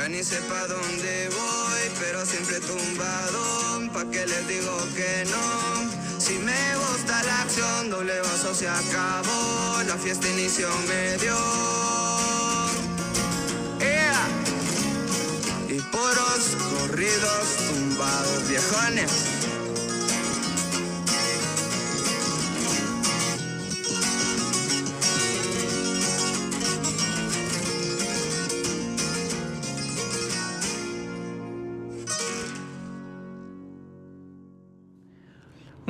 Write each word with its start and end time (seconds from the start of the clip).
Ya 0.00 0.08
ni 0.08 0.24
sé 0.24 0.40
pa' 0.48 0.66
dónde 0.66 1.28
voy, 1.28 1.82
pero 2.00 2.24
siempre 2.24 2.58
tumbado. 2.60 3.42
¿Pa' 3.92 4.06
que 4.10 4.24
les 4.24 4.48
digo 4.48 4.74
que 4.96 5.26
no? 5.30 6.18
Si 6.18 6.38
me 6.38 6.74
gusta 6.76 7.22
la 7.22 7.42
acción, 7.42 7.90
doble 7.90 8.18
vaso 8.22 8.54
se 8.54 8.66
acabó. 8.66 9.82
La 9.86 9.98
fiesta 9.98 10.26
inició 10.26 10.70
medio. 10.88 11.36
¡Ea! 13.80 14.22
Y 15.68 15.78
puros 15.92 16.42
corridos 16.70 17.44
tumbados, 17.68 18.48
viejones. 18.48 19.39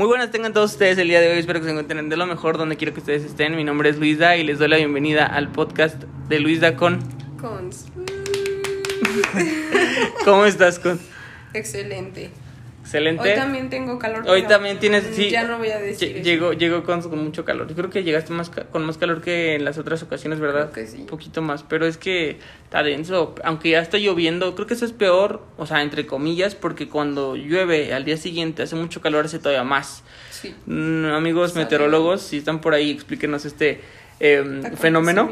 Muy 0.01 0.07
buenas 0.07 0.31
tengan 0.31 0.55
todos 0.55 0.73
ustedes 0.73 0.97
el 0.97 1.09
día 1.09 1.21
de 1.21 1.31
hoy, 1.31 1.41
espero 1.41 1.61
que 1.61 1.67
se 1.67 1.73
encuentren 1.73 2.09
de 2.09 2.17
lo 2.17 2.25
mejor 2.25 2.57
donde 2.57 2.79
quiero 2.79 2.95
que 2.95 3.01
ustedes 3.01 3.23
estén. 3.23 3.55
Mi 3.55 3.65
nombre 3.65 3.91
es 3.91 3.99
Luisa 3.99 4.35
y 4.35 4.45
les 4.45 4.59
doy 4.59 4.69
la 4.69 4.79
bienvenida 4.79 5.27
al 5.27 5.53
podcast 5.53 6.05
de 6.27 6.41
Luisa 6.41 6.75
con... 6.75 7.01
Cons. 7.39 7.85
¿Cómo 10.25 10.47
estás 10.47 10.79
con? 10.79 10.99
Excelente. 11.53 12.31
Excelente. 12.91 13.23
Hoy 13.23 13.37
también 13.37 13.71
tengo 13.71 14.01
calor. 14.01 14.29
Hoy 14.29 14.43
también 14.49 14.81
tienes, 14.81 15.05
sí. 15.13 15.31
Ya 15.31 15.45
no 15.45 15.59
voy 15.59 15.71
a 15.71 15.79
decir. 15.79 16.23
Llegó, 16.23 16.53
llegó 16.53 16.83
con, 16.83 17.01
con 17.03 17.23
mucho 17.23 17.45
calor. 17.45 17.69
Yo 17.69 17.77
creo 17.77 17.89
que 17.89 18.03
llegaste 18.03 18.33
más 18.33 18.51
con 18.51 18.85
más 18.85 18.99
calor 18.99 19.21
que 19.21 19.55
en 19.55 19.65
las 19.65 19.79
otras 19.79 20.03
ocasiones, 20.03 20.41
¿verdad? 20.41 20.73
Creo 20.73 20.87
que 20.87 20.91
sí. 20.91 20.99
Un 20.99 21.07
poquito 21.07 21.41
más, 21.41 21.63
pero 21.63 21.87
es 21.87 21.97
que 21.97 22.39
está 22.65 22.83
denso. 22.83 23.37
Aunque 23.45 23.71
ya 23.71 23.81
está 23.81 23.97
lloviendo, 23.97 24.57
creo 24.57 24.67
que 24.67 24.75
eso 24.75 24.85
es 24.85 24.93
peor, 24.93 25.41
o 25.57 25.67
sea, 25.67 25.83
entre 25.83 26.05
comillas, 26.07 26.57
porque 26.57 26.89
cuando 26.89 27.37
llueve 27.37 27.95
al 27.95 28.05
día 28.05 28.17
siguiente 28.17 28.65
hace 28.65 28.75
mucho 28.75 29.01
calor, 29.01 29.25
hace 29.25 29.39
todavía 29.39 29.63
más. 29.63 30.03
Sí. 30.31 30.53
Mm, 30.67 31.13
amigos 31.13 31.53
Sabe. 31.53 31.67
meteorólogos, 31.67 32.23
si 32.23 32.39
están 32.39 32.61
por 32.61 32.75
ahí, 32.75 32.91
explíquenos 32.91 33.45
este 33.45 33.83
eh, 34.21 34.63
fenómeno. 34.77 35.31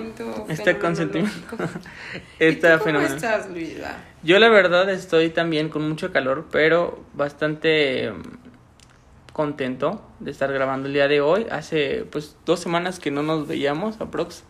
Este 0.48 0.78
consentimiento. 0.78 1.56
Este 2.38 2.74
¿Y 2.74 2.78
tú 2.78 2.84
fenómeno. 2.84 3.14
¿Cómo 3.14 3.16
estás, 3.16 3.50
Luisa? 3.50 3.96
Yo 4.22 4.38
la 4.38 4.48
verdad 4.48 4.88
estoy 4.90 5.28
también 5.28 5.68
con 5.68 5.86
mucho 5.86 6.10
calor, 6.10 6.46
pero 6.50 7.04
bastante 7.12 8.10
mm, 8.10 9.32
contento 9.32 10.02
de 10.20 10.30
estar 10.30 10.52
grabando 10.52 10.88
el 10.88 10.94
día 10.94 11.06
de 11.06 11.20
hoy. 11.20 11.46
Hace 11.50 12.06
pues 12.10 12.36
dos 12.46 12.60
semanas 12.60 12.98
que 12.98 13.10
no 13.10 13.22
nos 13.22 13.46
veíamos, 13.46 14.00
aprox. 14.00 14.44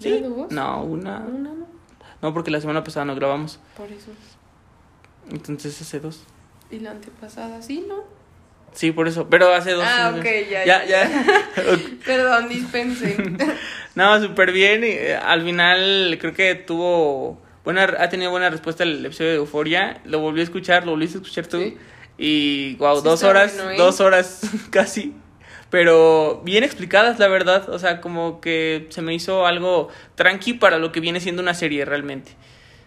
¿Ya 0.00 0.20
dos? 0.20 0.50
No, 0.50 0.82
una. 0.82 1.20
Una, 1.20 1.50
no. 1.54 1.66
No, 2.22 2.34
porque 2.34 2.50
la 2.50 2.60
semana 2.60 2.82
pasada 2.82 3.06
no 3.06 3.14
grabamos. 3.14 3.60
Por 3.76 3.90
eso. 3.92 4.10
Entonces 5.30 5.80
hace 5.80 6.00
dos. 6.00 6.24
Y 6.70 6.80
la 6.80 6.90
antepasada, 6.90 7.62
sí, 7.62 7.84
¿no? 7.86 8.15
Sí, 8.76 8.92
por 8.92 9.08
eso. 9.08 9.28
Pero 9.30 9.52
hace 9.54 9.72
dos. 9.72 9.84
Ah, 9.86 10.12
semanas. 10.12 10.20
ok, 10.20 10.50
ya, 10.50 10.64
Ya, 10.66 10.84
ya. 10.84 11.46
Perdón, 12.04 12.48
dispense. 12.48 13.16
No, 13.94 14.20
súper 14.20 14.52
bien. 14.52 14.84
y, 14.84 14.88
eh, 14.88 15.16
al 15.16 15.42
final 15.42 16.18
creo 16.20 16.34
que 16.34 16.54
tuvo 16.54 17.40
buena, 17.64 17.84
ha 17.98 18.10
tenido 18.10 18.30
buena 18.30 18.50
respuesta 18.50 18.82
el 18.82 19.04
episodio 19.06 19.30
de 19.30 19.36
Euforia. 19.36 20.02
Lo 20.04 20.20
volví 20.20 20.40
a 20.40 20.44
escuchar, 20.44 20.84
lo 20.84 20.92
volviste 20.92 21.16
a 21.16 21.22
escuchar 21.22 21.46
tú. 21.46 21.58
Sí. 21.58 21.78
Y 22.18 22.74
wow, 22.76 22.98
Sí 22.98 23.04
dos 23.04 23.22
horas, 23.22 23.54
bueno, 23.56 23.70
¿eh? 23.70 23.76
dos 23.78 24.00
horas 24.00 24.42
casi. 24.70 25.14
Pero 25.70 26.42
bien 26.44 26.62
explicadas, 26.62 27.18
la 27.18 27.28
verdad. 27.28 27.70
O 27.70 27.78
sea, 27.78 28.02
como 28.02 28.42
que 28.42 28.86
se 28.90 29.00
me 29.00 29.14
hizo 29.14 29.46
algo 29.46 29.88
tranqui 30.14 30.52
para 30.52 30.78
lo 30.78 30.92
que 30.92 31.00
viene 31.00 31.20
siendo 31.20 31.40
una 31.40 31.54
serie 31.54 31.86
realmente. 31.86 32.32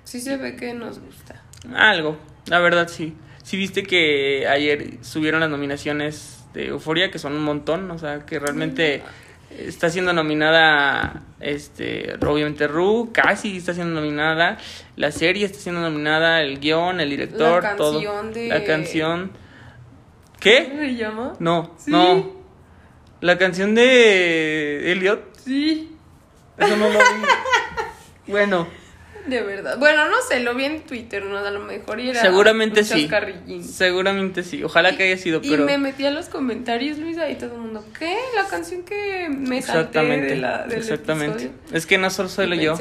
Sí 0.04 0.22
se 0.22 0.38
ve 0.38 0.56
que 0.56 0.76
nos 0.76 1.00
gusta. 1.00 1.42
Algo, 1.76 2.20
la 2.46 2.60
verdad 2.60 2.88
sí. 2.88 3.16
Sí 3.50 3.58
viste 3.58 3.82
que 3.82 4.46
ayer 4.48 5.00
subieron 5.02 5.40
las 5.40 5.50
nominaciones 5.50 6.46
de 6.54 6.68
Euforia, 6.68 7.10
que 7.10 7.18
son 7.18 7.34
un 7.34 7.44
montón, 7.44 7.90
o 7.90 7.98
sea, 7.98 8.20
que 8.24 8.38
realmente 8.38 9.02
está 9.50 9.90
siendo 9.90 10.14
nominada, 10.14 11.24
este, 11.40 12.14
obviamente 12.24 12.68
Ru, 12.68 13.10
casi 13.12 13.58
está 13.58 13.74
siendo 13.74 14.00
nominada, 14.00 14.60
la 14.98 15.10
serie 15.12 15.48
está 15.48 15.58
siendo 15.58 15.82
nominada, 15.82 16.44
el 16.44 16.60
guion, 16.60 17.00
el 17.00 17.10
director, 17.10 17.64
La 17.64 17.76
todo. 17.76 17.94
canción 17.94 18.34
de- 18.34 18.48
La 18.50 18.64
canción. 18.64 19.30
¿Cómo 19.30 20.40
¿Qué? 20.40 20.72
se 20.80 20.96
llama? 20.96 21.34
No, 21.40 21.74
Sí. 21.80 21.90
no. 21.90 22.32
La 23.22 23.40
canción 23.40 23.74
de 23.74 24.92
Elliot, 24.92 25.24
Sí. 25.44 25.98
eso 26.56 26.78
no 26.78 26.88
lo 26.88 27.00
vi. 27.00 27.02
bueno, 28.32 28.68
De 29.30 29.42
verdad. 29.42 29.78
Bueno, 29.78 30.10
no 30.10 30.16
sé, 30.28 30.40
lo 30.40 30.56
vi 30.56 30.66
en 30.66 30.82
Twitter, 30.82 31.24
¿no? 31.24 31.38
A 31.38 31.52
lo 31.52 31.60
mejor 31.60 32.00
y 32.00 32.10
era 32.10 32.22
seguramente 32.22 32.84
sí. 32.84 33.08
Seguramente 33.64 34.44
sí. 34.44 34.64
Ojalá 34.64 34.96
que 34.98 35.04
haya 35.04 35.18
sido, 35.18 35.40
Y 35.44 35.50
pero 35.50 35.66
me 35.66 35.78
metí 35.78 36.06
a 36.06 36.12
los 36.12 36.30
comentarios, 36.30 36.98
Luisa, 36.98 37.30
y 37.30 37.36
todo 37.36 37.54
el 37.56 37.62
mundo, 37.62 37.86
¿qué? 37.98 38.18
La 38.36 38.46
canción 38.48 38.84
que 38.84 39.28
me 39.30 39.62
salté 39.62 39.80
Exactamente, 39.80 40.26
de 40.28 40.36
la, 40.38 40.66
del 40.68 40.80
exactamente. 40.80 41.44
episodio. 41.46 41.78
Es 41.78 41.86
que 41.86 41.98
no 41.98 42.10
solo 42.10 42.30
soy 42.30 42.54
Y 42.54 42.62
yo. 42.64 42.76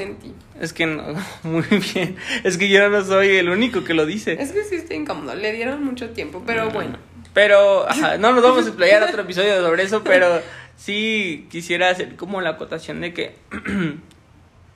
Es 0.60 0.72
que 0.72 0.87
no, 0.87 1.04
muy 1.42 1.64
bien. 1.94 2.16
Es 2.44 2.56
que 2.58 2.69
yo 2.69 2.88
no 2.88 3.04
soy 3.04 3.37
el 3.37 3.48
único 3.48 3.84
que 3.84 3.94
lo 3.94 4.06
dice. 4.06 4.37
Es 4.41 4.53
que 4.53 4.64
sí 4.64 4.76
está 4.76 4.94
incómodo, 4.94 5.34
le 5.34 5.53
dieron 5.53 5.84
mucho 5.84 6.10
tiempo, 6.10 6.41
Mm. 6.41 6.44
pero 6.47 6.70
bueno. 6.70 6.98
Pero 7.34 7.88
ajá, 7.88 8.16
no 8.19 8.32
nos 8.32 8.42
vamos 8.42 8.64
a 8.64 8.69
explayar 8.69 9.03
otro 9.03 9.22
episodio 9.22 9.60
sobre 9.62 9.82
eso, 9.84 10.03
pero 10.03 10.41
sí 10.76 11.47
quisiera 11.50 11.91
hacer 11.91 12.16
como 12.16 12.41
la 12.41 12.50
acotación 12.50 13.00
de 13.00 13.12
que 13.12 13.34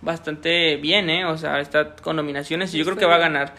bastante 0.03 0.77
bien, 0.77 1.09
¿eh? 1.09 1.25
O 1.25 1.39
sea, 1.39 1.61
está 1.61 1.97
con 1.97 2.17
nominaciones 2.17 2.75
y 2.75 2.79
yo 2.79 2.85
creo 2.85 2.97
que 2.97 3.07
va 3.07 3.15
a 3.15 3.19
ganar. 3.19 3.55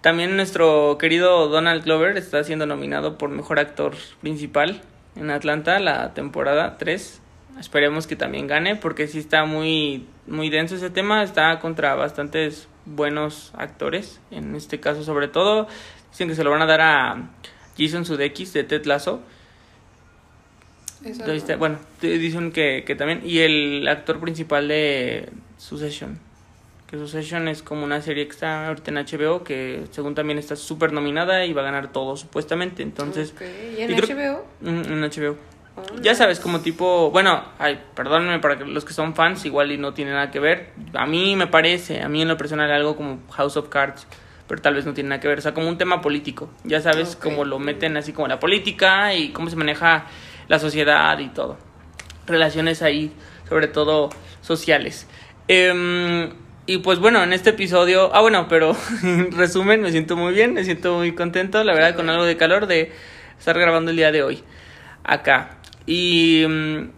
También 0.00 0.36
nuestro 0.36 0.98
querido 0.98 1.48
Donald 1.48 1.84
Glover 1.84 2.16
está 2.16 2.42
siendo 2.44 2.66
nominado 2.66 3.18
por 3.18 3.30
mejor 3.30 3.58
actor 3.58 3.94
principal 4.20 4.82
en 5.16 5.30
Atlanta 5.30 5.78
la 5.80 6.14
temporada 6.14 6.76
3. 6.78 7.20
Esperemos 7.58 8.06
que 8.06 8.16
también 8.16 8.46
gane 8.46 8.76
porque 8.76 9.06
sí 9.06 9.18
está 9.18 9.44
muy 9.44 10.06
muy 10.26 10.50
denso 10.50 10.76
ese 10.76 10.90
tema, 10.90 11.22
está 11.22 11.58
contra 11.60 11.94
bastantes 11.94 12.68
buenos 12.84 13.52
actores, 13.56 14.20
en 14.30 14.54
este 14.54 14.80
caso 14.80 15.04
sobre 15.04 15.28
todo 15.28 15.68
dicen 16.10 16.28
que 16.28 16.34
se 16.34 16.44
lo 16.44 16.50
van 16.50 16.62
a 16.62 16.66
dar 16.66 16.80
a 16.80 17.30
Jason 17.78 18.04
Sudeikis 18.04 18.52
de 18.52 18.64
Ted 18.64 18.84
Lasso. 18.86 19.22
No. 21.02 21.58
Bueno, 21.58 21.78
dicen 22.00 22.50
que, 22.50 22.82
que 22.86 22.94
también 22.94 23.20
y 23.24 23.40
el 23.40 23.86
actor 23.88 24.20
principal 24.20 24.68
de 24.68 25.28
Succession. 25.68 26.18
Que 26.86 26.98
Succession 26.98 27.48
es 27.48 27.62
como 27.62 27.84
una 27.84 28.00
serie 28.02 28.26
que 28.26 28.32
está 28.32 28.68
ahorita 28.68 28.90
en 28.90 28.98
HBO 28.98 29.42
que 29.42 29.84
según 29.90 30.14
también 30.14 30.38
está 30.38 30.54
súper 30.56 30.92
nominada 30.92 31.44
y 31.46 31.52
va 31.52 31.62
a 31.62 31.64
ganar 31.64 31.90
todo 31.92 32.16
supuestamente. 32.16 32.82
Entonces, 32.82 33.34
¿Y 33.76 33.80
en 33.80 33.90
y 33.90 33.96
creo- 33.96 34.16
HBO? 34.16 34.46
mm, 34.60 34.92
en 34.92 35.02
HBO. 35.04 35.36
Oh, 35.76 35.82
Ya 36.02 36.14
sabes, 36.14 36.38
como 36.38 36.60
tipo, 36.60 37.10
bueno, 37.10 37.42
ay, 37.58 37.80
perdónenme 37.96 38.38
para 38.38 38.56
los 38.60 38.84
que 38.84 38.92
son 38.92 39.14
fans 39.14 39.44
igual 39.44 39.72
y 39.72 39.78
no 39.78 39.92
tiene 39.94 40.12
nada 40.12 40.30
que 40.30 40.38
ver. 40.38 40.70
A 40.92 41.06
mí 41.06 41.34
me 41.34 41.46
parece, 41.48 42.02
a 42.02 42.08
mí 42.08 42.22
en 42.22 42.28
lo 42.28 42.36
personal 42.36 42.70
algo 42.70 42.94
como 42.94 43.18
House 43.32 43.56
of 43.56 43.70
Cards, 43.70 44.06
pero 44.46 44.60
tal 44.62 44.74
vez 44.74 44.84
no 44.86 44.92
tiene 44.94 45.08
nada 45.08 45.20
que 45.20 45.26
ver, 45.28 45.38
o 45.38 45.42
sea, 45.42 45.52
como 45.54 45.68
un 45.68 45.78
tema 45.78 46.00
político. 46.00 46.48
Ya 46.62 46.80
sabes 46.80 47.16
Ok. 47.16 47.24
cómo 47.24 47.44
lo 47.44 47.58
meten 47.58 47.96
así 47.96 48.12
como 48.12 48.28
la 48.28 48.38
política 48.38 49.14
y 49.14 49.30
cómo 49.32 49.48
se 49.50 49.56
maneja 49.56 50.06
la 50.46 50.58
sociedad 50.60 51.18
y 51.18 51.28
todo. 51.30 51.56
Relaciones 52.26 52.82
ahí, 52.82 53.10
sobre 53.48 53.66
todo 53.66 54.10
sociales. 54.42 55.08
Em, 55.48 56.30
y 56.66 56.78
pues 56.78 56.98
bueno, 56.98 57.22
en 57.22 57.32
este 57.32 57.50
episodio, 57.50 58.10
ah 58.14 58.20
bueno, 58.20 58.46
pero 58.48 58.76
en 59.02 59.32
resumen, 59.32 59.82
me 59.82 59.90
siento 59.90 60.16
muy 60.16 60.32
bien, 60.32 60.54
me 60.54 60.64
siento 60.64 60.96
muy 60.96 61.12
contento, 61.12 61.62
la 61.64 61.74
verdad, 61.74 61.94
con 61.94 62.08
algo 62.08 62.24
de 62.24 62.36
calor 62.36 62.66
de 62.66 62.92
estar 63.38 63.58
grabando 63.58 63.90
el 63.90 63.96
día 63.96 64.12
de 64.12 64.22
hoy 64.22 64.42
acá. 65.04 65.58
Y 65.86 66.44
mm, 66.48 66.88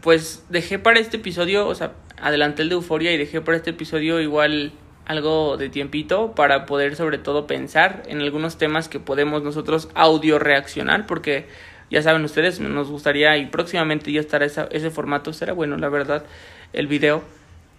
pues 0.00 0.44
dejé 0.48 0.78
para 0.78 1.00
este 1.00 1.18
episodio, 1.18 1.66
o 1.68 1.74
sea, 1.74 1.92
adelanté 2.20 2.62
el 2.62 2.70
de 2.70 2.76
Euforia 2.76 3.12
y 3.12 3.18
dejé 3.18 3.40
para 3.42 3.58
este 3.58 3.70
episodio 3.70 4.20
igual 4.20 4.72
algo 5.04 5.56
de 5.56 5.68
tiempito 5.68 6.34
para 6.34 6.66
poder 6.66 6.96
sobre 6.96 7.18
todo 7.18 7.46
pensar 7.46 8.02
en 8.08 8.20
algunos 8.22 8.58
temas 8.58 8.88
que 8.88 8.98
podemos 8.98 9.42
nosotros 9.42 9.88
audio 9.94 10.38
reaccionar 10.40 11.06
porque 11.06 11.46
ya 11.90 12.02
saben 12.02 12.24
ustedes, 12.24 12.58
nos 12.58 12.90
gustaría 12.90 13.36
y 13.36 13.46
próximamente 13.46 14.10
ya 14.10 14.18
estará 14.18 14.46
esa- 14.46 14.66
ese 14.72 14.90
formato, 14.90 15.32
será 15.32 15.52
bueno 15.52 15.76
la 15.76 15.88
verdad, 15.90 16.24
el 16.72 16.88
video 16.88 17.22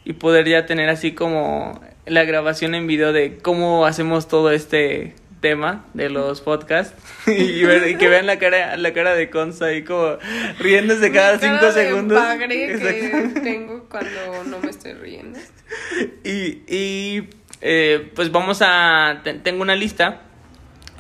y 0.09 0.13
poder 0.13 0.47
ya 0.47 0.65
tener 0.65 0.87
así 0.89 1.11
como 1.11 1.81
la 2.05 2.23
grabación 2.23 2.75
en 2.75 2.87
video 2.87 3.11
de 3.11 3.37
cómo 3.39 3.85
hacemos 3.85 4.29
todo 4.29 4.51
este 4.51 5.15
tema 5.41 5.85
de 5.93 6.09
los 6.09 6.39
podcasts 6.41 6.95
y, 7.27 7.63
ver- 7.65 7.87
y 7.89 7.95
que 7.97 8.07
vean 8.07 8.25
la 8.25 8.39
cara 8.39 8.77
la 8.77 8.93
cara 8.93 9.13
de 9.15 9.29
Conza 9.29 9.65
ahí 9.65 9.83
como 9.83 10.17
riéndose 10.59 11.11
cada 11.11 11.33
Mi 11.33 11.39
cara 11.41 11.59
cinco 11.59 11.65
de 11.65 11.71
segundos. 11.85 12.23
que 12.39 13.39
tengo 13.43 13.85
cuando 13.89 14.43
no 14.47 14.59
me 14.59 14.69
estoy 14.69 14.93
riendo. 14.93 15.37
y, 16.23 16.61
y 16.73 17.29
eh, 17.61 18.09
pues 18.15 18.31
vamos 18.31 18.59
a 18.61 19.19
te- 19.23 19.33
tengo 19.33 19.61
una 19.61 19.75
lista 19.75 20.21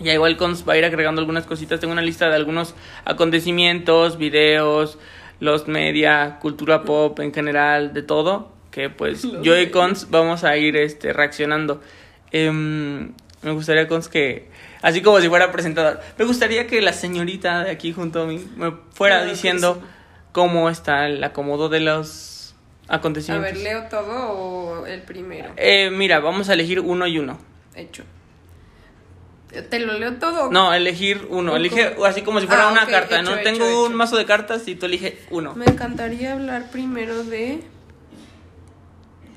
ya 0.01 0.13
igual 0.13 0.35
Cons 0.37 0.67
va 0.67 0.73
a 0.73 0.77
ir 0.77 0.85
agregando 0.85 1.21
algunas 1.21 1.45
cositas 1.45 1.79
tengo 1.79 1.93
una 1.93 2.01
lista 2.03 2.27
de 2.29 2.35
algunos 2.35 2.75
acontecimientos 3.05 4.17
videos 4.17 4.99
los 5.39 5.67
media 5.67 6.37
cultura 6.41 6.83
pop 6.83 7.19
en 7.21 7.33
general 7.33 7.93
de 7.93 8.03
todo 8.03 8.56
que 8.77 8.89
pues 8.91 9.23
Los 9.23 9.41
yo 9.43 9.59
y. 9.59 9.71
Cons 9.71 10.09
vamos 10.11 10.43
a 10.43 10.55
ir 10.55 10.77
este 10.77 11.11
reaccionando 11.13 11.81
Em, 12.31 13.13
me 13.41 13.51
gustaría 13.51 13.87
Cons, 13.87 14.07
que, 14.09 14.49
así 14.81 15.01
como 15.01 15.19
si 15.21 15.29
fuera 15.29 15.49
presentador, 15.51 15.99
me 16.17 16.25
gustaría 16.25 16.67
que 16.67 16.81
la 16.81 16.91
señorita 16.93 17.63
de 17.63 17.71
aquí 17.71 17.93
junto 17.93 18.23
a 18.23 18.25
mí 18.25 18.45
me 18.57 18.73
fuera 18.93 19.17
Claro 19.19 19.31
diciendo 19.31 19.81
cómo 20.33 20.69
está 20.69 21.07
el 21.07 21.23
acomodo 21.23 21.69
de 21.69 21.79
los 21.79 22.53
A 22.89 22.95
acontecimientos. 22.97 23.53
ver, 23.53 23.63
¿leo 23.63 23.83
todo 23.89 24.31
o 24.33 24.85
el 24.85 25.01
primero? 25.03 25.53
Eh, 25.55 25.89
mira, 25.89 26.19
vamos 26.19 26.49
a 26.49 26.53
elegir 26.53 26.81
uno 26.81 27.07
y 27.07 27.17
uno. 27.17 27.39
Hecho. 27.75 28.03
¿Te 29.69 29.79
lo 29.79 29.93
leo 29.93 30.15
todo? 30.15 30.51
No, 30.51 30.73
elegir 30.73 31.25
uno. 31.29 31.51
Un 31.53 31.57
Elige 31.57 31.95
así 32.05 32.21
como 32.21 32.41
si 32.41 32.47
fuera 32.47 32.67
Ah, 32.67 32.71
una 32.73 32.85
carta, 32.85 33.15
hecho, 33.21 33.23
¿no? 33.31 33.35
hecho, 33.35 33.43
Tengo 33.43 33.65
hecho. 33.65 33.85
un 33.85 33.95
mazo 33.95 34.17
de 34.17 34.25
cartas 34.25 34.67
y 34.67 34.75
tú 34.75 34.85
elige 34.87 35.17
uno. 35.29 35.55
Me 35.55 35.65
encantaría 35.65 36.33
hablar 36.33 36.69
primero 36.69 37.23
de. 37.23 37.61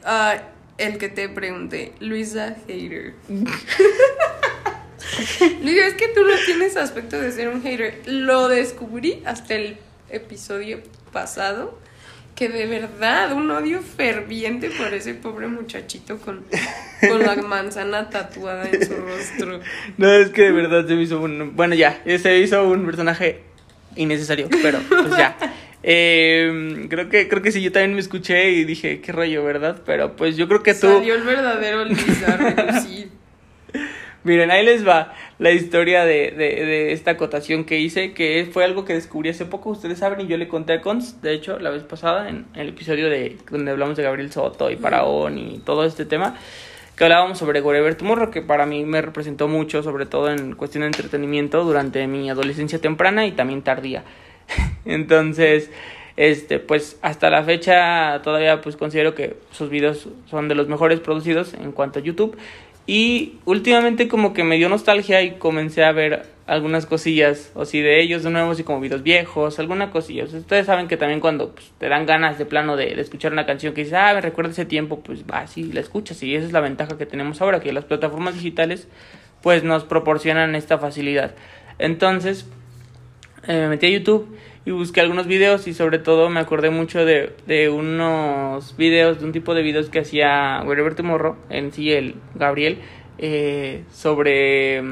Ah, 0.04 0.36
el 0.78 0.98
que 0.98 1.08
te 1.08 1.28
pregunté, 1.28 1.92
Luisa 2.00 2.56
Hater. 2.66 3.14
Luisa, 5.62 5.86
es 5.86 5.94
que 5.94 6.08
tú 6.08 6.20
no 6.22 6.32
tienes 6.46 6.76
aspecto 6.76 7.20
de 7.20 7.32
ser 7.32 7.48
un 7.48 7.62
hater. 7.62 8.00
Lo 8.06 8.48
descubrí 8.48 9.22
hasta 9.26 9.54
el 9.54 9.76
episodio 10.08 10.80
pasado. 11.12 11.78
Que 12.34 12.48
de 12.48 12.66
verdad, 12.66 13.32
un 13.32 13.50
odio 13.50 13.82
ferviente 13.82 14.70
por 14.70 14.94
ese 14.94 15.12
pobre 15.12 15.46
muchachito 15.48 16.16
con, 16.16 16.46
con 17.06 17.20
la 17.20 17.36
manzana 17.36 18.08
tatuada 18.08 18.66
en 18.70 18.86
su 18.86 18.94
rostro. 18.94 19.60
No, 19.98 20.10
es 20.10 20.30
que 20.30 20.44
de 20.44 20.52
verdad 20.52 20.86
se 20.86 20.94
me 20.94 21.02
hizo 21.02 21.20
un... 21.20 21.54
Bueno, 21.54 21.74
ya, 21.74 22.00
se 22.04 22.38
hizo 22.38 22.66
un 22.66 22.86
personaje 22.86 23.42
innecesario, 23.96 24.48
pero 24.62 24.78
pues 24.88 25.10
ya. 25.10 25.36
Eh, 25.82 26.86
creo 26.90 27.08
que 27.08 27.28
creo 27.28 27.42
que 27.42 27.52
sí, 27.52 27.62
yo 27.62 27.72
también 27.72 27.94
me 27.94 28.00
escuché 28.00 28.50
y 28.50 28.64
dije, 28.64 29.00
qué 29.00 29.12
rollo, 29.12 29.44
¿verdad? 29.44 29.80
Pero 29.86 30.16
pues 30.16 30.36
yo 30.36 30.46
creo 30.46 30.62
que 30.62 30.74
tú... 30.74 30.88
Salió 30.88 31.14
el 31.14 31.22
verdadero 31.22 31.80
a 31.80 32.36
relucir. 32.36 33.08
Miren, 34.22 34.50
ahí 34.50 34.62
les 34.62 34.86
va 34.86 35.14
la 35.38 35.50
historia 35.50 36.04
de, 36.04 36.32
de, 36.32 36.66
de 36.66 36.92
esta 36.92 37.12
acotación 37.12 37.64
que 37.64 37.78
hice, 37.78 38.12
que 38.12 38.46
fue 38.52 38.64
algo 38.64 38.84
que 38.84 38.92
descubrí 38.92 39.30
hace 39.30 39.46
poco, 39.46 39.70
ustedes 39.70 39.98
saben, 39.98 40.20
y 40.20 40.26
yo 40.26 40.36
le 40.36 40.46
conté 40.46 40.74
a 40.74 40.82
Cons, 40.82 41.22
de 41.22 41.32
hecho, 41.32 41.58
la 41.58 41.70
vez 41.70 41.84
pasada, 41.84 42.28
en, 42.28 42.44
el 42.54 42.68
episodio 42.68 43.08
de 43.08 43.38
donde 43.50 43.70
hablamos 43.70 43.96
de 43.96 44.02
Gabriel 44.02 44.30
Soto 44.30 44.70
y 44.70 44.76
Paraón 44.76 45.38
y 45.38 45.60
todo 45.60 45.86
este 45.86 46.04
tema, 46.04 46.36
que 46.96 47.04
hablábamos 47.04 47.38
sobre 47.38 47.62
Wherever 47.62 47.94
Tomorrow, 47.94 48.30
que 48.30 48.42
para 48.42 48.66
mí 48.66 48.84
me 48.84 49.00
representó 49.00 49.48
mucho, 49.48 49.82
sobre 49.82 50.04
todo 50.04 50.30
en 50.30 50.54
cuestión 50.54 50.82
de 50.82 50.88
entretenimiento, 50.88 51.64
durante 51.64 52.06
mi 52.06 52.28
adolescencia 52.28 52.78
temprana 52.78 53.24
y 53.24 53.32
también 53.32 53.62
tardía. 53.62 54.04
Entonces, 54.84 55.70
este, 56.16 56.58
pues 56.58 56.98
hasta 57.02 57.30
la 57.30 57.42
fecha 57.44 58.20
todavía 58.22 58.60
pues 58.60 58.76
considero 58.76 59.14
que 59.14 59.36
sus 59.52 59.70
videos 59.70 60.08
son 60.26 60.48
de 60.48 60.54
los 60.54 60.68
mejores 60.68 61.00
producidos 61.00 61.54
en 61.54 61.72
cuanto 61.72 61.98
a 61.98 62.02
YouTube. 62.02 62.36
Y 62.86 63.38
últimamente 63.44 64.08
como 64.08 64.32
que 64.32 64.42
me 64.42 64.56
dio 64.56 64.68
nostalgia 64.68 65.22
y 65.22 65.32
comencé 65.32 65.84
a 65.84 65.92
ver 65.92 66.26
algunas 66.46 66.84
cosillas, 66.84 67.52
o 67.54 67.64
si 67.64 67.80
de 67.80 68.02
ellos 68.02 68.24
de 68.24 68.30
nuevo, 68.30 68.50
así 68.50 68.64
como 68.64 68.80
videos 68.80 69.04
viejos, 69.04 69.60
alguna 69.60 69.92
cosilla. 69.92 70.24
Ustedes 70.24 70.66
saben 70.66 70.88
que 70.88 70.96
también 70.96 71.20
cuando 71.20 71.52
pues, 71.52 71.70
te 71.78 71.88
dan 71.88 72.04
ganas 72.06 72.38
de 72.38 72.46
plano 72.46 72.76
de, 72.76 72.92
de 72.96 73.00
escuchar 73.00 73.32
una 73.32 73.46
canción 73.46 73.72
que 73.72 73.82
dices, 73.82 73.96
ah, 73.96 74.12
me 74.14 74.20
recuerda 74.20 74.50
ese 74.50 74.64
tiempo, 74.64 74.98
pues 74.98 75.22
va, 75.22 75.46
sí, 75.46 75.70
la 75.72 75.78
escuchas. 75.78 76.20
Y 76.24 76.34
esa 76.34 76.46
es 76.46 76.52
la 76.52 76.58
ventaja 76.58 76.98
que 76.98 77.06
tenemos 77.06 77.40
ahora, 77.40 77.60
que 77.60 77.72
las 77.72 77.84
plataformas 77.84 78.34
digitales 78.34 78.88
pues 79.42 79.62
nos 79.62 79.84
proporcionan 79.84 80.56
esta 80.56 80.76
facilidad. 80.78 81.36
Entonces, 81.78 82.46
eh, 83.46 83.60
me 83.60 83.68
metí 83.68 83.86
a 83.86 83.90
YouTube 83.90 84.36
y 84.66 84.70
busqué 84.70 85.00
algunos 85.00 85.26
videos 85.26 85.66
y 85.66 85.74
sobre 85.74 85.98
todo 85.98 86.28
me 86.28 86.40
acordé 86.40 86.70
mucho 86.70 87.04
de, 87.04 87.34
de 87.46 87.70
unos 87.70 88.76
videos, 88.76 89.20
de 89.20 89.26
un 89.26 89.32
tipo 89.32 89.54
de 89.54 89.62
videos 89.62 89.88
que 89.88 90.00
hacía 90.00 90.62
Wherever 90.66 90.94
Tomorrow, 90.94 91.36
en 91.48 91.72
sí 91.72 91.92
el 91.92 92.16
Gabriel, 92.34 92.78
eh, 93.18 93.84
sobre... 93.92 94.82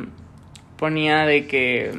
ponía 0.77 1.27
de 1.27 1.47
que... 1.47 1.93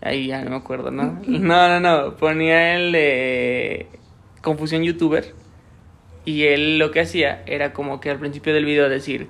Ahí 0.00 0.26
ya 0.26 0.42
no 0.42 0.50
me 0.50 0.56
acuerdo, 0.56 0.90
¿no? 0.90 1.20
No, 1.26 1.68
no, 1.68 1.80
no, 1.80 2.16
ponía 2.16 2.74
el 2.76 2.90
de 2.92 3.86
Confusión 4.40 4.82
YouTuber 4.82 5.32
y 6.24 6.44
él 6.44 6.78
lo 6.78 6.90
que 6.90 7.00
hacía 7.00 7.42
era 7.46 7.72
como 7.72 8.00
que 8.00 8.10
al 8.10 8.18
principio 8.18 8.52
del 8.54 8.64
video 8.64 8.88
decir 8.88 9.28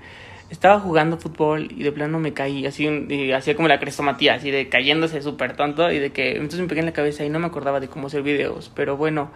estaba 0.52 0.78
jugando 0.78 1.16
fútbol 1.16 1.68
y 1.70 1.82
de 1.82 1.92
plano 1.92 2.18
me 2.18 2.34
caí, 2.34 2.66
así, 2.66 2.86
y 2.86 3.32
hacía 3.32 3.56
como 3.56 3.68
la 3.68 3.80
crestomatía, 3.80 4.34
así 4.34 4.50
de 4.50 4.68
cayéndose 4.68 5.22
súper 5.22 5.56
tonto 5.56 5.90
y 5.90 5.98
de 5.98 6.10
que 6.10 6.32
entonces 6.32 6.60
me 6.60 6.68
pegué 6.68 6.80
en 6.80 6.86
la 6.86 6.92
cabeza 6.92 7.24
y 7.24 7.30
no 7.30 7.38
me 7.38 7.46
acordaba 7.46 7.80
de 7.80 7.88
cómo 7.88 8.08
hacer 8.08 8.22
videos, 8.22 8.70
pero 8.74 8.98
bueno, 8.98 9.30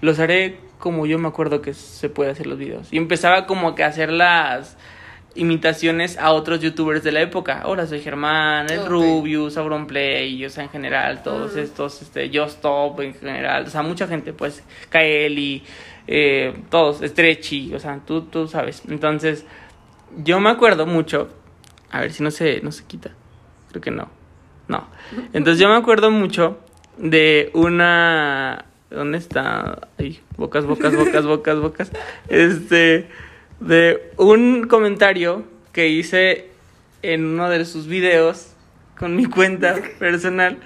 los 0.00 0.18
haré 0.18 0.58
como 0.78 1.06
yo 1.06 1.20
me 1.20 1.28
acuerdo 1.28 1.62
que 1.62 1.72
se 1.72 2.08
puede 2.08 2.32
hacer 2.32 2.48
los 2.48 2.58
videos. 2.58 2.92
Y 2.92 2.96
empezaba 2.96 3.46
como 3.46 3.76
que 3.76 3.84
a 3.84 3.86
hacer 3.86 4.10
las 4.10 4.76
imitaciones 5.36 6.18
a 6.18 6.32
otros 6.32 6.60
youtubers 6.60 7.04
de 7.04 7.12
la 7.12 7.20
época. 7.20 7.60
Ahora 7.60 7.86
soy 7.86 8.00
Germán, 8.00 8.68
el 8.68 8.80
Ok. 8.80 8.88
Rubius, 8.88 9.56
Auronplay, 9.56 10.44
o 10.44 10.50
sea, 10.50 10.64
en 10.64 10.70
general, 10.70 11.22
todos 11.22 11.56
estos, 11.56 12.02
este, 12.02 12.28
Yo 12.30 12.44
Stop 12.46 13.00
en 13.00 13.14
general, 13.14 13.66
o 13.66 13.70
sea, 13.70 13.82
mucha 13.82 14.08
gente, 14.08 14.32
pues, 14.32 14.64
Kaeli, 14.88 15.62
eh, 16.08 16.54
todos, 16.70 17.02
Stretchy, 17.02 17.72
o 17.72 17.78
sea, 17.78 18.00
tú, 18.04 18.22
tú 18.22 18.48
sabes. 18.48 18.82
Entonces, 18.88 19.46
yo 20.16 20.40
me 20.40 20.50
acuerdo 20.50 20.86
mucho, 20.86 21.28
a 21.90 22.00
ver 22.00 22.12
si 22.12 22.22
no 22.22 22.30
se, 22.30 22.60
no 22.60 22.72
se 22.72 22.84
quita, 22.84 23.10
creo 23.70 23.82
que 23.82 23.90
no, 23.90 24.08
no. 24.68 24.88
Entonces 25.32 25.60
yo 25.60 25.68
me 25.68 25.76
acuerdo 25.76 26.10
mucho 26.10 26.58
de 26.98 27.50
una, 27.54 28.66
¿dónde 28.90 29.18
está? 29.18 29.88
Ay, 29.98 30.20
bocas, 30.36 30.64
bocas, 30.64 30.94
bocas, 30.96 31.24
bocas, 31.24 31.58
bocas. 31.60 31.92
Este, 32.28 33.08
de 33.60 34.12
un 34.16 34.66
comentario 34.66 35.44
que 35.72 35.88
hice 35.88 36.50
en 37.02 37.24
uno 37.24 37.48
de 37.48 37.64
sus 37.64 37.86
videos 37.86 38.52
con 38.98 39.16
mi 39.16 39.26
cuenta 39.26 39.76
personal. 39.98 40.58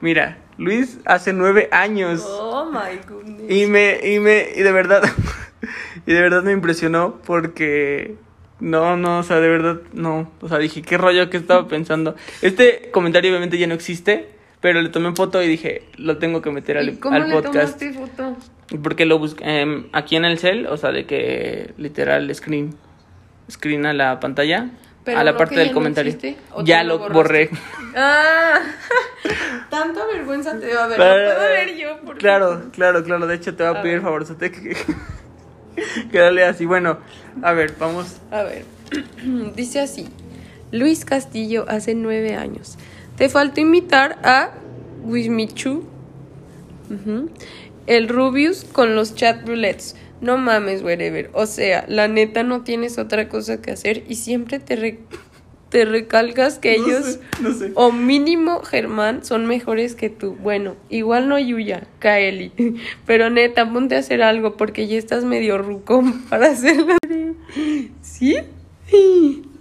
Mira, 0.00 0.38
Luis 0.58 0.98
hace 1.04 1.32
nueve 1.32 1.68
años. 1.72 2.24
Oh 2.26 2.70
my 2.70 2.98
goodness. 3.08 3.50
Y 3.50 3.66
me, 3.66 3.98
y 4.02 4.20
me, 4.20 4.48
y 4.54 4.62
de 4.62 4.72
verdad, 4.72 5.02
y 6.06 6.12
de 6.12 6.20
verdad 6.20 6.42
me 6.42 6.52
impresionó 6.52 7.20
porque 7.24 8.16
no, 8.62 8.96
no, 8.96 9.18
o 9.18 9.22
sea, 9.24 9.40
de 9.40 9.48
verdad, 9.48 9.80
no. 9.92 10.30
O 10.40 10.48
sea, 10.48 10.58
dije, 10.58 10.82
¿qué 10.82 10.96
rollo 10.96 11.28
que 11.28 11.36
estaba 11.36 11.66
pensando? 11.66 12.14
Este 12.42 12.90
comentario 12.92 13.30
obviamente 13.30 13.58
ya 13.58 13.66
no 13.66 13.74
existe, 13.74 14.28
pero 14.60 14.80
le 14.80 14.88
tomé 14.88 15.12
foto 15.16 15.42
y 15.42 15.48
dije, 15.48 15.82
lo 15.96 16.18
tengo 16.18 16.40
que 16.42 16.52
meter 16.52 16.78
al, 16.78 16.90
¿Y 16.90 16.96
cómo 16.96 17.16
al 17.16 17.28
le 17.28 17.34
podcast. 17.34 17.80
tomaste 17.80 17.92
foto? 17.92 18.36
Porque 18.80 19.04
lo 19.04 19.18
busqué 19.18 19.42
em, 19.44 19.86
aquí 19.92 20.14
en 20.14 20.24
el 20.24 20.38
cel, 20.38 20.68
o 20.68 20.76
sea, 20.76 20.92
de 20.92 21.06
que 21.06 21.74
literal 21.76 22.32
screen, 22.32 22.76
screen 23.50 23.84
a 23.84 23.92
la 23.94 24.20
pantalla, 24.20 24.70
Pero 25.04 25.18
a 25.18 25.24
la 25.24 25.32
no 25.32 25.38
parte 25.38 25.56
del 25.56 25.66
ya 25.66 25.72
no 25.72 25.74
comentario. 25.74 26.12
existe, 26.12 26.40
¿o 26.52 26.62
ya 26.64 26.84
lo 26.84 27.00
borré. 27.10 27.50
Ah, 27.96 28.60
tanta 29.70 30.06
vergüenza 30.06 30.56
te 30.60 30.72
va 30.72 30.84
a 30.84 30.86
ver. 30.86 30.98
Lo 30.98 31.04
puedo 31.04 31.40
ver 31.40 31.76
yo. 31.76 32.00
por 32.00 32.18
Claro, 32.18 32.62
claro, 32.72 33.02
claro. 33.02 33.26
De 33.26 33.34
hecho, 33.34 33.56
te 33.56 33.64
voy 33.64 33.74
a, 33.74 33.80
A 33.80 33.82
pedir 33.82 34.00
favor, 34.00 34.24
que, 34.38 34.76
que 36.10 36.18
dale 36.18 36.44
así. 36.44 36.66
Bueno, 36.66 36.98
a 37.42 37.52
ver, 37.52 37.74
vamos. 37.78 38.16
A 38.30 38.42
ver, 38.42 38.64
dice 39.56 39.80
así. 39.80 40.08
Luis 40.70 41.04
Castillo 41.04 41.66
hace 41.68 41.94
nueve 41.94 42.34
años. 42.34 42.78
Te 43.16 43.28
faltó 43.28 43.60
invitar 43.60 44.18
a 44.24 44.50
Wismichu, 45.04 45.84
el 47.86 48.08
Rubius 48.08 48.64
con 48.64 48.94
los 48.94 49.14
chat 49.14 49.46
roulettes. 49.46 49.96
No 50.20 50.38
mames, 50.38 50.82
wherever. 50.82 51.30
O 51.34 51.46
sea, 51.46 51.84
la 51.88 52.06
neta 52.08 52.42
no 52.44 52.62
tienes 52.62 52.96
otra 52.98 53.28
cosa 53.28 53.60
que 53.60 53.72
hacer 53.72 54.04
y 54.08 54.14
siempre 54.14 54.60
te, 54.60 54.76
re- 54.76 55.00
te 55.72 55.86
recalcas 55.86 56.58
que 56.58 56.76
No 56.76 56.84
ellos, 56.86 57.04
sé, 57.06 57.20
no 57.40 57.54
sé. 57.54 57.72
o 57.74 57.90
mínimo 57.90 58.62
Germán, 58.62 59.24
son 59.24 59.46
mejores 59.46 59.94
que 59.94 60.10
tú. 60.10 60.34
Bueno, 60.34 60.76
igual 60.90 61.30
no 61.30 61.38
Yuya, 61.38 61.86
Kaeli. 61.98 62.52
Pero 63.06 63.30
neta, 63.30 63.72
ponte 63.72 63.96
a 63.96 64.00
hacer 64.00 64.22
algo 64.22 64.56
porque 64.58 64.86
ya 64.86 64.98
estás 64.98 65.24
medio 65.24 65.56
ruco 65.58 66.04
para 66.28 66.50
hacerlo. 66.50 66.94
¿Sí? 68.02 68.36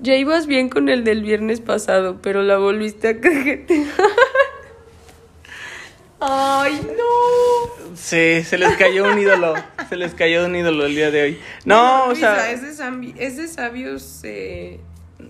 Ya 0.02 0.18
ibas 0.18 0.48
bien 0.48 0.68
con 0.68 0.90
el 0.90 1.06
del 1.06 1.24
viernes 1.24 1.62
pasado, 1.62 2.20
pero 2.22 2.44
la 2.44 2.58
volviste 2.58 3.08
a 3.08 3.20
cajetear. 3.22 3.86
Ay, 6.20 6.80
no. 6.98 7.96
Sí, 7.96 8.44
se 8.44 8.58
les 8.58 8.76
cayó 8.78 9.12
un 9.12 9.20
ídolo. 9.20 9.56
Se 9.90 9.96
les 9.96 10.14
cayó 10.14 10.46
un 10.46 10.56
ídolo 10.56 10.86
el 10.86 10.96
día 10.96 11.12
de 11.12 11.22
hoy. 11.24 11.40
No, 11.66 12.06
o 12.06 12.08
Luisa, 12.10 12.36
sea. 12.36 12.52
Es 12.52 12.62
de, 12.78 13.14
es 13.18 13.38
de 13.38 13.48
sabios 13.48 14.22
eh, 14.24 14.80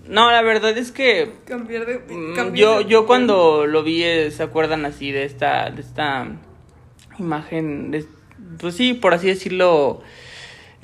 No, 0.06 0.30
la 0.30 0.42
verdad 0.42 0.76
es 0.76 0.92
que. 0.92 1.30
cambiar 1.46 1.86
de. 1.86 1.98
mm, 1.98 2.34
cambiar 2.34 2.56
Yo, 2.56 2.78
de- 2.78 2.84
yo 2.86 3.06
cuando 3.06 3.66
lo 3.66 3.82
vi, 3.82 4.02
eh, 4.02 4.30
¿se 4.30 4.42
acuerdan 4.42 4.84
así 4.84 5.10
de 5.12 5.24
esta, 5.24 5.70
de 5.70 5.80
esta 5.82 6.26
imagen? 7.18 7.90
De, 7.90 8.04
pues 8.58 8.74
sí, 8.76 8.94
por 8.94 9.14
así 9.14 9.28
decirlo. 9.28 10.02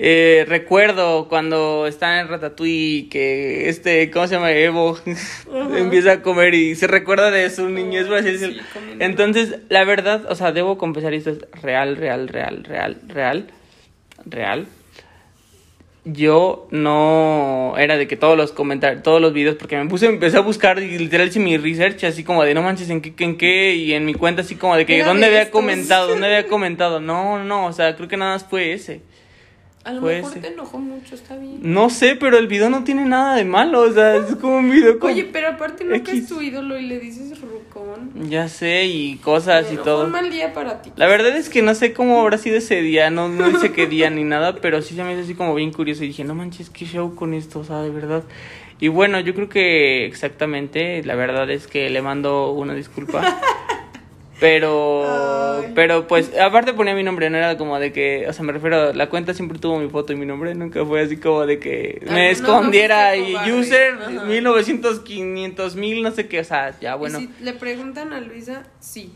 Eh, 0.01 0.45
recuerdo 0.47 1.27
cuando 1.27 1.85
está 1.85 2.21
en 2.21 2.29
Ratatouille 2.29 3.09
que 3.09 3.67
este, 3.67 4.09
¿cómo 4.09 4.27
se 4.27 4.35
llama? 4.35 4.53
Evo 4.53 4.97
empieza 5.75 6.13
a 6.13 6.21
comer 6.21 6.53
y 6.53 6.75
se 6.75 6.87
recuerda 6.87 7.31
de 7.31 7.49
su 7.49 7.67
niñez, 7.67 8.07
así 8.09 8.37
sí. 8.37 8.57
Entonces, 8.99 9.57
la 9.67 9.83
verdad, 9.83 10.25
o 10.29 10.35
sea, 10.35 10.53
debo 10.53 10.77
confesar, 10.77 11.13
esto 11.13 11.31
es 11.31 11.39
real, 11.61 11.97
real, 11.97 12.29
real, 12.29 12.63
real, 12.63 12.97
real, 13.09 13.47
real. 14.25 14.67
Yo 16.13 16.67
no 16.71 17.73
era 17.77 17.97
de 17.97 18.07
que 18.07 18.15
todos 18.17 18.37
los 18.37 18.51
comentarios, 18.51 19.03
todos 19.03 19.21
los 19.21 19.33
videos, 19.33 19.55
porque 19.55 19.77
me 19.77 19.89
puse, 19.89 20.07
empecé 20.07 20.37
a 20.37 20.41
buscar 20.41 20.79
y 20.81 20.97
literal 20.97 21.27
hice 21.27 21.39
mi 21.39 21.57
research 21.57 22.03
así 22.03 22.23
como 22.23 22.43
de 22.43 22.53
no 22.53 22.61
manches 22.61 22.89
en 22.89 23.01
qué, 23.01 23.13
en 23.23 23.37
qué, 23.37 23.75
y 23.75 23.93
en 23.93 24.05
mi 24.05 24.13
cuenta 24.13 24.41
así 24.41 24.55
como 24.55 24.75
de 24.75 24.85
que 24.85 25.03
dónde 25.03 25.21
de 25.21 25.27
había 25.27 25.41
estos. 25.43 25.53
comentado, 25.53 26.07
dónde 26.07 26.27
había 26.27 26.47
comentado. 26.47 26.99
No, 26.99 27.43
no, 27.43 27.67
o 27.67 27.73
sea, 27.73 27.95
creo 27.95 28.07
que 28.07 28.17
nada 28.17 28.33
más 28.33 28.45
fue 28.45 28.73
ese. 28.73 29.01
A 29.89 29.93
lo 29.93 30.01
Puede 30.01 30.17
mejor 30.17 30.33
ser. 30.33 30.41
te 30.43 30.47
enojó 30.49 30.77
mucho, 30.77 31.15
está 31.15 31.35
bien. 31.35 31.57
No 31.63 31.89
sé, 31.89 32.15
pero 32.15 32.37
el 32.37 32.45
video 32.45 32.69
no 32.69 32.83
tiene 32.83 33.05
nada 33.05 33.35
de 33.35 33.43
malo, 33.43 33.81
o 33.81 33.91
sea, 33.91 34.17
es 34.17 34.35
como 34.35 34.57
un 34.57 34.69
video 34.69 34.99
con... 34.99 35.11
Oye, 35.11 35.23
pero 35.23 35.47
aparte 35.47 35.83
no 35.83 36.03
que 36.03 36.11
es 36.11 36.27
tu 36.27 36.39
ídolo 36.43 36.77
y 36.77 36.85
le 36.85 36.99
dices 36.99 37.41
rucón. 37.41 38.29
Ya 38.29 38.47
sé, 38.49 38.85
y 38.85 39.15
cosas 39.15 39.65
y 39.65 39.69
Bueno, 39.69 39.83
todo. 39.83 39.97
Fue 39.97 40.05
un 40.05 40.11
mal 40.11 40.29
día 40.29 40.53
para 40.53 40.83
ti. 40.83 40.91
La 40.95 41.07
verdad 41.07 41.35
es 41.35 41.49
que 41.49 41.63
no 41.63 41.73
sé 41.73 41.91
cómo 41.91 42.21
habrá 42.21 42.37
sido 42.37 42.57
ese 42.57 42.83
día, 42.83 43.09
no, 43.09 43.29
no 43.29 43.49
dice 43.49 43.71
qué 43.71 43.87
día 43.87 44.11
ni 44.11 44.23
nada, 44.23 44.57
pero 44.57 44.83
sí 44.83 44.93
se 44.93 45.03
me 45.03 45.13
hizo 45.13 45.23
así 45.23 45.33
como 45.33 45.55
bien 45.55 45.73
curioso 45.73 46.03
y 46.03 46.09
dije, 46.09 46.23
no 46.23 46.35
manches, 46.35 46.69
qué 46.69 46.85
show 46.85 47.15
con 47.15 47.33
esto, 47.33 47.61
o 47.61 47.63
sea, 47.63 47.81
de 47.81 47.89
verdad. 47.89 48.21
Y 48.79 48.89
bueno, 48.89 49.19
yo 49.19 49.33
creo 49.33 49.49
que 49.49 50.05
exactamente, 50.05 51.03
la 51.03 51.15
verdad 51.15 51.49
es 51.49 51.65
que 51.65 51.89
le 51.89 52.03
mando 52.03 52.51
una 52.51 52.75
disculpa. 52.75 53.39
Pero, 54.39 55.59
Ay. 55.61 55.71
pero 55.75 56.07
pues, 56.07 56.31
aparte 56.39 56.73
ponía 56.73 56.95
mi 56.95 57.03
nombre, 57.03 57.29
no 57.29 57.37
era 57.37 57.57
como 57.57 57.77
de 57.77 57.91
que, 57.91 58.25
o 58.27 58.33
sea, 58.33 58.45
me 58.45 58.53
refiero, 58.53 58.93
la 58.93 59.09
cuenta 59.09 59.33
siempre 59.33 59.59
tuvo 59.59 59.79
mi 59.79 59.89
foto 59.89 60.13
y 60.13 60.15
mi 60.15 60.25
nombre, 60.25 60.55
nunca 60.55 60.85
fue 60.85 61.01
así 61.01 61.17
como 61.17 61.45
de 61.45 61.59
que 61.59 61.99
Ay, 62.01 62.13
me 62.13 62.25
no, 62.25 62.31
escondiera 62.31 63.15
no 63.15 63.47
y 63.47 63.51
user 63.51 63.93
Ajá. 63.93 64.25
1900, 64.25 65.01
500 65.01 65.75
mil, 65.75 66.01
no 66.01 66.11
sé 66.11 66.27
qué, 66.27 66.39
o 66.39 66.43
sea, 66.43 66.79
ya 66.79 66.95
bueno. 66.95 67.19
Y 67.19 67.23
si 67.23 67.43
le 67.43 67.53
preguntan 67.53 68.13
a 68.13 68.21
Luisa, 68.21 68.63
sí, 68.79 69.11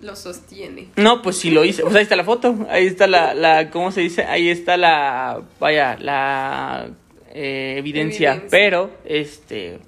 lo 0.00 0.14
sostiene. 0.14 0.88
No, 0.96 1.22
pues 1.22 1.38
sí 1.38 1.50
lo 1.50 1.64
hice. 1.64 1.82
Pues 1.82 1.94
ahí 1.94 2.02
está 2.02 2.16
la 2.16 2.24
foto. 2.24 2.66
Ahí 2.68 2.86
está 2.86 3.06
la, 3.06 3.34
la 3.34 3.70
¿cómo 3.70 3.90
se 3.90 4.02
dice? 4.02 4.24
Ahí 4.24 4.48
está 4.48 4.76
la, 4.76 5.42
vaya, 5.58 5.96
la 5.98 6.90
eh, 7.32 7.76
evidencia. 7.78 8.32
Evidencia. 8.32 8.50
Pero, 8.50 8.90
este, 9.04 9.78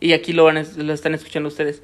y 0.00 0.12
aquí 0.12 0.32
lo, 0.32 0.44
van, 0.44 0.64
lo 0.76 0.92
están 0.92 1.14
escuchando 1.14 1.48
ustedes. 1.48 1.82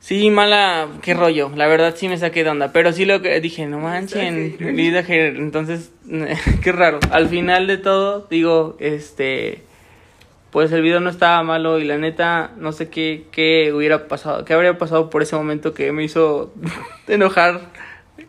Sí, 0.00 0.30
mala, 0.30 0.88
qué 1.02 1.14
rollo. 1.14 1.50
La 1.54 1.66
verdad 1.66 1.94
sí 1.96 2.08
me 2.08 2.16
saqué 2.16 2.44
de 2.44 2.50
onda. 2.50 2.72
Pero 2.72 2.92
sí 2.92 3.04
lo 3.04 3.20
que 3.20 3.40
dije, 3.40 3.66
no 3.66 3.78
manchen, 3.78 4.56
Hater. 4.58 5.36
Entonces, 5.36 5.90
qué 6.62 6.72
raro. 6.72 7.00
Al 7.10 7.28
final 7.28 7.66
de 7.66 7.78
todo, 7.78 8.26
digo, 8.30 8.76
este, 8.80 9.62
pues 10.50 10.72
el 10.72 10.82
video 10.82 11.00
no 11.00 11.10
estaba 11.10 11.42
malo 11.42 11.78
y 11.78 11.84
la 11.84 11.98
neta 11.98 12.52
no 12.56 12.72
sé 12.72 12.88
qué, 12.88 13.24
qué 13.32 13.72
hubiera 13.72 14.08
pasado, 14.08 14.44
qué 14.44 14.54
habría 14.54 14.78
pasado 14.78 15.10
por 15.10 15.22
ese 15.22 15.36
momento 15.36 15.74
que 15.74 15.92
me 15.92 16.04
hizo 16.04 16.54
enojar 17.08 17.60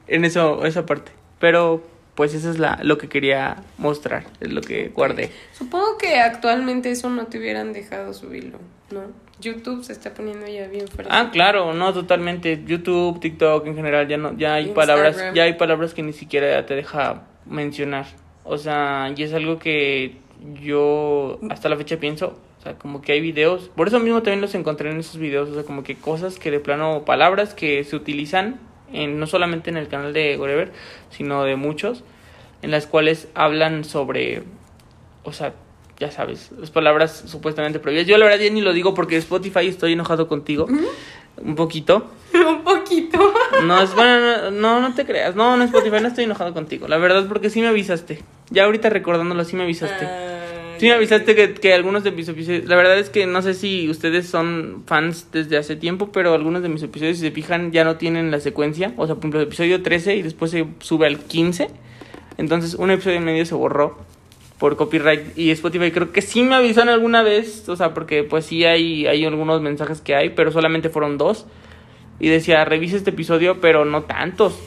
en 0.08 0.26
eso, 0.26 0.66
esa 0.66 0.86
parte. 0.86 1.12
Pero 1.40 1.84
pues 2.16 2.34
eso 2.34 2.50
es 2.50 2.60
la, 2.60 2.80
lo 2.84 2.98
que 2.98 3.08
quería 3.08 3.64
mostrar, 3.78 4.26
es 4.40 4.52
lo 4.52 4.62
que 4.62 4.90
guardé. 4.90 5.32
Supongo 5.54 5.98
que 5.98 6.20
actualmente 6.20 6.92
eso 6.92 7.10
no 7.10 7.28
te 7.28 7.38
hubieran 7.38 7.74
dejado 7.74 8.14
subirlo, 8.14 8.60
¿no? 8.92 9.04
YouTube 9.40 9.84
se 9.84 9.94
está 9.94 10.14
poniendo 10.14 10.46
ya 10.48 10.68
bien 10.68 10.88
fuerte. 10.88 11.12
Ah, 11.14 11.30
claro, 11.32 11.74
no, 11.74 11.94
totalmente. 11.94 12.62
YouTube, 12.66 13.20
TikTok 13.20 13.66
en 13.68 13.76
general, 13.76 14.08
ya 14.08 14.18
no, 14.18 14.38
ya 14.38 14.56
hay 14.56 14.66
Instagram. 14.66 14.98
palabras, 14.98 15.34
ya 15.34 15.44
hay 15.44 15.54
palabras 15.54 15.94
que 15.94 16.04
ni 16.04 16.14
siquiera 16.14 16.66
te 16.66 16.76
deja 16.76 17.24
mencionar. 17.46 18.06
O 18.44 18.58
sea, 18.58 19.14
y 19.16 19.24
es 19.24 19.34
algo 19.34 19.60
que 19.60 20.18
yo 20.62 21.40
hasta 21.50 21.70
la 21.70 21.78
fecha 21.78 21.98
pienso. 21.98 22.38
O 22.60 22.62
sea, 22.62 22.74
como 22.74 23.02
que 23.02 23.14
hay 23.14 23.22
videos. 23.22 23.72
Por 23.76 23.88
eso 23.88 24.00
mismo 24.00 24.22
también 24.22 24.42
los 24.42 24.54
encontré 24.56 24.92
en 24.92 25.00
esos 25.00 25.18
videos. 25.18 25.50
O 25.50 25.54
sea, 25.54 25.64
como 25.64 25.84
que 25.84 25.96
cosas 25.96 26.38
que 26.38 26.52
de 26.52 26.60
plano, 26.60 27.06
palabras 27.06 27.54
que 27.54 27.84
se 27.86 27.96
utilizan, 27.96 28.60
en, 28.94 29.20
no 29.20 29.28
solamente 29.28 29.70
en 29.70 29.78
el 29.78 29.88
canal 29.88 30.14
de 30.14 30.38
Whatever, 30.38 30.72
sino 31.10 31.44
de 31.44 31.56
muchos, 31.56 32.04
en 32.62 32.72
las 32.72 32.88
cuales 32.88 33.28
hablan 33.36 33.84
sobre, 33.84 34.44
o 35.24 35.32
sea, 35.32 35.54
ya 36.00 36.12
sabes, 36.12 36.52
las 36.58 36.72
palabras 36.72 37.24
supuestamente 37.28 37.80
prohibidas. 37.80 38.08
Yo 38.08 38.18
la 38.18 38.26
verdad 38.26 38.40
ya 38.40 38.50
ni 38.50 38.62
lo 38.62 38.74
digo 38.74 38.94
porque 38.94 39.18
Spotify 39.18 39.68
estoy 39.68 39.94
enojado 39.94 40.28
contigo. 40.28 40.68
Un 41.38 41.56
poquito. 41.56 42.10
Un 42.34 42.64
poquito. 42.64 43.34
No, 43.64 43.82
es 43.82 43.94
bueno, 43.94 44.20
no, 44.20 44.52
no, 44.52 44.80
no 44.80 44.96
te 44.96 45.06
creas. 45.06 45.36
No, 45.36 45.58
no 45.58 45.66
Spotify, 45.66 45.98
no 46.02 46.08
estoy 46.08 46.24
enojado 46.24 46.54
contigo. 46.54 46.88
La 46.88 46.98
verdad, 46.98 47.28
porque 47.28 47.50
sí 47.50 47.60
me 47.60 47.68
avisaste. 47.68 48.24
Ya 48.50 48.64
ahorita 48.64 48.90
recordándolo, 48.90 49.44
sí 49.44 49.58
me 49.58 49.64
avisaste. 49.64 50.06
Ah, 50.06 50.40
Sí 50.80 50.86
me 50.86 50.94
avisaste 50.94 51.36
que, 51.36 51.54
que 51.54 51.74
algunos 51.74 52.06
de 52.06 52.12
mis 52.12 52.28
episodios... 52.30 52.66
La 52.66 52.78
verdad 52.78 52.98
es 52.98 53.10
que 53.10 53.26
no 53.26 53.42
sé 53.42 53.54
si 53.54 53.90
ustedes 53.90 54.28
son 54.28 54.84
fans 54.86 55.28
desde 55.34 55.58
hace 55.58 55.76
tiempo, 55.76 56.12
pero 56.14 56.34
algunos 56.34 56.62
de 56.64 56.70
mis 56.70 56.82
episodios, 56.82 57.18
si 57.18 57.24
se 57.24 57.32
fijan, 57.32 57.74
ya 57.74 57.84
no 57.84 57.98
tienen 57.98 58.32
la 58.32 58.40
secuencia. 58.40 58.94
O 58.96 59.06
sea, 59.06 59.16
por 59.16 59.24
ejemplo, 59.24 59.42
el 59.42 59.48
episodio 59.48 59.82
13 59.82 60.16
y 60.16 60.22
después 60.22 60.52
se 60.52 60.66
sube 60.80 61.08
al 61.08 61.20
15. 61.20 61.68
Entonces, 62.38 62.76
un 62.76 62.92
episodio 62.92 63.18
en 63.18 63.26
medio 63.26 63.46
se 63.46 63.56
borró 63.56 63.98
por 64.58 64.78
copyright. 64.78 65.38
Y 65.38 65.52
Spotify 65.52 65.92
creo 65.92 66.14
que 66.14 66.22
sí 66.22 66.44
me 66.44 66.56
avisaron 66.56 66.90
alguna 66.90 67.24
vez. 67.24 67.68
O 67.68 67.76
sea, 67.76 67.94
porque 67.94 68.24
pues 68.24 68.46
sí 68.46 68.64
hay, 68.64 69.06
hay 69.06 69.26
algunos 69.26 69.62
mensajes 69.62 70.00
que 70.00 70.16
hay, 70.16 70.30
pero 70.30 70.52
solamente 70.52 70.90
fueron 70.90 71.18
dos. 71.18 71.46
Y 72.22 72.30
decía, 72.30 72.64
revisa 72.64 72.96
este 72.96 73.10
episodio, 73.10 73.60
pero 73.60 73.84
no 73.84 74.04
tantos. 74.04 74.58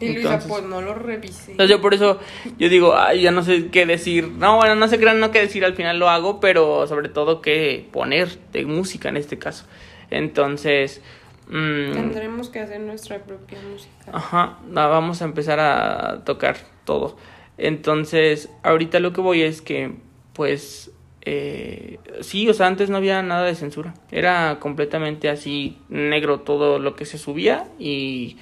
Y 0.00 0.12
Luisa, 0.14 0.34
Entonces- 0.34 0.48
pues 0.50 0.64
no 0.64 0.80
lo 0.80 0.94
revisé. 0.94 1.52
Entonces 1.52 1.76
yo 1.76 1.80
por 1.82 1.94
eso, 1.94 2.18
yo 2.58 2.68
digo, 2.68 2.96
ay, 2.96 3.22
ya 3.22 3.30
no 3.30 3.42
sé 3.42 3.68
qué 3.70 3.86
decir. 3.86 4.28
No, 4.28 4.56
bueno, 4.56 4.74
no 4.74 4.88
sé 4.88 4.98
crean, 4.98 5.20
no 5.20 5.30
qué 5.30 5.40
decir, 5.40 5.64
al 5.64 5.74
final 5.74 5.98
lo 5.98 6.08
hago, 6.08 6.40
pero 6.40 6.86
sobre 6.86 7.08
todo 7.08 7.40
qué 7.42 7.86
poner 7.92 8.38
de 8.52 8.64
música 8.66 9.08
en 9.08 9.16
este 9.16 9.38
caso. 9.38 9.66
Entonces, 10.10 11.02
mm, 11.48 11.92
Tendremos 11.92 12.48
que 12.48 12.60
hacer 12.60 12.80
nuestra 12.80 13.18
propia 13.18 13.58
música. 13.70 13.92
ajá, 14.12 14.58
va- 14.76 14.86
vamos 14.88 15.22
a 15.22 15.24
empezar 15.24 15.60
a 15.60 16.22
tocar 16.24 16.56
todo. 16.84 17.16
Entonces, 17.58 18.48
ahorita 18.62 19.00
lo 19.00 19.12
que 19.12 19.20
voy 19.20 19.42
es 19.42 19.60
que, 19.62 19.92
pues, 20.32 20.90
eh, 21.22 21.98
sí, 22.22 22.48
o 22.48 22.54
sea, 22.54 22.66
antes 22.66 22.88
no 22.90 22.96
había 22.96 23.22
nada 23.22 23.44
de 23.44 23.54
censura. 23.54 23.94
Era 24.10 24.58
completamente 24.60 25.28
así 25.28 25.76
negro 25.90 26.40
todo 26.40 26.78
lo 26.78 26.96
que 26.96 27.04
se 27.04 27.18
subía 27.18 27.66
y, 27.78 28.38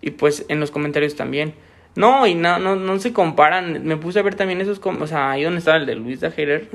y 0.00 0.10
pues 0.12 0.44
en 0.48 0.60
los 0.60 0.70
comentarios 0.70 1.16
también. 1.16 1.54
No, 1.96 2.26
y 2.26 2.34
no, 2.34 2.58
no, 2.58 2.76
no 2.76 2.98
se 3.00 3.12
comparan. 3.12 3.84
Me 3.84 3.96
puse 3.96 4.20
a 4.20 4.22
ver 4.22 4.36
también 4.36 4.60
esos, 4.60 4.80
o 4.84 5.06
sea, 5.06 5.32
ahí 5.32 5.42
donde 5.42 5.58
estaba 5.58 5.76
el 5.76 5.86
de 5.86 5.96
Luis 5.96 6.20
Hater, 6.20 6.68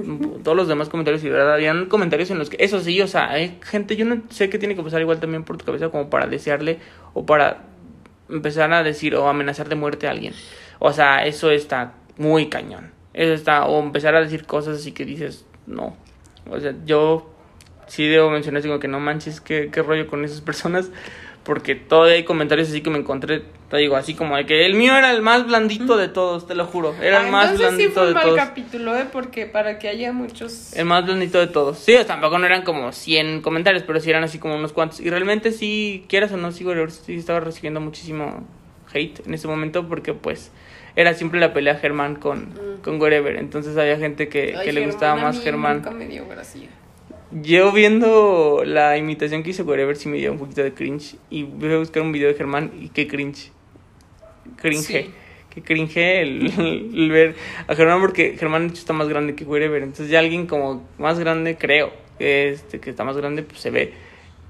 todos 0.44 0.58
los 0.58 0.68
demás 0.68 0.90
comentarios 0.90 1.24
y 1.24 1.30
verdad, 1.30 1.54
habían 1.54 1.86
comentarios 1.86 2.32
en 2.32 2.38
los 2.38 2.50
que, 2.50 2.58
eso 2.60 2.82
sí, 2.82 3.02
o 3.02 3.08
sea, 3.08 3.32
hay 3.32 3.58
gente, 3.64 3.96
yo 3.96 4.06
no 4.06 4.22
sé 4.30 4.50
qué 4.50 4.60
tiene 4.60 4.76
que 4.76 4.84
pasar 4.84 5.02
igual 5.02 5.20
también 5.20 5.44
por 5.44 5.58
tu 5.58 5.66
cabeza 5.66 5.90
como 5.90 6.10
para 6.10 6.28
desearle 6.28 6.80
o 7.14 7.26
para 7.26 7.64
empezar 8.30 8.74
a 8.74 8.84
decir 8.84 9.16
o 9.16 9.30
amenazar 9.30 9.70
de 9.70 9.76
muerte 9.76 10.08
a 10.08 10.12
alguien. 10.12 10.34
O 10.80 10.92
sea, 10.92 11.26
eso 11.26 11.50
está 11.50 11.94
muy 12.18 12.48
cañón. 12.50 12.92
Eso 13.14 13.34
está, 13.34 13.66
o 13.66 13.82
empezar 13.82 14.16
a 14.16 14.22
decir 14.22 14.46
cosas 14.46 14.80
así 14.80 14.92
que 14.92 15.06
dices, 15.06 15.46
no. 15.66 15.96
O 16.50 16.60
sea, 16.60 16.76
yo 16.86 17.34
sí 17.88 18.06
debo 18.08 18.30
mencionar, 18.30 18.62
digo 18.62 18.80
que 18.80 18.90
no 18.90 19.00
manches, 19.00 19.40
qué, 19.40 19.70
qué 19.72 19.82
rollo 19.82 20.08
con 20.08 20.26
esas 20.26 20.42
personas. 20.42 20.92
Porque 21.46 21.76
todavía 21.76 22.16
hay 22.16 22.24
comentarios 22.24 22.70
así 22.70 22.82
que 22.82 22.90
me 22.90 22.98
encontré, 22.98 23.44
te 23.70 23.78
digo, 23.78 23.96
así 23.96 24.16
como 24.16 24.36
de 24.36 24.48
que 24.48 24.66
el 24.66 24.74
mío 24.74 24.96
era 24.98 25.12
el 25.12 25.22
más 25.22 25.46
blandito 25.46 25.96
de 25.96 26.08
todos, 26.08 26.48
te 26.48 26.56
lo 26.56 26.66
juro. 26.66 26.96
Era 27.00 27.20
Ah, 27.22 27.26
el 27.26 27.32
más 27.32 27.52
entonces 27.52 27.68
sí 27.70 27.76
blandito 27.76 27.94
fue 27.94 28.02
un 28.02 28.08
de 28.10 28.14
mal 28.16 28.24
todos. 28.24 28.38
capítulo, 28.38 28.98
¿eh? 28.98 29.06
Porque 29.12 29.46
para 29.46 29.78
que 29.78 29.88
haya 29.88 30.12
muchos... 30.12 30.74
El 30.76 30.86
más 30.86 31.06
blandito 31.06 31.38
de 31.40 31.46
todos. 31.48 31.78
Sí, 31.78 31.94
o 31.94 31.98
sea, 31.98 32.08
tampoco 32.08 32.40
no 32.40 32.48
eran 32.48 32.64
como 32.64 32.92
100 32.92 33.42
comentarios, 33.42 33.84
pero 33.84 34.00
sí 34.00 34.10
eran 34.10 34.24
así 34.24 34.40
como 34.40 34.56
unos 34.56 34.74
cuantos. 34.74 35.00
Y 35.02 35.10
realmente 35.12 35.52
sí, 35.52 36.04
quieras 36.10 36.32
o 36.32 36.38
no, 36.38 36.52
sí, 36.52 36.64
güey, 36.64 36.78
sí 36.90 37.14
estaba 37.16 37.40
recibiendo 37.42 37.80
muchísimo 37.80 38.44
hate 38.92 39.20
en 39.28 39.34
ese 39.36 39.48
momento 39.48 39.88
porque 39.88 40.14
pues 40.14 40.52
era 40.96 41.14
siempre 41.14 41.40
la 41.40 41.54
pelea 41.54 41.76
Germán 41.76 42.16
con, 42.16 42.46
Mm. 42.54 42.82
con 42.82 43.00
Wherever. 43.00 43.36
Entonces 43.36 43.78
había 43.78 43.98
gente 43.98 44.30
que, 44.30 44.56
Ay, 44.58 44.66
que 44.66 44.74
le 44.74 44.80
Germán, 44.82 44.90
gustaba 44.92 45.16
más 45.22 45.42
Germán. 45.44 45.76
Nunca 45.78 45.92
me 45.92 46.08
dio 46.08 46.26
gracia. 46.28 46.70
Yo 47.42 47.72
viendo 47.74 48.64
la 48.66 48.98
imitación 48.98 49.44
que 49.44 49.50
hizo 49.50 49.64
Wherever 49.66 49.98
sí 49.98 50.08
me 50.08 50.18
dio 50.18 50.32
un 50.32 50.38
poquito 50.40 50.64
de 50.64 50.74
cringe. 50.74 51.18
Y 51.30 51.44
voy 51.44 51.74
a 51.74 51.78
buscar 51.78 52.02
un 52.02 52.12
video 52.14 52.30
de 52.30 52.36
Germán 52.36 52.72
y 52.80 52.90
qué 52.90 53.08
cringe. 53.08 53.52
Cringe. 54.58 54.86
Sí. 54.86 55.12
Que 55.50 55.62
cringe 55.64 55.98
el, 56.22 56.92
el 56.94 57.12
ver 57.12 57.36
a 57.68 57.76
Germán 57.76 58.00
porque 58.02 58.38
Germán 58.38 58.64
de 58.68 58.74
hecho 58.74 58.80
está 58.80 58.94
más 58.94 59.10
grande 59.10 59.36
que 59.36 59.44
Wherever. 59.44 59.82
Entonces 59.84 60.10
ya 60.10 60.20
alguien 60.20 60.48
como 60.48 60.88
más 60.98 61.20
grande, 61.20 61.58
creo, 61.58 61.92
que, 62.18 62.50
este, 62.52 62.80
que 62.80 62.90
está 62.90 63.04
más 63.04 63.18
grande, 63.18 63.44
pues 63.44 63.60
se 63.60 63.70
ve. 63.72 63.94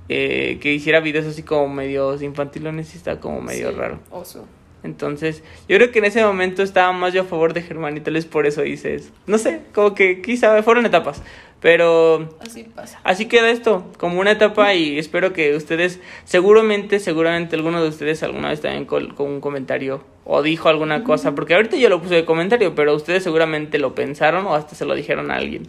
eh, 0.10 0.60
que 0.62 0.74
hiciera 0.74 1.00
videos 1.00 1.26
así 1.26 1.44
como 1.44 1.68
medios 1.70 2.22
infantilones 2.22 2.94
y 2.94 2.98
está 2.98 3.20
como 3.20 3.42
medio 3.42 3.72
Sí, 3.72 3.74
raro. 3.74 4.02
Oso. 4.12 4.48
Entonces, 4.86 5.44
yo 5.68 5.78
creo 5.78 5.92
que 5.92 6.00
en 6.00 6.06
ese 6.06 6.24
momento 6.24 6.64
estaba 6.64 6.92
más 6.94 7.14
yo 7.14 7.22
a 7.22 7.26
favor 7.26 7.54
de 7.54 7.62
Germán 7.62 7.98
y 7.98 8.00
tal 8.00 8.14
vez 8.14 8.26
por 8.26 8.46
eso 8.46 8.64
hice 8.64 8.96
eso. 8.96 9.12
No 9.28 9.38
sé, 9.38 9.62
como 9.74 9.96
que 9.96 10.22
quizá 10.22 10.62
fueron 10.64 10.86
etapas. 10.86 11.22
Pero 11.60 12.30
Así 12.40 12.64
pasa. 12.64 13.00
Así 13.04 13.26
queda 13.26 13.50
esto, 13.50 13.92
como 13.98 14.20
una 14.20 14.32
etapa 14.32 14.74
y 14.76 15.00
espero 15.00 15.34
que 15.34 15.56
ustedes, 15.56 16.00
seguramente, 16.24 17.00
seguramente 17.00 17.56
alguno 17.56 17.82
de 17.82 17.90
ustedes 17.90 18.22
alguna 18.22 18.50
vez 18.50 18.62
también 18.62 18.86
con, 18.86 19.16
con 19.16 19.28
un 19.28 19.42
comentario 19.42 20.04
o 20.26 20.44
dijo 20.44 20.70
alguna 20.70 21.04
cosa, 21.04 21.34
porque 21.34 21.56
ahorita 21.56 21.78
yo 21.78 21.90
lo 21.90 22.02
puse 22.02 22.16
de 22.16 22.26
comentario, 22.26 22.76
pero 22.76 22.94
ustedes 22.94 23.24
seguramente 23.24 23.80
lo 23.80 23.96
pensaron 23.96 24.46
o 24.46 24.54
hasta 24.54 24.76
se 24.76 24.86
lo 24.86 24.94
dijeron 24.94 25.32
a 25.32 25.38
alguien. 25.38 25.68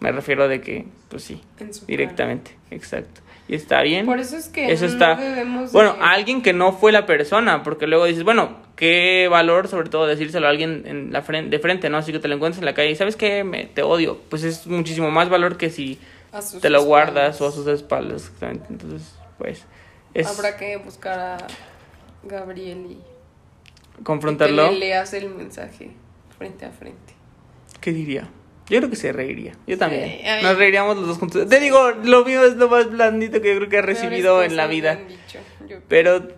Me 0.00 0.10
refiero 0.10 0.48
de 0.48 0.60
que, 0.60 0.86
pues 1.08 1.22
sí, 1.22 1.40
directamente, 1.86 2.56
exacto. 2.70 3.20
Y 3.48 3.54
está 3.54 3.82
bien. 3.82 4.06
Por 4.06 4.18
eso 4.20 4.36
es 4.36 4.48
que 4.48 4.72
Eso 4.72 4.86
no 4.86 4.92
está. 4.92 5.14
debemos 5.16 5.72
de- 5.72 5.76
Bueno, 5.78 5.96
alguien 6.00 6.42
que 6.42 6.52
no 6.52 6.72
fue 6.72 6.92
la 6.92 7.06
persona, 7.06 7.62
porque 7.62 7.86
luego 7.86 8.04
dices, 8.06 8.24
bueno, 8.24 8.56
qué 8.76 9.28
valor, 9.30 9.68
sobre 9.68 9.88
todo, 9.90 10.06
decírselo 10.06 10.46
a 10.46 10.50
alguien 10.50 10.82
en 10.86 11.12
la 11.12 11.22
frente, 11.22 11.50
de 11.50 11.58
frente, 11.60 11.90
¿no? 11.90 11.98
Así 11.98 12.10
que 12.12 12.18
te 12.18 12.28
lo 12.28 12.34
encuentras 12.36 12.58
en 12.60 12.64
la 12.64 12.74
calle 12.74 12.90
y 12.90 12.96
sabes 12.96 13.16
qué, 13.16 13.44
me, 13.44 13.66
te 13.66 13.82
odio. 13.82 14.18
Pues 14.30 14.44
es 14.44 14.66
muchísimo 14.66 15.10
más 15.10 15.28
valor 15.28 15.56
que 15.56 15.70
si 15.70 15.98
a 16.32 16.40
te 16.40 16.70
lo 16.70 16.78
espaldas. 16.78 16.84
guardas 16.84 17.40
o 17.40 17.48
a 17.48 17.52
sus 17.52 17.66
espaldas. 17.66 18.22
Exactamente. 18.24 18.66
Entonces, 18.70 19.14
pues, 19.38 19.64
es 20.14 20.26
Habrá 20.26 20.56
que 20.56 20.76
buscar 20.78 21.18
a 21.18 21.36
Gabriel 22.24 22.86
y 22.90 22.98
confrontarlo. 24.02 24.66
que 24.66 24.72
le 24.72 24.78
leas 24.80 25.12
el 25.14 25.28
mensaje 25.30 25.90
frente 26.38 26.64
a 26.64 26.70
frente. 26.70 27.12
¿Qué 27.80 27.92
diría? 27.92 28.28
Yo 28.68 28.78
creo 28.78 28.88
que 28.90 28.96
se 28.96 29.12
reiría. 29.12 29.52
Yo 29.66 29.76
también. 29.78 30.20
Nos 30.42 30.56
reiríamos 30.56 30.96
los 30.96 31.06
dos 31.06 31.18
juntos. 31.18 31.48
Te 31.48 31.60
digo, 31.60 31.90
lo 31.90 32.24
mío 32.24 32.44
es 32.46 32.56
lo 32.56 32.68
más 32.68 32.90
blandito 32.90 33.40
que 33.42 33.48
yo 33.52 33.56
creo 33.58 33.68
que 33.68 33.76
he 33.76 33.82
recibido 33.82 34.42
en 34.42 34.56
la 34.56 34.66
vida. 34.66 34.98
yo- 35.68 35.76
Pero 35.88 36.28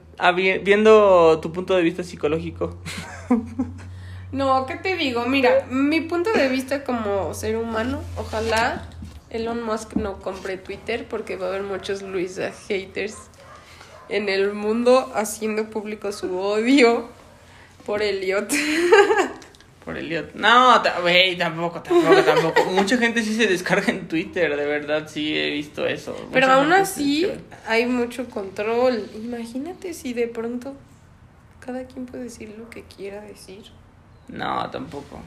viendo 0.63 1.39
tu 1.41 1.53
punto 1.53 1.75
de 1.77 1.83
vista 1.83 2.03
psicológico, 2.03 2.79
No, 4.33 4.67
¿qué 4.67 4.75
te 4.75 4.97
digo? 4.97 5.25
Mira, 5.27 5.67
mi 5.71 6.01
punto 6.01 6.33
de 6.33 6.49
vista 6.49 6.83
como 6.85 7.33
ser 7.33 7.57
humano, 7.57 8.03
ojalá 8.17 8.89
Elon 9.31 9.63
Musk 9.63 9.95
no 9.95 10.19
compre 10.21 10.57
Twitter 10.59 11.07
porque 11.09 11.37
va 11.37 11.47
a 11.47 11.49
haber 11.51 11.63
muchos 11.63 12.03
Luisa 12.03 12.51
haters 12.69 13.15
en 14.09 14.29
el 14.29 14.53
mundo 14.53 15.13
haciendo 15.15 15.71
público 15.71 16.11
su 16.13 16.39
odio 16.39 17.09
por 17.87 18.03
Elliot. 18.03 18.53
por 19.87 19.97
Elliot. 19.97 20.35
No, 20.35 20.83
güey, 21.01 21.39
tampoco, 21.39 21.81
tampoco, 21.81 22.21
tampoco. 22.23 22.65
Mucha 22.73 22.99
gente 22.99 23.23
sí 23.23 23.35
se 23.35 23.47
descarga 23.47 23.93
en 23.93 24.09
Twitter, 24.09 24.57
de 24.57 24.67
verdad, 24.67 25.07
sí 25.07 25.39
he 25.39 25.49
visto 25.51 25.87
eso. 25.87 26.29
Pero 26.33 26.51
aún 26.51 26.73
así 26.73 27.31
hay 27.69 27.87
mucho 27.87 28.29
control. 28.29 29.09
Imagínate 29.15 29.95
si 29.95 30.13
de 30.13 30.27
pronto 30.27 30.75
cada 31.61 31.85
quien 31.85 32.05
puede 32.05 32.25
decir 32.25 32.53
lo 32.59 32.69
que 32.69 32.83
quiera 32.83 33.21
decir. 33.21 33.63
No, 34.27 34.69
tampoco. 34.71 35.21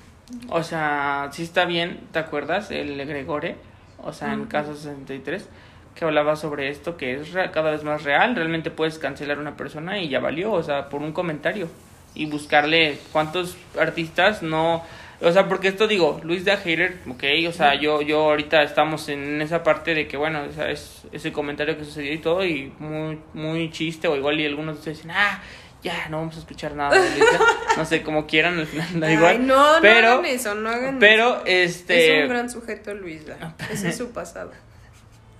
O 0.50 0.62
sea, 0.62 1.30
sí 1.32 1.44
está 1.44 1.64
bien, 1.64 2.02
¿te 2.12 2.20
acuerdas? 2.20 2.70
El 2.70 2.98
Gregore, 3.08 3.56
o 4.04 4.12
sea, 4.12 4.34
en 4.34 4.46
caso 4.46 4.76
63, 4.76 5.48
que 5.96 6.04
hablaba 6.04 6.36
sobre 6.36 6.68
esto, 6.68 6.98
que 6.98 7.22
es 7.22 7.30
cada 7.54 7.72
vez 7.72 7.86
más 7.86 8.04
real. 8.04 8.36
Realmente 8.36 8.72
puedes 8.72 9.00
cancelar 9.00 9.38
a 9.38 9.42
una 9.42 9.56
persona 9.56 10.00
y 10.00 10.10
ya 10.10 10.20
valió, 10.20 10.52
o 10.52 10.62
sea, 10.62 10.90
por 10.90 11.02
un 11.02 11.14
comentario. 11.14 11.70
Y 12.16 12.26
buscarle 12.26 12.98
cuántos 13.12 13.58
artistas 13.78 14.42
no... 14.42 14.84
O 15.22 15.32
sea, 15.34 15.50
porque 15.50 15.68
esto 15.68 15.86
digo, 15.86 16.22
Luis 16.24 16.46
de 16.46 16.56
Hater, 16.56 17.00
ok, 17.10 17.24
o 17.50 17.52
sea, 17.52 17.76
yo, 17.76 18.02
yo 18.02 18.22
ahorita 18.22 18.64
estamos 18.64 19.10
en 19.10 19.42
esa 19.42 19.64
parte 19.64 19.94
de 19.94 20.08
que, 20.08 20.16
bueno, 20.16 20.44
o 20.50 20.54
sea, 20.54 20.72
es 20.72 21.02
ese 21.12 21.34
comentario 21.34 21.78
que 21.78 21.84
sucedió 21.84 22.14
y 22.14 22.20
todo, 22.20 22.46
y 22.46 22.72
muy, 22.80 23.20
muy 23.34 23.70
chiste, 23.70 24.08
o 24.08 24.16
igual 24.16 24.40
y 24.40 24.46
algunos 24.46 24.86
dicen, 24.86 25.12
ah, 25.12 25.42
ya, 25.84 26.08
no 26.10 26.20
vamos 26.20 26.36
a 26.36 26.40
escuchar 26.40 26.76
nada 26.76 27.02
de 27.02 27.10
Luis 27.10 27.32
de-". 27.32 27.38
No 27.78 27.86
sé, 27.86 28.02
como 28.02 28.28
quieran, 28.28 28.60
al 28.60 28.68
final 28.68 29.00
da 29.00 29.12
igual. 29.12 29.48
no, 29.48 29.76
no 29.76 29.82
pero, 29.82 30.08
hagan 30.14 30.26
eso, 30.26 30.56
no 30.56 30.70
hagan 30.70 31.00
pero, 31.00 31.38
eso. 31.38 31.44
este... 31.46 32.18
Es 32.18 32.24
un 32.24 32.30
gran 32.30 32.50
sujeto 32.50 32.94
Luisa. 32.94 33.56
Ese 33.70 33.90
es 33.90 33.98
su 33.98 34.12
pasado. 34.12 34.52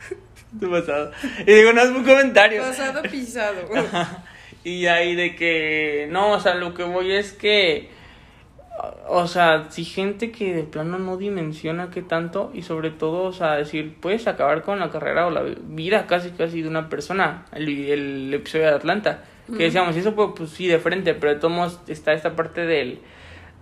Tu 0.60 0.70
pasado. 0.70 1.12
Y 1.46 1.54
digo, 1.54 1.74
no 1.74 1.82
es 1.82 1.90
un 1.90 2.04
comentario. 2.04 2.64
Pasado 2.64 3.02
pisado. 3.04 3.62
Y 4.64 4.88
ahí 4.88 5.16
de 5.16 5.36
que, 5.36 6.08
no, 6.12 6.32
o 6.32 6.40
sea, 6.40 6.56
lo 6.56 6.74
que 6.74 6.84
voy 6.84 7.12
es 7.12 7.32
que, 7.34 7.90
o 9.08 9.28
sea, 9.28 9.68
si 9.70 9.86
gente 9.86 10.32
que 10.32 10.54
de 10.54 10.64
plano 10.64 11.00
no 11.00 11.18
dimensiona 11.18 11.90
qué 11.90 12.02
tanto 12.02 12.52
y 12.54 12.62
sobre 12.62 12.92
todo, 12.92 13.24
o 13.24 13.32
sea, 13.32 13.56
decir, 13.56 13.96
puedes 14.00 14.28
acabar 14.28 14.62
con 14.62 14.80
la 14.80 14.90
carrera 14.90 15.28
o 15.28 15.32
la 15.32 15.44
vida 15.62 16.08
casi 16.08 16.32
casi 16.32 16.62
de 16.62 16.68
una 16.68 16.90
persona, 16.90 17.46
el, 17.54 17.70
el 17.70 18.34
episodio 18.34 18.66
de 18.66 18.76
Atlanta, 18.76 19.24
que 19.48 19.64
decíamos, 19.64 19.96
y 19.96 20.00
eso 20.00 20.14
pues, 20.14 20.30
pues 20.36 20.50
sí, 20.52 20.68
de 20.68 20.78
frente, 20.78 21.16
pero 21.16 21.34
de 21.34 21.40
todos 21.40 21.54
modos 21.54 21.80
está 21.88 22.14
esta 22.14 22.36
parte 22.36 22.66
del, 22.66 23.00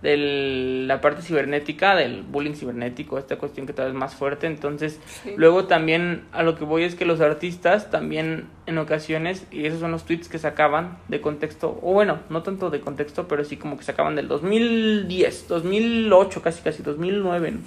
del, 0.02 0.86
la 0.86 1.00
parte 1.00 1.22
cibernética, 1.22 1.96
del 1.96 2.22
bullying 2.22 2.54
cibernético, 2.54 3.18
esta 3.18 3.36
cuestión 3.36 3.66
que 3.66 3.72
tal 3.72 3.86
vez 3.86 3.94
es 3.94 3.98
más 3.98 4.14
fuerte, 4.14 4.46
entonces 4.46 5.00
Sí. 5.24 5.34
luego 5.36 5.64
también 5.66 6.22
a 6.32 6.42
lo 6.42 6.54
que 6.56 6.64
voy 6.64 6.84
es 6.84 6.94
que 6.94 7.04
los 7.04 7.20
artistas 7.20 7.90
también 7.90 8.44
en 8.66 8.78
ocasiones, 8.78 9.46
y 9.50 9.66
esos 9.66 9.80
son 9.80 9.90
los 9.90 10.04
tweets 10.04 10.28
que 10.28 10.38
sacaban 10.38 10.98
de 11.08 11.20
contexto, 11.20 11.78
o 11.82 11.92
bueno, 11.92 12.20
no 12.30 12.42
tanto 12.42 12.70
de 12.70 12.80
contexto, 12.80 13.26
pero 13.26 13.42
sí 13.44 13.56
como 13.56 13.76
que 13.76 13.84
sacaban 13.84 14.14
del 14.14 14.28
2010, 14.28 15.48
2008, 15.48 16.42
casi 16.42 16.62
casi 16.62 16.82
2009, 16.82 17.50
¿no? 17.52 17.58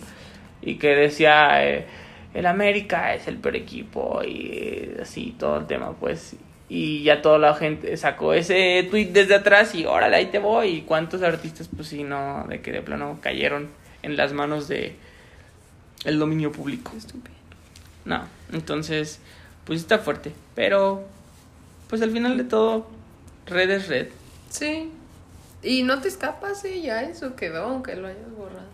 y 0.62 0.76
que 0.76 0.90
decía, 0.96 1.68
eh, 1.68 1.86
el 2.34 2.46
América 2.46 3.14
es 3.14 3.28
el 3.28 3.38
peor 3.38 3.56
equipo, 3.58 4.22
y 4.24 4.92
así 5.02 5.36
todo 5.38 5.58
el 5.58 5.66
tema, 5.66 5.94
pues, 6.00 6.36
y 6.74 7.04
ya 7.04 7.22
toda 7.22 7.38
la 7.38 7.54
gente 7.54 7.98
sacó 7.98 8.34
ese 8.34 8.88
tweet 8.90 9.08
desde 9.08 9.36
atrás 9.36 9.76
y 9.76 9.86
órale, 9.86 10.16
ahí 10.16 10.28
te 10.28 10.40
voy, 10.40 10.68
y 10.70 10.82
cuántos 10.84 11.22
artistas, 11.22 11.68
pues 11.68 11.90
sí, 11.90 12.06
no, 12.06 12.46
de 12.48 12.62
que 12.62 12.72
de 12.72 12.82
plano 12.82 13.20
cayeron 13.22 13.68
en 14.04 14.16
las 14.16 14.32
manos 14.32 14.70
de 14.70 14.96
el 16.06 16.18
dominio 16.18 16.54
público. 16.54 16.94
Estúpido. 16.96 17.36
No, 18.06 18.24
entonces, 18.54 19.20
pues 19.66 19.82
está 19.82 20.00
fuerte. 20.00 20.32
Pero, 20.56 21.04
pues 21.90 22.02
al 22.02 22.12
final 22.12 22.38
de 22.38 22.46
todo, 22.46 22.88
red 23.48 23.70
es 23.70 23.90
red. 23.90 24.08
Sí. 24.50 24.94
Y 25.62 25.84
no 25.84 26.00
te 26.00 26.08
escapas, 26.08 26.64
¿eh? 26.64 26.82
Ya 26.82 27.04
eso 27.04 27.36
quedó, 27.36 27.66
aunque 27.66 27.98
lo 27.98 28.08
hayas 28.08 28.34
borrado. 28.38 28.70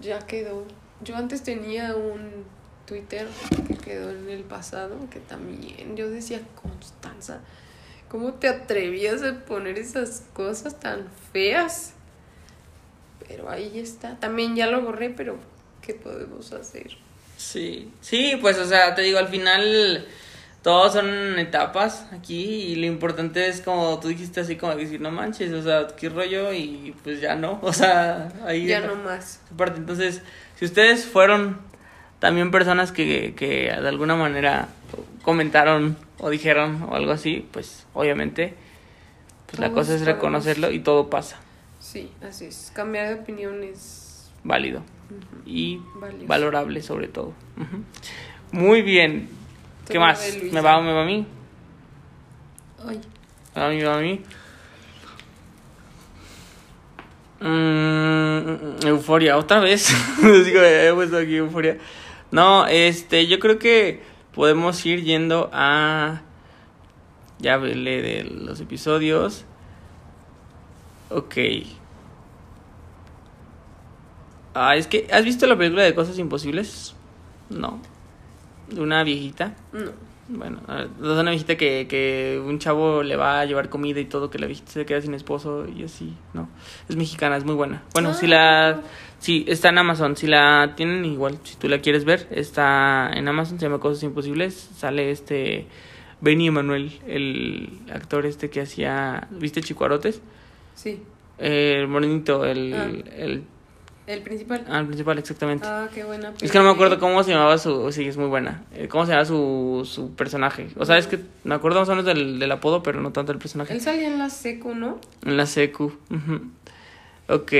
Ya 0.00 0.18
quedó. 0.18 0.64
Yo 1.00 1.14
antes 1.14 1.44
tenía 1.44 1.94
un 1.94 2.44
Twitter 2.86 3.26
que 3.68 3.74
quedó 3.76 4.10
en 4.10 4.30
el 4.30 4.42
pasado, 4.44 4.96
que 5.10 5.20
también 5.20 5.96
yo 5.96 6.08
decía, 6.08 6.40
Constanza, 6.60 7.40
¿cómo 8.08 8.34
te 8.34 8.48
atrevías 8.48 9.22
a 9.22 9.44
poner 9.44 9.78
esas 9.78 10.22
cosas 10.32 10.78
tan 10.80 11.06
feas? 11.32 11.92
Pero 13.28 13.50
ahí 13.50 13.78
está. 13.78 14.16
También 14.20 14.54
ya 14.56 14.66
lo 14.68 14.82
borré, 14.82 15.10
pero 15.10 15.36
¿qué 15.82 15.94
podemos 15.94 16.52
hacer? 16.52 16.96
Sí, 17.36 17.92
sí, 18.00 18.38
pues 18.40 18.56
o 18.58 18.64
sea, 18.66 18.94
te 18.94 19.02
digo, 19.02 19.18
al 19.18 19.28
final 19.28 20.06
todos 20.62 20.94
son 20.94 21.38
etapas 21.38 22.06
aquí 22.12 22.44
y 22.44 22.76
lo 22.76 22.86
importante 22.86 23.46
es 23.48 23.60
como 23.60 24.00
tú 24.00 24.08
dijiste 24.08 24.40
así 24.40 24.56
como 24.56 24.74
decir, 24.74 25.00
no 25.00 25.10
manches, 25.10 25.52
o 25.52 25.62
sea, 25.62 25.86
qué 25.96 26.08
rollo 26.08 26.52
y 26.52 26.94
pues 27.04 27.20
ya 27.20 27.34
no, 27.34 27.58
o 27.62 27.72
sea, 27.72 28.32
ahí 28.46 28.66
Ya 28.66 28.80
no 28.80 28.94
más. 28.96 29.40
esa 29.44 29.56
parte. 29.56 29.78
Entonces, 29.78 30.22
si 30.58 30.64
ustedes 30.64 31.04
fueron 31.04 31.60
también 32.18 32.50
personas 32.50 32.92
que, 32.92 33.34
que 33.36 33.64
de 33.70 33.88
alguna 33.88 34.16
manera 34.16 34.68
comentaron 35.22 35.96
o 36.18 36.30
dijeron 36.30 36.84
o 36.88 36.94
algo 36.94 37.12
así, 37.12 37.46
pues 37.52 37.86
obviamente 37.94 38.54
pues 39.46 39.58
la 39.60 39.70
cosa 39.72 39.94
es 39.94 40.04
reconocerlo 40.04 40.70
y 40.70 40.80
todo 40.80 41.08
pasa, 41.10 41.38
Sí, 41.78 42.10
así 42.26 42.46
es. 42.46 42.72
Cambiar 42.74 43.08
de 43.08 43.14
opinión 43.14 43.62
es 43.62 44.28
válido 44.42 44.82
y 45.44 45.78
valioso. 45.94 46.26
valorable 46.26 46.82
sobre 46.82 47.06
todo. 47.06 47.32
Muy 48.50 48.82
bien. 48.82 49.28
¿Qué 49.88 49.98
más? 50.00 50.36
¿Me 50.50 50.60
va 50.60 50.78
o 50.78 50.82
me 50.82 50.92
va 50.92 51.02
a 51.02 51.06
mí? 51.06 51.24
Ay, 52.84 53.00
¿Me 53.54 53.60
va 53.60 53.66
a 53.66 53.70
mí? 53.70 53.76
¿Me 53.76 53.84
va 53.84 53.98
a 53.98 54.00
mí? 54.00 54.20
Mm, 57.40 58.86
euforia, 58.86 59.36
otra 59.36 59.60
vez. 59.60 59.94
Digo, 60.22 60.60
he 60.62 60.92
puesto 60.94 61.18
aquí 61.18 61.36
euforia. 61.36 61.76
No, 62.30 62.66
este, 62.66 63.26
yo 63.26 63.38
creo 63.38 63.58
que 63.58 64.02
podemos 64.34 64.84
ir 64.84 65.02
yendo 65.02 65.50
a. 65.52 66.22
Ya 67.38 67.54
hablé 67.54 68.02
de 68.02 68.24
los 68.24 68.60
episodios. 68.60 69.44
Ok. 71.10 71.36
Ah, 74.54 74.76
es 74.76 74.86
que. 74.86 75.06
¿Has 75.12 75.24
visto 75.24 75.46
la 75.46 75.56
película 75.56 75.82
de 75.82 75.94
Cosas 75.94 76.18
Imposibles? 76.18 76.94
No. 77.50 77.80
De 78.70 78.80
una 78.80 79.02
viejita. 79.04 79.54
no. 79.72 80.06
Bueno, 80.28 80.60
de 80.66 81.20
una 81.20 81.30
viejita 81.30 81.56
que, 81.56 81.86
que 81.88 82.42
un 82.44 82.58
chavo 82.58 83.04
le 83.04 83.14
va 83.14 83.40
a 83.40 83.44
llevar 83.44 83.68
comida 83.68 84.00
y 84.00 84.06
todo, 84.06 84.28
que 84.28 84.40
la 84.40 84.46
viejita 84.46 84.72
se 84.72 84.84
queda 84.84 85.00
sin 85.00 85.14
esposo 85.14 85.66
y 85.68 85.84
así, 85.84 86.16
¿no? 86.34 86.48
Es 86.88 86.96
mexicana, 86.96 87.36
es 87.36 87.44
muy 87.44 87.54
buena. 87.54 87.84
Bueno, 87.94 88.12
si 88.12 88.26
la... 88.26 88.80
Sí, 89.20 89.44
está 89.46 89.68
en 89.68 89.78
Amazon. 89.78 90.16
Si 90.16 90.26
la 90.26 90.74
tienen, 90.76 91.04
igual, 91.04 91.38
si 91.44 91.56
tú 91.56 91.68
la 91.68 91.78
quieres 91.78 92.04
ver, 92.04 92.26
está 92.32 93.08
en 93.14 93.28
Amazon, 93.28 93.60
se 93.60 93.66
llama 93.66 93.78
Cosas 93.78 94.02
Imposibles. 94.02 94.54
Sale 94.76 95.12
este... 95.12 95.68
Benny 96.20 96.48
Emanuel, 96.48 96.98
el 97.06 97.78
actor 97.92 98.26
este 98.26 98.50
que 98.50 98.62
hacía... 98.62 99.28
¿Viste 99.30 99.60
Chicuarotes? 99.60 100.22
Sí, 100.74 101.02
El 101.38 101.86
morenito, 101.86 102.44
el... 102.44 102.74
Ah. 102.74 103.14
el 103.16 103.44
el 104.06 104.22
principal. 104.22 104.64
ah, 104.68 104.78
el 104.80 104.86
principal, 104.86 105.18
exactamente. 105.18 105.66
Ah, 105.68 105.88
qué 105.94 106.04
buena. 106.04 106.32
Es 106.40 106.50
que 106.52 106.58
no 106.58 106.64
me 106.64 106.70
acuerdo 106.70 106.94
peli. 106.96 107.00
cómo 107.00 107.22
se 107.24 107.32
llamaba 107.32 107.58
su... 107.58 107.90
Sí, 107.92 108.06
es 108.06 108.16
muy 108.16 108.28
buena. 108.28 108.62
Eh, 108.74 108.86
¿Cómo 108.88 109.04
se 109.06 109.12
llama 109.12 109.24
su, 109.24 109.82
su 109.90 110.14
personaje? 110.14 110.68
O 110.76 110.84
sea, 110.84 110.96
es 110.98 111.06
que 111.06 111.18
me 111.44 111.54
acuerdo 111.54 111.80
más 111.80 111.88
o 111.88 111.92
menos 111.92 112.04
del, 112.04 112.38
del 112.38 112.52
apodo, 112.52 112.82
pero 112.82 113.00
no 113.00 113.12
tanto 113.12 113.32
del 113.32 113.40
personaje. 113.40 113.72
Él 113.74 113.80
salía 113.80 114.06
en 114.06 114.18
la 114.18 114.30
secu, 114.30 114.74
¿no? 114.74 115.00
En 115.24 115.36
la 115.36 115.46
secu. 115.46 115.92
Ok, 117.28 117.52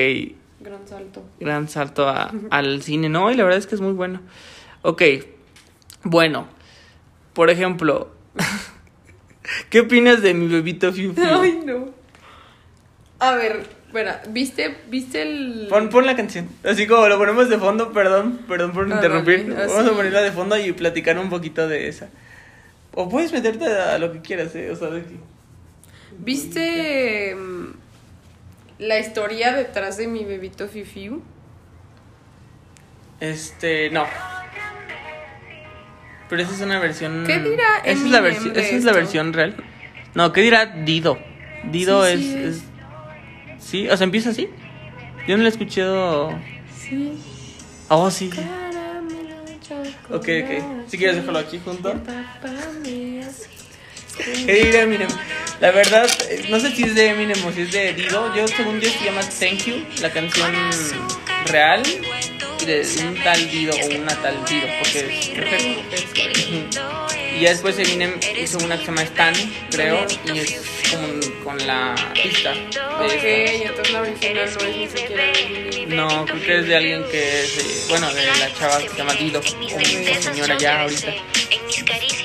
Gran 0.61 0.87
salto. 0.87 1.25
gran 1.41 1.69
salto 1.69 2.09
a- 2.09 2.33
al 2.51 2.83
cine. 2.83 3.09
No, 3.09 3.31
y 3.31 3.35
la 3.37 3.43
verdad 3.45 3.59
es 3.59 3.67
que 3.67 3.75
es 3.75 3.81
muy 3.81 3.93
bueno. 3.93 4.21
Ok, 4.83 5.03
bueno. 6.05 6.47
Por 7.35 7.51
ejemplo, 7.51 8.11
¿qué 9.71 9.81
opinas 9.81 10.23
de 10.23 10.33
mi 10.35 10.47
bebito 10.49 10.93
Fiu 10.93 11.13
Fiu? 11.13 11.25
Ay, 11.25 11.61
no. 11.65 11.91
A 13.19 13.33
ver, 13.35 13.67
espera, 13.99 14.23
¿viste, 14.29 14.77
¿viste 14.89 15.23
el...? 15.23 15.67
Pon, 15.69 15.89
pon 15.89 16.07
la 16.07 16.15
canción. 16.17 16.49
Así 16.65 16.87
como 16.87 17.09
lo 17.09 17.19
ponemos 17.19 17.49
de 17.49 17.59
fondo, 17.59 17.93
perdón, 17.93 18.41
perdón 18.49 18.73
por 18.73 18.91
Ah, 18.91 18.95
interrumpir. 18.97 19.53
vale, 19.53 19.67
Vamos 19.67 19.91
a 19.91 19.95
ponerla 19.95 20.23
de 20.23 20.33
fondo 20.33 20.57
y 20.59 20.73
platicar 20.73 21.19
un 21.19 21.29
poquito 21.31 21.67
de 21.69 21.89
esa. 21.89 22.09
O 22.95 23.09
puedes 23.09 23.33
meterte 23.33 23.67
a 23.67 23.99
lo 23.99 24.13
que 24.13 24.21
quieras, 24.21 24.55
¿eh? 24.55 24.71
O 24.71 24.77
sea, 24.77 24.89
de 24.89 25.03
que- 25.03 25.17
¿Viste 26.19 27.35
mm, 27.35 27.67
la 28.79 28.99
historia 28.99 29.53
detrás 29.53 29.97
de 29.99 30.07
mi 30.07 30.25
bebito 30.25 30.67
Fifiu? 30.69 31.23
Este, 33.21 33.91
no. 33.91 34.05
Pero 36.29 36.43
esa 36.43 36.53
es 36.55 36.61
una 36.61 36.79
versión. 36.81 37.25
¿Qué 37.27 37.39
dirá 37.39 37.79
Esa 37.85 38.05
es 38.05 38.11
la, 38.11 38.21
versión 38.21 38.51
esa 38.57 38.77
es 38.77 38.85
la 38.85 38.93
versión 38.93 39.33
real. 39.33 39.55
No, 40.15 40.33
¿qué 40.33 40.41
dirá 40.43 40.67
Dido? 40.67 41.19
Dido 41.71 42.05
Sí, 42.07 42.13
es, 42.13 42.21
sí, 42.21 42.35
es- 42.37 42.57
es. 42.57 42.63
Sí, 43.67 43.89
o 43.89 43.97
sea, 43.97 44.05
empieza 44.05 44.31
así. 44.31 44.49
Yo 45.27 45.37
no 45.37 45.43
la 45.43 45.49
he 45.49 45.53
escuchado. 45.53 46.39
Sí. 46.79 47.15
Oh, 47.89 48.11
sí. 48.11 48.31
Ok, 50.11 50.29
ok. 50.45 50.87
Si 50.87 50.97
quieres, 50.97 51.17
déjalo 51.17 51.39
aquí 51.41 51.61
junto. 51.65 51.93
La 55.61 55.73
verdad, 55.73 56.07
eh, 56.31 56.47
no 56.49 56.61
sé 56.61 56.71
si 56.71 56.85
es 56.85 56.95
de 56.95 57.09
Eminem 57.09 57.45
o 57.45 57.53
si 57.53 57.63
es 57.63 57.73
de 57.73 57.93
Dido. 57.95 58.35
Yo, 58.37 58.47
según 58.47 58.81
yo, 58.81 58.89
se 58.89 59.05
llama 59.05 59.23
Thank 59.23 59.65
You, 59.65 59.85
la 60.01 60.13
canción 60.13 60.55
real 61.47 61.83
de 62.67 62.87
un 63.07 63.23
tal 63.23 63.51
Dido 63.51 63.75
o 63.75 63.87
una 63.87 64.15
tal 64.23 64.45
Dido, 64.45 64.67
porque 64.81 64.99
es 65.01 65.29
mujer. 65.31 65.61
Y 67.37 67.41
ya 67.41 67.51
después 67.51 67.79
Eminem 67.79 68.19
hizo 68.41 68.59
una 68.59 68.77
que 68.77 68.81
se 68.81 68.87
llama 68.87 69.03
Stan, 69.03 69.35
creo, 69.71 70.07
y 70.25 70.39
es 70.39 70.61
con, 70.91 71.45
con 71.45 71.67
la 71.67 71.95
pista. 72.15 72.53
de 72.55 72.65
Ok, 72.65 73.69
entonces 73.69 73.93
la 73.93 74.01
original 74.01 74.51
no 74.55 74.61
es 74.67 74.77
ni 74.77 74.89
siquiera 74.89 75.23
de. 75.25 75.87
No, 75.89 76.25
creo 76.25 76.41
que 76.41 76.59
es 76.59 76.67
de 76.67 76.77
alguien 76.77 77.05
que 77.11 77.43
es, 77.45 77.87
bueno, 77.89 78.13
de 78.13 78.25
la 78.25 78.55
chava 78.59 78.79
que 78.79 78.89
se 78.89 78.97
llama 78.97 79.15
Dido, 79.15 79.41
o 79.41 80.19
o 80.19 80.23
señora 80.23 80.57
ya 80.59 80.83
ahorita. 80.83 81.13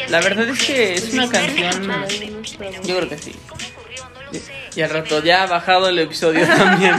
La 0.10 0.21
verdad 0.21 0.50
es 0.50 0.63
que 0.63 0.93
es 0.93 1.13
una 1.13 1.30
canción, 1.30 2.06
yo 2.84 2.97
creo 2.97 3.10
que 3.10 3.17
sí. 3.17 3.36
Y 4.76 4.82
al 4.82 4.89
rato 4.89 5.21
ya 5.24 5.43
ha 5.43 5.47
bajado 5.47 5.89
el 5.89 6.00
episodio 6.00 6.47
también. 6.58 6.95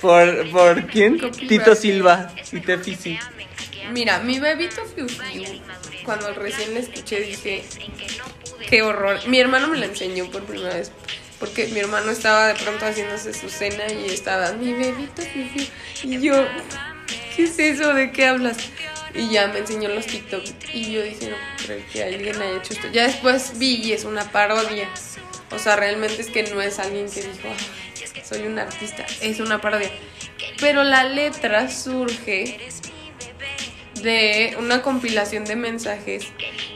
¿Por, 0.00 0.50
por 0.50 0.86
quién? 0.86 1.18
Tito 1.30 1.74
Silva 1.74 2.32
y 2.52 2.60
Tefisi. 2.60 3.18
Mira, 3.92 4.20
mi 4.20 4.38
bebito 4.38 4.82
Fiu 4.94 5.08
Fiu, 5.08 5.44
cuando 6.04 6.32
recién 6.34 6.74
la 6.74 6.80
escuché 6.80 7.20
dije, 7.20 7.64
qué 8.68 8.82
horror. 8.82 9.18
Mi 9.26 9.40
hermano 9.40 9.68
me 9.68 9.78
la 9.78 9.86
enseñó 9.86 10.30
por 10.30 10.44
primera 10.44 10.74
vez, 10.74 10.92
porque 11.38 11.66
mi 11.68 11.80
hermano 11.80 12.10
estaba 12.10 12.46
de 12.48 12.54
pronto 12.54 12.86
haciéndose 12.86 13.34
su 13.34 13.48
cena 13.48 13.84
y 13.92 14.10
estaba, 14.10 14.52
mi 14.52 14.72
bebito 14.72 15.22
Fiu 15.22 15.46
Fiu. 15.48 15.66
Y 16.04 16.20
yo, 16.20 16.46
¿qué 17.36 17.44
es 17.44 17.58
eso? 17.58 17.92
¿De 17.94 18.12
qué 18.12 18.26
hablas? 18.26 18.56
Y 19.12 19.28
ya 19.28 19.48
me 19.48 19.58
enseñó 19.58 19.88
los 19.88 20.06
TikTok 20.06 20.44
y 20.72 20.92
yo 20.92 21.02
dije, 21.02 21.30
no 21.30 21.36
creo 21.66 21.82
que 21.92 22.04
alguien 22.04 22.40
haya 22.40 22.58
hecho 22.58 22.74
esto. 22.74 22.86
Ya 22.92 23.08
después 23.08 23.58
vi 23.58 23.74
y 23.82 23.92
es 23.92 24.04
una 24.04 24.30
parodia. 24.30 24.88
O 25.50 25.58
sea, 25.58 25.74
realmente 25.74 26.22
es 26.22 26.28
que 26.28 26.44
no 26.44 26.62
es 26.62 26.78
alguien 26.78 27.10
que 27.10 27.22
dijo, 27.22 27.48
"Ah, 27.48 27.56
soy 28.24 28.46
un 28.46 28.58
artista, 28.58 29.06
es 29.20 29.40
una 29.40 29.60
parodia. 29.60 29.90
Pero 30.60 30.84
la 30.84 31.04
letra 31.04 31.70
surge 31.70 32.58
de 34.02 34.56
una 34.58 34.82
compilación 34.82 35.44
de 35.44 35.56
mensajes. 35.56 36.26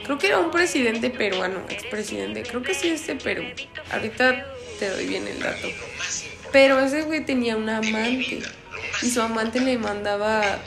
Creo 0.05 0.19
que 0.19 0.29
era 0.29 0.39
un 0.39 0.51
presidente 0.51 1.11
peruano, 1.11 1.61
expresidente. 1.69 2.43
Creo 2.43 2.63
que 2.63 2.75
sí 2.75 2.89
es 2.89 3.07
de 3.07 3.17
Perú. 3.17 3.45
Ahorita 3.93 4.47
te 4.79 4.91
doy 4.91 5.07
bien 5.07 5.27
el 5.27 5.41
dato. 5.41 5.69
Pero 6.53 6.79
ese 6.79 7.03
güey 7.03 7.25
tenía 7.25 7.57
una 7.57 7.79
amante. 7.79 8.41
Y 9.03 9.11
su 9.11 9.21
amante 9.21 9.61
le 9.61 9.79
mandaba 9.79 10.61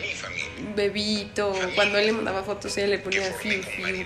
bebito. 0.75 1.53
Cuando 1.75 1.97
él 1.97 2.07
le 2.07 2.11
mandaba 2.13 2.43
fotos, 2.43 2.77
ella 2.77 2.87
le 2.87 2.99
ponía 2.99 3.31
fiu, 3.33 3.61
fiu. 3.61 4.05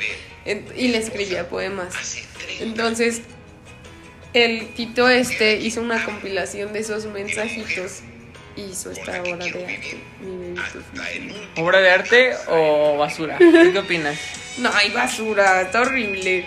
Y 0.76 0.88
le 0.90 0.98
escribía 0.98 1.48
poemas. 1.48 2.18
Entonces, 2.60 3.22
el 4.34 4.68
Tito 4.70 5.10
este 5.10 5.56
hizo 5.58 5.82
una 5.82 6.04
compilación 6.04 6.74
de 6.74 6.80
esos 6.80 7.06
mensajitos. 7.06 8.02
Y 8.56 8.64
hizo 8.64 8.92
esta 8.92 9.22
obra 9.22 9.38
de 9.38 9.66
arte. 9.66 9.98
Mi. 10.20 11.62
¿Obra 11.62 11.80
de 11.80 11.90
arte 11.90 12.34
o 12.50 12.98
basura? 12.98 13.38
¿Tú 13.38 13.72
¿Qué 13.72 13.80
opinas? 13.80 14.18
No, 14.58 14.70
hay 14.74 14.90
basura, 14.90 15.62
está 15.62 15.82
horrible. 15.82 16.46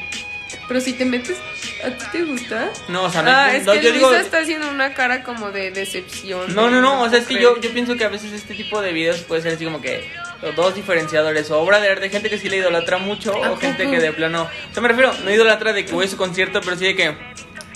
Pero 0.69 0.81
si 0.83 0.93
te 0.93 1.07
metes, 1.07 1.39
¿a 1.83 1.89
ti 1.89 2.05
te 2.13 2.23
gusta? 2.25 2.71
No, 2.89 3.05
o 3.05 3.11
sea, 3.11 3.23
no, 3.23 3.31
Ah, 3.31 3.57
es 3.57 3.65
no, 3.65 3.73
que 3.73 3.81
yo 3.83 3.91
Luisa 3.91 4.09
digo... 4.09 4.15
está 4.15 4.39
haciendo 4.39 4.69
una 4.69 4.93
cara 4.93 5.23
como 5.23 5.51
de 5.51 5.71
decepción. 5.71 6.55
No, 6.55 6.71
no, 6.71 6.83
no, 6.83 7.03
o 7.03 7.09
sea, 7.09 7.19
es 7.19 7.27
que 7.27 7.41
yo, 7.41 7.59
yo 7.61 7.73
pienso 7.73 7.97
que 7.97 8.05
a 8.05 8.09
veces 8.09 8.33
este 8.33 8.55
tipo 8.55 8.83
de 8.83 8.93
videos 8.93 9.21
puede 9.23 9.41
ser 9.41 9.55
así 9.55 9.65
como 9.65 9.81
que 9.81 10.07
los 10.43 10.55
dos 10.55 10.75
diferenciadores, 10.75 11.51
o 11.51 11.59
obra 11.59 11.81
de 11.81 11.89
arte, 11.89 12.11
gente 12.11 12.29
que 12.29 12.39
sí 12.39 12.51
le 12.51 12.59
idolatra 12.59 12.99
mucho, 12.99 13.43
¿A 13.43 13.51
o 13.51 13.57
gente 13.57 13.91
que 13.91 13.99
de 13.99 14.13
plano, 14.13 14.43
o 14.71 14.75
sea, 14.75 14.83
me 14.83 14.89
refiero, 14.89 15.13
no 15.25 15.31
idolatra 15.31 15.73
de 15.73 15.87
que 15.87 15.93
voy 15.93 16.05
a 16.05 16.09
su 16.09 16.17
concierto, 16.19 16.61
pero 16.63 16.77
sí 16.77 16.85
de 16.85 16.97
que 16.97 17.17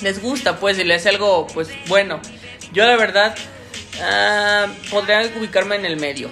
les 0.00 0.20
gusta, 0.22 0.58
pues, 0.58 0.78
y 0.78 0.84
le 0.84 0.94
hace 0.94 1.08
algo, 1.08 1.46
pues, 1.48 1.68
bueno. 1.86 2.20
Yo, 2.72 2.84
la 2.86 2.96
verdad, 2.96 3.34
ah, 4.02 4.66
podría 4.90 5.22
ubicarme 5.36 5.76
en 5.76 5.84
el 5.86 5.96
medio. 5.96 6.30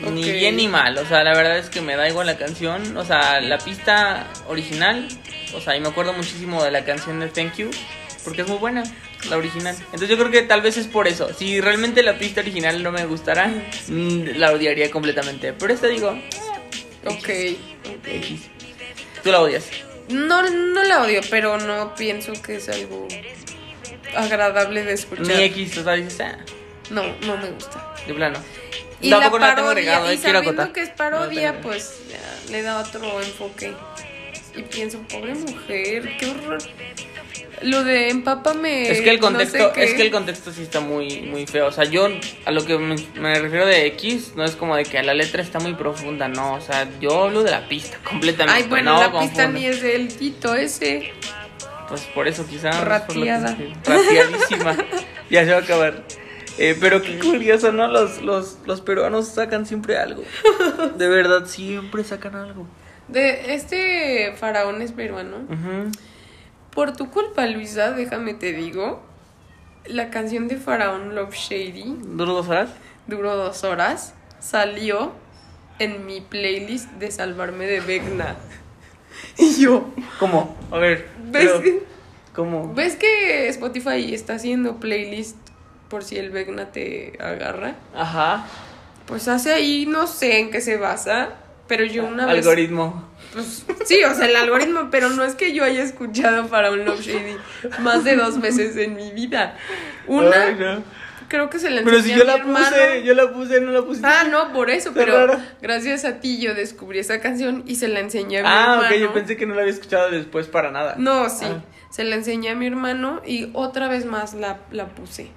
Ni 0.00 0.24
Ok. 0.24 0.32
bien 0.32 0.56
ni 0.56 0.66
mal, 0.66 0.98
o 0.98 1.06
sea, 1.06 1.22
la 1.22 1.34
verdad 1.36 1.56
es 1.56 1.70
que 1.70 1.80
me 1.80 1.94
da 1.94 2.08
igual 2.08 2.26
la 2.26 2.36
canción, 2.36 2.96
o 2.96 3.04
sea, 3.04 3.40
la 3.40 3.58
pista 3.58 4.26
original, 4.48 5.06
o 5.54 5.60
sea, 5.60 5.76
y 5.76 5.80
me 5.80 5.88
acuerdo 5.88 6.12
muchísimo 6.12 6.64
de 6.64 6.72
la 6.72 6.84
canción 6.84 7.20
de 7.20 7.28
Thank 7.28 7.58
You, 7.58 7.70
porque 8.24 8.42
es 8.42 8.48
muy 8.48 8.58
buena, 8.58 8.82
la 9.30 9.36
original. 9.36 9.76
Entonces 9.84 10.08
yo 10.08 10.16
creo 10.18 10.32
que 10.32 10.42
tal 10.42 10.62
vez 10.62 10.76
es 10.78 10.88
por 10.88 11.06
eso. 11.06 11.32
Si 11.32 11.60
realmente 11.60 12.02
la 12.02 12.18
pista 12.18 12.40
original 12.40 12.82
no 12.82 12.90
me 12.90 13.06
gustara, 13.06 13.46
mm, 13.86 14.36
la 14.36 14.50
odiaría 14.52 14.90
completamente. 14.90 15.52
Pero 15.52 15.72
esta 15.72 15.86
digo, 15.86 16.18
Ok. 17.06 17.28
X. 18.06 18.40
Tú 19.22 19.30
la 19.30 19.40
odias. 19.42 19.64
No, 20.08 20.42
no 20.48 20.82
la 20.84 21.02
odio, 21.02 21.20
pero 21.30 21.58
no 21.58 21.94
pienso 21.94 22.32
que 22.42 22.56
es 22.56 22.68
algo 22.68 23.08
agradable 24.16 24.84
de 24.84 24.92
escuchar. 24.92 25.26
Ni 25.26 25.42
X, 25.44 25.78
o 25.78 25.84
sea, 25.84 25.94
dices, 25.94 26.20
ah, 26.20 26.38
No, 26.90 27.02
no 27.26 27.36
me 27.36 27.50
gusta. 27.50 27.94
de 28.06 28.14
plano. 28.14 28.38
Y 29.00 29.10
la 29.10 29.20
Tampoco 29.20 29.38
la 29.38 29.54
tengo 29.54 29.68
parodia, 29.68 29.82
agregado, 29.96 30.12
y 30.12 30.16
quiero 30.18 30.38
sabiendo 30.38 30.62
acotar. 30.62 30.72
que 30.74 30.80
es 30.82 30.96
parodia, 30.96 31.60
pues 31.60 32.00
ya, 32.10 32.50
le 32.52 32.62
da 32.62 32.78
otro 32.80 33.20
enfoque. 33.20 33.74
Y 34.56 34.62
pienso, 34.62 34.98
pobre 35.02 35.34
mujer, 35.34 36.16
qué 36.18 36.26
horror. 36.30 36.58
Lo 37.62 37.84
de 37.84 38.10
empápame. 38.10 38.90
Es 38.90 39.00
que 39.00 39.10
el 39.10 39.20
no 39.20 39.28
sé 39.28 39.32
contexto, 39.32 39.74
es 39.74 39.94
que 39.94 40.02
el 40.02 40.10
contexto 40.10 40.52
sí 40.52 40.62
está 40.62 40.80
muy, 40.80 41.22
muy 41.22 41.46
feo. 41.46 41.66
O 41.66 41.72
sea, 41.72 41.84
yo 41.84 42.08
a 42.44 42.50
lo 42.50 42.64
que 42.64 42.78
me, 42.78 42.96
me 43.14 43.38
refiero 43.38 43.66
de 43.66 43.86
X 43.86 44.32
no 44.36 44.44
es 44.44 44.56
como 44.56 44.76
de 44.76 44.84
que 44.84 45.02
la 45.02 45.14
letra 45.14 45.42
está 45.42 45.58
muy 45.60 45.74
profunda, 45.74 46.28
no. 46.28 46.54
O 46.54 46.60
sea, 46.60 46.88
yo 47.00 47.24
hablo 47.24 47.42
de 47.42 47.50
la 47.50 47.68
pista 47.68 47.98
completamente. 48.04 48.62
Ay, 48.62 48.68
bueno, 48.68 48.94
no 48.94 49.00
la 49.00 49.20
pista 49.20 49.48
ni 49.48 49.64
es 49.66 49.82
del 49.82 50.08
Tito 50.08 50.54
ese. 50.54 51.12
Pues 51.88 52.02
por 52.14 52.28
eso 52.28 52.46
quizá. 52.46 52.70
Rateada. 52.70 53.56
Rateadísima. 53.84 54.76
ya 55.30 55.44
se 55.44 55.50
va 55.50 55.56
a 55.58 55.60
acabar. 55.60 56.04
Eh, 56.56 56.76
pero 56.80 57.02
qué 57.02 57.18
curioso, 57.18 57.72
¿no? 57.72 57.88
Los, 57.88 58.22
los, 58.22 58.58
los 58.64 58.80
peruanos 58.80 59.28
sacan 59.28 59.66
siempre 59.66 59.98
algo. 59.98 60.22
De 60.96 61.08
verdad, 61.08 61.46
siempre 61.46 62.04
sacan 62.04 62.36
algo. 62.36 62.66
De 63.08 63.54
este 63.54 64.34
faraón 64.36 64.80
es 64.80 64.92
peruano. 64.92 65.38
Ujú. 65.48 65.90
Por 66.74 66.96
tu 66.96 67.10
culpa, 67.10 67.46
Luisa, 67.46 67.92
déjame 67.92 68.34
te 68.34 68.52
digo. 68.52 69.00
La 69.86 70.10
canción 70.10 70.48
de 70.48 70.56
Faraón 70.56 71.14
Love 71.14 71.34
Shady 71.34 71.96
¿Duró 72.02 72.32
dos 72.34 72.48
horas? 72.48 72.70
duró 73.06 73.36
dos 73.36 73.64
horas. 73.64 74.14
Salió 74.40 75.12
en 75.78 76.06
mi 76.06 76.20
playlist 76.20 76.90
de 76.92 77.10
Salvarme 77.10 77.66
de 77.66 77.80
Vecna. 77.80 78.36
Y 79.38 79.60
yo, 79.62 79.86
¿Cómo? 80.18 80.56
A 80.70 80.78
ver. 80.78 81.08
¿ves 81.30 81.46
pero, 81.46 81.62
que, 81.62 81.82
¿Cómo? 82.34 82.74
¿ves 82.74 82.96
que 82.96 83.48
Spotify 83.48 84.12
está 84.12 84.34
haciendo 84.34 84.80
playlist 84.80 85.36
por 85.88 86.02
si 86.02 86.16
el 86.18 86.30
Vecna 86.30 86.72
te 86.72 87.16
agarra? 87.20 87.76
Ajá. 87.94 88.46
Pues 89.06 89.28
hace 89.28 89.52
ahí, 89.52 89.86
no 89.86 90.06
sé 90.06 90.40
en 90.40 90.50
qué 90.50 90.60
se 90.60 90.76
basa, 90.78 91.34
pero 91.68 91.84
yo 91.84 92.04
una 92.04 92.26
vez... 92.26 92.38
Algoritmo. 92.38 93.08
Pues, 93.32 93.64
sí, 93.84 94.02
o 94.04 94.14
sea, 94.14 94.26
el 94.26 94.36
algoritmo, 94.36 94.88
pero 94.90 95.08
no 95.10 95.24
es 95.24 95.34
que 95.34 95.52
yo 95.52 95.64
haya 95.64 95.82
escuchado 95.82 96.46
para 96.48 96.70
un 96.70 96.84
Love 96.84 97.00
Shady 97.00 97.36
más 97.80 98.04
de 98.04 98.16
dos 98.16 98.40
veces 98.40 98.76
en 98.76 98.94
mi 98.94 99.10
vida. 99.10 99.56
Una, 100.06 100.44
Ay, 100.44 100.54
no. 100.56 100.82
creo 101.28 101.50
que 101.50 101.58
se 101.58 101.68
la 101.70 101.82
Pero 101.82 101.96
enseñé 101.96 102.14
si 102.14 102.20
yo 102.20 102.24
mi 102.26 102.30
la 102.30 102.36
hermano. 102.38 102.66
puse, 102.68 103.02
yo 103.02 103.14
la 103.14 103.32
puse, 103.32 103.60
no 103.60 103.72
la 103.72 103.82
pusiste. 103.82 104.06
Ah, 104.08 104.24
no, 104.30 104.52
por 104.52 104.70
eso, 104.70 104.90
Está 104.90 105.00
pero 105.00 105.26
raro. 105.26 105.40
gracias 105.60 106.04
a 106.04 106.20
ti 106.20 106.38
yo 106.40 106.54
descubrí 106.54 107.00
esa 107.00 107.20
canción 107.20 107.64
y 107.66 107.74
se 107.74 107.88
la 107.88 107.98
enseñé 108.00 108.38
a 108.38 108.42
mi 108.42 108.48
Ah, 108.48 108.62
hermano. 108.74 108.88
ok, 108.94 109.00
yo 109.00 109.12
pensé 109.12 109.36
que 109.36 109.46
no 109.46 109.54
la 109.54 109.62
había 109.62 109.72
escuchado 109.74 110.10
después 110.10 110.46
para 110.46 110.70
nada. 110.70 110.94
No, 110.98 111.28
sí, 111.28 111.46
Ah. 111.48 111.64
se 111.90 112.04
la 112.04 112.14
enseñé 112.14 112.50
a 112.50 112.54
mi 112.54 112.68
hermano 112.68 113.20
y 113.26 113.50
otra 113.54 113.88
vez 113.88 114.04
más 114.04 114.34
la, 114.34 114.60
la 114.70 114.86
puse. 114.94 115.28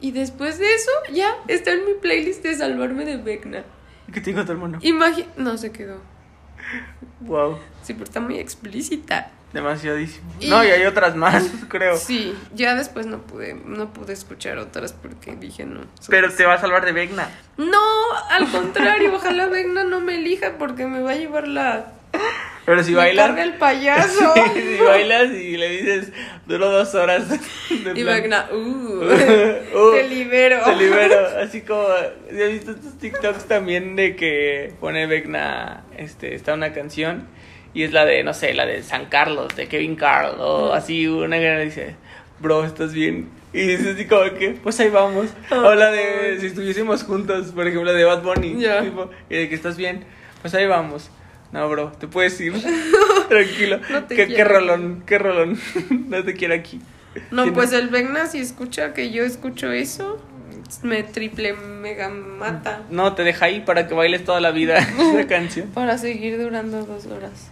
Y 0.00 0.12
después 0.12 0.58
de 0.58 0.74
eso, 0.74 0.90
ya 1.12 1.36
está 1.46 1.72
en 1.72 1.84
mi 1.84 1.92
playlist 2.00 2.42
de 2.42 2.54
Salvarme 2.56 3.04
de 3.04 3.18
Vecna. 3.18 3.64
¿Qué 4.12 4.20
te 4.20 4.30
dijo 4.30 4.44
tu 4.44 4.52
hermano? 4.52 4.78
No 5.36 5.56
se 5.56 5.72
quedó. 5.72 5.98
Wow. 7.20 7.58
Sí, 7.82 7.94
pero 7.94 8.04
está 8.04 8.20
muy 8.20 8.38
explícita. 8.38 9.30
Demasiadísimo. 9.52 10.32
Y- 10.40 10.48
No, 10.48 10.64
y 10.64 10.68
hay 10.68 10.84
otras 10.84 11.14
más, 11.16 11.44
creo. 11.68 11.96
Sí, 11.96 12.34
ya 12.54 12.74
después 12.74 13.06
no 13.06 13.18
pude, 13.18 13.54
no 13.54 13.92
pude 13.92 14.12
escuchar 14.12 14.58
otras 14.58 14.92
porque 14.92 15.36
dije 15.36 15.64
no. 15.64 15.80
Pero 16.08 16.32
te 16.32 16.44
va 16.46 16.54
a 16.54 16.60
salvar 16.60 16.84
de 16.84 16.92
Vegna. 16.92 17.28
No, 17.58 18.12
al 18.30 18.50
contrario, 18.50 19.12
ojalá 19.14 19.46
Vegna 19.46 19.84
no 19.84 20.00
me 20.00 20.14
elija 20.16 20.52
porque 20.58 20.86
me 20.86 21.02
va 21.02 21.12
a 21.12 21.16
llevar 21.16 21.48
la. 21.48 21.92
Pero 22.64 22.84
si 22.84 22.92
me 22.92 22.98
bailas. 22.98 23.26
carga 23.26 23.42
el 23.42 23.54
payaso. 23.58 24.34
si 24.54 24.76
bailas 24.82 25.30
y 25.32 25.56
le 25.56 25.68
dices, 25.68 26.12
duró 26.46 26.70
dos 26.70 26.94
horas. 26.94 27.28
de 27.70 27.92
Y 27.94 28.02
Vegna, 28.04 28.48
uh, 28.52 28.54
Uh, 28.54 29.90
te 29.92 30.08
libero. 30.08 30.62
Te 30.64 30.76
libero. 30.76 31.26
Así 31.42 31.62
como. 31.62 31.86
¿ya 32.32 32.44
¿Has 32.46 32.52
visto 32.52 32.70
estos 32.70 32.98
TikToks 32.98 33.44
también 33.48 33.96
de 33.96 34.14
que 34.16 34.72
pone 34.80 35.06
Vegna. 35.06 35.84
Este, 35.96 36.34
está 36.34 36.54
una 36.54 36.72
canción. 36.72 37.26
Y 37.74 37.84
es 37.84 37.92
la 37.92 38.04
de, 38.04 38.22
no 38.22 38.34
sé, 38.34 38.54
la 38.54 38.66
de 38.66 38.82
San 38.82 39.06
Carlos, 39.06 39.54
de 39.56 39.68
Kevin 39.68 39.96
Carl. 39.96 40.40
O 40.40 40.72
así, 40.72 41.06
una 41.06 41.38
que 41.38 41.58
dice, 41.64 41.96
bro, 42.40 42.64
¿estás 42.64 42.92
bien? 42.92 43.28
Y 43.52 43.60
dice 43.60 43.90
así 43.90 44.06
como 44.06 44.24
que, 44.38 44.50
pues 44.62 44.78
ahí 44.80 44.88
vamos. 44.88 45.30
O 45.50 45.74
la 45.74 45.90
de, 45.90 46.38
si 46.40 46.46
estuviésemos 46.46 47.02
juntos, 47.02 47.52
por 47.52 47.66
ejemplo, 47.66 47.92
de 47.92 48.04
Bad 48.04 48.22
Bunny. 48.22 48.54
Tipo, 48.54 49.10
y 49.28 49.36
de 49.36 49.48
que 49.48 49.54
estás 49.54 49.76
bien, 49.76 50.04
pues 50.40 50.54
ahí 50.54 50.66
vamos. 50.66 51.10
No, 51.52 51.68
bro, 51.68 51.92
te 51.92 52.08
puedes 52.08 52.40
ir. 52.40 52.54
Tranquilo. 53.28 53.80
No 53.90 54.04
te 54.04 54.16
¿Qué, 54.16 54.26
qué 54.26 54.44
rolón, 54.44 55.02
qué 55.06 55.18
rolón. 55.18 55.58
no 56.08 56.24
te 56.24 56.34
quiero 56.34 56.54
aquí. 56.54 56.80
No, 57.30 57.52
pues 57.52 57.72
el 57.72 57.88
Vegna 57.88 58.26
si 58.26 58.38
escucha 58.38 58.94
que 58.94 59.10
yo 59.10 59.22
escucho 59.22 59.70
eso, 59.70 60.18
me 60.82 61.02
triple 61.02 61.52
mega 61.52 62.08
mata. 62.08 62.82
No, 62.90 63.14
te 63.14 63.22
deja 63.22 63.46
ahí 63.46 63.60
para 63.60 63.86
que 63.86 63.92
bailes 63.92 64.24
toda 64.24 64.40
la 64.40 64.50
vida 64.50 64.78
esa 64.78 65.26
canción. 65.26 65.68
Para 65.68 65.98
seguir 65.98 66.40
durando 66.40 66.86
dos 66.86 67.04
horas. 67.06 67.51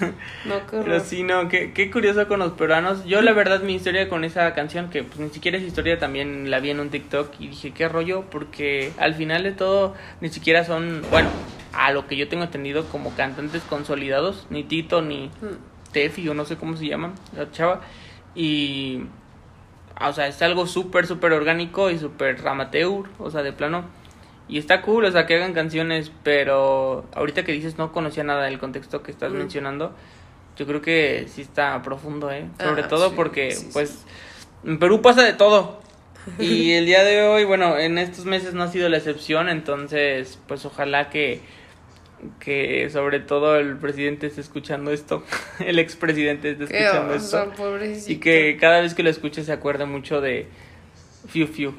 No, 0.44 0.66
qué. 0.66 0.80
Pero 0.84 1.00
sí, 1.00 1.22
no, 1.22 1.48
qué, 1.48 1.72
qué 1.72 1.90
curioso 1.90 2.26
con 2.28 2.38
los 2.38 2.52
peruanos. 2.52 3.04
Yo, 3.04 3.22
la 3.22 3.32
verdad, 3.32 3.60
mi 3.62 3.74
historia 3.74 4.08
con 4.08 4.24
esa 4.24 4.52
canción, 4.54 4.90
que 4.90 5.02
pues 5.02 5.18
ni 5.18 5.30
siquiera 5.30 5.58
es 5.58 5.64
historia, 5.64 5.98
también 5.98 6.50
la 6.50 6.60
vi 6.60 6.70
en 6.70 6.80
un 6.80 6.90
TikTok 6.90 7.32
y 7.38 7.48
dije, 7.48 7.72
qué 7.72 7.88
rollo, 7.88 8.24
porque 8.30 8.92
al 8.98 9.14
final 9.14 9.42
de 9.42 9.52
todo, 9.52 9.94
ni 10.20 10.28
siquiera 10.28 10.64
son, 10.64 11.02
bueno, 11.10 11.28
a 11.72 11.92
lo 11.92 12.06
que 12.06 12.16
yo 12.16 12.28
tengo 12.28 12.44
entendido, 12.44 12.86
como 12.86 13.14
cantantes 13.14 13.62
consolidados, 13.62 14.46
ni 14.50 14.64
Tito, 14.64 15.02
ni 15.02 15.30
Mm. 15.40 15.74
Tefi, 15.92 16.28
o 16.28 16.34
no 16.34 16.44
sé 16.44 16.56
cómo 16.56 16.76
se 16.76 16.86
llaman, 16.86 17.14
la 17.36 17.50
chava. 17.50 17.80
Y, 18.34 19.04
o 20.00 20.12
sea, 20.12 20.26
es 20.26 20.42
algo 20.42 20.66
súper, 20.66 21.06
súper 21.06 21.32
orgánico 21.32 21.90
y 21.90 21.98
súper 21.98 22.46
amateur, 22.46 23.04
o 23.18 23.30
sea, 23.30 23.42
de 23.42 23.52
plano. 23.52 23.84
Y 24.48 24.58
está 24.58 24.82
cool, 24.82 25.04
o 25.06 25.10
sea, 25.12 25.24
que 25.26 25.34
hagan 25.36 25.54
canciones, 25.54 26.12
pero 26.22 27.06
ahorita 27.14 27.44
que 27.44 27.52
dices 27.52 27.78
no 27.78 27.92
conocía 27.92 28.24
nada 28.24 28.44
del 28.44 28.58
contexto 28.58 29.02
que 29.02 29.10
estás 29.10 29.32
Mm. 29.32 29.36
mencionando, 29.38 29.94
yo 30.56 30.66
creo 30.66 30.82
que 30.82 31.26
sí 31.28 31.40
está 31.42 31.80
profundo, 31.82 32.30
¿eh? 32.30 32.46
Sobre 32.60 32.82
Ah, 32.82 32.88
todo 32.88 33.08
sí, 33.08 33.14
porque, 33.16 33.50
sí, 33.52 33.64
sí. 33.66 33.70
pues, 33.72 34.04
en 34.64 34.78
Perú 34.78 35.00
pasa 35.02 35.22
de 35.22 35.32
todo. 35.32 35.82
Y 36.38 36.72
el 36.72 36.86
día 36.86 37.04
de 37.04 37.22
hoy, 37.22 37.44
bueno, 37.44 37.78
en 37.78 37.98
estos 37.98 38.24
meses 38.24 38.54
no 38.54 38.62
ha 38.62 38.68
sido 38.68 38.88
la 38.88 38.96
excepción, 38.98 39.48
entonces, 39.48 40.38
pues 40.46 40.64
ojalá 40.64 41.10
que, 41.10 41.40
que 42.40 42.88
sobre 42.90 43.20
todo 43.20 43.56
el 43.56 43.76
presidente 43.76 44.26
esté 44.26 44.40
escuchando 44.40 44.90
esto, 44.90 45.22
el 45.58 45.78
expresidente 45.78 46.52
esté 46.52 46.66
Qué 46.66 46.84
escuchando 46.84 47.14
oso, 47.14 47.42
esto. 47.44 47.52
pobrecito. 47.56 48.12
Y 48.12 48.16
que 48.20 48.56
cada 48.58 48.80
vez 48.80 48.94
que 48.94 49.02
lo 49.02 49.10
escuche 49.10 49.42
se 49.44 49.52
acuerde 49.52 49.84
mucho 49.86 50.20
de 50.22 50.48
Fiu 51.28 51.46
Fiu. 51.46 51.74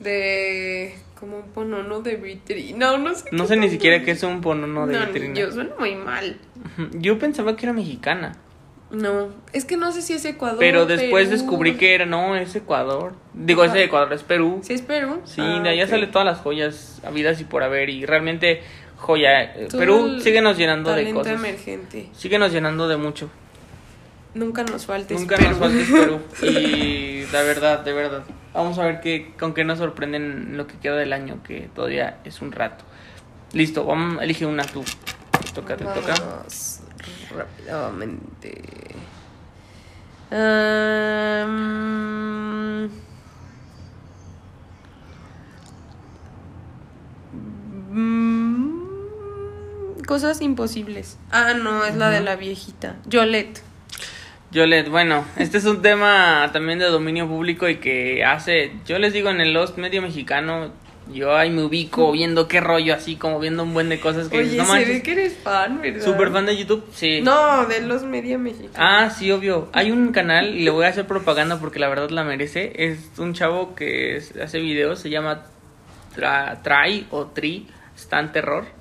De. 0.00 0.94
Como 1.18 1.38
un 1.38 1.48
ponono 1.50 2.00
de 2.00 2.16
vitrina. 2.16 2.78
No, 2.92 2.98
no 2.98 3.14
sé. 3.14 3.24
No 3.32 3.46
sé 3.46 3.56
ni 3.56 3.68
siquiera 3.68 4.04
qué 4.04 4.12
es 4.12 4.22
un 4.22 4.40
ponono 4.40 4.86
de 4.86 4.98
No, 4.98 5.06
vitrina. 5.06 5.34
yo, 5.34 5.50
suena 5.50 5.70
muy 5.78 5.94
mal. 5.96 6.36
Yo 6.92 7.18
pensaba 7.18 7.56
que 7.56 7.66
era 7.66 7.72
mexicana, 7.72 8.36
No, 8.90 9.28
es 9.52 9.64
que 9.64 9.76
no 9.76 9.90
sé 9.92 10.00
si 10.02 10.12
es 10.14 10.24
Ecuador. 10.24 10.58
pero 10.60 10.86
después 10.86 11.28
Perú. 11.28 11.36
descubrí 11.40 11.74
que 11.76 11.94
era, 11.94 12.06
no, 12.06 12.36
es 12.36 12.54
Ecuador. 12.54 13.14
Digo, 13.34 13.64
es 13.64 13.74
Ecuador, 13.74 14.12
es 14.12 14.22
Perú. 14.22 14.60
¿Sí 14.62 14.74
es 14.74 14.82
Perú? 14.82 15.20
Sí, 15.24 15.40
Ah, 15.44 15.60
de 15.62 15.68
allá 15.70 15.84
ok. 15.84 15.90
sale 15.90 16.06
todas 16.06 16.24
las 16.24 16.38
joyas 16.38 17.00
habidas 17.04 17.40
y 17.40 17.44
por 17.44 17.62
haber 17.64 17.90
y 17.90 18.06
realmente 18.06 18.62
joya. 18.96 19.42
eh, 19.42 19.66
Todo 19.68 19.78
Perú 19.80 20.20
síguenos 20.20 20.56
llenando 20.56 20.90
de 20.90 20.96
talento 21.02 21.20
cosas. 21.20 21.34
emergente. 21.34 22.08
Síguenos 22.16 22.52
llenando 22.52 22.86
de 22.88 22.96
mucho. 22.96 23.28
Nunca 24.34 24.62
nos 24.62 24.86
faltes 24.86 25.18
Nunca 25.18 25.36
Perú. 25.36 25.50
nos 25.50 25.58
faltes 25.58 25.88
Perú. 25.90 26.20
Y 26.42 27.26
la 27.32 27.42
verdad, 27.42 27.80
de 27.80 27.92
verdad. 27.92 28.22
Vamos 28.54 28.78
a 28.78 28.84
ver 28.84 29.00
qué, 29.00 29.34
con 29.38 29.54
qué 29.54 29.64
nos 29.64 29.78
sorprenden 29.78 30.56
lo 30.56 30.66
que 30.66 30.78
queda 30.78 30.96
del 30.96 31.12
año, 31.12 31.42
que 31.42 31.68
todavía 31.74 32.18
es 32.24 32.40
un 32.40 32.52
rato. 32.52 32.84
Listo, 33.52 33.84
vamos, 33.84 34.22
elige 34.22 34.46
una 34.46 34.64
tú. 34.64 34.84
Te 34.84 35.52
toca, 35.52 35.76
te 35.76 35.84
toca. 35.84 36.14
Vamos 36.20 36.80
rápidamente. 37.30 38.62
Am, 40.30 41.48
mm, 47.90 48.80
cosas 50.06 50.40
imposibles. 50.40 51.18
Ah, 51.30 51.54
no, 51.54 51.84
es 51.84 51.96
la 51.96 52.10
de 52.10 52.20
la 52.20 52.36
viejita. 52.36 52.96
Yolette. 53.06 53.67
Yolet, 54.50 54.88
bueno, 54.88 55.24
este 55.36 55.58
es 55.58 55.64
un 55.66 55.82
tema 55.82 56.48
también 56.52 56.78
de 56.78 56.86
dominio 56.86 57.28
público 57.28 57.68
y 57.68 57.76
que 57.76 58.24
hace, 58.24 58.72
yo 58.86 58.98
les 58.98 59.12
digo 59.12 59.28
en 59.28 59.42
el 59.42 59.52
Lost 59.52 59.76
medio 59.76 60.00
mexicano, 60.00 60.70
yo 61.12 61.36
ahí 61.36 61.50
me 61.50 61.62
ubico 61.64 62.12
viendo 62.12 62.48
qué 62.48 62.60
rollo, 62.60 62.94
así 62.94 63.16
como 63.16 63.40
viendo 63.40 63.62
un 63.62 63.74
buen 63.74 63.88
de 63.88 64.00
cosas 64.00 64.28
que 64.28 64.38
Oye, 64.38 64.44
dices, 64.44 64.58
no 64.58 64.64
se 64.64 64.70
manches, 64.70 64.88
ve 64.88 65.02
que 65.02 65.12
eres 65.12 65.36
fan, 65.36 65.80
¿verdad? 65.82 66.04
super 66.04 66.32
fan 66.32 66.46
de 66.46 66.56
YouTube, 66.56 66.84
sí. 66.92 67.20
No, 67.20 67.66
de 67.66 67.80
los 67.82 68.04
media 68.04 68.38
mexicanos. 68.38 68.76
Ah, 68.78 69.10
sí, 69.10 69.30
obvio. 69.30 69.68
Hay 69.72 69.90
un 69.90 70.12
canal 70.12 70.54
y 70.54 70.62
le 70.62 70.70
voy 70.70 70.86
a 70.86 70.88
hacer 70.88 71.06
propaganda 71.06 71.58
porque 71.60 71.78
la 71.78 71.88
verdad 71.88 72.10
la 72.10 72.24
merece. 72.24 72.72
Es 72.76 73.10
un 73.18 73.34
chavo 73.34 73.74
que 73.74 74.22
hace 74.42 74.58
videos, 74.60 74.98
se 74.98 75.10
llama 75.10 75.44
Try 76.14 77.06
o 77.10 77.26
Tri, 77.26 77.66
está 77.96 78.20
en 78.20 78.32
terror. 78.32 78.77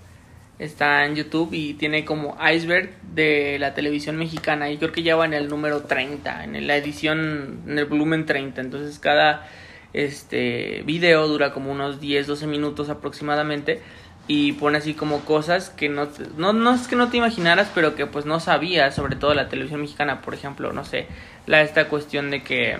Está 0.59 1.05
en 1.05 1.15
YouTube 1.15 1.53
y 1.53 1.75
tiene 1.75 2.03
como 2.03 2.35
iceberg 2.51 2.89
de 3.13 3.57
la 3.59 3.73
televisión 3.75 4.17
mexicana. 4.17 4.71
Y 4.71 4.77
creo 4.77 4.91
que 4.91 5.03
ya 5.03 5.15
va 5.15 5.25
en 5.25 5.33
el 5.33 5.49
número 5.49 5.83
30, 5.83 6.43
en 6.45 6.65
la 6.65 6.75
edición, 6.77 7.61
en 7.67 7.77
el 7.77 7.85
volumen 7.85 8.25
30. 8.25 8.61
Entonces 8.61 8.97
cada 8.97 9.47
este 9.93 10.81
video 10.85 11.27
dura 11.27 11.53
como 11.53 11.71
unos 11.71 11.99
10, 11.99 12.25
12 12.27 12.47
minutos 12.47 12.89
aproximadamente. 12.89 13.81
Y 14.29 14.53
pone 14.53 14.79
así 14.79 14.93
como 14.93 15.21
cosas 15.21 15.69
que 15.69 15.87
no, 15.89 16.07
te- 16.09 16.25
no, 16.37 16.51
no 16.51 16.73
es 16.73 16.87
que 16.87 16.97
no 16.97 17.09
te 17.09 17.15
imaginaras, 17.17 17.71
pero 17.73 17.95
que 17.95 18.07
pues 18.07 18.25
no 18.25 18.39
sabías, 18.41 18.93
sobre 18.95 19.15
todo 19.15 19.33
la 19.33 19.47
televisión 19.47 19.79
mexicana, 19.79 20.21
por 20.21 20.33
ejemplo, 20.33 20.73
no 20.73 20.83
sé, 20.83 21.07
la 21.45 21.61
esta 21.61 21.87
cuestión 21.87 22.29
de 22.29 22.43
que 22.43 22.75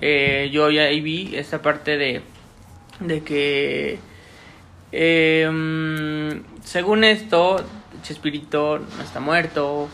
eh, 0.00 0.48
yo 0.52 0.70
ya 0.70 0.86
vi 0.90 1.34
esta 1.34 1.60
parte 1.60 1.96
de, 1.96 2.20
de 3.00 3.22
que 3.22 3.98
eh, 4.92 6.40
según 6.62 7.04
esto, 7.04 7.64
Chespirito 8.02 8.78
no 8.78 9.02
está 9.02 9.20
muerto, 9.20 9.88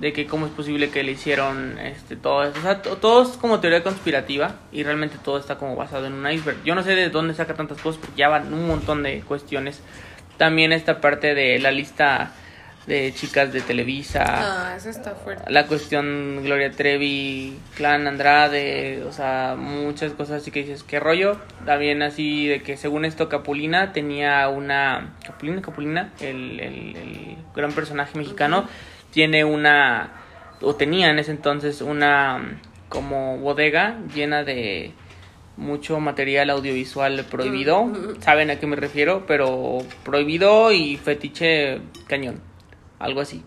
de 0.00 0.12
que 0.12 0.26
cómo 0.26 0.46
es 0.46 0.52
posible 0.52 0.90
que 0.90 1.02
le 1.02 1.12
hicieron 1.12 1.76
este 1.78 2.14
todo 2.14 2.44
eso. 2.44 2.58
O 2.58 2.62
sea, 2.62 2.82
to- 2.82 2.96
todo 2.98 3.22
es 3.22 3.30
como 3.36 3.58
teoría 3.58 3.82
conspirativa 3.82 4.54
y 4.70 4.84
realmente 4.84 5.16
todo 5.22 5.38
está 5.38 5.56
como 5.58 5.74
basado 5.74 6.06
en 6.06 6.12
un 6.12 6.30
iceberg. 6.30 6.62
Yo 6.64 6.74
no 6.76 6.82
sé 6.84 6.94
de 6.94 7.10
dónde 7.10 7.34
saca 7.34 7.54
tantas 7.54 7.80
cosas 7.80 8.00
porque 8.00 8.16
ya 8.16 8.28
van 8.28 8.52
un 8.52 8.66
montón 8.68 9.02
de 9.02 9.22
cuestiones. 9.22 9.80
También 10.36 10.72
esta 10.72 11.00
parte 11.00 11.34
de 11.34 11.58
la 11.58 11.72
lista 11.72 12.32
de 12.88 13.12
chicas 13.14 13.52
de 13.52 13.60
Televisa. 13.60 14.24
Ah, 14.26 14.74
eso 14.76 14.88
está 14.90 15.14
fuerte. 15.14 15.44
La 15.52 15.66
cuestión 15.66 16.40
Gloria 16.42 16.70
Trevi, 16.72 17.56
Clan 17.76 18.06
Andrade, 18.08 19.04
o 19.06 19.12
sea, 19.12 19.54
muchas 19.58 20.12
cosas 20.14 20.40
así 20.42 20.50
que 20.50 20.60
dices, 20.60 20.82
¿qué 20.82 20.98
rollo? 20.98 21.36
También 21.66 22.02
así 22.02 22.46
de 22.48 22.62
que 22.62 22.76
según 22.78 23.04
esto 23.04 23.28
Capulina 23.28 23.92
tenía 23.92 24.48
una... 24.48 25.14
Capulina, 25.24 25.60
Capulina, 25.62 26.12
el, 26.20 26.58
el- 26.58 26.96
el 26.96 27.36
gran 27.54 27.72
personaje 27.72 28.16
mexicano, 28.18 28.66
tiene 29.12 29.44
una... 29.44 30.10
o 30.62 30.74
tenía 30.74 31.10
en 31.10 31.18
ese 31.18 31.30
entonces 31.32 31.82
una 31.82 32.58
como 32.88 33.36
bodega 33.36 33.98
llena 34.14 34.44
de 34.44 34.92
mucho 35.58 36.00
material 36.00 36.48
audiovisual 36.50 37.26
prohibido. 37.30 37.92
Saben 38.20 38.50
a 38.50 38.56
qué 38.58 38.66
me 38.66 38.76
refiero, 38.76 39.24
pero 39.26 39.78
prohibido 40.04 40.72
y 40.72 40.96
fetiche 40.96 41.80
cañón. 42.06 42.40
Algo 42.98 43.20
así. 43.20 43.42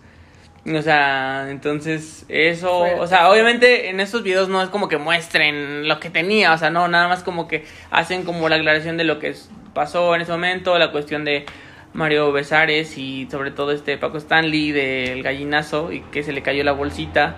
O 0.66 0.82
sea, 0.84 1.50
entonces 1.50 2.24
eso, 2.30 2.82
o 2.82 3.08
sea, 3.08 3.32
obviamente 3.32 3.90
en 3.90 4.00
estos 4.00 4.22
videos 4.22 4.48
no 4.48 4.62
es 4.62 4.70
como 4.70 4.88
que 4.88 4.98
muestren 5.00 5.88
lo 5.88 6.00
que 6.00 6.12
tenía, 6.12 6.54
o 6.54 6.58
sea, 6.58 6.70
no, 6.70 6.88
nada 6.88 7.08
más 7.08 7.24
como 7.24 7.48
que 7.48 7.66
hacen 7.90 8.24
como 8.24 8.48
la 8.48 8.58
aclaración 8.58 8.96
de 8.96 9.04
lo 9.04 9.18
que 9.18 9.36
pasó 9.74 10.14
en 10.14 10.22
ese 10.22 10.32
momento, 10.32 10.78
la 10.78 10.92
cuestión 10.92 11.26
de 11.26 11.46
Mario 11.94 12.32
Besares 12.32 12.98
y 13.00 13.28
sobre 13.32 13.50
todo 13.50 13.72
este 13.72 13.98
Paco 13.98 14.20
Stanley 14.20 14.72
del 14.72 15.24
gallinazo 15.24 15.92
y 15.92 16.02
que 16.02 16.22
se 16.22 16.32
le 16.32 16.44
cayó 16.44 16.64
la 16.64 16.74
bolsita. 16.74 17.38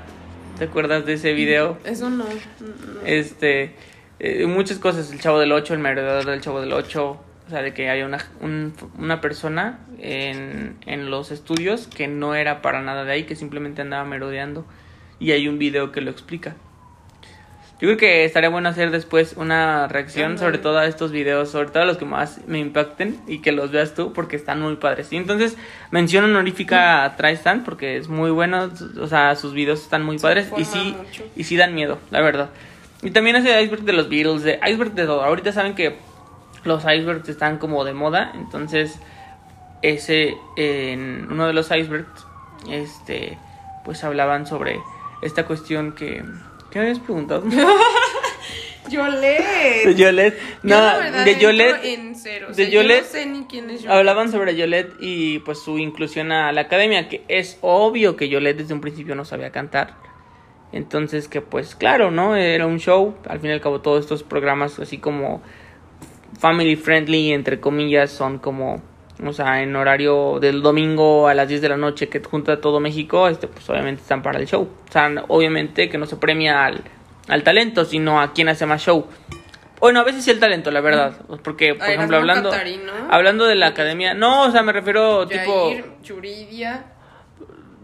¿Te 0.58 0.65
acuerdas 0.65 1.06
de 1.06 1.13
ese 1.13 1.34
video? 1.34 1.78
Eso 1.86 2.10
no. 2.10 2.26
no. 2.26 3.06
Este, 3.06 3.76
eh, 4.19 4.45
muchas 4.45 4.78
cosas, 4.80 5.12
el 5.12 5.19
Chavo 5.19 5.39
del 5.39 5.52
8, 5.52 5.73
el 5.73 5.80
merodeador 5.80 6.26
del 6.26 6.41
Chavo 6.41 6.62
del 6.62 6.73
8, 6.73 7.10
o 7.10 7.19
sea, 7.53 7.61
de 7.61 7.73
que 7.73 7.89
había 7.89 8.05
una, 8.05 8.19
un- 8.41 8.73
una 8.97 9.21
persona 9.21 9.79
en, 9.99 10.75
en 10.85 11.09
los 11.09 11.31
estudios 11.31 11.87
que 11.87 12.07
no 12.07 12.35
era 12.35 12.61
para 12.61 12.81
nada 12.81 13.03
de 13.05 13.11
ahí, 13.13 13.23
que 13.23 13.35
simplemente 13.35 13.81
andaba 13.81 14.03
merodeando. 14.05 14.65
Y 15.19 15.31
hay 15.31 15.47
un 15.47 15.57
video 15.59 15.91
que 15.91 16.01
lo 16.01 16.11
explica. 16.11 16.55
Yo 17.81 17.87
creo 17.89 17.97
que 17.97 18.23
estaría 18.23 18.47
bueno 18.49 18.69
hacer 18.69 18.91
después 18.91 19.33
una 19.35 19.87
reacción 19.89 20.37
sobre 20.37 20.57
todo 20.57 20.77
a 20.77 20.85
estos 20.85 21.11
videos, 21.11 21.49
sobre 21.51 21.69
todo 21.69 21.83
a 21.83 21.85
los 21.85 21.97
que 21.97 22.05
más 22.05 22.39
me 22.47 22.59
impacten 22.59 23.19
y 23.27 23.39
que 23.39 23.51
los 23.51 23.71
veas 23.71 23.93
tú 23.93 24.13
porque 24.13 24.37
están 24.37 24.61
muy 24.61 24.77
padres. 24.77 25.11
Y 25.11 25.17
entonces 25.17 25.57
mención 25.91 26.23
honorífica 26.23 27.03
a 27.03 27.17
Tristan 27.17 27.63
porque 27.65 27.97
es 27.97 28.07
muy 28.07 28.31
bueno, 28.31 28.71
o 29.01 29.07
sea, 29.07 29.35
sus 29.35 29.53
videos 29.53 29.81
están 29.81 30.03
muy 30.03 30.17
Se 30.17 30.23
padres 30.23 30.49
y 30.57 30.63
sí, 30.63 30.95
mucho. 30.97 31.23
y 31.35 31.43
sí 31.43 31.57
dan 31.57 31.75
miedo, 31.75 31.99
la 32.09 32.21
verdad. 32.21 32.49
Y 33.01 33.11
también 33.11 33.35
hace 33.35 33.61
iceberg 33.61 33.83
de 33.83 33.93
los 33.93 34.07
Beatles, 34.07 34.43
de 34.43 34.59
iceberg 34.65 34.93
de 34.93 35.05
todo. 35.05 35.21
Ahorita 35.23 35.51
saben 35.51 35.75
que 35.75 35.97
los 36.63 36.84
icebergs 36.84 37.30
están 37.30 37.58
como 37.58 37.84
de 37.84 37.93
moda, 37.93 38.32
entonces 38.36 38.99
ese 39.82 40.38
en 40.56 41.28
uno 41.30 41.47
de 41.47 41.54
los 41.54 41.71
icebergs 41.71 42.26
este 42.69 43.38
pues 43.84 44.04
hablaban 44.04 44.47
sobre 44.47 44.80
esta 45.21 45.45
cuestión 45.45 45.93
que 45.93 46.23
¿qué 46.71 46.80
me 46.80 46.86
habías 46.86 46.99
preguntado? 46.99 47.43
Yolette. 48.89 49.95
Yo, 49.95 50.12
No, 50.63 50.99
de 51.23 51.38
Yolette 51.39 51.86
En 51.86 52.15
cero. 52.15 52.47
O 52.49 52.54
de 52.54 52.69
yo 52.69 52.82
Yolette 52.82 53.04
no 53.04 53.08
sé 53.08 53.26
ni 53.26 53.45
quién 53.45 53.69
es 53.69 53.82
Yolette. 53.82 53.97
hablaban 53.97 54.32
sobre 54.32 54.56
Yolette 54.56 54.93
y 54.99 55.39
pues 55.39 55.60
su 55.60 55.80
inclusión 55.80 56.32
a 56.32 56.52
la 56.52 56.62
academia, 56.62 57.08
que 57.08 57.23
es 57.28 57.58
obvio 57.62 58.15
que 58.15 58.30
Yolette 58.30 58.58
desde 58.58 58.73
un 58.73 58.82
principio 58.82 59.15
no 59.15 59.26
sabía 59.26 59.52
cantar. 59.52 59.95
Entonces 60.71 61.28
que 61.28 61.41
pues 61.41 61.76
claro, 61.76 62.12
¿no? 62.12 62.36
Era 62.36 62.65
un 62.65 62.80
show, 62.80 63.15
al 63.28 63.39
fin 63.39 63.52
y 63.52 63.54
al 63.54 63.62
cabo 63.62 63.82
todos 63.82 64.02
estos 64.02 64.23
programas 64.23 64.80
así 64.80 64.97
como 64.97 65.41
family 66.43 66.75
friendly, 66.75 67.32
entre 67.32 67.62
comillas, 67.62 68.12
son 68.12 68.38
como, 68.38 68.84
o 69.25 69.32
sea, 69.32 69.63
en 69.63 69.73
horario 69.77 70.39
del 70.41 70.62
domingo 70.62 71.29
a 71.29 71.34
las 71.34 71.47
10 71.47 71.62
de 71.62 71.69
la 71.69 71.77
noche 71.77 72.10
que 72.10 72.19
junta 72.21 72.60
todo 72.60 72.82
México, 72.82 73.29
este 73.29 73.47
pues 73.47 73.69
obviamente 73.69 74.01
están 74.01 74.21
para 74.21 74.39
el 74.39 74.45
show. 74.45 74.63
O 74.63 74.91
sea, 74.91 75.10
obviamente 75.29 75.88
que 75.88 75.97
no 75.97 76.06
se 76.06 76.17
premia 76.17 76.65
al, 76.65 76.84
al 77.29 77.43
talento, 77.43 77.86
sino 77.86 78.19
a 78.19 78.34
quien 78.34 78.49
hace 78.49 78.65
más 78.65 78.82
show. 78.82 79.08
Bueno, 79.79 80.01
a 80.01 80.03
veces 80.03 80.25
sí 80.25 80.32
el 80.32 80.39
talento, 80.41 80.69
la 80.69 80.82
verdad. 80.82 81.13
Porque, 81.45 81.75
por 81.75 81.89
ejemplo, 81.89 82.17
hablando, 82.17 82.51
hablando 83.10 83.45
de 83.45 83.56
la 83.56 83.67
academia, 83.67 84.13
no, 84.13 84.43
o 84.43 84.51
sea, 84.51 84.63
me 84.63 84.73
refiero 84.73 85.25
tipo 85.25 85.71
Yuridia. 86.03 86.92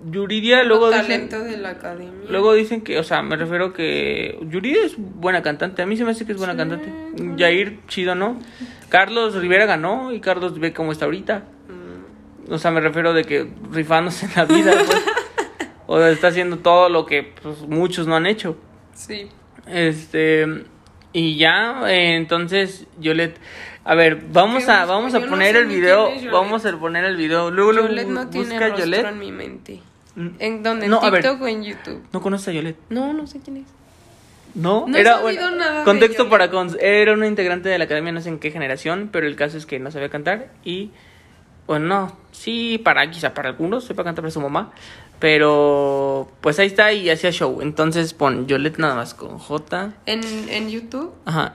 Yuridia, 0.06 0.64
luego 0.64 0.92
dicen, 0.92 1.30
de 1.30 1.58
la 1.58 1.70
academia. 1.72 2.30
luego 2.30 2.54
dicen 2.54 2.82
que, 2.82 3.00
o 3.00 3.04
sea, 3.04 3.22
me 3.22 3.36
refiero 3.36 3.74
que 3.74 4.38
Yuridia 4.48 4.86
es 4.86 4.96
buena 4.98 5.42
cantante, 5.42 5.82
a 5.82 5.86
mí 5.86 5.98
se 5.98 6.06
me 6.06 6.12
hace 6.12 6.26
que 6.26 6.32
es 6.32 6.38
buena 6.38 6.54
Sí, 6.54 6.58
cantante. 6.58 6.92
Jair, 7.38 7.80
chido, 7.88 8.16
¿no? 8.16 8.40
Carlos 8.90 9.36
Rivera 9.36 9.66
ganó 9.66 10.12
y 10.12 10.20
Carlos 10.20 10.60
ve 10.60 10.74
cómo 10.74 10.92
está 10.92 11.06
ahorita. 11.06 11.44
Mm. 11.68 12.54
O 12.54 12.58
sea, 12.58 12.72
me 12.72 12.82
refiero 12.82 13.14
de 13.14 13.24
que 13.24 13.48
rifándose 13.72 14.26
en 14.26 14.32
la 14.36 14.46
vida, 14.46 14.72
pues. 14.86 15.06
o 15.88 15.98
sea, 15.98 16.10
está 16.10 16.28
haciendo 16.28 16.58
todo 16.60 16.90
lo 16.90 17.06
que 17.06 17.34
pues, 17.42 17.62
muchos 17.62 18.08
no 18.08 18.16
han 18.16 18.26
hecho. 18.26 18.58
Sí. 18.94 19.30
Este 19.68 20.46
y 21.12 21.38
ya, 21.38 21.82
eh, 21.88 22.16
entonces 22.16 22.86
Yolette, 23.00 23.40
a 23.86 23.96
ver, 23.96 24.22
vamos 24.32 24.66
¿Qué 24.66 24.72
a 24.72 24.86
vamos 24.86 25.14
a 25.16 25.20
no 25.20 25.28
poner 25.28 25.56
sé 25.56 25.62
el 25.62 25.68
video, 25.68 26.10
vamos 26.32 26.66
a 26.66 26.78
poner 26.78 27.06
el 27.06 27.16
video. 27.16 27.50
Luego 27.52 27.72
luego 27.72 27.88
Yolette 27.90 28.08
no 28.10 28.28
tiene 28.30 28.50
busca 28.50 28.68
rostro 28.68 28.86
Yolette. 28.86 29.06
en 29.08 29.20
mi 29.20 29.32
mente. 29.32 29.80
¿En 30.40 30.64
dónde? 30.64 30.88
No, 30.88 31.04
¿En 31.04 31.12
ver. 31.12 31.22
TikTok 31.24 31.42
o 31.42 31.48
en 31.48 31.64
YouTube? 31.64 32.04
¿No 32.12 32.22
conoces 32.22 32.50
a 32.50 32.52
Yolette? 32.52 32.78
No, 32.90 33.14
no 33.14 33.26
sé 33.26 33.40
quién 33.40 33.58
es. 33.58 33.64
No, 34.56 34.86
No 34.88 34.98
era 34.98 35.20
bueno, 35.20 35.52
nada 35.52 35.84
contexto 35.84 36.28
para 36.30 36.50
con- 36.50 36.76
era 36.82 37.14
una 37.14 37.28
integrante 37.28 37.70
de 37.70 37.78
la 37.78 37.86
academia, 37.86 38.12
no 38.12 38.20
sé 38.20 38.30
en 38.30 38.40
qué 38.40 38.52
generación, 38.52 39.10
pero 39.12 39.28
el 39.28 39.36
caso 39.36 39.58
es 39.58 39.66
que 39.68 39.80
no 39.80 39.92
sabía 39.92 40.10
cantar 40.10 40.50
y 40.66 40.90
bueno, 41.68 41.86
no, 41.86 42.18
sí 42.32 42.80
para 42.84 43.10
quizá 43.12 43.34
para 43.36 43.50
algunos 43.50 43.84
sepa 43.86 44.04
cantar 44.04 44.24
para 44.24 44.32
su 44.32 44.42
mamá, 44.42 44.72
pero 45.20 46.30
pues 46.42 46.58
ahí 46.60 46.68
está 46.68 46.92
y 46.94 47.10
hacía 47.10 47.32
show. 47.32 47.60
Entonces 47.62 48.14
pon 48.14 48.48
Yolette 48.48 48.80
nada 48.80 48.96
más 48.96 49.14
con 49.14 49.38
J, 49.38 49.94
En, 50.08 50.22
en 50.50 50.70
YouTube 50.70 51.14
ajá, 51.26 51.54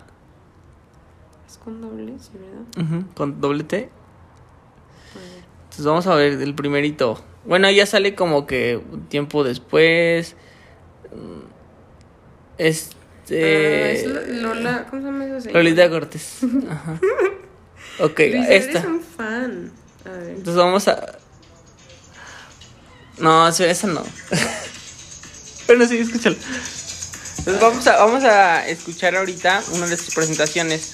con 1.64 1.80
doble, 1.80 2.12
sí, 2.20 2.30
¿verdad? 2.34 3.02
con 3.14 3.40
doble 3.40 3.64
T. 3.64 3.88
Entonces 5.64 5.84
vamos 5.86 6.06
a 6.06 6.14
ver 6.14 6.34
el 6.40 6.54
primerito. 6.54 7.22
Bueno, 7.44 7.70
ya 7.70 7.86
sale 7.86 8.14
como 8.14 8.46
que 8.46 8.76
un 8.76 9.06
tiempo 9.08 9.42
después. 9.44 10.36
Mm, 11.12 11.44
Este. 12.58 13.84
Ah, 13.84 13.90
es 13.90 14.06
Lo- 14.06 14.54
Lola, 14.54 14.86
¿cómo 14.88 15.02
se 15.02 15.06
llama 15.08 15.40
señora? 15.40 15.52
Lolita 15.62 15.90
Cortés. 15.90 16.38
Ajá. 16.70 17.00
Ok, 18.00 18.18
Luis, 18.18 18.46
esta. 18.48 18.78
eres 18.80 18.84
un 18.86 19.00
fan. 19.00 19.72
A 20.04 20.08
ver. 20.10 20.30
Entonces 20.30 20.56
vamos 20.56 20.88
a. 20.88 21.16
No, 23.18 23.46
esa 23.46 23.66
esa 23.66 23.86
no. 23.86 24.02
bueno, 25.68 25.86
sí, 25.86 25.98
escúchalo. 25.98 26.34
Entonces 27.38 27.60
vamos 27.60 27.86
a, 27.86 27.96
vamos 28.04 28.24
a 28.24 28.66
escuchar 28.68 29.14
ahorita 29.14 29.62
una 29.74 29.86
de 29.86 29.96
sus 29.96 30.12
presentaciones. 30.12 30.92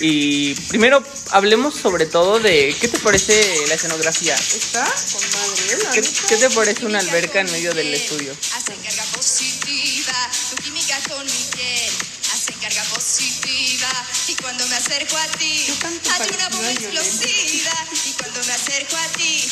Y 0.00 0.54
primero 0.68 1.02
hablemos 1.30 1.74
sobre 1.74 2.06
todo 2.06 2.40
de 2.40 2.74
qué 2.80 2.88
te 2.88 2.98
parece 2.98 3.66
la 3.68 3.74
escenografía. 3.74 4.34
¿Está? 4.34 4.84
Con 4.84 5.22
madre, 5.30 5.72
¿eh? 5.72 5.78
la 5.84 5.90
¿Qué, 5.92 6.02
qué 6.28 6.36
te 6.36 6.50
parece 6.50 6.86
una 6.86 6.98
alberca 6.98 7.40
en 7.40 7.50
medio 7.52 7.72
del 7.74 7.94
estudio? 7.94 8.32
Hacen 8.56 8.76
carga 8.82 9.04
positiva, 9.14 10.30
tu 10.50 10.56
química 10.62 10.98
con 11.08 11.24
mi 11.24 11.44
piel. 11.54 11.92
Hacen 12.32 12.56
carga 12.60 12.82
positiva. 12.94 13.90
Y 14.26 14.34
cuando 14.36 14.66
me 14.66 14.76
acerco 14.76 15.16
a 15.16 15.26
ti, 15.38 15.64
Yo 15.68 15.78
canto 15.78 16.10
hay 16.10 16.30
una 16.34 16.48
bomba 16.48 16.70
explosiva. 16.72 17.86
Y 18.06 18.12
cuando 18.12 18.44
me 18.44 18.52
acerco 18.52 18.96
a 18.96 19.08
ti, 19.16 19.44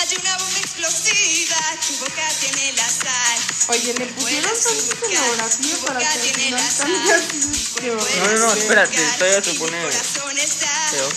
hay 0.00 0.16
una 0.20 0.36
bomba 0.38 0.58
explosiva. 0.58 1.56
Tu 1.86 1.96
boca 1.98 2.28
tiene 2.40 2.72
la 2.72 2.88
sal. 2.88 3.38
Oye, 3.68 3.94
le 3.94 4.06
pusieron 4.06 4.52
tanta 4.52 5.06
escenografía 5.06 5.76
para 5.86 5.98
que 6.00 6.06
al 6.06 6.20
final 6.20 6.70
salga 6.70 7.14
así. 7.16 7.40
Qué 7.80 7.86
No, 7.88 7.96
no, 8.32 8.38
no, 8.38 8.52
espérate, 8.54 8.98
todavía 9.18 9.42
se 9.42 9.50
Y 9.50 9.52
mi 9.54 9.58
pone. 9.58 9.82
corazón 9.82 10.38
está. 10.38 10.90
peor. 10.90 11.12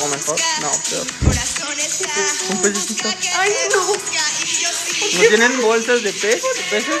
¿O 0.00 0.06
mejor? 0.08 0.40
No, 0.60 0.70
peor. 0.90 1.06
Mi 1.20 1.26
corazón 1.28 1.78
está. 1.80 2.14
Un 2.50 2.62
pececito. 2.62 3.04
Busca 3.04 3.18
que 3.20 3.28
Ay, 3.28 3.52
no. 3.74 3.92
¿No 5.12 5.20
tienen 5.28 5.60
bolsas 5.60 6.02
de 6.02 6.12
pez? 6.12 6.42
¿De 6.42 6.62
peces? 6.70 6.94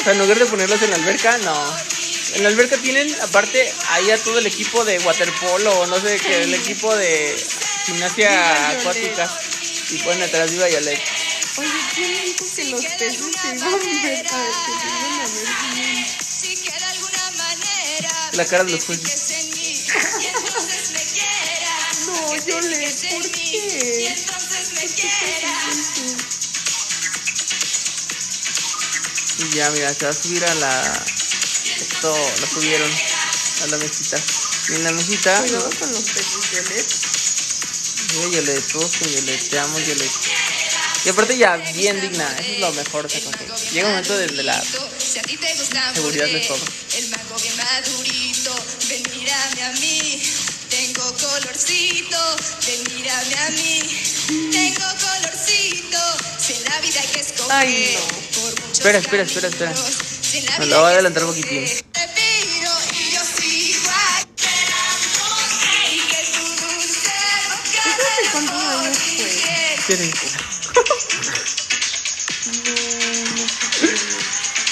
O 0.00 0.02
sea, 0.04 0.12
en 0.12 0.18
lugar 0.18 0.38
de 0.38 0.46
ponerlos 0.46 0.82
en 0.82 0.90
la 0.90 0.96
alberca, 0.96 1.38
no. 1.38 1.76
En 2.34 2.42
la 2.42 2.48
alberca 2.48 2.76
tienen, 2.78 3.14
aparte, 3.22 3.72
ahí 3.90 4.10
a 4.10 4.18
todo 4.22 4.38
el 4.38 4.46
equipo 4.46 4.84
de 4.84 4.98
waterpolo, 5.00 5.80
o 5.80 5.86
no 5.86 6.00
sé, 6.00 6.18
que 6.18 6.42
el 6.44 6.54
equipo 6.54 6.94
de 6.96 7.36
gimnasia 7.86 8.30
Viva 8.30 8.68
acuática. 8.70 9.38
Y 9.90 9.98
ponen 9.98 10.22
atrás 10.22 10.50
viva 10.50 10.68
Yolette. 10.68 11.02
Oye, 11.58 11.68
¿quién 11.94 12.24
dijo 12.24 12.44
que 12.56 12.64
los 12.64 12.80
peces 12.80 13.26
se 13.42 13.48
iban 13.52 13.62
a 13.62 13.76
ver? 13.76 14.26
La 18.32 18.46
cara 18.46 18.64
de 18.64 18.72
los 18.72 18.84
que 18.84 18.96
jueces. 18.96 19.30
en 19.30 19.50
mí, 19.50 19.84
y 20.20 20.26
entonces 20.26 20.90
me 20.92 21.04
quiera. 21.04 21.28
No, 22.06 22.34
en 22.34 22.42
¿por 22.42 23.30
qué? 23.30 23.48
Y 24.00 24.06
entonces 24.06 24.72
me 24.72 24.80
¿Qué 24.80 24.94
quiera. 24.94 25.52
Y 29.38 29.54
ya, 29.54 29.70
mira, 29.70 29.94
se 29.94 30.04
va 30.04 30.10
a 30.10 30.14
subir 30.14 30.44
a 30.44 30.54
la. 30.54 31.04
Esto 31.76 32.16
lo 32.40 32.46
subieron 32.46 32.90
a 32.90 33.66
la 33.66 33.76
mesita. 33.76 34.18
Y 34.70 34.74
en 34.74 34.84
la 34.84 34.92
mesita. 34.92 35.40
Cuidado 35.42 35.70
con 35.78 35.92
los 35.92 36.02
peces, 36.02 36.50
Yolette. 36.52 37.11
Con 38.12 38.30
Yolette, 38.30 39.48
te 39.48 39.58
amo, 39.58 39.78
Yolette. 39.78 40.30
Y 41.04 41.08
aparte, 41.08 41.36
ya 41.36 41.56
bien 41.74 42.00
digna, 42.00 42.28
eso 42.38 42.52
es 42.52 42.58
lo 42.60 42.72
mejor. 42.72 43.08
de. 43.08 43.20
Llega 43.72 43.86
un 43.86 43.92
momento 43.94 44.16
desde 44.18 44.42
la. 44.42 44.62
Seguridad 45.94 46.26
de 46.26 46.40
todo. 46.40 46.58
El 46.96 47.08
mango 47.08 47.36
bien 47.40 47.56
madurito, 47.56 48.54
ven 48.88 49.02
mírame 49.14 49.62
a 49.62 49.72
mí. 49.72 50.22
Tengo 50.68 51.14
colorcito, 51.14 52.36
ven 52.66 52.94
mírame 52.94 53.34
a 53.34 53.50
mí. 53.50 53.82
Tengo 54.52 54.86
colorcito, 55.00 55.98
si 56.38 56.52
en 56.52 56.64
la 56.64 56.80
vida 56.80 57.00
hay 57.00 57.08
que 57.08 57.20
escoger. 57.20 57.52
Ay, 57.52 57.98
no. 57.98 58.72
Espera, 58.72 58.98
espera, 58.98 59.22
espera, 59.22 59.48
espera. 59.48 59.74
Me 60.58 60.66
lo 60.66 60.80
voy 60.80 60.86
a 60.86 60.88
que 60.90 60.94
adelantar 60.94 61.24
un 61.24 61.30
poquitín. 61.30 61.66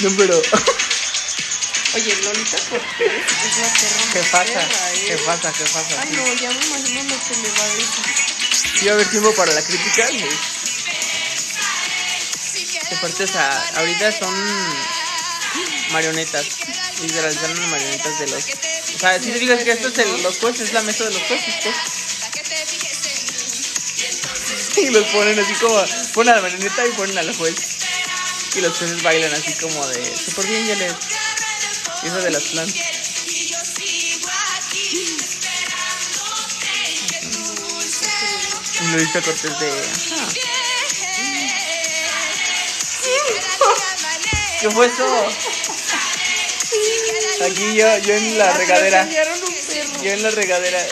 No, 0.02 0.10
no 0.10 0.16
pero. 0.16 0.40
Oye, 1.94 2.14
Lolita 2.22 2.56
Cortés 2.68 3.10
es 3.10 3.56
la 3.58 3.68
perra 3.74 4.12
¿Qué 4.12 4.18
más 4.20 4.28
pasa? 4.30 4.52
perra, 4.54 4.92
¿eh? 4.94 5.04
¿Qué 5.08 5.16
pasa? 5.26 5.52
¿Qué 5.52 5.64
pasa? 5.64 6.00
Ay, 6.02 6.10
no, 6.12 6.34
ya 6.34 6.50
me 6.50 6.64
imagino 6.66 7.02
lo 7.02 7.18
que 7.26 7.34
le 7.42 7.50
va 7.50 7.64
a 7.64 7.68
decir. 7.74 8.04
Sí 8.78 8.84
va 8.86 8.90
a 8.92 8.94
haber 8.94 9.10
tiempo 9.10 9.34
para 9.34 9.52
la 9.52 9.62
crítica. 9.62 10.06
sí. 10.06 10.18
Queda 12.88 12.96
Aparte, 12.98 13.24
o 13.24 13.26
sea, 13.26 13.68
ahorita 13.76 14.12
son. 14.12 14.34
marionetas. 15.92 16.46
Literal, 17.00 17.34
son 17.34 17.70
marionetas 17.70 18.18
de 18.20 18.26
los. 18.28 18.44
O 18.44 18.98
sea, 18.98 19.18
si 19.20 19.32
te 19.32 19.38
digas 19.38 19.64
que 19.64 19.72
esto 19.72 19.88
es 19.88 19.98
el, 19.98 20.22
los 20.22 20.38
jueces, 20.38 20.68
es 20.68 20.72
la 20.74 20.82
mesa 20.82 21.04
de 21.04 21.10
los 21.14 21.22
jueces, 21.22 21.54
pues. 21.64 21.74
Y 24.84 24.88
los 24.90 25.04
ponen 25.08 25.38
así 25.38 25.52
como. 25.54 25.82
Ponen 26.14 26.32
a 26.32 26.36
la 26.36 26.42
marioneta 26.42 26.86
y 26.86 26.90
ponen 26.92 27.18
al 27.18 27.36
juez. 27.36 27.54
Y 28.56 28.60
los 28.60 28.76
jueces 28.76 29.02
bailan 29.02 29.32
así 29.32 29.52
como 29.54 29.86
de. 29.88 30.16
Súper 30.16 30.46
bien, 30.46 30.66
ya 30.66 30.74
le. 30.76 30.86
Eso 30.86 32.16
de 32.22 32.30
las 32.30 32.42
plantas. 32.44 32.74
Y 38.80 38.86
Luisa 38.86 39.20
Cortés 39.20 39.58
de. 39.60 39.68
Ajá. 39.68 40.28
¿Qué 44.60 44.70
fue 44.70 44.86
eso? 44.86 45.26
Aquí 47.44 47.74
yo, 47.74 47.98
yo 47.98 48.14
en 48.14 48.38
la 48.38 48.52
regadera. 48.54 49.02
Un 49.02 49.08
perro. 49.10 49.34
Yo 50.02 50.10
en 50.12 50.22
la 50.22 50.30
regadera. 50.30 50.86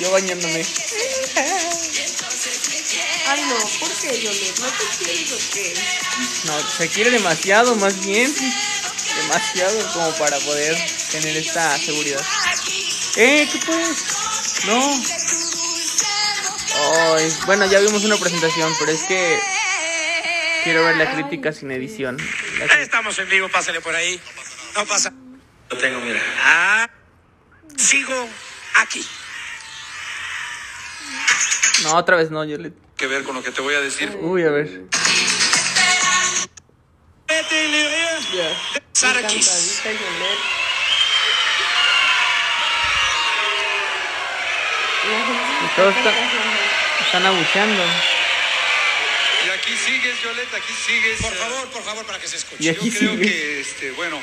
Yo 0.00 0.10
bañándome. 0.10 0.64
Ay, 3.30 3.42
no, 3.42 3.56
¿por 3.80 3.90
qué, 4.00 4.10
Violet? 4.18 4.58
¿No 4.60 4.66
te 4.68 4.84
quieres 5.04 5.32
o 5.32 5.38
qué? 5.52 5.74
No, 6.46 6.68
se 6.70 6.88
quiere 6.88 7.10
demasiado, 7.10 7.74
más 7.76 8.04
bien. 8.06 8.34
Demasiado 9.16 9.92
como 9.92 10.10
para 10.16 10.38
poder 10.38 10.76
tener 11.10 11.36
esta 11.36 11.76
seguridad. 11.78 12.24
¡Eh! 13.16 13.48
¿Qué 13.52 13.58
pues? 13.66 14.04
No. 14.66 15.02
Ay, 17.16 17.32
bueno, 17.46 17.66
ya 17.66 17.80
vimos 17.80 18.04
una 18.04 18.16
presentación, 18.16 18.72
pero 18.78 18.92
es 18.92 19.02
que 19.04 19.38
quiero 20.64 20.84
ver 20.84 20.96
la 20.96 21.12
crítica 21.12 21.52
sin 21.52 21.70
edición. 21.72 22.16
La 22.58 22.66
cri- 22.66 22.78
Estamos 22.80 23.18
en 23.18 23.28
vivo, 23.28 23.48
pásale 23.48 23.80
por 23.80 23.94
ahí. 23.94 24.20
No 24.76 24.86
pasa. 24.86 25.12
Lo 25.70 25.76
tengo, 25.76 26.00
mira. 26.00 26.22
Ah, 26.44 26.88
sigo 27.76 28.28
aquí. 28.76 29.04
No, 31.82 31.94
otra 31.96 32.16
vez 32.16 32.30
no, 32.30 32.44
yo 32.44 32.56
le. 32.58 32.72
Que 32.98 33.06
ver 33.06 33.22
con 33.22 33.36
lo 33.36 33.42
que 33.42 33.52
te 33.52 33.60
voy 33.62 33.74
a 33.74 33.80
decir. 33.80 34.10
Uy, 34.20 34.42
a 34.42 34.50
ver. 34.50 34.82
Sara 38.92 39.24
Kiss. 39.26 39.80
Cantadita, 39.84 40.04
Violet. 40.04 40.38
La 45.08 45.26
gente 45.26 45.44
se 45.46 45.64
Y 45.64 45.76
todos 45.76 45.96
está 45.96 46.12
están, 47.06 47.26
abucheando. 47.26 47.82
Y 49.46 49.50
aquí 49.50 49.76
sigues, 49.76 50.20
Violeta, 50.22 50.56
aquí 50.56 50.72
sigues. 50.72 51.22
Por 51.22 51.34
favor, 51.34 51.68
por 51.68 51.82
favor, 51.84 52.04
para 52.04 52.18
que 52.18 52.26
se 52.26 52.36
escuche. 52.36 52.56
Y 52.64 52.66
Yo 52.66 52.72
aquí 52.72 52.90
creo 52.90 53.12
sigue. 53.12 53.24
que, 53.24 53.60
este, 53.60 53.90
bueno, 53.92 54.20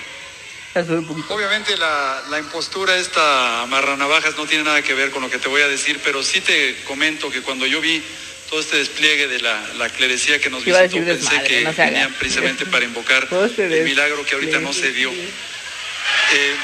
obviamente 1.30 1.78
la, 1.78 2.24
la 2.30 2.40
impostura, 2.40 2.98
esta 2.98 3.62
amarranavajas, 3.62 4.36
no 4.36 4.46
tiene 4.46 4.66
nada 4.66 4.82
que 4.82 4.94
ver 4.94 5.12
con 5.12 5.22
lo 5.24 5.30
que 5.30 5.40
te 5.40 5.48
voy 5.48 5.62
a 5.62 5.68
decir, 5.70 6.02
pero 6.04 6.22
sí 6.22 6.42
te 6.42 6.84
comento 6.84 7.32
que 7.32 7.42
cuando 7.42 7.66
yo 7.66 7.80
vi 7.80 8.04
todo 8.50 8.60
este 8.60 8.78
despliegue 8.78 9.28
de 9.28 9.40
la, 9.40 9.62
la 9.78 9.90
clerecía 9.90 10.40
que 10.40 10.50
nos 10.50 10.64
visitó, 10.64 10.82
decir 10.82 11.06
pensé 11.06 11.24
desmadre, 11.24 11.48
que 11.48 11.62
no 11.64 11.74
se 11.74 11.86
venían 11.86 12.14
precisamente 12.14 12.66
para 12.66 12.86
invocar 12.86 13.28
este 13.46 13.66
el 13.66 13.84
milagro 13.84 14.26
que 14.26 14.36
ahorita 14.36 14.60
no 14.60 14.74
se 14.74 14.92
dio. 14.92 15.12
Eh, 15.12 16.56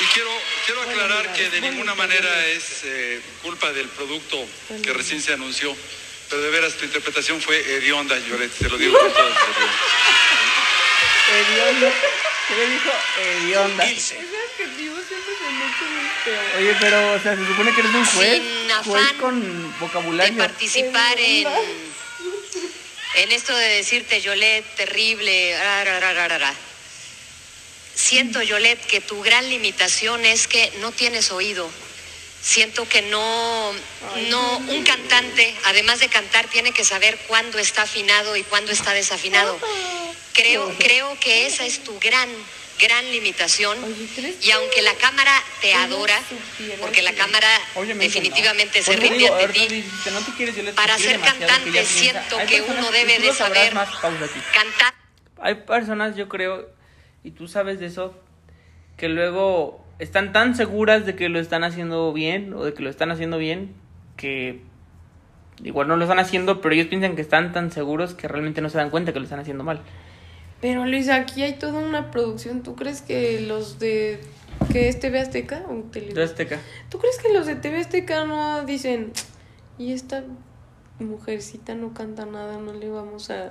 y 0.00 0.04
quiero, 0.14 0.30
quiero 0.66 0.82
aclarar 0.82 1.32
que 1.32 1.48
de 1.50 1.60
ninguna 1.60 1.94
manera 1.94 2.46
es 2.48 2.82
eh, 2.84 3.20
culpa 3.42 3.72
del 3.72 3.88
producto 3.88 4.44
que 4.82 4.92
recién 4.92 5.22
se 5.22 5.32
anunció, 5.32 5.74
pero 6.28 6.42
de 6.42 6.50
veras 6.50 6.74
tu 6.74 6.84
interpretación 6.84 7.40
fue 7.40 7.58
hedionda, 7.58 8.18
Lloret, 8.18 8.50
te 8.52 8.68
lo 8.68 8.76
digo 8.76 8.98
con 8.98 9.12
todo. 9.12 9.28
Hedionda. 11.32 11.90
¿Qué 12.48 12.54
le 12.56 12.66
dijo? 12.68 12.90
Hedionda. 13.22 13.84
Oye, 16.58 16.76
pero, 16.80 17.14
o 17.14 17.20
sea, 17.20 17.36
se 17.36 17.46
supone 17.46 17.74
que 17.74 17.80
eres 17.80 17.94
un 17.94 18.04
juez. 18.04 18.42
Sin 18.42 18.70
afán 18.70 18.84
Juez 18.84 19.12
con 19.20 19.40
de 19.40 19.78
vocabulario. 19.80 20.38
participar 20.38 21.18
en, 21.18 21.48
en 23.16 23.32
esto 23.32 23.56
de 23.56 23.68
decirte 23.68 24.20
Yolet, 24.20 24.64
terrible. 24.76 25.58
ra, 25.58 25.84
ra, 25.84 26.00
ra, 26.00 26.12
ra, 26.12 26.28
ra, 26.28 26.38
ra. 26.38 26.54
Siento, 27.94 28.40
Yolet, 28.42 28.84
que 28.86 29.00
tu 29.00 29.20
gran 29.22 29.48
limitación 29.48 30.24
es 30.24 30.46
que 30.46 30.72
no 30.80 30.92
tienes 30.92 31.30
oído. 31.30 31.68
Siento 32.42 32.88
que 32.88 33.02
no, 33.02 33.72
no, 34.28 34.58
un 34.58 34.82
cantante, 34.82 35.54
además 35.64 36.00
de 36.00 36.08
cantar, 36.08 36.48
tiene 36.48 36.72
que 36.72 36.84
saber 36.84 37.16
cuándo 37.28 37.58
está 37.58 37.82
afinado 37.82 38.36
y 38.36 38.42
cuándo 38.42 38.72
está 38.72 38.92
desafinado. 38.94 39.56
Creo, 40.32 40.74
creo 40.78 41.18
que 41.20 41.46
esa 41.46 41.64
es 41.64 41.84
tu 41.84 41.96
gran, 42.00 42.28
gran 42.80 43.04
limitación. 43.10 43.82
Oye, 43.84 44.08
¿crees 44.14 44.46
Y 44.46 44.50
aunque 44.50 44.82
la 44.82 44.94
cámara 44.94 45.32
te 45.60 45.74
adora, 45.74 46.18
porque 46.80 47.02
la 47.02 47.12
cámara 47.12 47.48
definitivamente 47.98 48.82
se 48.82 48.96
rinde 48.96 49.28
ante 49.28 49.48
ti. 49.48 49.84
Para 50.74 50.98
ser 50.98 51.20
cantante 51.20 51.84
siento 51.84 52.38
que 52.48 52.62
uno 52.62 52.90
debe 52.90 53.18
de 53.18 53.32
saber 53.32 53.72
cantar. 53.72 54.94
Hay 55.40 55.56
personas, 55.56 56.16
yo 56.16 56.28
creo, 56.28 56.68
y 57.24 57.32
tú 57.32 57.48
sabes 57.48 57.80
de 57.80 57.86
eso, 57.86 58.14
que 58.96 59.08
luego 59.08 59.84
están 59.98 60.32
tan 60.32 60.54
seguras 60.54 61.04
de 61.06 61.16
que 61.16 61.28
lo 61.28 61.40
están 61.40 61.64
haciendo 61.64 62.12
bien 62.12 62.54
o 62.54 62.64
de 62.64 62.74
que 62.74 62.82
lo 62.82 62.90
están 62.90 63.10
haciendo 63.10 63.38
bien 63.38 63.74
que 64.16 64.60
igual 65.62 65.88
no 65.88 65.96
lo 65.96 66.04
están 66.04 66.18
haciendo, 66.18 66.60
pero 66.60 66.74
ellos 66.74 66.86
piensan 66.86 67.16
que 67.16 67.22
están 67.22 67.52
tan 67.52 67.70
seguros 67.70 68.14
que 68.14 68.28
realmente 68.28 68.60
no 68.60 68.68
se 68.68 68.78
dan 68.78 68.90
cuenta 68.90 69.12
que 69.12 69.18
lo 69.18 69.24
están 69.24 69.40
haciendo 69.40 69.64
mal. 69.64 69.80
Pero 70.62 70.86
Luisa, 70.86 71.16
aquí 71.16 71.42
hay 71.42 71.54
toda 71.54 71.80
una 71.80 72.12
producción. 72.12 72.62
¿Tú 72.62 72.76
crees 72.76 73.02
que 73.02 73.40
los 73.40 73.80
de 73.80 74.20
que 74.72 74.88
es 74.88 75.00
TV 75.00 75.18
Azteca 75.18 75.64
o? 75.68 75.82
De 75.92 76.22
Azteca. 76.22 76.60
¿Tú 76.88 76.98
crees 76.98 77.18
que 77.18 77.30
los 77.30 77.46
de 77.46 77.56
TV 77.56 77.78
Azteca 77.78 78.24
no 78.24 78.64
dicen 78.64 79.12
y 79.76 79.92
esta 79.92 80.22
mujercita 81.00 81.74
no 81.74 81.92
canta 81.92 82.26
nada, 82.26 82.58
no 82.58 82.72
le 82.72 82.88
vamos 82.88 83.28
a 83.30 83.50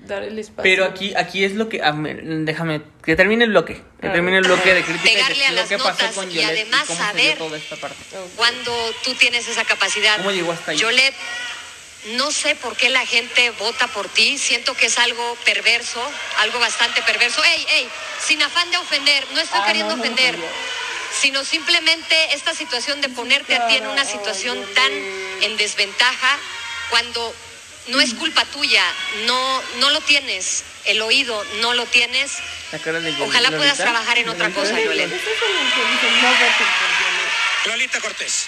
dar 0.00 0.24
el 0.24 0.36
espacio? 0.36 0.64
Pero 0.64 0.84
aquí, 0.84 1.14
aquí 1.14 1.44
es 1.44 1.54
lo 1.54 1.68
que. 1.68 1.80
a 1.80 1.92
ver, 1.92 2.24
déjame 2.24 2.82
que 3.04 3.14
termine 3.14 3.44
el 3.44 3.50
bloque. 3.50 3.80
Que 4.00 4.08
termine 4.08 4.38
el 4.38 4.44
bloque 4.44 4.74
de 4.74 4.82
crítica 4.82 5.10
y 5.12 5.14
Pegarle 5.14 5.44
a 5.44 5.50
de 5.50 5.54
lo 5.54 5.60
las 5.60 5.68
que 5.68 5.78
pasó 5.78 5.90
notas 5.90 6.14
con 6.16 6.28
y 6.28 6.34
Yolette 6.34 6.50
además 6.50 6.88
cómo 6.88 6.98
dio 6.98 7.06
saber 7.06 7.38
toda 7.38 7.56
esta 7.56 7.76
parte. 7.76 7.96
Cuando 8.36 8.72
tú 9.04 9.14
tienes 9.14 9.46
esa 9.46 9.64
capacidad. 9.64 10.16
¿Cómo 10.16 10.32
llegó 10.32 10.50
hasta 10.50 10.72
ahí? 10.72 10.76
Yolet, 10.76 11.14
no 12.16 12.30
sé 12.30 12.54
por 12.56 12.76
qué 12.76 12.88
la 12.90 13.04
gente 13.06 13.50
vota 13.50 13.86
por 13.88 14.08
ti. 14.08 14.38
Siento 14.38 14.74
que 14.74 14.86
es 14.86 14.98
algo 14.98 15.36
perverso, 15.44 16.02
algo 16.38 16.58
bastante 16.58 17.02
perverso. 17.02 17.42
Ey, 17.44 17.66
ey, 17.70 17.88
sin 18.26 18.42
afán 18.42 18.70
de 18.70 18.76
ofender, 18.78 19.26
no 19.32 19.40
estoy 19.40 19.60
Ah, 19.62 19.66
queriendo 19.66 19.96
no, 19.96 19.96
no, 19.96 20.02
ofender. 20.02 20.38
no, 20.38 20.44
no. 20.44 20.52
Sino 21.20 21.44
simplemente 21.44 22.34
esta 22.34 22.54
situación 22.54 23.00
de 23.00 23.08
ponerte 23.08 23.56
a 23.56 23.66
ti 23.66 23.76
en 23.76 23.86
una 23.86 24.04
situación 24.04 24.62
tan 24.74 24.92
en 25.42 25.56
desventaja 25.56 26.38
cuando 26.90 27.34
no 27.88 28.00
es 28.00 28.12
culpa 28.14 28.44
tuya, 28.44 28.84
no, 29.24 29.62
no 29.76 29.90
lo 29.90 30.00
tienes, 30.02 30.64
el 30.84 31.00
oído 31.00 31.42
no 31.60 31.72
lo 31.74 31.86
tienes. 31.86 32.32
Ojalá 33.22 33.50
puedas 33.50 33.78
trabajar 33.78 34.18
en 34.18 34.28
otra 34.28 34.50
cosa, 34.50 34.72
Lolita. 34.72 34.84
Yolet. 34.92 35.06
Eso 35.12 35.30
es 35.30 35.42
en 35.42 35.66
el 35.66 35.72
que 35.72 35.80
dicen 35.92 36.22
no 36.22 36.28
voten 36.28 36.48
por 36.56 36.88
Violet. 36.98 37.66
Lolita 37.66 38.00
Cortés. 38.00 38.46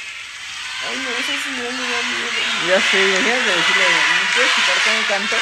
Ay, 0.88 0.96
no, 0.96 1.10
eso 1.10 1.32
sí 1.44 1.50
no 1.50 1.70
me 1.70 1.92
da 1.92 2.02
miedo. 2.02 2.30
Ya 2.68 2.90
sé, 2.90 2.98
imagínate 2.98 3.50
decirle, 3.56 3.88
¿me 3.88 4.34
puedes 4.34 4.52
quitar 4.52 4.78
cómo 4.84 5.06
canto? 5.08 5.36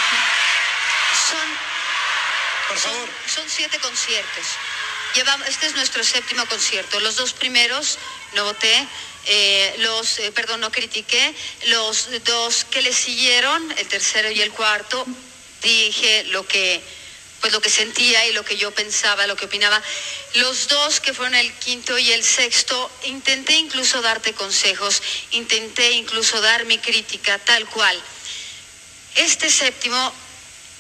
Son, 1.30 1.48
Por 2.68 2.78
son, 2.78 2.92
favor. 2.92 3.08
son 3.26 3.44
siete 3.48 3.78
conciertos. 3.78 4.46
Llevamos, 5.14 5.48
este 5.48 5.66
es 5.66 5.74
nuestro 5.74 6.02
séptimo 6.04 6.44
concierto. 6.46 7.00
Los 7.00 7.16
dos 7.16 7.32
primeros 7.32 7.98
no 8.34 8.44
voté, 8.44 8.86
eh, 9.26 9.74
los, 9.78 10.18
eh, 10.18 10.32
perdón, 10.32 10.60
no 10.60 10.70
critiqué. 10.72 11.34
Los 11.66 12.08
dos 12.24 12.64
que 12.64 12.82
le 12.82 12.92
siguieron, 12.92 13.70
el 13.78 13.88
tercero 13.88 14.30
y 14.30 14.42
el 14.42 14.50
cuarto, 14.52 15.06
dije 15.62 16.24
lo 16.24 16.46
que, 16.46 16.82
pues 17.40 17.52
lo 17.52 17.60
que 17.60 17.70
sentía 17.70 18.26
y 18.26 18.32
lo 18.32 18.44
que 18.44 18.56
yo 18.56 18.70
pensaba, 18.72 19.26
lo 19.26 19.36
que 19.36 19.46
opinaba. 19.46 19.80
Los 20.34 20.68
dos 20.68 21.00
que 21.00 21.14
fueron 21.14 21.34
el 21.34 21.52
quinto 21.54 21.98
y 21.98 22.12
el 22.12 22.24
sexto, 22.24 22.90
intenté 23.04 23.54
incluso 23.54 24.02
darte 24.02 24.32
consejos, 24.34 25.02
intenté 25.32 25.92
incluso 25.92 26.40
dar 26.40 26.64
mi 26.66 26.78
crítica 26.78 27.38
tal 27.38 27.66
cual. 27.66 28.00
Este 29.14 29.50
séptimo, 29.50 30.12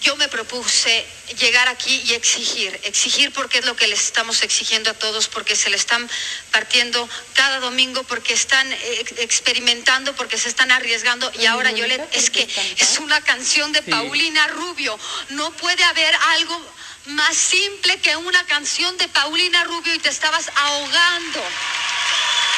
yo 0.00 0.16
me 0.16 0.28
propuse 0.28 1.04
llegar 1.38 1.68
aquí 1.68 2.02
y 2.06 2.14
exigir, 2.14 2.78
exigir 2.84 3.32
porque 3.32 3.58
es 3.58 3.64
lo 3.64 3.76
que 3.76 3.86
les 3.86 4.00
estamos 4.00 4.42
exigiendo 4.42 4.90
a 4.90 4.94
todos, 4.94 5.28
porque 5.28 5.56
se 5.56 5.70
le 5.70 5.76
están 5.76 6.08
partiendo 6.52 7.08
cada 7.34 7.58
domingo, 7.60 8.02
porque 8.04 8.32
están 8.32 8.72
eh, 8.72 9.04
experimentando, 9.18 10.14
porque 10.14 10.38
se 10.38 10.48
están 10.48 10.70
arriesgando. 10.70 11.30
Y 11.38 11.46
ahora 11.46 11.72
yo 11.72 11.86
le, 11.86 11.94
es 12.12 12.30
¿por 12.30 12.32
qué 12.32 12.46
que 12.46 12.82
es 12.82 12.98
una 12.98 13.20
canción 13.22 13.72
de 13.72 13.78
Sí. 13.78 13.90
Paulina 13.90 14.46
Rubio. 14.48 14.98
No 15.30 15.50
puede 15.52 15.82
haber 15.84 16.14
algo 16.14 16.60
más 17.08 17.36
simple 17.36 17.98
que 18.00 18.16
una 18.16 18.44
canción 18.46 18.96
de 18.98 19.08
Paulina 19.08 19.64
Rubio 19.64 19.94
y 19.94 19.98
te 19.98 20.08
estabas 20.08 20.50
ahogando. 20.54 21.42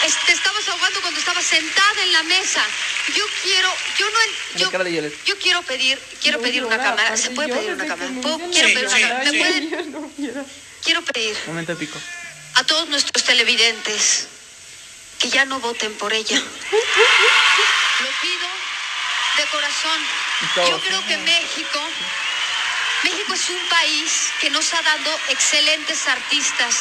es- 0.07 0.17
te 0.25 0.33
estabas 0.33 0.67
ahogando 0.69 1.01
cuando 1.03 1.21
estabas 1.21 1.45
sentada 1.45 2.03
en 2.03 2.13
la 2.13 2.23
mesa. 2.23 2.63
Yo 3.15 3.25
quiero, 3.43 3.71
yo 3.99 4.07
no, 4.11 4.19
yo, 4.57 4.71
yo 5.27 5.39
quiero 5.39 5.63
pedir, 5.63 6.01
quiero 6.23 6.39
No 6.39 6.43
pedir 6.45 6.65
una 6.65 6.79
cámara. 6.79 7.17
¿Se 7.19 7.31
puede 7.31 7.49
pedir 7.53 7.73
una 7.73 7.87
cámara? 7.87 8.07
que 8.09 8.15
me 8.15 8.23
¿Puedo- 8.23 8.39
dicen 8.39 8.51
quiero 8.53 8.69
pedir 8.69 8.87
una 8.87 9.01
cámara. 9.01 9.25
¿Me 9.25 9.31
quiero. 10.83 11.03
Pedir 11.03 11.37
Momento 11.47 11.73
épico. 11.73 11.99
a 12.55 12.65
todos 12.65 12.89
nuestros 12.89 13.23
televidentes 13.25 14.27
que 15.19 15.29
ya 15.29 15.45
no 15.45 15.61
voten 15.61 15.93
por 15.99 16.13
ella. 16.15 16.37
Lo 18.01 18.11
pido 18.23 18.49
de 19.37 19.45
corazón. 19.53 20.01
Yo 20.57 20.81
creo 20.81 21.07
que 21.07 21.17
México, 21.19 21.81
México 23.05 23.35
es 23.35 23.49
un 23.51 23.69
país 23.69 24.31
que 24.41 24.51
nos 24.51 24.73
ha 24.75 24.83
dado 24.83 25.19
excelentes 25.29 26.07
artistas, 26.07 26.75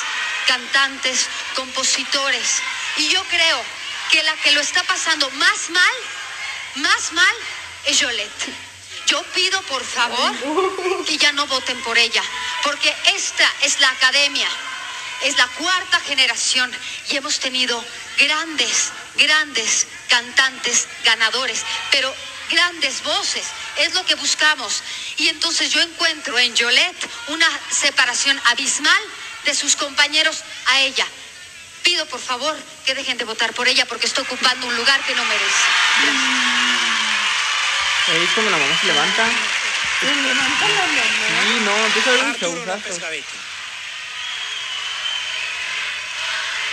cantantes, 0.48 1.28
compositores. 1.56 2.62
Y 2.98 3.08
yo 3.10 3.24
creo 3.26 3.64
que 4.12 4.24
la 4.24 4.36
que 4.38 4.52
lo 4.52 4.62
está 4.62 4.84
pasando 4.84 5.30
más 5.32 5.70
mal, 5.70 5.94
más 6.76 7.12
mal, 7.14 7.36
es 7.86 8.00
Yolette. 8.00 8.54
Yo 9.06 9.24
pido 9.34 9.62
por 9.64 9.84
favor 9.84 11.06
que 11.06 11.18
ya 11.18 11.32
no 11.32 11.48
voten 11.48 11.80
por 11.82 11.98
ella, 11.98 12.22
porque 12.64 12.94
esta 13.16 13.52
es 13.62 13.80
la 13.80 13.90
academia, 13.90 14.48
es 15.24 15.38
la 15.38 15.48
cuarta 15.48 16.00
generación 16.02 16.72
y 17.10 17.18
hemos 17.18 17.40
tenido 17.40 17.84
grandes, 18.20 18.92
grandes 19.16 19.88
cantantes 20.10 20.88
ganadores, 21.04 21.64
pero 21.92 22.14
grandes 22.50 23.04
voces, 23.04 23.45
es 23.78 23.93
lo 23.93 24.06
que 24.06 24.16
buscamos. 24.16 24.84
Y 25.18 25.28
entonces 25.30 25.72
yo 25.72 25.82
encuentro 25.82 26.38
en 26.38 26.56
Yolette 26.56 27.10
una 27.28 27.47
separación 27.70 28.39
abismal 28.45 29.02
de 29.45 29.56
sus 29.56 29.76
compañeros 29.76 30.43
a 30.68 30.82
ella. 30.82 31.06
Pido 31.84 32.06
por 32.08 32.20
favor 32.20 32.58
que 32.86 32.93
dejen 32.93 33.18
de 33.18 33.26
votar 33.26 33.54
por 33.54 33.68
ella 33.68 33.86
porque 33.86 34.08
está 34.08 34.22
ocupando 34.22 34.68
un 34.68 34.76
lugar 34.76 35.02
que 35.06 35.16
no 35.16 35.24
merece. 35.26 35.66
Es 38.24 38.30
cuando 38.32 38.52
la 38.52 38.58
mamá 38.58 38.80
se 38.80 38.88
levanta. 38.88 39.26
Se 40.00 40.16
levanta 40.16 40.68
la 40.68 40.88
mamá. 40.88 41.02
Sí, 41.43 41.60
no, 41.64 41.86
empieza 41.86 42.10
a 42.10 42.14
ver 42.14 42.24
un 42.26 42.36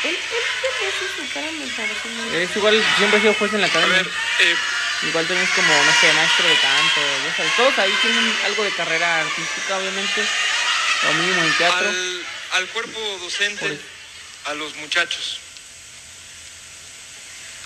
Él, 0.04 0.14
él 0.14 0.88
hace 0.88 1.06
su 1.16 1.32
cara 1.32 1.50
me 1.52 1.66
parece 1.66 2.08
muy... 2.08 2.36
Es 2.36 2.56
igual, 2.56 2.84
siempre 2.96 3.18
ha 3.18 3.22
sido 3.22 3.34
juez 3.34 3.52
en 3.54 3.60
la 3.60 3.66
A 3.66 3.70
academia. 3.70 3.96
ver, 3.98 4.10
eh, 4.40 4.56
Igual 5.02 5.26
también 5.26 5.46
es 5.46 5.54
como, 5.54 5.68
no 5.68 5.92
sé, 6.00 6.12
maestro 6.14 6.48
de 6.48 6.56
canto, 6.56 7.00
ya 7.26 7.36
sabes. 7.36 7.56
Todos 7.56 7.78
ahí 7.78 7.94
tienen 8.00 8.36
algo 8.46 8.64
de 8.64 8.70
carrera 8.70 9.20
artística, 9.20 9.76
obviamente. 9.76 10.24
Lo 11.02 11.10
en 11.10 11.52
teatro. 11.58 11.88
al, 11.88 12.26
al 12.52 12.66
cuerpo 12.68 12.98
docente, 13.22 13.78
a 14.46 14.54
los 14.54 14.74
muchachos, 14.76 15.38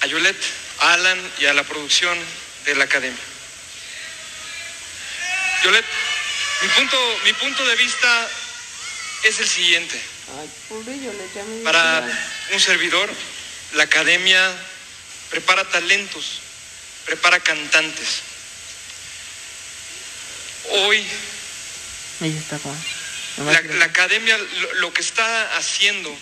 a 0.00 0.06
Yolette, 0.06 0.44
a 0.80 0.94
Alan 0.94 1.32
y 1.38 1.46
a 1.46 1.54
la 1.54 1.62
producción 1.62 2.18
de 2.64 2.74
la 2.74 2.84
academia. 2.84 3.22
Yolette, 5.62 5.86
mi 6.62 6.68
punto, 6.68 7.18
mi 7.24 7.32
punto 7.34 7.64
de 7.64 7.76
vista 7.76 8.28
es 9.22 9.38
el 9.38 9.48
siguiente. 9.48 10.00
Ay, 10.38 10.50
pobre 10.68 10.98
Yolette, 10.98 11.64
Para 11.64 12.06
un 12.52 12.60
servidor, 12.60 13.10
la 13.74 13.84
academia 13.84 14.54
prepara 15.30 15.64
talentos, 15.64 16.40
prepara 17.06 17.40
cantantes. 17.40 18.22
Hoy 20.70 21.04
está, 22.20 22.60
la, 23.38 23.60
la 23.62 23.84
academia 23.86 24.36
lo, 24.38 24.74
lo 24.74 24.92
que 24.92 25.00
está 25.00 25.56
haciendo 25.56 26.16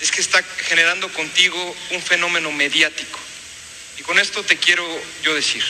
es 0.00 0.10
que 0.10 0.20
está 0.20 0.42
generando 0.42 1.12
contigo 1.12 1.76
un 1.90 2.02
fenómeno 2.02 2.50
mediático. 2.50 3.18
Y 3.98 4.02
con 4.02 4.18
esto 4.18 4.42
te 4.42 4.56
quiero 4.56 4.84
yo 5.22 5.34
decir. 5.34 5.64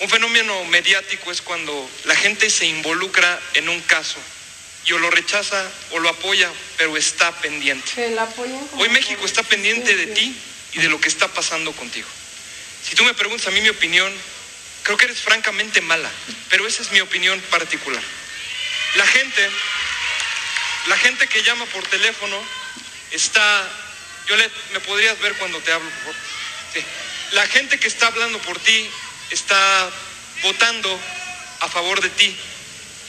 Un 0.00 0.08
fenómeno 0.08 0.64
mediático 0.64 1.30
es 1.30 1.42
cuando 1.42 1.88
la 2.04 2.16
gente 2.16 2.50
se 2.50 2.66
involucra 2.66 3.40
en 3.54 3.68
un 3.68 3.80
caso 3.82 4.18
y 4.84 4.92
o 4.92 4.98
lo 4.98 5.10
rechaza 5.10 5.70
o 5.92 5.98
lo 5.98 6.08
apoya, 6.08 6.50
pero 6.76 6.96
está 6.96 7.32
pendiente. 7.40 7.92
Hoy 8.76 8.88
México 8.88 9.24
está 9.24 9.42
pendiente 9.42 9.96
de 9.96 10.08
ti 10.08 10.36
y 10.72 10.78
de 10.80 10.88
lo 10.88 11.00
que 11.00 11.08
está 11.08 11.28
pasando 11.28 11.72
contigo. 11.72 12.08
Si 12.82 12.96
tú 12.96 13.04
me 13.04 13.14
preguntas 13.14 13.46
a 13.46 13.50
mí 13.50 13.60
mi 13.60 13.68
opinión, 13.68 14.12
creo 14.82 14.96
que 14.96 15.04
eres 15.04 15.20
francamente 15.20 15.80
mala, 15.80 16.10
pero 16.50 16.66
esa 16.66 16.82
es 16.82 16.90
mi 16.90 17.00
opinión 17.00 17.40
particular. 17.42 18.02
La 18.96 19.06
gente, 19.06 19.50
la 20.88 20.96
gente 20.96 21.28
que 21.28 21.42
llama 21.42 21.64
por 21.66 21.86
teléfono 21.86 22.42
está, 23.12 23.68
Yolette, 24.28 24.52
¿me 24.72 24.80
podrías 24.80 25.18
ver 25.20 25.34
cuando 25.34 25.60
te 25.60 25.72
hablo? 25.72 25.88
por 25.88 25.98
favor? 26.00 26.16
Sí. 26.74 26.84
La 27.32 27.46
gente 27.46 27.78
que 27.78 27.86
está 27.86 28.08
hablando 28.08 28.38
por 28.40 28.58
ti 28.58 28.90
está 29.30 29.90
votando 30.42 31.00
a 31.60 31.68
favor 31.68 32.00
de 32.00 32.10
ti. 32.10 32.36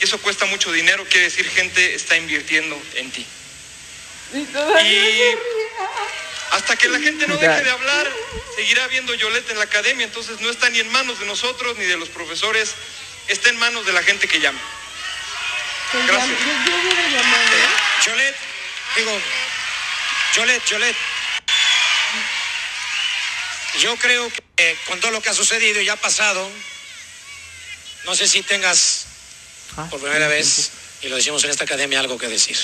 Y 0.00 0.04
eso 0.04 0.18
cuesta 0.18 0.46
mucho 0.46 0.72
dinero, 0.72 1.04
quiere 1.04 1.24
decir 1.24 1.48
gente 1.48 1.94
está 1.94 2.16
invirtiendo 2.16 2.80
en 2.94 3.10
ti. 3.10 3.26
Y. 4.32 5.38
Hasta 6.50 6.76
que 6.76 6.88
la 6.88 7.00
gente 7.00 7.26
no 7.26 7.36
deje 7.36 7.64
de 7.64 7.70
hablar, 7.70 8.12
seguirá 8.54 8.86
viendo 8.86 9.12
Yolette 9.14 9.50
en 9.50 9.58
la 9.58 9.64
academia. 9.64 10.04
Entonces 10.04 10.40
no 10.40 10.50
está 10.50 10.68
ni 10.70 10.78
en 10.78 10.88
manos 10.92 11.18
de 11.18 11.26
nosotros 11.26 11.76
ni 11.78 11.84
de 11.84 11.96
los 11.96 12.08
profesores, 12.10 12.74
está 13.26 13.48
en 13.48 13.58
manos 13.58 13.84
de 13.86 13.92
la 13.92 14.02
gente 14.02 14.28
que 14.28 14.38
llama. 14.38 14.60
Gracias. 16.06 16.38
llamado. 17.12 17.44
Yolette, 18.06 18.36
digo, 18.96 19.20
Yolette, 20.36 20.66
Yolette. 20.66 20.98
Yo 23.80 23.96
creo 23.96 24.30
que 24.30 24.42
eh, 24.56 24.78
con 24.86 25.00
todo 25.00 25.10
lo 25.10 25.20
que 25.20 25.30
ha 25.30 25.34
sucedido 25.34 25.80
y 25.80 25.88
ha 25.88 25.96
pasado, 25.96 26.48
no 28.04 28.14
sé 28.14 28.28
si 28.28 28.42
tengas 28.42 29.06
Ah, 29.76 29.88
por 29.90 30.00
primera 30.00 30.26
sí, 30.26 30.32
vez, 30.32 30.70
y 31.02 31.08
lo 31.08 31.16
decimos 31.16 31.42
en 31.44 31.50
esta 31.50 31.64
academia, 31.64 31.98
algo 31.98 32.16
que 32.16 32.28
decir. 32.28 32.56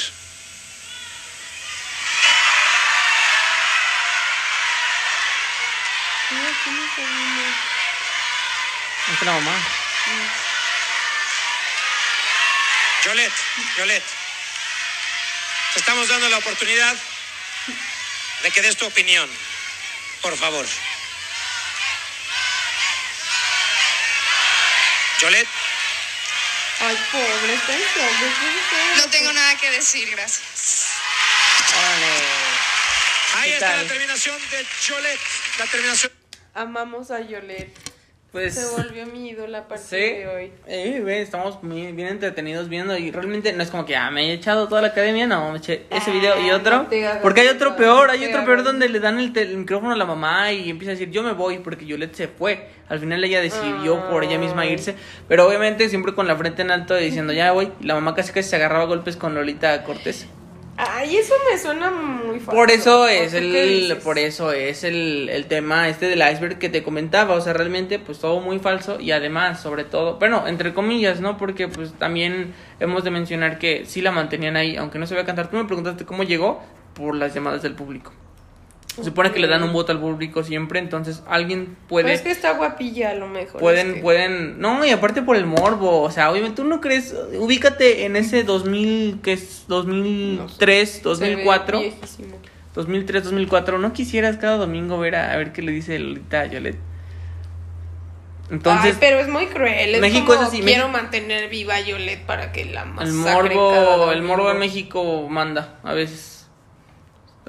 Está 9.13 9.25
la 9.25 9.33
mamá. 9.33 9.59
Yolette, 13.05 13.33
Yolette, 13.77 14.05
te 15.73 15.81
estamos 15.81 16.09
dando 16.09 16.29
la 16.29 16.39
oportunidad 16.39 16.97
de 18.43 18.51
que 18.53 18.63
des 18.63 18.77
tu 18.77 18.87
opinión, 18.87 19.29
por 20.23 20.37
favor. 20.37 20.67
Yolette, 25.21 25.49
Ay, 26.83 26.97
pobre, 27.13 27.55
está 27.55 27.73
en 27.75 27.81
shock. 27.81 28.97
No 28.97 29.11
tengo 29.11 29.33
nada 29.33 29.55
que 29.57 29.71
decir, 29.71 30.09
gracias. 30.11 30.87
Órale. 31.79 32.07
ahí 33.37 33.51
¿Qué 33.51 33.55
está 33.55 33.67
tal? 33.73 33.83
la 33.83 33.89
terminación 33.93 34.37
de 34.51 34.67
Yolette, 34.87 35.21
la 35.59 35.67
terminación. 35.67 36.13
Amamos 36.55 37.11
a 37.11 37.21
Yolette. 37.21 37.77
Pues. 38.33 38.55
Se 38.55 38.77
volvió 38.81 39.07
mi 39.07 39.31
ídola 39.31 39.59
a 39.59 39.69
partir 39.69 39.87
Sí, 39.87 39.97
de 40.19 40.29
hoy. 40.29 40.53
eh, 40.69 41.01
güey, 41.03 41.19
estamos 41.19 41.61
muy 41.65 41.91
bien 41.91 42.07
entretenidos 42.07 42.69
viendo 42.69 42.97
y 42.97 43.11
realmente 43.11 43.53
no 43.53 43.61
es 43.63 43.71
como 43.73 43.85
que 43.85 43.97
ah, 43.97 44.09
me 44.13 44.23
he 44.31 44.33
echado 44.33 44.69
toda 44.69 44.81
la 44.83 44.89
academia, 44.89 45.27
no, 45.27 45.51
me 45.51 45.59
eché 45.59 45.87
ese 45.91 46.11
Ah, 46.11 46.15
video 46.15 46.41
y 46.41 46.51
otro. 46.53 46.77
no 46.77 46.87
te 46.87 47.05
hagas 47.05 47.23
porque 47.23 47.41
hay 47.41 47.49
otro 47.49 47.75
peor, 47.75 48.07
no 48.07 48.13
hay 48.13 48.25
otro 48.27 48.45
peor 48.45 48.63
donde 48.63 48.89
le 48.89 49.01
dan 49.01 49.19
el, 49.19 49.37
el 49.37 49.57
micrófono 49.57 49.93
a 49.95 49.97
la 49.97 50.05
mamá 50.05 50.53
y 50.53 50.71
empieza 50.71 50.93
a 50.93 50.95
decir 50.95 51.11
yo 51.11 51.25
me 51.25 51.33
voy 51.33 51.59
porque 51.59 51.85
Yolette 51.87 52.15
se 52.15 52.29
fue. 52.29 52.69
Al 52.89 53.01
final 53.01 53.23
ella 53.25 53.41
decidió 53.41 54.09
por 54.11 54.23
ella 54.23 54.39
misma 54.39 54.63
Ay. 54.63 54.75
irse, 54.75 54.95
pero 55.29 55.47
obviamente 55.49 55.89
siempre 55.89 56.15
con 56.15 56.29
la 56.29 56.37
frente 56.37 56.63
en 56.63 56.71
alto 56.71 56.95
diciendo 56.95 57.33
ya 57.33 57.51
voy. 57.51 57.73
La 57.81 57.95
mamá 57.95 58.15
casi 58.15 58.33
casi 58.33 58.49
se 58.49 58.57
agarraba 58.57 58.85
a 58.85 58.87
golpes 58.87 59.17
con 59.17 59.35
Lolita 59.35 59.83
Cortés. 59.83 60.27
Ay, 60.89 61.17
eso 61.17 61.35
me 61.51 61.59
suena 61.59 61.91
muy 61.91 62.41
falso. 62.41 62.53
Por 62.53 62.71
eso 62.71 63.03
¿O 63.03 63.07
es 63.07 63.35
el, 63.35 63.99
por 64.03 64.19
eso 64.19 64.53
es 64.53 64.83
el, 64.83 65.29
el 65.29 65.47
tema 65.47 65.89
este 65.89 66.07
del 66.07 66.21
iceberg 66.21 66.59
que 66.59 66.69
te 66.69 66.83
comentaba, 66.83 67.35
o 67.35 67.41
sea, 67.41 67.53
realmente 67.53 67.99
pues 67.99 68.19
todo 68.19 68.41
muy 68.41 68.59
falso 68.59 68.99
y 68.99 69.13
además, 69.13 69.61
sobre 69.61 69.85
todo, 69.85 70.19
bueno, 70.19 70.47
entre 70.47 70.73
comillas, 70.73 71.21
¿no? 71.21 71.37
Porque 71.37 71.69
pues 71.69 71.93
también 71.99 72.55
hemos 72.79 73.05
de 73.05 73.11
mencionar 73.11 73.59
que 73.59 73.85
sí 73.87 74.01
la 74.01 74.11
mantenían 74.11 74.57
ahí, 74.57 74.77
aunque 74.77 74.99
no 74.99 75.07
se 75.07 75.19
a 75.19 75.27
cantar. 75.27 75.51
Tú 75.51 75.57
me 75.57 75.65
preguntaste 75.65 76.05
cómo 76.05 76.23
llegó 76.23 76.63
por 76.95 77.15
las 77.15 77.35
llamadas 77.35 77.63
del 77.63 77.75
público. 77.75 78.13
Se 79.01 79.07
supone 79.07 79.33
que 79.33 79.41
le 79.41 79.49
dan 79.49 79.63
un 79.63 79.73
voto 79.73 79.91
al 79.93 79.99
público 80.01 80.43
siempre, 80.45 80.79
entonces 80.79 81.23
alguien 81.29 81.77
puede 81.89 82.05
Pues 82.05 82.17
es 82.17 82.23
que 82.23 82.31
está 82.31 82.53
guapilla 82.53 83.11
a 83.11 83.15
lo 83.15 83.27
mejor. 83.29 83.61
pueden 83.61 83.89
es 83.89 83.95
que- 83.95 84.01
pueden 84.01 84.61
no 84.61 84.85
y 84.85 84.91
aparte 84.91 85.23
por 85.23 85.37
el 85.37 85.47
morbo 85.47 86.03
o 86.03 86.11
sea 86.11 86.31
obviamente 86.31 86.57
tú 86.57 86.65
no 86.69 86.81
crees 86.81 87.15
ubícate 87.39 88.05
en 88.05 88.17
ese 88.17 88.45
2000 88.45 89.21
que 89.23 89.33
es 89.33 89.65
2003 89.69 90.89
Se 90.91 90.99
ve 90.99 91.03
2004 91.05 91.81
viejísimo. 91.81 92.37
2003 92.75 93.25
2004 93.25 93.79
no 93.79 93.93
quisieras 93.93 94.37
cada 94.37 94.57
domingo 94.57 94.99
ver 94.99 95.17
a, 95.17 95.33
a 95.33 95.37
ver 95.37 95.53
qué 95.53 95.63
le 95.63 95.73
dice 95.73 95.99
Lolita 95.99 96.41
a 96.43 96.47
Yolette 96.47 96.79
entonces 98.51 98.93
Ay, 98.95 98.97
pero 98.99 99.21
es 99.21 99.29
muy 99.29 99.47
cruel. 99.47 99.95
Es 99.95 100.01
México 100.01 100.27
como, 100.27 100.43
es 100.43 100.49
así, 100.49 100.61
Quiero 100.61 100.89
México- 100.89 101.03
mantener 101.03 101.49
viva 101.51 101.77
a 101.77 101.81
Yolette 101.81 102.27
para 102.27 102.51
que 102.51 102.65
la 102.65 102.83
el 102.83 103.13
masacre 103.13 103.55
cada 103.55 103.97
morbo 103.97 104.11
el 104.13 104.23
morbo 104.23 104.51
en 104.51 104.59
México 104.59 105.29
manda 105.29 105.79
a 105.85 105.95
veces 105.95 106.40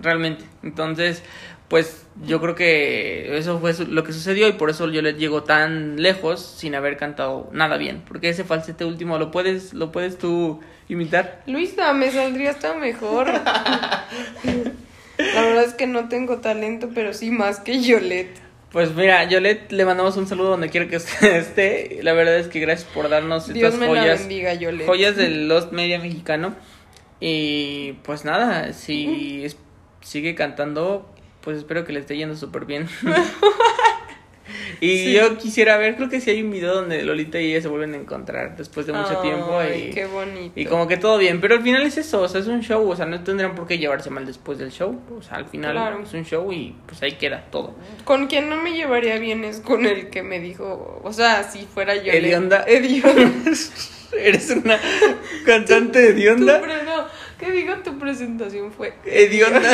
realmente 0.02 0.44
entonces 0.64 1.24
pues 1.68 2.06
yo 2.26 2.42
creo 2.42 2.54
que 2.54 3.38
eso 3.38 3.60
fue 3.60 3.74
lo 3.88 4.04
que 4.04 4.12
sucedió 4.12 4.46
y 4.50 4.54
por 4.54 4.70
eso 4.70 4.90
Yolette 4.90 5.18
llegó 5.18 5.44
tan 5.44 6.02
lejos 6.02 6.42
sin 6.42 6.76
haber 6.76 6.98
cantado 6.98 7.50
nada 7.54 7.78
bien. 7.78 8.04
Porque 8.06 8.28
ese 8.28 8.44
falsete 8.44 8.84
último 8.84 9.18
lo 9.18 9.32
puedes, 9.32 9.74
lo 9.74 9.90
puedes 9.94 10.18
tú 10.18 10.60
imitar. 10.90 11.42
Luisa, 11.48 11.94
me 11.94 12.12
saldría 12.12 12.50
hasta 12.50 12.74
mejor. 12.74 13.28
La 15.18 15.42
verdad 15.42 15.64
es 15.64 15.74
que 15.74 15.88
no 15.88 16.10
tengo 16.10 16.38
talento, 16.40 16.90
pero 16.94 17.14
sí 17.14 17.32
más 17.32 17.60
que 17.62 17.82
Yolette. 17.82 18.38
Pues 18.72 18.94
mira, 18.96 19.24
Yolette, 19.26 19.72
le 19.72 19.86
mandamos 19.86 20.16
un 20.18 20.28
saludo 20.28 20.50
donde 20.52 20.70
quiera 20.70 20.88
que 20.88 20.98
usted 20.98 21.36
esté. 21.38 22.00
La 22.04 22.14
verdad 22.14 22.38
es 22.38 22.48
que 22.48 22.60
gracias 22.60 22.90
por 22.94 23.08
darnos 23.10 23.48
Dios 23.54 23.74
estas 23.74 23.80
me 23.80 23.94
la 23.94 24.02
joyas. 24.02 24.20
bendiga, 24.20 24.54
Yolette. 24.56 24.88
joyas 24.88 25.16
del 25.16 25.48
Lost 25.48 25.72
Media 25.72 26.00
mexicano. 26.00 26.54
Y 27.20 27.94
pues 28.04 28.26
nada, 28.26 28.74
si 28.74 29.44
es- 29.46 29.58
sigue 30.02 30.36
cantando, 30.36 31.10
pues 31.42 31.58
espero 31.58 31.86
que 31.86 31.94
le 31.94 32.00
esté 32.02 32.18
yendo 32.18 32.36
súper 32.36 32.66
bien. 32.66 32.88
y 34.82 35.14
yo 35.14 35.38
quisiera 35.38 35.78
ver, 35.78 35.96
creo 35.96 36.10
que 36.10 36.20
sí 36.20 36.30
hay 36.32 36.42
un 36.42 36.52
video 36.52 36.74
donde 36.74 37.04
Lolita 37.04 37.40
y 37.40 37.52
ella 37.52 37.62
se 37.62 37.68
vuelven 37.68 37.94
a 37.94 37.98
encontrar 37.98 38.58
después 38.58 38.86
de 38.88 38.94
mucho 38.94 39.18
tiempo. 39.18 39.60
Y, 39.64 39.92
qué 39.92 40.06
bonito. 40.08 40.60
y 40.60 40.66
como 40.66 40.88
que 40.88 40.98
todo 40.98 41.18
bien, 41.20 41.40
pero 41.40 41.56
al 41.56 41.62
final 41.62 41.84
es 41.84 41.98
eso, 41.98 42.22
o 42.22 42.28
sea, 42.28 42.42
es 42.42 42.48
un 42.48 42.62
show, 42.62 42.90
o 42.90 42.96
sea, 42.96 43.06
no 43.06 43.24
tendrán 43.24 43.54
por 43.56 43.68
qué 43.68 43.78
llevarse 43.78 44.10
mal 44.10 44.26
después 44.26 44.58
del 44.58 44.72
show. 44.72 45.00
O 45.18 45.22
sea, 45.22 45.38
al 45.38 45.46
final 45.46 45.74
Claro. 45.74 46.02
es 46.04 46.14
un 46.14 46.26
show 46.26 46.52
y 46.52 46.76
pues 46.88 47.02
ahí 47.04 47.14
queda 47.14 47.46
todo. 47.52 47.76
Con 48.04 48.28
quien 48.28 48.50
no 48.50 48.58
me 48.62 48.74
llevaría 48.74 49.18
bien 49.20 49.44
es 49.46 49.62
con 49.62 49.86
el 49.86 50.10
que 50.10 50.24
me 50.24 50.40
dijo, 50.40 51.00
o 51.04 51.14
sea, 51.14 51.44
si 51.44 51.60
fuera 51.66 51.96
yo. 51.96 52.12
Hedionda. 52.12 52.66
Hedionda. 52.68 53.52
¿Eres 54.18 54.50
una 54.50 54.78
cantante 55.46 56.12
Tu 56.12 56.18
hedionda? 56.20 56.60
pre- 56.62 56.84
no, 56.84 57.06
¿Qué 57.42 57.52
digo? 57.52 57.74
Tu 57.84 57.98
presentación 57.98 58.72
fue. 58.72 58.94
Hedionda. 59.04 59.74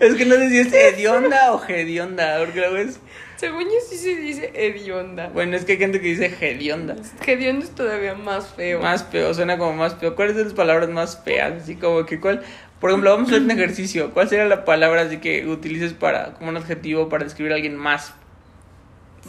es 0.00 0.14
que 0.16 0.24
no 0.26 0.34
sé 0.34 0.50
si 0.50 0.58
es 0.58 0.72
hedionda 0.72 1.52
o 1.52 1.64
hedionda, 1.68 2.40
porque 2.40 2.68
ves. 2.68 2.98
Según 3.36 3.62
yo 3.62 3.76
sí 3.88 3.96
se 3.96 4.16
dice 4.16 4.50
hedionda. 4.52 5.28
Bueno, 5.28 5.56
es 5.56 5.64
que 5.64 5.72
hay 5.72 5.78
gente 5.78 6.00
que 6.00 6.08
dice 6.08 6.34
hedionda. 6.40 6.96
Hedionda 7.24 7.64
es 7.64 7.70
todavía 7.70 8.16
más 8.16 8.48
feo. 8.48 8.80
Más 8.80 9.04
feo, 9.04 9.32
suena 9.34 9.56
como 9.56 9.72
más 9.74 9.94
feo. 9.94 10.16
¿Cuáles 10.16 10.34
son 10.34 10.46
las 10.46 10.54
palabras 10.54 10.88
más 10.88 11.22
feas? 11.22 11.62
Así 11.62 11.76
como 11.76 12.04
que 12.04 12.18
cuál. 12.18 12.42
Por 12.80 12.90
ejemplo, 12.90 13.10
vamos 13.12 13.28
a 13.28 13.32
hacer 13.32 13.42
un 13.42 13.52
ejercicio. 13.52 14.10
¿Cuál 14.10 14.28
sería 14.28 14.46
la 14.46 14.64
palabra 14.64 15.02
así 15.02 15.18
que 15.18 15.46
utilices 15.46 15.92
para 15.92 16.34
como 16.34 16.50
un 16.50 16.56
adjetivo 16.56 17.08
para 17.08 17.22
describir 17.22 17.52
a 17.52 17.54
alguien 17.54 17.76
más 17.76 18.14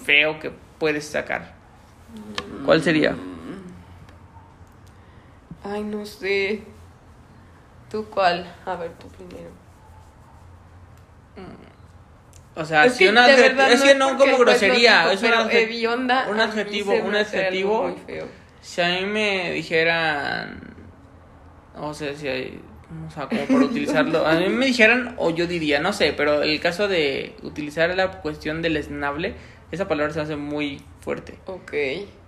feo 0.03 0.39
que 0.39 0.51
puedes 0.79 1.05
sacar? 1.05 1.53
¿Cuál 2.65 2.81
sería? 2.81 3.15
Ay, 5.63 5.83
no 5.83 6.05
sé. 6.05 6.61
¿Tú 7.89 8.05
cuál? 8.05 8.51
A 8.65 8.75
ver, 8.75 8.91
tú 8.93 9.07
primero. 9.09 9.49
O 12.55 12.65
sea, 12.65 12.85
Es 12.85 12.93
si 12.95 13.05
que 13.05 13.09
una 13.09 13.27
de 13.27 13.33
adje- 13.33 13.41
verdad 13.41 13.71
es 13.71 13.79
no 13.79 13.85
que 13.85 13.95
no 13.95 14.17
como 14.17 14.37
grosería, 14.37 15.11
es 15.13 15.21
un 15.23 15.29
pero 15.29 15.41
adje- 15.43 15.63
hedionda 15.63 16.27
un 16.29 16.39
adjetivo, 16.39 16.93
un 16.93 17.15
adjetivo. 17.15 17.83
muy 17.83 17.95
feo. 18.05 18.27
Si 18.61 18.81
a 18.81 18.89
mí 18.89 19.05
me 19.05 19.51
dijeran, 19.51 20.59
o 21.77 21.93
sea, 21.93 22.13
si 22.13 22.27
hay, 22.27 22.61
o 23.07 23.11
sea, 23.11 23.27
como 23.27 23.45
por 23.45 23.63
utilizarlo, 23.63 24.27
a 24.27 24.33
mí 24.35 24.49
me 24.49 24.65
dijeran 24.65 25.15
o 25.17 25.29
yo 25.29 25.47
diría, 25.47 25.79
no 25.79 25.93
sé, 25.93 26.13
pero 26.15 26.41
el 26.43 26.59
caso 26.59 26.87
de 26.89 27.35
utilizar 27.41 27.95
la 27.95 28.11
cuestión 28.21 28.61
del 28.61 28.75
esnable, 28.75 29.35
esa 29.71 29.87
palabra 29.87 30.13
se 30.13 30.19
hace 30.19 30.35
muy 30.35 30.83
fuerte, 30.99 31.39
Ok, 31.45 31.71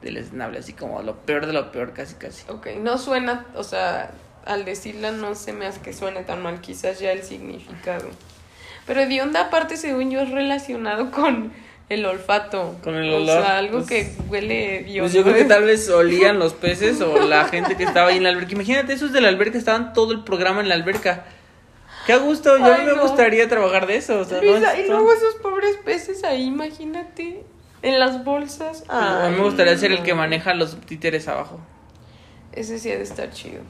del 0.04 0.18
esnable, 0.18 0.60
así 0.60 0.74
como 0.74 1.02
lo 1.02 1.16
peor 1.18 1.46
de 1.48 1.54
lo 1.54 1.72
peor, 1.72 1.94
casi 1.94 2.16
casi. 2.16 2.44
ok. 2.50 2.68
No 2.80 2.98
suena, 2.98 3.46
o 3.56 3.64
sea, 3.64 4.12
al 4.46 4.66
decirla 4.66 5.12
no 5.12 5.36
se 5.36 5.54
me 5.54 5.66
hace 5.66 5.80
que 5.82 5.94
suene 5.94 6.24
tan 6.24 6.42
mal, 6.44 6.62
quizás 6.62 7.00
ya 7.00 7.12
el 7.12 7.24
significado. 7.24 8.10
Pero 8.86 9.00
hedionda 9.02 9.42
aparte, 9.42 9.78
según 9.78 10.12
yo, 10.12 10.20
es 10.22 10.30
relacionado 10.32 11.10
con 11.12 11.54
el 11.90 12.06
olfato. 12.06 12.76
Con 12.84 12.96
el 12.96 13.14
O 13.14 13.18
olor, 13.18 13.42
sea, 13.44 13.58
algo 13.58 13.78
pues- 13.80 13.88
que 13.90 14.12
huele 14.30 14.80
hediondo. 14.80 15.04
Pues 15.04 15.14
yo 15.14 15.24
creo 15.24 15.36
que 15.36 15.46
tal 15.46 15.64
vez 15.64 15.90
olían 15.90 16.40
los 16.40 16.54
peces 16.54 17.00
o 17.02 17.26
la 17.28 17.46
gente 17.50 17.78
que 17.78 17.84
estaba 17.84 18.10
ahí 18.10 18.18
en 18.18 18.24
la 18.24 18.30
alberca. 18.30 18.52
Imagínate, 18.54 18.94
esos 18.94 19.14
de 19.14 19.22
la 19.22 19.30
alberca 19.30 19.58
estaban 19.58 19.94
todo 19.94 20.12
el 20.12 20.24
programa 20.24 20.60
en 20.62 20.70
la 20.70 20.76
alberca. 20.76 21.26
Qué 22.06 22.18
gusto, 22.18 22.58
yo 22.58 22.66
a 22.74 22.78
mí 22.80 22.86
me 22.86 22.94
gustaría 23.00 23.48
trabajar 23.48 23.88
de 23.88 23.96
eso. 23.96 24.20
O 24.20 24.26
sea, 24.26 24.42
no 24.42 24.52
Luisa, 24.52 24.74
es- 24.74 24.86
y 24.86 24.90
luego 24.90 25.14
esos 25.14 25.36
pobres 25.36 25.78
peces 25.86 26.26
ahí, 26.26 26.44
imagínate. 26.44 27.46
En 27.84 28.00
las 28.00 28.24
bolsas. 28.24 28.84
a 28.90 29.28
mí 29.30 29.36
me 29.36 29.38
Ay, 29.38 29.44
gustaría 29.44 29.78
ser 29.78 29.92
el 29.92 30.02
que 30.02 30.16
maneja 30.16 30.54
los 30.56 30.76
títeres 30.82 31.28
abajo. 31.28 31.60
Ese 32.52 32.80
sí 32.80 32.92
ha 32.92 32.98
de 32.98 33.04
estar 33.04 33.30
chido. 33.30 33.62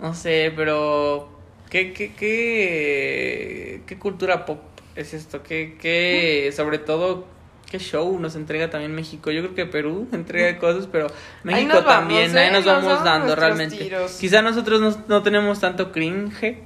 No 0.00 0.12
sé, 0.14 0.52
pero 0.54 1.28
¿qué, 1.70 1.92
qué, 1.92 2.12
qué, 2.12 3.82
qué 3.86 3.98
cultura 3.98 4.44
pop 4.44 4.60
es 4.96 5.14
esto? 5.14 5.42
¿Qué, 5.42 5.76
qué, 5.80 6.52
sobre 6.56 6.78
todo, 6.78 7.24
qué 7.70 7.78
show 7.78 8.18
nos 8.18 8.34
entrega 8.34 8.68
también 8.68 8.94
México? 8.94 9.30
Yo 9.30 9.42
creo 9.42 9.54
que 9.54 9.66
Perú 9.66 10.08
entrega 10.12 10.58
cosas, 10.60 10.88
pero 10.90 11.06
México 11.44 11.74
vamos, 11.74 11.86
también, 11.86 12.36
¿eh? 12.36 12.40
ahí 12.40 12.52
nos 12.52 12.66
Nos 12.66 12.84
vamos 12.84 13.04
dando 13.04 13.36
realmente. 13.36 13.76
tiros. 13.76 14.12
Quizá 14.18 14.42
nosotros 14.42 14.80
no, 14.80 14.96
no 15.08 15.22
tenemos 15.22 15.60
tanto 15.60 15.92
cringe, 15.92 16.58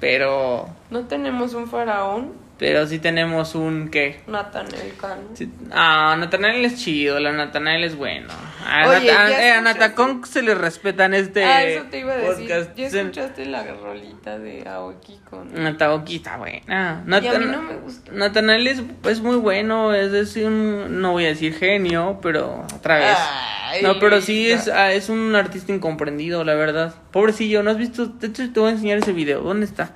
pero, 0.00 0.68
No 0.90 1.06
tenemos 1.06 1.54
un 1.54 1.68
faraón, 1.68 2.32
pero 2.58 2.86
sí 2.86 2.98
tenemos 2.98 3.54
un 3.54 3.88
qué. 3.90 4.20
Natanel 4.26 4.94
Cano. 5.00 5.22
Sí, 5.34 5.50
Ah, 5.72 6.16
Natanael 6.18 6.64
es 6.64 6.76
chido, 6.82 7.18
la 7.20 7.32
Natanael 7.32 7.82
es 7.84 7.96
bueno. 7.96 8.28
A, 8.66 8.88
Oye, 8.88 9.10
Nata- 9.12 9.30
¿ya 9.30 9.46
eh, 9.46 9.50
a? 9.52 9.60
Natacón 9.60 10.24
se 10.24 10.42
le 10.42 10.54
respeta 10.54 11.04
en 11.06 11.14
este 11.14 11.44
ah, 11.44 11.64
eso 11.64 11.84
te 11.90 11.98
iba 12.00 12.12
a 12.12 12.16
decir. 12.16 12.48
podcast. 12.48 12.76
¿Ya 12.76 12.86
escuchaste 12.86 13.46
la 13.46 13.64
rolita 13.64 14.38
de 14.38 14.66
Aoki 14.68 15.18
con.? 15.28 15.52
Nataoki 15.52 16.16
está 16.16 16.36
buena. 16.36 17.04
Y 17.22 17.26
a 17.26 17.38
mí 17.38 17.46
no 17.46 17.62
me 17.62 17.74
gusta. 17.76 18.12
Natanael 18.12 18.66
es, 18.68 18.82
es 19.04 19.20
muy 19.20 19.36
bueno, 19.36 19.92
es, 19.92 20.12
es 20.12 20.36
un, 20.36 21.00
no 21.00 21.12
voy 21.12 21.24
a 21.26 21.28
decir 21.28 21.54
genio, 21.54 22.18
pero 22.22 22.64
otra 22.74 22.98
vez. 22.98 23.18
Ay, 23.66 23.82
no, 23.82 23.98
pero 23.98 24.20
sí 24.20 24.50
es, 24.50 24.68
ah, 24.68 24.92
es 24.92 25.08
un 25.08 25.34
artista 25.34 25.72
incomprendido, 25.72 26.44
la 26.44 26.54
verdad. 26.54 26.94
Pobrecillo, 27.10 27.62
¿no 27.64 27.70
has 27.72 27.78
visto? 27.78 28.06
De 28.06 28.28
hecho, 28.28 28.50
te 28.52 28.60
voy 28.60 28.68
a 28.68 28.72
enseñar 28.72 28.98
ese 28.98 29.12
video. 29.12 29.40
¿Dónde 29.40 29.66
está? 29.66 29.90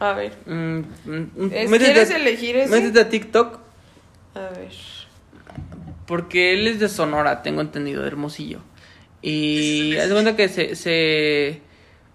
A 0.00 0.12
ver. 0.12 0.32
Mm, 0.46 0.78
mm, 1.04 1.50
¿Es- 1.52 1.70
métete 1.70 1.92
¿Quieres 1.92 2.10
a- 2.10 2.16
elegir 2.16 2.56
ese? 2.56 2.70
Métete 2.70 3.00
a 3.00 3.08
TikTok, 3.08 3.58
A 4.34 4.40
ver. 4.58 4.72
porque 6.06 6.52
él 6.54 6.66
es 6.66 6.80
de 6.80 6.88
Sonora, 6.88 7.42
tengo 7.42 7.60
entendido, 7.60 8.02
de 8.02 8.08
Hermosillo. 8.08 8.60
Y 9.22 9.96
haz 9.96 10.08
de 10.08 10.12
cuenta 10.14 10.36
que 10.36 10.48
se, 10.48 10.76
se 10.76 11.62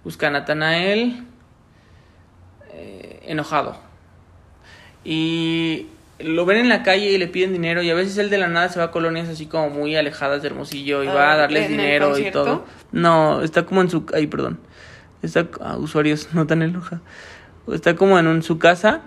busca 0.03 0.27
a 0.27 0.31
Natanael 0.31 1.23
eh, 2.73 3.21
enojado. 3.25 3.77
Y 5.03 5.87
lo 6.19 6.45
ven 6.45 6.57
en 6.57 6.69
la 6.69 6.83
calle 6.83 7.11
y 7.11 7.17
le 7.17 7.27
piden 7.27 7.53
dinero 7.53 7.81
y 7.81 7.89
a 7.89 7.95
veces 7.95 8.17
él 8.17 8.29
de 8.29 8.37
la 8.37 8.47
nada 8.47 8.69
se 8.69 8.79
va 8.79 8.85
a 8.85 8.91
colonias 8.91 9.29
así 9.29 9.45
como 9.45 9.69
muy 9.69 9.95
alejadas 9.95 10.41
de 10.41 10.49
Hermosillo 10.49 11.03
y 11.03 11.07
Ah, 11.07 11.13
va 11.13 11.31
a 11.33 11.37
darles 11.37 11.65
¿en 11.67 11.71
el 11.71 11.77
dinero 11.77 12.17
y 12.19 12.29
todo. 12.31 12.65
No, 12.91 13.41
está 13.41 13.65
como 13.65 13.81
en 13.81 13.89
su... 13.89 14.05
Ay, 14.13 14.27
perdón. 14.27 14.59
Está... 15.23 15.47
ah, 15.61 15.77
usuarios 15.77 16.27
no 16.33 16.45
tan 16.45 16.61
enojados. 16.61 17.01
Está 17.73 17.95
como 17.95 18.17
en 18.19 18.27
un- 18.27 18.43
su 18.43 18.57
casa 18.59 19.01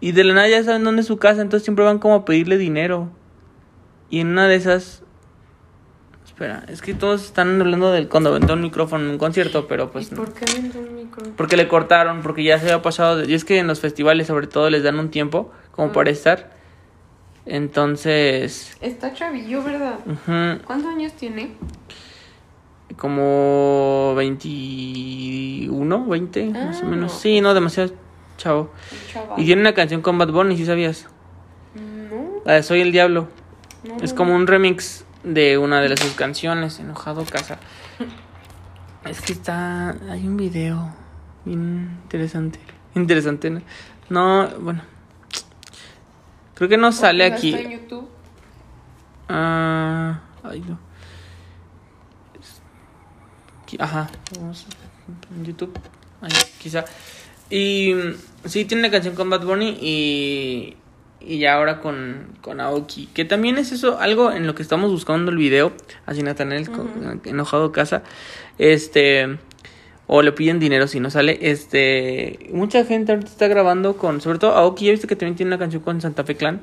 y 0.00 0.12
de 0.12 0.24
la 0.24 0.34
nada 0.34 0.48
ya 0.48 0.62
saben 0.64 0.84
dónde 0.84 1.00
es 1.02 1.06
su 1.06 1.18
casa, 1.18 1.42
entonces 1.42 1.64
siempre 1.64 1.84
van 1.84 1.98
como 1.98 2.14
a 2.14 2.24
pedirle 2.24 2.56
dinero. 2.58 3.08
Y 4.08 4.20
en 4.20 4.28
una 4.28 4.48
de 4.48 4.56
esas... 4.56 5.02
Espera, 6.24 6.64
es 6.68 6.80
que 6.80 6.94
todos 6.94 7.24
están 7.26 7.60
hablando 7.60 7.92
del 7.92 8.08
cuando 8.08 8.30
aventó 8.30 8.54
un 8.54 8.62
micrófono 8.62 9.04
en 9.04 9.10
un 9.10 9.18
concierto, 9.18 9.66
pero 9.68 9.90
pues 9.92 10.10
¿Y 10.10 10.14
no. 10.14 10.22
por 10.24 10.32
qué 10.32 10.46
me 10.54 10.58
entró 10.66 10.80
un 10.80 10.94
micrófono? 10.94 11.34
Porque 11.36 11.56
le 11.56 11.68
cortaron, 11.68 12.22
porque 12.22 12.42
ya 12.44 12.58
se 12.58 12.64
había 12.64 12.80
pasado. 12.82 13.18
de- 13.18 13.30
Y 13.30 13.34
es 13.34 13.44
que 13.44 13.58
en 13.58 13.66
los 13.66 13.80
festivales, 13.80 14.26
sobre 14.28 14.46
todo, 14.46 14.70
les 14.70 14.82
dan 14.82 14.98
un 14.98 15.10
tiempo 15.10 15.52
como 15.72 15.92
para 15.92 16.08
estar. 16.10 16.50
Entonces, 17.46 18.76
Está 18.80 19.12
chavillo, 19.12 19.62
¿verdad? 19.62 19.98
¿Cuántos 20.64 20.86
años 20.94 21.12
tiene? 21.14 21.52
Como 23.00 24.14
21, 24.16 26.06
20, 26.06 26.50
más 26.50 26.76
o 26.82 26.86
Ah, 26.86 26.88
menos. 26.88 27.12
no. 27.12 27.18
Sí, 27.18 27.40
no, 27.40 27.54
demasiado 27.54 27.92
chavo. 28.36 28.70
Chaval. 29.12 29.40
Y 29.40 29.44
tiene 29.46 29.62
una 29.62 29.72
canción 29.74 30.02
con 30.02 30.18
Bad 30.18 30.30
Bunny, 30.30 30.56
¿sí 30.56 30.66
sabías? 30.66 31.06
No, 31.74 32.42
La 32.44 32.52
de 32.54 32.62
Soy 32.62 32.80
el 32.82 32.92
Diablo. 32.92 33.28
no. 33.84 33.96
Es 34.02 34.12
como 34.14 34.34
un 34.36 34.46
remix 34.46 35.04
de 35.24 35.56
una 35.58 35.80
de 35.80 35.96
sus 35.96 36.12
canciones, 36.12 36.78
Enojado 36.78 37.24
Casa. 37.24 37.58
Es 39.04 39.20
que 39.22 39.32
está. 39.32 39.96
Hay 40.10 40.26
un 40.28 40.36
video 40.36 40.92
bien 41.46 41.98
interesante. 42.04 42.58
Interesante, 42.94 43.48
¿no? 43.50 43.62
No, 44.10 44.48
bueno. 44.60 44.82
Creo 46.54 46.68
que 46.68 46.76
no 46.76 46.92
sale 46.92 47.24
aquí. 47.24 47.54
Está 47.54 47.62
en 47.62 47.80
YouTube. 47.80 48.08
Ah, 49.28 50.20
ay, 50.42 50.60
no. 50.68 50.78
Ajá, 53.78 54.08
en 55.36 55.44
YouTube. 55.44 55.78
Ahí, 56.20 56.30
quizá. 56.58 56.84
Y 57.48 57.94
sí, 58.44 58.64
tiene 58.64 58.82
una 58.84 58.90
canción 58.90 59.14
con 59.14 59.28
Bad 59.30 59.44
Bunny 59.44 59.76
y, 59.80 60.76
y 61.20 61.38
ya 61.38 61.54
ahora 61.54 61.80
con, 61.80 62.28
con 62.40 62.60
Aoki. 62.60 63.06
Que 63.12 63.24
también 63.24 63.58
es 63.58 63.72
eso, 63.72 63.98
algo 63.98 64.30
en 64.32 64.46
lo 64.46 64.54
que 64.54 64.62
estamos 64.62 64.90
buscando 64.90 65.30
el 65.30 65.36
video. 65.36 65.72
Así 66.06 66.22
Nathaniel 66.22 66.70
con- 66.70 67.20
enojado 67.24 67.72
casa. 67.72 68.02
Este. 68.58 69.38
o 70.06 70.22
le 70.22 70.32
piden 70.32 70.58
dinero 70.60 70.86
si 70.88 71.00
no 71.00 71.10
sale. 71.10 71.38
Este, 71.40 72.50
mucha 72.52 72.84
gente 72.84 73.12
ahorita 73.12 73.30
está 73.30 73.48
grabando 73.48 73.96
con, 73.96 74.20
sobre 74.20 74.38
todo 74.38 74.52
Aoki, 74.56 74.86
ya 74.86 74.90
viste 74.92 75.06
que 75.06 75.16
también 75.16 75.36
tiene 75.36 75.50
una 75.50 75.58
canción 75.58 75.82
con 75.82 76.00
Santa 76.00 76.24
Fe 76.24 76.36
Clan. 76.36 76.60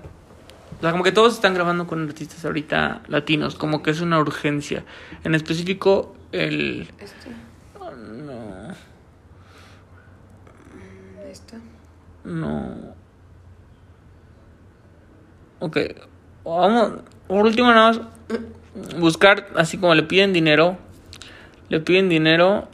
O 0.77 0.81
sea, 0.81 0.91
como 0.91 1.03
que 1.03 1.11
todos 1.11 1.33
están 1.33 1.53
grabando 1.55 1.87
con 1.87 2.03
artistas 2.07 2.45
ahorita 2.45 3.01
latinos, 3.07 3.55
como 3.55 3.81
que 3.81 3.89
es 3.91 3.99
una 4.01 4.19
urgencia. 4.19 4.83
En 5.23 5.33
específico, 5.33 6.13
el... 6.31 6.91
Este. 6.99 7.29
No, 7.79 7.91
mm, 7.91 8.71
Esta. 11.29 11.57
no. 12.23 12.95
Ok, 15.59 15.77
vamos, 16.43 17.01
por 17.27 17.45
último 17.45 17.71
nada 17.71 17.93
más, 17.93 18.01
buscar, 18.99 19.47
así 19.55 19.77
como 19.77 19.95
le 19.95 20.03
piden 20.03 20.33
dinero, 20.33 20.77
le 21.69 21.79
piden 21.79 22.09
dinero 22.09 22.67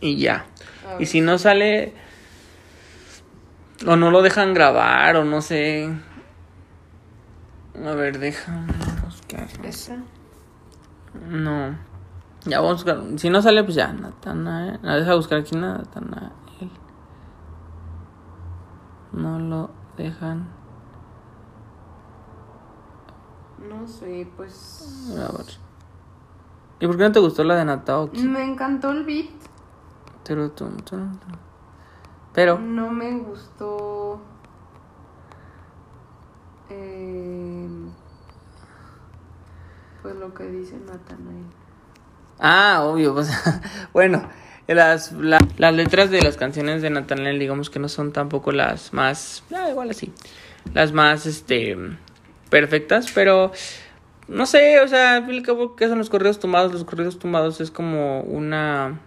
y 0.00 0.18
ya. 0.18 0.46
Y 0.98 1.06
si 1.06 1.20
no 1.20 1.38
sale, 1.38 1.94
o 3.86 3.96
no 3.96 4.10
lo 4.10 4.22
dejan 4.22 4.52
grabar, 4.52 5.16
o 5.16 5.24
no 5.24 5.40
sé. 5.40 5.90
A 7.84 7.92
ver, 7.92 8.18
déjame 8.18 8.72
buscar. 9.04 9.48
Esa. 9.62 9.98
No. 11.30 11.87
Ya 12.48 12.60
vamos 12.60 12.70
a 12.88 12.94
buscar. 12.94 13.18
Si 13.18 13.30
no 13.30 13.42
sale, 13.42 13.62
pues 13.64 13.74
ya. 13.76 13.92
Natanael. 13.92 14.80
No, 14.82 14.94
deja 14.96 15.14
buscar 15.14 15.38
aquí 15.40 15.56
Natanael. 15.56 16.32
No 19.12 19.38
lo 19.38 19.70
dejan. 19.96 20.48
No 23.68 23.86
sé, 23.86 24.28
pues. 24.36 25.14
A 25.18 25.32
ver. 25.36 25.46
¿Y 26.80 26.86
por 26.86 26.96
qué 26.96 27.02
no 27.04 27.12
te 27.12 27.20
gustó 27.20 27.42
la 27.44 27.56
de 27.56 27.64
Natao? 27.64 28.10
Me 28.14 28.44
encantó 28.44 28.90
el 28.90 29.04
beat. 29.04 29.30
Pero, 32.32 32.58
No 32.58 32.90
me 32.90 33.18
gustó. 33.18 34.20
eh, 36.70 37.68
pues 40.02 40.14
lo 40.16 40.32
que 40.34 40.44
dice 40.44 40.78
Nathanael. 40.78 41.46
Ah, 42.38 42.82
obvio, 42.84 43.14
pues, 43.14 43.30
bueno, 43.92 44.28
las, 44.66 45.12
la- 45.12 45.38
las 45.56 45.74
letras 45.74 46.10
de 46.10 46.20
las 46.22 46.36
canciones 46.36 46.82
de 46.82 46.90
Natanael, 46.90 47.38
digamos 47.38 47.70
que 47.70 47.78
no 47.78 47.88
son 47.88 48.12
tampoco 48.12 48.52
las 48.52 48.92
más, 48.92 49.42
ah, 49.54 49.68
igual 49.70 49.90
así, 49.90 50.12
las 50.74 50.92
más, 50.92 51.26
este, 51.26 51.76
perfectas, 52.50 53.10
pero, 53.14 53.52
no 54.28 54.46
sé, 54.46 54.80
o 54.80 54.88
sea, 54.88 55.16
al 55.16 55.42
cabo, 55.42 55.74
¿qué 55.76 55.88
son 55.88 55.98
los 55.98 56.10
corridos 56.10 56.38
tumbados? 56.38 56.72
Los 56.72 56.84
corridos 56.84 57.18
tumbados 57.18 57.60
es 57.60 57.70
como 57.70 58.20
una, 58.22 59.00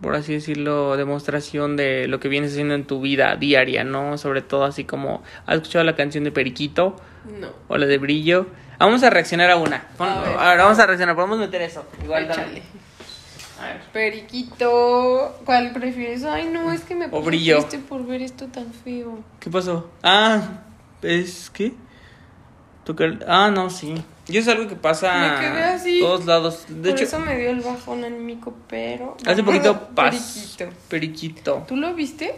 por 0.00 0.16
así 0.16 0.32
decirlo, 0.34 0.96
demostración 0.96 1.76
de 1.76 2.08
lo 2.08 2.18
que 2.18 2.28
vienes 2.28 2.52
haciendo 2.52 2.74
en 2.74 2.84
tu 2.84 3.00
vida 3.00 3.36
diaria, 3.36 3.84
¿no? 3.84 4.18
Sobre 4.18 4.42
todo 4.42 4.64
así 4.64 4.84
como, 4.84 5.22
¿has 5.46 5.56
escuchado 5.56 5.84
la 5.84 5.94
canción 5.94 6.24
de 6.24 6.32
Periquito? 6.32 6.96
No. 7.40 7.48
O 7.68 7.76
la 7.78 7.86
de 7.86 7.98
Brillo. 7.98 8.46
Vamos 8.78 9.02
a 9.02 9.10
reaccionar 9.10 9.50
a 9.50 9.56
una. 9.56 9.86
Pon- 9.96 10.08
A 10.08 10.20
ver. 10.22 10.38
a 10.38 10.48
ver, 10.50 10.58
vamos 10.58 10.78
a 10.78 10.86
reaccionar, 10.86 11.14
podemos 11.14 11.38
meter 11.38 11.62
eso. 11.62 11.84
Igual 12.02 12.24
Échale. 12.24 12.42
también. 12.42 12.64
A 13.60 13.64
ver. 13.66 13.80
Periquito. 13.92 15.38
¿Cuál 15.44 15.72
prefieres? 15.72 16.24
Ay, 16.24 16.48
no, 16.48 16.72
es 16.72 16.80
que 16.82 16.94
me 16.94 17.08
puse 17.08 17.24
brillo. 17.26 17.58
triste 17.58 17.78
por 17.78 18.04
ver 18.06 18.22
esto 18.22 18.46
tan 18.48 18.72
feo. 18.72 19.20
¿Qué 19.40 19.50
pasó? 19.50 19.90
Ah, 20.02 20.40
es 21.02 21.48
que 21.50 21.72
tocar. 22.84 23.20
Ah, 23.28 23.50
no, 23.54 23.70
sí. 23.70 23.94
Y 24.28 24.38
es 24.38 24.46
algo 24.48 24.68
que 24.68 24.76
pasa 24.76 25.12
Me 25.38 25.40
quedé 25.48 25.62
así. 25.64 25.98
a 26.02 26.06
todos 26.06 26.26
lados. 26.26 26.64
De 26.68 26.90
por 26.90 26.98
hecho, 26.98 27.04
eso 27.04 27.18
me 27.20 27.36
dio 27.38 27.50
el 27.50 27.60
bajón 27.60 28.04
anímico, 28.04 28.54
pero. 28.68 29.16
hace 29.26 29.42
poquito 29.42 29.88
pas 29.94 30.10
Periquito. 30.14 30.68
Periquito. 30.88 31.64
¿Tú 31.68 31.76
lo 31.76 31.94
viste? 31.94 32.36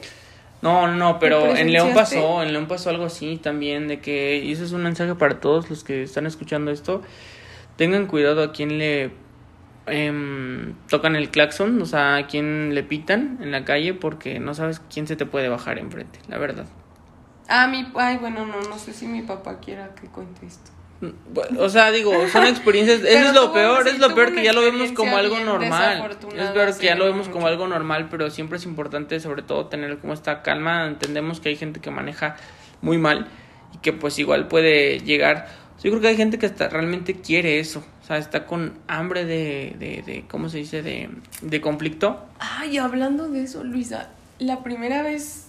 No, 0.64 0.88
no, 0.88 1.18
pero 1.18 1.44
¿Lo 1.44 1.56
en 1.56 1.70
León 1.70 1.90
pasó, 1.92 2.42
en 2.42 2.54
León 2.54 2.66
pasó 2.66 2.88
algo 2.88 3.04
así 3.04 3.36
también, 3.36 3.86
de 3.86 4.00
que, 4.00 4.38
y 4.38 4.50
eso 4.50 4.64
es 4.64 4.72
un 4.72 4.82
mensaje 4.82 5.14
para 5.14 5.38
todos 5.38 5.68
los 5.68 5.84
que 5.84 6.02
están 6.02 6.24
escuchando 6.24 6.70
esto, 6.70 7.02
tengan 7.76 8.06
cuidado 8.06 8.42
a 8.42 8.52
quién 8.52 8.78
le 8.78 9.10
em, 9.84 10.72
tocan 10.88 11.16
el 11.16 11.28
claxon, 11.28 11.82
o 11.82 11.84
sea, 11.84 12.16
a 12.16 12.26
quién 12.28 12.74
le 12.74 12.82
pitan 12.82 13.40
en 13.42 13.52
la 13.52 13.66
calle, 13.66 13.92
porque 13.92 14.40
no 14.40 14.54
sabes 14.54 14.80
quién 14.90 15.06
se 15.06 15.16
te 15.16 15.26
puede 15.26 15.50
bajar 15.50 15.78
enfrente, 15.78 16.18
la 16.28 16.38
verdad. 16.38 16.64
Ah, 17.46 17.66
mi. 17.66 17.86
Ay, 17.96 18.16
bueno, 18.16 18.46
no, 18.46 18.62
no 18.62 18.78
sé 18.78 18.94
si 18.94 19.06
mi 19.06 19.20
papá 19.20 19.60
quiera 19.60 19.94
que 19.94 20.06
cuente 20.06 20.46
esto. 20.46 20.70
O 21.58 21.68
sea, 21.68 21.90
digo, 21.90 22.12
son 22.28 22.46
experiencias, 22.46 23.00
eso 23.00 23.28
es 23.28 23.34
lo 23.34 23.52
peor, 23.52 23.86
es 23.88 23.98
lo 23.98 24.14
peor 24.14 24.34
que 24.34 24.42
ya 24.42 24.52
lo 24.52 24.62
vemos 24.62 24.92
como 24.92 25.16
algo 25.16 25.38
normal. 25.40 26.16
Es 26.36 26.54
ver 26.54 26.74
que 26.74 26.86
ya 26.86 26.94
lo 26.94 27.04
vemos 27.04 27.28
como 27.28 27.46
algo 27.46 27.66
normal, 27.66 28.08
pero 28.10 28.30
siempre 28.30 28.58
es 28.58 28.64
importante 28.64 29.20
sobre 29.20 29.42
todo 29.42 29.66
tener 29.66 29.98
como 29.98 30.12
esta 30.12 30.42
calma, 30.42 30.86
entendemos 30.86 31.40
que 31.40 31.50
hay 31.50 31.56
gente 31.56 31.80
que 31.80 31.90
maneja 31.90 32.36
muy 32.80 32.98
mal 32.98 33.28
y 33.74 33.78
que 33.78 33.92
pues 33.92 34.18
igual 34.18 34.48
puede 34.48 35.00
llegar, 35.00 35.48
yo 35.82 35.90
creo 35.90 36.00
que 36.00 36.08
hay 36.08 36.16
gente 36.16 36.38
que 36.38 36.46
hasta 36.46 36.68
realmente 36.68 37.14
quiere 37.14 37.58
eso, 37.58 37.84
o 38.02 38.06
sea, 38.06 38.18
está 38.18 38.46
con 38.46 38.78
hambre 38.86 39.24
de, 39.24 39.74
de, 39.78 40.02
de 40.02 40.24
¿cómo 40.28 40.48
se 40.48 40.58
dice?, 40.58 40.82
de, 40.82 41.10
de 41.42 41.60
conflicto. 41.60 42.24
Ay, 42.38 42.78
hablando 42.78 43.28
de 43.28 43.42
eso, 43.42 43.64
Luisa, 43.64 44.08
la 44.38 44.62
primera 44.62 45.02
vez 45.02 45.48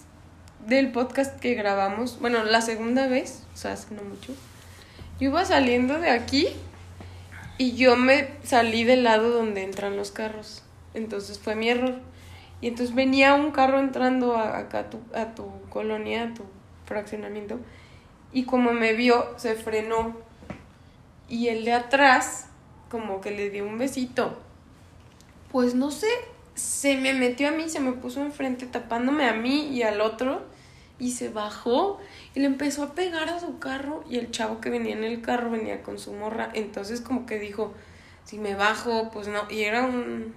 del 0.66 0.90
podcast 0.90 1.38
que 1.38 1.54
grabamos, 1.54 2.18
bueno, 2.20 2.44
la 2.44 2.60
segunda 2.60 3.06
vez, 3.06 3.44
o 3.54 3.56
sea, 3.56 3.72
hace 3.72 3.94
no 3.94 4.02
mucho, 4.02 4.34
yo 5.18 5.30
iba 5.30 5.44
saliendo 5.44 5.98
de 5.98 6.10
aquí 6.10 6.48
y 7.58 7.72
yo 7.72 7.96
me 7.96 8.28
salí 8.42 8.84
del 8.84 9.04
lado 9.04 9.30
donde 9.30 9.62
entran 9.62 9.96
los 9.96 10.10
carros. 10.10 10.62
Entonces 10.94 11.38
fue 11.38 11.54
mi 11.54 11.68
error. 11.68 12.00
Y 12.60 12.68
entonces 12.68 12.94
venía 12.94 13.34
un 13.34 13.50
carro 13.50 13.78
entrando 13.78 14.36
a, 14.36 14.58
acá 14.58 14.80
a 14.80 14.90
tu, 14.90 14.98
a 15.14 15.34
tu 15.34 15.46
colonia, 15.68 16.24
a 16.24 16.34
tu 16.34 16.42
fraccionamiento, 16.86 17.60
y 18.32 18.44
como 18.44 18.72
me 18.72 18.94
vio, 18.94 19.34
se 19.36 19.54
frenó. 19.54 20.16
Y 21.28 21.48
el 21.48 21.64
de 21.64 21.72
atrás, 21.72 22.46
como 22.90 23.20
que 23.20 23.30
le 23.30 23.50
dio 23.50 23.66
un 23.66 23.78
besito. 23.78 24.38
Pues 25.50 25.74
no 25.74 25.90
sé, 25.90 26.08
se 26.54 26.96
me 26.96 27.12
metió 27.12 27.48
a 27.48 27.50
mí, 27.50 27.68
se 27.68 27.80
me 27.80 27.92
puso 27.92 28.22
enfrente 28.22 28.66
tapándome 28.66 29.28
a 29.28 29.32
mí 29.32 29.68
y 29.68 29.82
al 29.82 30.00
otro 30.00 30.42
y 30.98 31.12
se 31.12 31.28
bajó 31.28 31.98
y 32.36 32.40
le 32.40 32.46
empezó 32.46 32.82
a 32.82 32.94
pegar 32.94 33.30
a 33.30 33.40
su 33.40 33.58
carro 33.58 34.04
y 34.10 34.18
el 34.18 34.30
chavo 34.30 34.60
que 34.60 34.68
venía 34.68 34.94
en 34.94 35.04
el 35.04 35.22
carro 35.22 35.50
venía 35.50 35.82
con 35.82 35.98
su 35.98 36.12
morra, 36.12 36.50
entonces 36.52 37.00
como 37.00 37.24
que 37.24 37.38
dijo, 37.38 37.72
si 38.24 38.36
me 38.38 38.54
bajo, 38.54 39.10
pues 39.10 39.26
no, 39.26 39.50
y 39.50 39.62
era 39.62 39.84
un 39.84 40.34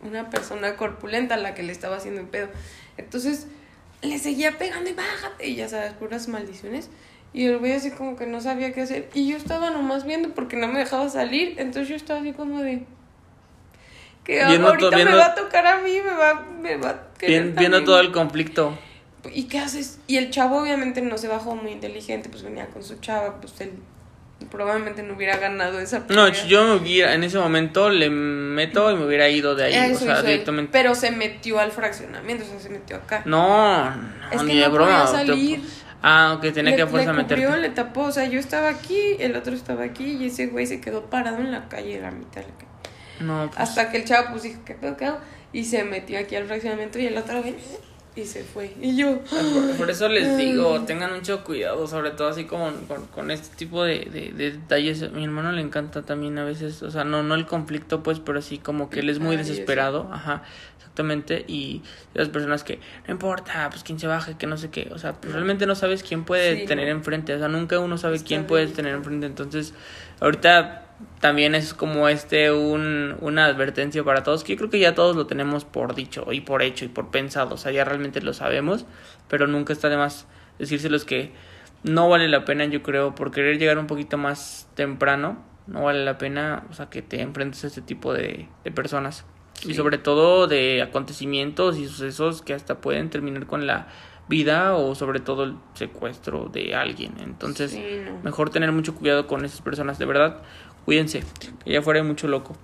una 0.00 0.28
persona 0.28 0.74
corpulenta 0.74 1.36
la 1.36 1.54
que 1.54 1.62
le 1.62 1.70
estaba 1.70 1.96
haciendo 1.96 2.20
el 2.20 2.26
pedo. 2.26 2.48
Entonces 2.96 3.46
le 4.02 4.18
seguía 4.18 4.58
pegando 4.58 4.90
y 4.90 4.92
bájate, 4.92 5.46
y 5.46 5.54
ya 5.54 5.68
sabes, 5.68 5.92
puras 5.92 6.26
maldiciones. 6.26 6.90
Y 7.32 7.46
el 7.46 7.58
güey 7.58 7.70
así 7.70 7.92
como 7.92 8.16
que 8.16 8.26
no 8.26 8.40
sabía 8.40 8.72
qué 8.72 8.80
hacer. 8.80 9.08
Y 9.14 9.28
yo 9.28 9.36
estaba 9.36 9.70
nomás 9.70 10.04
viendo 10.04 10.30
porque 10.30 10.56
no 10.56 10.66
me 10.66 10.80
dejaba 10.80 11.08
salir. 11.08 11.54
Entonces 11.58 11.88
yo 11.88 11.94
estaba 11.94 12.18
así 12.18 12.32
como 12.32 12.60
de. 12.60 12.82
Que 14.24 14.44
Viendo 14.44 14.66
ahorita 14.66 14.96
me 14.96 15.14
va 15.14 15.26
a 15.26 15.34
tocar 15.36 15.64
a 15.64 15.80
mí, 15.80 16.00
me 16.04 16.12
va, 16.12 16.44
me 16.60 16.76
va 16.76 16.90
a 16.90 17.02
viendo 17.20 17.84
todo 17.84 18.00
el 18.00 18.10
conflicto. 18.10 18.76
¿Y 19.32 19.44
qué 19.44 19.58
haces? 19.58 19.98
Y 20.06 20.16
el 20.16 20.30
chavo 20.30 20.60
obviamente 20.62 21.00
no 21.02 21.18
se 21.18 21.28
bajó 21.28 21.54
muy 21.56 21.72
inteligente, 21.72 22.28
pues 22.28 22.42
venía 22.42 22.66
con 22.66 22.82
su 22.82 22.96
chava, 23.00 23.40
pues 23.40 23.60
él 23.60 23.72
probablemente 24.50 25.02
no 25.02 25.14
hubiera 25.14 25.38
ganado 25.38 25.80
esa 25.80 26.00
No, 26.00 26.06
pelea. 26.06 26.32
yo 26.46 26.64
me 26.64 26.74
hubiera, 26.76 27.14
en 27.14 27.24
ese 27.24 27.38
momento 27.38 27.88
le 27.90 28.10
meto 28.10 28.90
y 28.90 28.96
me 28.96 29.04
hubiera 29.06 29.28
ido 29.28 29.54
de 29.54 29.64
ahí, 29.64 29.74
Eso 29.92 30.04
o 30.04 30.06
sea, 30.06 30.22
directamente. 30.22 30.70
Pero 30.72 30.94
se 30.94 31.10
metió 31.10 31.58
al 31.58 31.72
fraccionamiento, 31.72 32.44
o 32.44 32.48
sea, 32.48 32.60
se 32.60 32.68
metió 32.68 32.96
acá. 32.96 33.22
No, 33.24 33.90
no, 33.90 34.30
Es 34.32 34.40
que 34.42 34.46
ni 34.46 34.58
de 34.58 34.66
no 34.66 34.72
broma. 34.72 35.04
podía 35.04 35.06
salir. 35.06 35.60
Ah, 36.02 36.34
ok, 36.36 36.52
tenía 36.52 36.70
le, 36.72 36.76
que 36.76 36.82
a 36.82 36.86
fuerza 36.86 37.12
le 37.14 37.22
cubrió, 37.22 37.48
meterte. 37.50 37.68
le 37.68 37.74
tapó, 37.74 38.02
o 38.02 38.12
sea, 38.12 38.26
yo 38.26 38.38
estaba 38.38 38.68
aquí, 38.68 39.16
el 39.18 39.34
otro 39.34 39.54
estaba 39.54 39.84
aquí 39.84 40.04
y 40.20 40.26
ese 40.26 40.46
güey 40.48 40.66
se 40.66 40.80
quedó 40.80 41.06
parado 41.06 41.38
en 41.38 41.50
la 41.50 41.68
calle, 41.68 41.98
la 42.00 42.10
mitad 42.10 42.42
de 42.42 42.48
la 42.48 42.54
calle. 42.54 42.66
No, 43.20 43.46
pues, 43.48 43.58
Hasta 43.58 43.90
que 43.90 43.96
el 43.96 44.04
chavo 44.04 44.28
pues 44.32 44.42
dijo, 44.42 44.60
¿qué 44.66 44.74
pedo? 44.74 45.18
Y 45.54 45.64
se 45.64 45.82
metió 45.84 46.18
aquí 46.18 46.36
al 46.36 46.44
fraccionamiento 46.44 46.98
y 46.98 47.06
el 47.06 47.16
otro 47.16 47.40
güey 47.40 47.56
y 48.16 48.24
se 48.24 48.42
fue. 48.44 48.72
Y 48.80 48.96
yo, 48.96 49.20
por, 49.20 49.76
por 49.76 49.90
eso 49.90 50.08
les 50.08 50.36
digo, 50.38 50.80
tengan 50.86 51.14
mucho 51.14 51.44
cuidado, 51.44 51.86
sobre 51.86 52.10
todo 52.12 52.28
así 52.28 52.44
como 52.44 52.72
con, 52.88 53.06
con 53.08 53.30
este 53.30 53.54
tipo 53.56 53.84
de, 53.84 54.06
de, 54.10 54.32
de 54.32 54.52
detalles. 54.52 55.02
A 55.02 55.08
mi 55.10 55.22
hermano 55.24 55.52
le 55.52 55.60
encanta 55.60 56.02
también 56.02 56.38
a 56.38 56.44
veces, 56.44 56.82
o 56.82 56.90
sea, 56.90 57.04
no, 57.04 57.22
no 57.22 57.34
el 57.34 57.44
conflicto, 57.46 58.02
pues, 58.02 58.18
pero 58.20 58.40
sí 58.40 58.58
como 58.58 58.88
que 58.90 59.00
él 59.00 59.10
es 59.10 59.18
muy 59.18 59.36
Ay, 59.36 59.42
eso. 59.42 59.50
desesperado, 59.50 60.08
ajá, 60.12 60.42
exactamente. 60.78 61.44
Y 61.46 61.82
las 62.14 62.28
personas 62.30 62.64
que, 62.64 62.80
no 63.06 63.12
importa, 63.12 63.68
pues 63.70 63.82
quién 63.84 63.98
se 64.00 64.06
baje, 64.06 64.36
que 64.38 64.46
no 64.46 64.56
sé 64.56 64.70
qué, 64.70 64.88
o 64.94 64.98
sea, 64.98 65.12
pues 65.12 65.34
realmente 65.34 65.66
no 65.66 65.74
sabes 65.74 66.02
quién 66.02 66.24
puede 66.24 66.60
Sí, 66.60 66.66
tener 66.66 66.86
no. 66.86 66.92
enfrente, 66.92 67.34
o 67.34 67.38
sea, 67.38 67.48
nunca 67.48 67.78
uno 67.80 67.98
sabe 67.98 68.16
Está 68.16 68.28
quién 68.28 68.46
bien. 68.46 68.72
tener 68.72 68.94
enfrente. 68.94 69.26
Entonces, 69.26 69.74
ahorita 70.20 70.85
también 71.20 71.54
es 71.54 71.74
como 71.74 72.08
este 72.08 72.52
un, 72.52 73.16
una 73.20 73.46
advertencia 73.46 74.02
para 74.04 74.22
todos, 74.22 74.44
que 74.44 74.52
yo 74.52 74.58
creo 74.58 74.70
que 74.70 74.78
ya 74.78 74.94
todos 74.94 75.16
lo 75.16 75.26
tenemos 75.26 75.64
por 75.64 75.94
dicho 75.94 76.32
y 76.32 76.40
por 76.40 76.62
hecho 76.62 76.84
y 76.84 76.88
por 76.88 77.10
pensado, 77.10 77.54
o 77.54 77.58
sea, 77.58 77.72
ya 77.72 77.84
realmente 77.84 78.20
lo 78.22 78.32
sabemos, 78.32 78.86
pero 79.28 79.46
nunca 79.46 79.72
está 79.72 79.88
de 79.88 79.96
más 79.96 80.26
decírselos 80.58 81.04
que 81.04 81.32
no 81.82 82.08
vale 82.08 82.28
la 82.28 82.44
pena, 82.44 82.64
yo 82.64 82.82
creo, 82.82 83.14
por 83.14 83.30
querer 83.30 83.58
llegar 83.58 83.78
un 83.78 83.86
poquito 83.86 84.16
más 84.18 84.68
temprano, 84.74 85.42
no 85.66 85.84
vale 85.84 86.04
la 86.04 86.16
pena, 86.18 86.64
o 86.70 86.74
sea, 86.74 86.88
que 86.90 87.02
te 87.02 87.20
enfrentes 87.20 87.64
a 87.64 87.66
este 87.66 87.82
tipo 87.82 88.12
de, 88.14 88.48
de 88.64 88.70
personas. 88.70 89.24
Y 89.66 89.74
sobre 89.74 89.96
todo 89.98 90.46
de 90.48 90.82
acontecimientos 90.82 91.78
y 91.78 91.86
sucesos 91.88 92.42
que 92.42 92.52
hasta 92.52 92.80
pueden 92.80 93.08
terminar 93.08 93.46
con 93.46 93.66
la 93.66 93.88
vida 94.28 94.74
o 94.74 94.94
sobre 94.94 95.20
todo 95.20 95.44
el 95.44 95.54
secuestro 95.74 96.50
de 96.52 96.74
alguien. 96.74 97.14
Entonces, 97.20 97.70
Sí, 97.70 97.82
no. 98.04 98.20
mejor 98.22 98.50
tener 98.50 98.70
mucho 98.72 98.94
cuidado 98.94 99.26
con 99.26 99.44
esas 99.44 99.62
personas, 99.62 99.98
de 99.98 100.04
verdad. 100.04 100.42
Cuídense, 100.86 101.24
que 101.40 101.70
allá 101.70 101.80
afuera 101.80 102.00
hay 102.00 102.06
mucho 102.06 102.28
loco. 102.28 102.56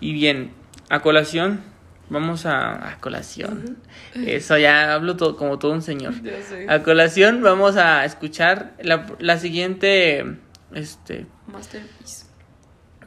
Y 0.00 0.12
bien, 0.12 0.52
a 0.88 1.00
colación, 1.00 1.60
vamos 2.08 2.46
a... 2.46 2.92
A 2.92 2.98
colación. 3.00 3.76
Eso 4.14 4.56
ya 4.56 4.94
hablo 4.94 5.16
todo, 5.16 5.36
como 5.36 5.58
todo 5.58 5.72
un 5.72 5.82
señor. 5.82 6.14
Ya. 6.22 6.38
A 6.72 6.82
colación 6.84 7.42
vamos 7.42 7.76
a 7.76 8.04
escuchar 8.04 8.74
la, 8.80 9.06
la 9.18 9.36
siguiente 9.38 10.38
este 10.72 11.26
Masterpiece. 11.48 12.26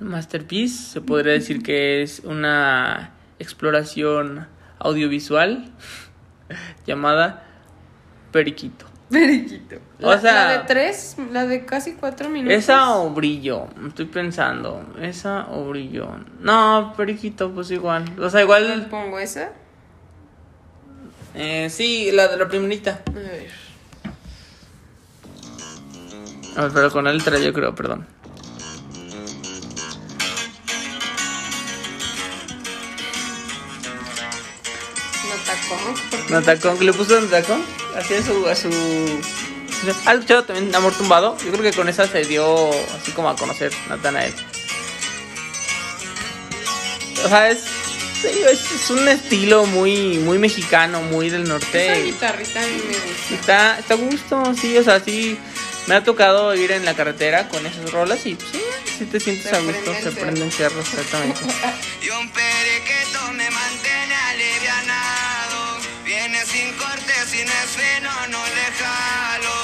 masterpiece. 0.01 0.91
Se 0.91 1.01
podría 1.01 1.33
decir 1.33 1.63
que 1.63 2.01
es 2.01 2.19
una 2.19 3.13
exploración 3.39 4.47
audiovisual 4.77 5.71
llamada 6.85 7.47
Periquito. 8.33 8.85
Periquito. 9.09 9.77
O 10.03 10.11
La, 10.11 10.19
sea- 10.19 10.33
la 10.33 10.51
de 10.51 10.59
tres, 10.67 11.15
la 11.31 11.45
de 11.45 11.65
casi 11.65 11.93
cuatro 11.93 12.29
minutos. 12.29 12.57
Esa 12.57 12.95
o 12.97 13.09
brillo, 13.11 13.67
estoy 13.87 14.05
pensando. 14.05 14.85
Esa 15.01 15.47
o 15.49 15.69
brillo. 15.69 16.09
No, 16.41 16.93
Periquito, 16.97 17.51
pues 17.51 17.71
igual. 17.71 18.03
O 18.19 18.29
sea, 18.29 18.45
¿Cuál 18.45 18.63
igual. 18.65 18.87
pongo 18.89 19.17
esa? 19.19 19.51
Eh, 21.35 21.69
sí, 21.69 22.11
la 22.11 22.27
de 22.27 22.37
la 22.37 22.47
primerita. 22.47 23.01
A 23.07 23.11
ver. 23.11 23.49
A 26.57 26.61
ver, 26.63 26.71
pero 26.73 26.91
con 26.91 27.05
la 27.05 27.13
letra 27.13 27.39
yo 27.39 27.53
creo, 27.53 27.73
perdón. 27.73 28.05
Notacón. 35.29 35.93
¿por 36.11 36.25
qué 36.25 36.33
Notacón, 36.33 36.85
le 36.85 36.93
puso 36.93 37.19
Notacón. 37.21 37.61
Así 37.97 38.13
a 38.15 38.23
su, 38.23 38.47
a 38.47 38.55
su. 38.55 38.69
¿Has 40.05 40.13
escuchado 40.15 40.43
también 40.45 40.73
Amor 40.75 40.93
Tumbado? 40.93 41.37
Yo 41.39 41.51
creo 41.51 41.61
que 41.63 41.73
con 41.73 41.89
esa 41.89 42.07
se 42.07 42.23
dio 42.23 42.69
así 42.95 43.11
como 43.11 43.29
a 43.29 43.35
conocer 43.35 43.71
Natanael. 43.89 44.33
O 47.23 47.29
sea, 47.29 47.49
es, 47.49 47.63
es, 48.23 48.71
es 48.71 48.89
un 48.89 49.07
estilo 49.07 49.65
muy, 49.65 50.17
muy 50.19 50.37
mexicano, 50.37 51.01
muy 51.01 51.29
del 51.29 51.43
Esa 51.43 51.53
norte. 51.53 52.03
guitarrita 52.03 52.61
a 52.61 52.65
mí 52.65 52.81
me 52.87 52.97
gusta. 52.97 53.33
Está, 53.35 53.79
está 53.79 53.93
a 53.93 53.97
gusto, 53.97 54.53
sí, 54.59 54.77
o 54.77 54.83
sea, 54.83 54.99
sí. 54.99 55.37
Me 55.87 55.95
ha 55.95 56.03
tocado 56.03 56.55
ir 56.55 56.71
en 56.71 56.85
la 56.85 56.93
carretera 56.95 57.49
con 57.49 57.65
esas 57.65 57.91
rolas 57.91 58.25
y 58.25 58.37
sí, 58.37 58.61
sí 58.99 59.05
te 59.05 59.19
sientes 59.19 59.49
Se 59.49 59.55
a 59.57 59.59
gusto, 59.59 59.93
se 60.01 60.11
prenden 60.13 60.49
cerros, 60.49 60.87
exactamente. 60.87 61.41
Y 62.01 62.09
un 62.09 62.29
periquito 62.29 63.19
me 63.33 63.49
mantiene 63.49 64.15
alivianado. 64.29 65.77
Viene 66.05 66.45
sin 66.45 66.71
corte, 66.73 67.13
sin 67.29 67.47
esfeno, 67.47 68.09
no 68.29 68.45
le 68.45 68.63
jalo. 68.83 69.62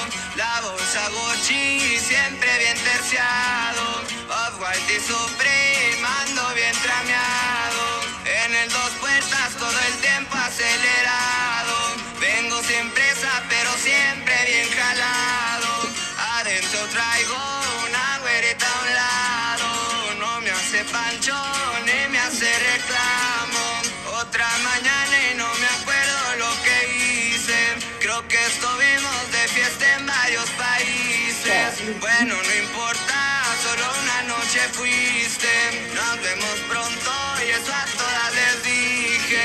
Bolsa 0.90 1.10
Gucci 1.10 2.00
siempre 2.00 2.50
bien 2.58 2.76
terciado. 2.84 4.02
Off-White 4.28 4.96
y 4.96 5.00
Supreme, 5.00 6.08
ando 6.22 6.56
bien 6.56 6.76
trameado. 6.82 8.02
En 8.26 8.56
el 8.56 8.70
dos 8.72 8.90
puertas 9.00 9.54
todo 9.60 9.80
el 9.88 9.94
tiempo 10.02 10.36
acelerado. 10.36 11.94
Vengo 12.20 12.64
sin 12.64 12.90
presa, 12.90 13.30
pero 13.50 13.72
siempre 13.74 14.34
bien 14.48 14.68
jalado. 14.72 15.90
Adentro 16.40 16.80
traigo 16.88 17.59
Bueno, 32.00 32.36
no 32.36 32.56
importa, 32.56 33.44
solo 33.64 33.84
una 34.02 34.22
noche 34.24 34.60
fuiste. 34.72 35.50
Nos 35.94 36.22
vemos 36.22 36.60
pronto 36.70 37.12
y 37.46 37.50
eso 37.52 37.74
a 37.74 37.86
todas 37.98 38.34
les 38.36 38.64
dije. 38.64 39.44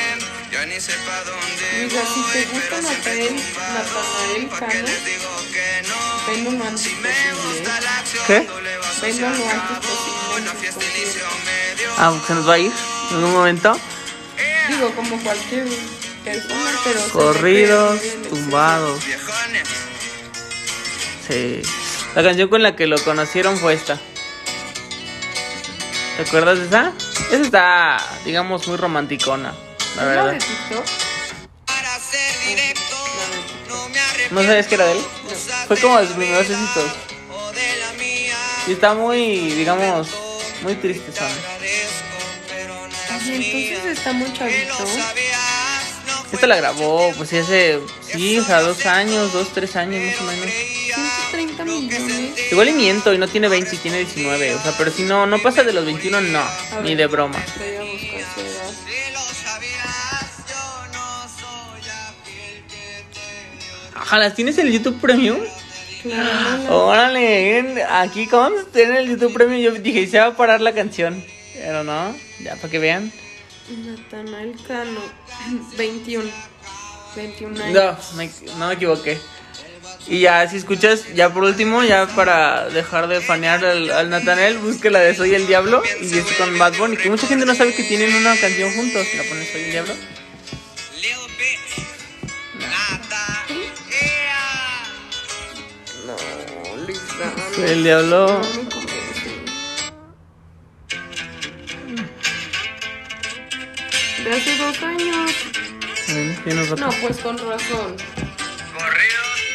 Ya 0.53 0.67
ni 0.67 0.81
sé 0.81 0.93
pa' 1.05 1.25
dónde 1.25 1.89
Mira, 1.91 2.03
si 2.07 2.23
te 2.33 2.45
voy, 2.45 2.45
gusta 2.45 2.69
pero 2.71 2.89
siempre 2.89 3.13
Natanael- 3.15 3.43
tumbado. 3.43 3.85
Natanael 3.85 4.47
¿Pa' 4.47 4.59
qué 4.61 4.67
Cano, 4.77 4.87
les 4.89 5.05
digo 5.05 5.31
que 5.53 5.89
no? 5.89 6.27
Venlo 6.33 6.51
lo 6.53 6.65
antes 6.65 6.81
Si 6.83 6.95
me 6.95 7.09
posible. 7.11 7.59
gusta 7.59 7.81
la 7.81 7.99
acción, 7.99 8.25
¿Qué? 8.27 8.41
doble 8.41 8.79
vaso 8.79 9.01
Venlo 9.03 9.15
se 9.17 9.21
lo 9.21 9.27
antes 9.29 9.47
acabó. 9.53 9.81
posible, 9.81 10.45
La 10.45 10.51
en 10.53 10.59
fiesta 10.59 10.81
sus 10.81 10.97
inició 10.97 11.27
medio. 11.45 11.91
Ah, 11.99 12.21
¿se 12.27 12.35
nos 12.35 12.49
va 12.49 12.55
a 12.55 12.59
ir 12.59 12.73
en 13.11 13.17
algún 13.17 13.33
momento? 13.33 13.81
Digo, 14.69 14.95
como 14.95 15.21
cualquier 15.23 15.69
persona, 16.25 16.71
pero... 16.85 17.09
Corridos, 17.11 18.01
tumbados. 18.31 19.03
Sí. 21.29 21.63
La 22.15 22.23
canción 22.23 22.49
con 22.49 22.63
la 22.63 22.77
que 22.77 22.87
lo 22.87 22.97
conocieron 23.03 23.57
fue 23.59 23.75
esta. 23.75 23.99
¿Te 26.17 26.23
acuerdas 26.23 26.59
de 26.61 26.67
esa? 26.67 26.93
Esa 27.33 27.43
está, 27.43 27.97
digamos, 28.25 28.69
muy 28.69 28.77
romanticona, 28.77 29.53
la 29.53 29.55
¿Es 29.93 29.97
la 29.97 30.05
de 30.05 30.17
verdad. 30.17 30.39
TikTok? 30.39 30.85
Para 31.67 31.99
ser 31.99 32.47
directo, 32.47 32.97
no 33.69 33.89
me 33.89 33.99
arrepiento. 33.99 34.35
¿No 34.35 34.43
sabías 34.45 34.67
que 34.69 34.75
era 34.77 34.87
de 34.87 34.93
él? 34.93 35.05
Fue 35.67 35.77
como 35.79 35.99
de 35.99 36.07
sus 36.07 36.17
primeros 36.17 36.49
éxitos. 36.49 36.91
Y 38.69 38.73
está 38.73 38.95
muy, 38.95 39.51
digamos, 39.53 40.09
muy 40.63 40.75
triste, 40.77 41.13
son. 41.13 41.27
Agradezco, 41.27 42.17
pero 42.49 42.75
no 42.75 42.87
eras 42.87 43.27
Y 43.27 43.31
mía. 43.31 43.69
entonces 43.71 43.99
está 43.99 44.13
muy 44.13 44.33
chavito. 44.33 44.87
Esta 46.33 46.47
la 46.47 46.57
grabó, 46.57 47.13
pues 47.17 47.33
hace, 47.33 47.81
sí, 48.13 48.39
o 48.39 48.45
sea, 48.45 48.61
dos 48.63 48.87
años, 48.87 49.33
dos, 49.33 49.49
tres 49.53 49.75
años 49.77 50.03
más 50.03 50.21
o 50.21 50.25
menos. 50.25 50.47
130 51.47 51.65
millones. 51.65 52.53
Igual 52.53 52.69
y 52.69 52.73
miento 52.73 53.13
y 53.13 53.19
no 53.19 53.29
tiene 53.29 53.49
20 53.49 53.75
y 53.75 53.79
tiene 53.79 53.99
19, 53.99 54.55
o 54.55 54.63
sea, 54.63 54.73
pero 54.79 54.91
si 54.91 55.03
no, 55.03 55.27
no 55.27 55.39
pasa 55.39 55.63
de 55.63 55.73
los 55.73 55.85
21, 55.85 56.21
no, 56.21 56.39
A 56.39 56.81
ni 56.83 56.91
ver, 56.91 56.99
de 56.99 57.07
broma. 57.07 57.43
Voy 57.59 57.75
a 57.77 57.83
buscar 57.83 58.35
su 58.35 58.41
edad. 58.41 58.71
Si 58.85 59.13
lo 59.13 59.21
sabías, 59.21 60.37
yo 60.49 60.93
no 60.93 61.29
soy 61.29 61.91
aquel 61.91 62.63
que 62.69 63.05
te 63.13 63.91
dio. 63.91 64.01
Ajá, 64.01 64.19
¿las 64.19 64.35
tienes 64.35 64.59
en 64.59 64.67
el 64.69 64.73
YouTube 64.73 65.01
Premium? 65.01 65.39
Claro, 66.03 66.87
Órale, 66.89 67.83
aquí 67.85 68.27
como 68.27 68.51
tiene 68.73 68.99
el 68.99 69.09
YouTube 69.09 69.33
Premium, 69.33 69.61
yo 69.61 69.73
dije, 69.81 70.07
se 70.07 70.19
va 70.19 70.27
a 70.27 70.37
parar 70.37 70.61
la 70.61 70.73
canción. 70.75 71.25
Pero 71.55 71.83
no, 71.85 72.15
ya 72.43 72.57
para 72.57 72.71
que 72.71 72.79
vean. 72.79 73.13
Natanael 73.71 74.55
Cano, 74.67 75.01
21. 75.79 76.31
21 77.17 77.65
años. 77.65 77.75
No, 78.13 78.17
me, 78.17 78.31
no 78.59 78.69
me 78.69 78.75
equivoqué. 78.75 79.19
Y 80.07 80.21
ya, 80.21 80.47
si 80.49 80.57
escuchas, 80.57 81.15
ya 81.15 81.33
por 81.33 81.45
último, 81.45 81.83
ya 81.83 82.07
para 82.07 82.69
dejar 82.69 83.09
de 83.09 83.23
fanear 83.23 83.65
al, 83.65 83.91
al 83.91 84.11
Nathaniel, 84.11 84.59
busque 84.59 84.91
la 84.91 85.01
de 85.01 85.15
Soy 85.15 85.35
el 85.35 85.47
Diablo 85.47 85.83
y 86.01 86.19
es 86.19 86.27
con 86.39 86.59
Bad 86.59 86.77
Bunny, 86.77 86.97
que 86.97 87.09
mucha 87.09 87.27
gente 87.27 87.47
no 87.47 87.55
sabe 87.55 87.75
que 87.75 87.85
tienen 87.85 88.15
una 88.15 88.37
canción 88.37 88.71
juntos. 88.75 89.07
Si 89.11 89.17
la 89.17 89.23
pones 89.25 89.51
Soy 89.51 89.63
el 89.63 89.71
Diablo. 89.71 89.95
No. 96.07 96.17
Soy 97.55 97.65
el 97.65 97.83
Diablo. 97.83 98.41
De 104.23 104.31
hace 104.31 104.57
dos 104.59 104.83
años. 104.83 105.33
No, 106.79 106.91
pues 107.01 107.19
con 107.19 107.39
razón. 107.39 107.97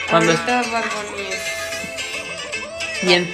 Cuando 0.10 0.32
Ahorita 0.32 0.62
Bad 0.72 0.86
Bunny 0.86 1.28
es- 1.30 3.03
Y 3.03 3.14
en, 3.14 3.34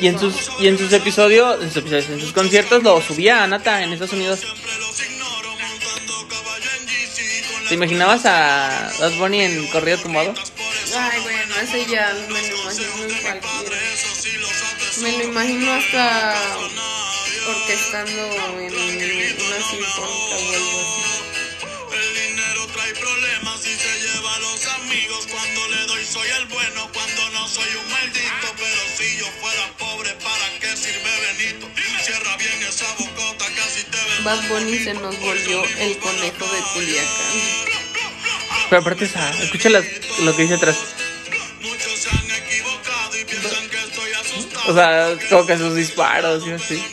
y 0.00 0.06
en 0.08 0.18
sus 0.18 0.50
y 0.60 0.68
en 0.68 0.76
sus 0.78 0.92
episodios, 0.92 1.62
en 1.62 1.68
sus, 1.68 1.76
episodios, 1.78 2.08
en 2.10 2.20
sus 2.20 2.32
conciertos 2.32 2.82
lo 2.82 3.00
subía 3.00 3.42
a 3.42 3.46
Nata 3.46 3.82
en 3.82 3.92
Estados 3.92 4.12
Unidos. 4.12 4.40
¿Te 7.68 7.74
imaginabas 7.74 8.24
a 8.26 8.92
Bad 9.00 9.12
Bunny 9.18 9.40
en 9.42 9.66
corrido 9.68 9.98
tumbado? 9.98 10.34
Ay, 10.98 11.20
bueno, 11.22 11.54
ese 11.62 11.84
ya 11.86 12.12
me 12.28 12.40
lo 12.40 12.56
imagino 12.62 13.04
en 13.04 13.20
cualquiera. 13.22 13.76
Me 15.02 15.12
lo 15.18 15.24
imagino 15.24 15.72
hasta 15.72 16.34
orquestando 17.48 18.22
en 18.60 18.72
una 18.74 19.56
sinfónica 19.70 20.25
Cuando 25.66 25.80
le 25.82 25.86
doy 25.88 26.04
soy 26.04 26.28
el 26.40 26.46
bueno, 26.46 26.88
cuando 26.92 27.30
no 27.30 27.48
soy 27.48 27.68
un 27.74 27.90
maldito. 27.90 28.54
Pero 28.56 28.80
si 28.96 29.18
yo 29.18 29.26
fuera 29.40 29.66
pobre, 29.78 30.10
¿para 30.22 30.58
qué 30.60 30.76
sirve 30.76 31.10
Benito? 31.38 31.68
Cierra 32.04 32.36
bien 32.36 32.62
esa 32.68 32.86
bocota, 32.96 33.46
casi 33.46 33.82
te 33.84 33.96
ves. 33.96 34.22
Bad 34.24 34.48
Bunny 34.48 34.78
se 34.78 34.94
nos 34.94 35.18
volvió 35.18 35.64
el 35.64 35.98
conejo 35.98 36.44
de 36.46 36.60
Culiacán. 36.72 37.40
Pero 38.70 38.80
aparte 38.82 39.04
esa, 39.06 39.30
escucha 39.42 39.70
las- 39.70 39.84
lo 40.20 40.36
que 40.36 40.42
dice 40.42 40.54
atrás. 40.54 40.76
Muchos 41.60 41.98
se 41.98 42.10
han 42.10 42.30
equivocado 42.30 43.16
y 43.20 43.24
piensan 43.24 43.68
que 43.68 43.78
estoy 43.78 44.12
asustado. 44.12 44.70
O 44.70 44.74
sea, 44.74 45.46
que 45.46 45.58
sus 45.58 45.74
disparos 45.74 46.46
y 46.46 46.52
así. 46.52 46.84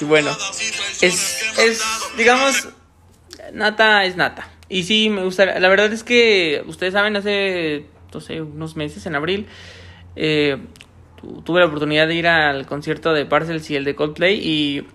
Y 0.00 0.04
bueno, 0.04 0.34
es, 1.02 1.42
es, 1.58 1.80
digamos, 2.16 2.68
Nata 3.52 4.04
es 4.04 4.16
Nata. 4.16 4.48
Y 4.70 4.84
sí, 4.84 5.10
me 5.10 5.22
gusta. 5.24 5.58
La 5.58 5.68
verdad 5.68 5.92
es 5.92 6.02
que, 6.04 6.62
ustedes 6.66 6.94
saben, 6.94 7.16
hace, 7.16 7.84
no 8.14 8.20
sé, 8.20 8.40
unos 8.40 8.76
meses, 8.76 9.04
en 9.04 9.16
abril, 9.16 9.46
eh, 10.16 10.56
tu- 11.20 11.42
tuve 11.42 11.60
la 11.60 11.66
oportunidad 11.66 12.06
de 12.06 12.14
ir 12.14 12.28
al 12.28 12.64
concierto 12.66 13.12
de 13.12 13.26
Parcels 13.26 13.68
y 13.70 13.76
el 13.76 13.84
de 13.84 13.94
Coldplay. 13.96 14.38
Y 14.38 14.86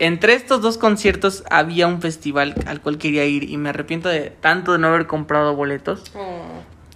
entre 0.00 0.34
estos 0.34 0.60
dos 0.60 0.78
conciertos 0.78 1.44
había 1.48 1.86
un 1.86 2.02
festival 2.02 2.54
al 2.66 2.80
cual 2.82 2.98
quería 2.98 3.24
ir. 3.24 3.44
Y 3.48 3.56
me 3.56 3.68
arrepiento 3.70 4.08
de 4.08 4.30
tanto 4.40 4.72
de 4.72 4.78
no 4.78 4.88
haber 4.88 5.06
comprado 5.06 5.54
boletos. 5.54 6.02
Oh. 6.16 6.42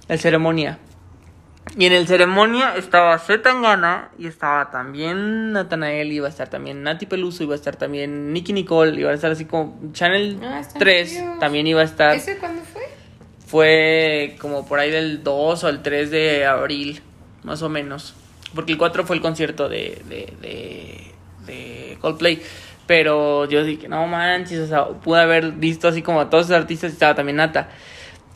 El 0.09 0.19
ceremonia. 0.19 0.79
Y 1.77 1.87
en 1.87 1.93
el 1.93 2.07
ceremonia 2.07 2.77
estaba 2.77 3.19
Zetangana 3.19 4.11
y 4.17 4.29
estaba 4.29 4.71
también 4.71 5.53
Natanael, 5.53 6.13
iba 6.13 6.27
a 6.29 6.31
estar 6.31 6.49
también 6.49 6.83
Nati 6.85 7.07
Peluso, 7.07 7.43
iba 7.43 7.55
a 7.55 7.57
estar 7.57 7.75
también 7.75 8.33
Nicky 8.33 8.53
Nicole, 8.53 9.01
iba 9.01 9.11
a 9.11 9.15
estar 9.15 9.33
así 9.33 9.45
como 9.45 9.77
Channel 9.93 10.39
Ah, 10.45 10.61
están 10.61 10.79
3, 10.79 11.11
chidos. 11.11 11.39
también 11.41 11.67
iba 11.67 11.81
a 11.81 11.85
estar. 11.85 12.15
¿Ese 12.15 12.39
cuándo 12.39 12.63
fue? 12.63 12.83
Fue 13.47 14.37
como 14.41 14.67
por 14.67 14.79
ahí 14.79 14.91
del 14.91 15.23
2 15.25 15.65
o 15.65 15.69
el 15.69 15.83
3 15.83 16.11
de 16.11 16.47
abril, 16.47 17.03
más 17.43 17.61
o 17.63 17.69
menos. 17.69 18.15
Porque 18.55 18.73
el 18.73 18.79
4 18.79 19.05
fue 19.05 19.17
el 19.17 19.23
concierto 19.23 19.69
de, 19.69 20.01
de, 20.09 20.33
de, 20.41 21.13
de 21.47 21.99
Coldplay. 22.01 22.41
Pero 22.87 23.47
yo 23.49 23.65
dije, 23.65 23.89
no 23.89 24.07
manches, 24.07 24.61
o 24.61 24.67
sea, 24.69 24.85
pude 24.87 25.21
haber 25.21 25.53
visto 25.53 25.89
así 25.89 26.03
como 26.03 26.21
a 26.21 26.31
todos 26.31 26.45
esos 26.47 26.57
artistas 26.57 26.91
y 26.91 26.93
estaba 26.95 27.15
también 27.15 27.37
Nata. 27.37 27.71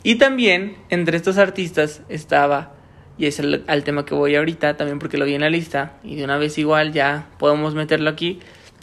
Y 0.03 0.15
también 0.15 0.75
entre 0.89 1.15
estos 1.17 1.37
artistas 1.37 2.01
estaba, 2.09 2.71
y 3.19 3.25
es 3.25 3.37
el, 3.39 3.65
al 3.67 3.83
tema 3.83 4.05
que 4.05 4.15
voy 4.15 4.35
ahorita, 4.37 4.77
también 4.77 4.97
porque 4.97 5.17
lo 5.17 5.25
vi 5.25 5.35
en 5.35 5.41
la 5.41 5.49
lista, 5.49 5.97
y 6.03 6.15
de 6.15 6.23
una 6.23 6.37
vez 6.37 6.57
igual 6.57 6.93
ya 6.93 7.27
podemos 7.37 7.75
meterlo 7.75 8.09
aquí. 8.09 8.39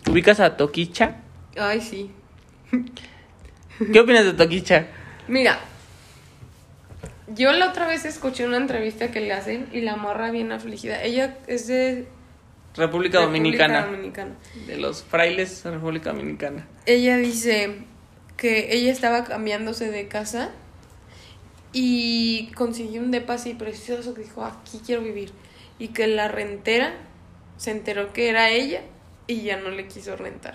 ¿Ubicas 0.08 0.40
a 0.40 0.58
Toquicha? 0.58 1.16
Ay, 1.58 1.80
sí. 1.80 2.10
¿Qué 3.92 3.98
opinas 3.98 4.26
de 4.26 4.34
Toquicha? 4.34 4.88
Mira, 5.26 5.58
yo 7.28 7.50
la 7.52 7.70
otra 7.70 7.86
vez 7.86 8.04
escuché 8.04 8.46
una 8.46 8.58
entrevista 8.58 9.10
que 9.10 9.20
le 9.20 9.32
hacen 9.32 9.68
y 9.72 9.80
la 9.80 9.96
morra 9.96 10.30
bien 10.30 10.52
afligida. 10.52 11.02
Ella 11.02 11.38
es 11.46 11.66
de 11.66 12.06
República 12.76 13.20
Dominicana. 13.20 13.86
República 13.86 14.22
Dominicana. 14.22 14.66
De 14.66 14.76
los 14.76 15.02
frailes 15.02 15.64
de 15.64 15.70
República 15.70 16.10
Dominicana. 16.10 16.66
Ella 16.84 17.16
dice 17.16 17.78
que 18.36 18.74
ella 18.76 18.92
estaba 18.92 19.24
cambiándose 19.24 19.90
de 19.90 20.08
casa 20.08 20.50
y 21.78 22.46
consiguió 22.54 23.02
un 23.02 23.10
depa 23.10 23.34
así 23.34 23.52
precioso 23.52 24.14
que 24.14 24.22
dijo, 24.22 24.42
aquí 24.42 24.80
quiero 24.82 25.02
vivir. 25.02 25.30
Y 25.78 25.88
que 25.88 26.06
la 26.06 26.26
rentera 26.26 26.94
se 27.58 27.70
enteró 27.70 28.14
que 28.14 28.30
era 28.30 28.48
ella 28.48 28.80
y 29.26 29.42
ya 29.42 29.58
no 29.58 29.68
le 29.68 29.86
quiso 29.86 30.16
rentar. 30.16 30.54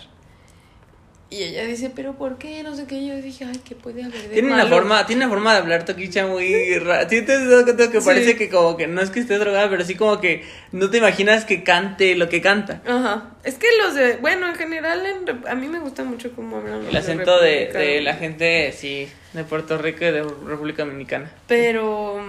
Y 1.34 1.44
ella 1.44 1.64
dice, 1.66 1.90
pero 1.96 2.14
¿por 2.18 2.38
qué? 2.38 2.62
No 2.62 2.76
sé 2.76 2.86
qué. 2.88 2.96
Y 2.96 3.08
yo 3.08 3.16
dije, 3.16 3.46
ay, 3.46 3.62
¿qué 3.64 3.74
puede 3.74 4.04
haber 4.04 4.22
de 4.22 4.28
Tiene 4.34 4.50
una 4.50 4.66
malo?". 4.66 4.76
forma, 4.76 5.06
tiene 5.08 5.24
una 5.26 5.34
forma 5.34 5.54
de 5.54 5.60
hablar 5.60 5.86
Toquicha 5.86 6.28
muy 6.28 6.78
rara. 6.78 7.08
¿Sí 7.10 7.22
te 7.22 7.32
has 7.34 7.50
dado 7.50 7.64
cuenta 7.64 7.90
que 7.90 8.02
Sí. 8.02 8.06
parece 8.06 8.36
que 8.36 8.50
como 8.50 8.76
que 8.76 8.88
no 8.88 9.00
es 9.02 9.12
que 9.12 9.22
esté 9.22 9.38
drogada, 9.38 9.70
pero 9.70 9.86
sí 9.86 9.96
como 9.96 10.20
que 10.20 10.44
no 10.74 10.90
te 10.90 10.98
imaginas 10.98 11.46
que 11.46 11.64
cante 11.64 12.16
lo 12.16 12.28
que 12.28 12.42
canta. 12.42 12.82
Ajá. 12.86 13.30
Es 13.46 13.56
que 13.56 13.68
los 13.82 13.96
de, 13.96 14.18
bueno, 14.18 14.46
en 14.46 14.56
general 14.56 15.06
en 15.06 15.48
a 15.48 15.56
mí 15.56 15.70
me 15.70 15.80
gusta 15.80 16.04
mucho 16.04 16.34
cómo 16.36 16.58
hablan 16.58 16.80
los 16.82 16.90
El 16.90 16.98
acento 16.98 17.40
de, 17.42 17.68
de 17.72 18.02
la 18.02 18.16
gente, 18.16 18.74
sí, 18.74 19.08
de 19.32 19.44
Puerto 19.46 19.78
Rico 19.78 20.00
y 20.04 20.12
de 20.12 20.24
República 20.24 20.84
Dominicana. 20.84 21.32
Pero 21.48 22.22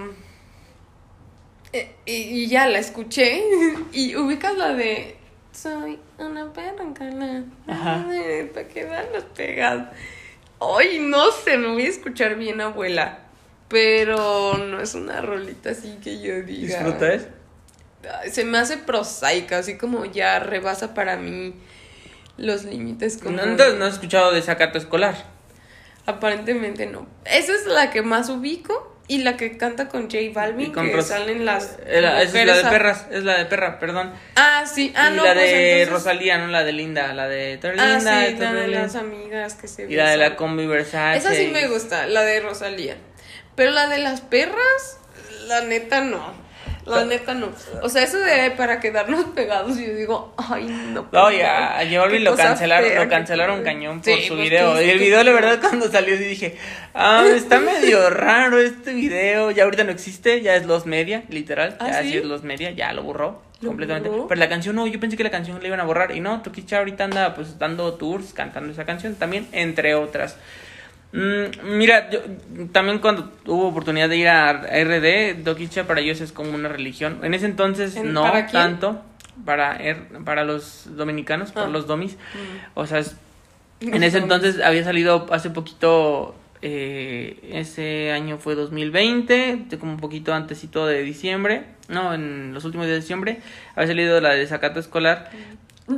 eh, 1.73 1.91
y, 2.07 2.13
y 2.13 2.47
ya 2.49 2.69
la 2.69 2.79
escuché 2.79 3.43
y 3.93 4.15
ubicas 4.15 4.57
la 4.57 4.75
de 4.75 5.17
soy 5.53 5.99
una 6.19 6.53
perra 6.53 6.83
en 6.83 6.95
cana. 6.95 7.45
Ajá. 7.67 8.07
Para 8.53 8.69
quedarnos 8.69 9.25
pegados. 9.35 9.89
Ay, 10.61 10.99
no 11.01 11.31
sé, 11.31 11.59
me 11.59 11.69
voy 11.69 11.87
a 11.87 11.89
escuchar 11.89 12.37
bien, 12.37 12.61
abuela. 12.61 13.21
Pero 13.69 14.59
no 14.59 14.81
es 14.81 14.95
una 14.95 15.21
rolita 15.21 15.71
así 15.71 15.99
que 16.03 16.21
yo 16.21 16.43
diga. 16.43 16.79
¿Disfrutas? 16.79 17.29
Se 18.31 18.45
me 18.45 18.59
hace 18.59 18.77
prosaica, 18.79 19.59
así 19.59 19.79
como 19.79 20.05
ya 20.05 20.39
rebasa 20.41 20.93
para 20.93 21.17
mí 21.17 21.55
los 22.37 22.65
límites. 22.65 23.19
Como... 23.19 23.37
No, 23.37 23.47
no 23.47 23.85
has 23.85 23.95
escuchado 23.95 24.33
de 24.33 24.43
Zacato 24.43 24.79
Escolar. 24.79 25.15
Aparentemente 26.05 26.87
no. 26.87 27.07
Esa 27.25 27.55
es 27.55 27.67
la 27.67 27.91
que 27.91 28.03
más 28.03 28.29
ubico 28.29 28.92
y 29.09 29.19
la 29.19 29.37
que 29.37 29.57
canta 29.59 29.89
con 29.89 30.03
J 30.05 30.19
Balvin, 30.33 30.71
Y 30.71 30.73
con 30.73 30.87
que 30.89 30.95
Ros- 30.97 31.09
salen 31.09 31.45
las 31.45 31.79
la- 31.87 32.23
es 32.23 32.33
la 32.33 32.57
de 32.57 32.65
perras, 32.65 33.07
es 33.11 33.25
la 33.25 33.37
de 33.39 33.45
perra, 33.47 33.79
perdón. 33.79 34.13
Ah, 34.37 34.65
sí. 34.73 34.93
Ah, 34.97 35.11
y 35.13 35.17
no, 35.17 35.25
la 35.25 35.35
pues 35.35 35.45
de 35.51 35.83
entonces- 35.83 35.89
Rosalía, 36.05 36.39
no 36.39 36.47
la 36.47 36.65
de 36.65 36.73
Linda, 36.73 37.13
la 37.13 37.29
de 37.29 37.53
eres 37.55 37.65
Ah, 37.79 37.97
linda, 37.97 38.27
sí, 38.27 38.37
la 38.39 38.53
de 38.53 38.69
las 38.69 38.95
amigas 38.97 39.55
que 39.55 39.69
se 39.69 39.85
Y 39.91 39.97
la 39.97 40.11
de 40.11 40.17
la 40.17 40.25
besan. 40.25 40.37
combi 40.37 40.67
Versace. 40.67 41.19
Esa 41.19 41.35
sí 41.35 41.49
me 41.49 41.69
gusta, 41.69 42.07
la 42.07 42.23
de 42.23 42.41
Rosalía. 42.41 42.97
Pero 43.55 43.71
la 43.73 43.87
de 43.89 43.99
las 43.99 44.21
perras, 44.23 44.99
la 45.47 45.61
neta 45.63 46.01
no. 46.01 46.42
La 46.87 47.05
neta 47.05 47.35
no. 47.35 47.51
O 47.83 47.89
sea, 47.89 48.03
eso 48.03 48.19
de 48.19 48.51
para 48.53 48.81
quedarnos 48.81 49.25
pegados, 49.35 49.79
yo 49.79 49.95
digo, 49.95 50.35
ay, 50.37 50.65
no. 50.65 51.07
No, 51.13 51.31
ya, 51.31 51.79
a 51.79 51.85
J 51.85 51.99
Balvin 51.99 52.19
Qué 52.19 52.25
lo 52.25 52.37
cancelaron, 52.37 52.91
fea 52.91 53.05
lo 53.05 53.11
cancelaron 53.11 53.63
cañón 53.63 54.01
por 54.01 54.13
Sí, 54.13 54.23
su 54.23 54.35
pues, 54.35 54.51
video. 54.51 54.83
Y 54.83 54.91
el 54.91 54.99
video, 54.99 55.23
la 55.23 55.33
verdad, 55.33 55.61
cuando 55.61 55.89
salió, 55.89 56.17
sí 56.17 56.25
dije, 56.25 56.57
ah, 56.95 57.25
está 57.35 57.61
medio 57.61 58.11
raro 58.11 58.59
este 58.59 58.93
video. 58.95 59.51
Ya 59.51 59.65
ahorita 59.65 59.85
no 59.85 59.93
existe, 59.93 60.41
ya 60.41 60.57
es 60.57 60.67
Los 60.67 60.87
Media, 60.87 61.25
literal. 61.29 61.77
¿Ah, 61.79 61.89
ya 61.89 62.03
sí? 62.03 62.11
sí 62.11 62.17
es 62.19 62.25
Los 62.25 62.43
Media, 62.43 62.71
ya 62.71 62.93
lo 62.93 63.03
borró 63.03 63.43
¿Lo 63.61 63.69
completamente. 63.69 64.11
Pero 64.29 64.39
la 64.39 64.49
canción 64.49 64.77
no, 64.77 64.87
yo 64.87 64.99
pensé 64.99 65.17
que 65.17 65.25
la 65.25 65.31
canción 65.31 65.61
la 65.61 65.67
iban 65.67 65.81
a 65.81 65.85
borrar. 65.85 66.15
Y 66.17 66.21
no, 66.21 66.43
Toquicha 66.43 66.79
ahorita 66.79 67.05
anda 67.05 67.35
pues 67.35 67.59
dando 67.59 67.95
tours, 67.95 68.33
cantando 68.33 68.73
esa 68.73 68.85
canción 68.85 69.15
también, 69.15 69.47
entre 69.53 69.95
otras. 69.95 70.37
Mm, 71.13 71.77
mira, 71.77 72.09
yo 72.11 72.21
también 72.73 72.99
cuando 72.99 73.25
tuve 73.45 73.67
oportunidad 73.67 74.09
de 74.09 74.17
ir 74.17 74.29
a 74.29 74.51
RD, 74.53 75.45
Toquicha 75.45 75.87
para 75.87 76.01
ellos 76.01 76.21
es 76.21 76.33
como 76.33 76.53
una 76.53 76.69
religión. 76.69 77.19
En 77.23 77.35
ese 77.35 77.47
entonces 77.47 77.97
¿En- 77.97 78.13
no 78.13 78.23
para 78.23 78.47
tanto. 78.47 79.03
Para, 79.45 79.79
er- 79.79 80.25
para 80.25 80.45
los 80.45 80.85
dominicanos, 80.97 81.53
por 81.53 81.65
Ah. 81.65 81.69
los 81.69 81.87
domis. 81.87 82.15
Mm. 82.15 82.71
O 82.75 82.87
sea, 82.87 82.99
es- 82.99 83.17
en 83.81 84.03
ese 84.03 84.19
entonces 84.19 84.61
había 84.63 84.85
salido 84.85 85.27
hace 85.33 85.51
poquito, 85.51 86.35
eh, 86.63 87.39
ese 87.53 88.13
año 88.13 88.39
fue 88.39 88.55
2020, 88.55 89.65
de 89.69 89.79
como 89.79 89.93
un 89.93 89.99
poquito 90.01 90.33
antesito 90.33 90.87
de 90.87 91.03
diciembre, 91.03 91.65
no, 91.89 92.15
en 92.15 92.55
los 92.55 92.65
últimos 92.65 92.87
días 92.87 92.97
de 92.97 93.01
diciembre, 93.01 93.41
había 93.75 93.89
salido 93.89 94.21
la 94.21 94.31
de 94.35 94.47
Zacato 94.47 94.81
Escolar. 94.81 95.31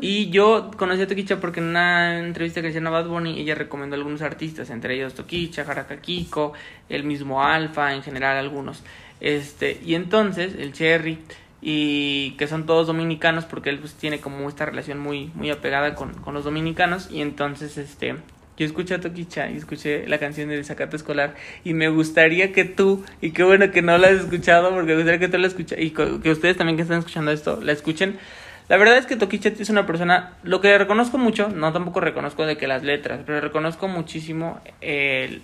Y 0.00 0.30
yo 0.30 0.70
conocí 0.76 1.02
a 1.02 1.06
Toquicha 1.06 1.40
porque 1.40 1.60
en 1.60 1.66
una 1.66 2.18
entrevista 2.18 2.60
que 2.60 2.68
hicieron 2.68 2.86
a 2.88 2.90
Bad 2.90 3.06
Bunny, 3.06 3.40
ella 3.40 3.54
recomendó 3.54 3.94
a 3.94 3.98
algunos 3.98 4.22
artistas, 4.22 4.70
entre 4.70 4.94
ellos 4.94 5.14
Toquicha, 5.14 5.64
Jaraka 5.64 5.96
Kiko, 6.00 6.52
el 6.88 7.04
mismo 7.04 7.42
Alfa, 7.42 7.94
en 7.94 8.02
general 8.02 8.36
algunos. 8.36 8.82
Este, 9.20 9.80
y 9.84 9.94
entonces 9.94 10.54
el 10.58 10.72
Cherry, 10.72 11.18
y 11.60 12.32
que 12.32 12.46
son 12.46 12.66
todos 12.66 12.86
dominicanos 12.86 13.46
porque 13.46 13.70
él 13.70 13.78
pues 13.78 13.94
tiene 13.94 14.20
como 14.20 14.48
esta 14.48 14.66
relación 14.66 14.98
muy, 14.98 15.30
muy 15.34 15.50
apegada 15.50 15.94
con, 15.94 16.12
con 16.14 16.34
los 16.34 16.44
dominicanos. 16.44 17.10
Y 17.10 17.22
entonces 17.22 17.78
este 17.78 18.16
yo 18.56 18.66
escuché 18.66 18.94
a 18.94 19.00
Toquicha 19.00 19.50
y 19.50 19.56
escuché 19.56 20.06
la 20.06 20.18
canción 20.18 20.48
de 20.48 20.56
Desacato 20.56 20.94
Escolar 20.94 21.34
y 21.64 21.74
me 21.74 21.88
gustaría 21.88 22.52
que 22.52 22.64
tú, 22.64 23.04
y 23.20 23.32
qué 23.32 23.42
bueno 23.42 23.70
que 23.72 23.82
no 23.82 23.98
la 23.98 24.08
has 24.08 24.20
escuchado, 24.20 24.70
porque 24.70 24.92
me 24.92 24.96
gustaría 24.96 25.18
que 25.18 25.28
tú 25.28 25.38
la 25.38 25.48
escuches 25.48 25.78
y 25.80 25.90
que 25.90 26.30
ustedes 26.30 26.56
también 26.56 26.76
que 26.76 26.82
están 26.82 26.98
escuchando 26.98 27.32
esto, 27.32 27.60
la 27.60 27.72
escuchen. 27.72 28.18
La 28.68 28.78
verdad 28.78 28.96
es 28.96 29.06
que 29.06 29.16
Toquicha 29.16 29.50
es 29.50 29.68
una 29.68 29.86
persona, 29.86 30.32
lo 30.42 30.60
que 30.62 30.76
reconozco 30.78 31.18
mucho, 31.18 31.48
no 31.48 31.72
tampoco 31.72 32.00
reconozco 32.00 32.46
de 32.46 32.56
que 32.56 32.66
las 32.66 32.82
letras, 32.82 33.20
pero 33.26 33.40
reconozco 33.40 33.88
muchísimo 33.88 34.60
el, 34.80 35.42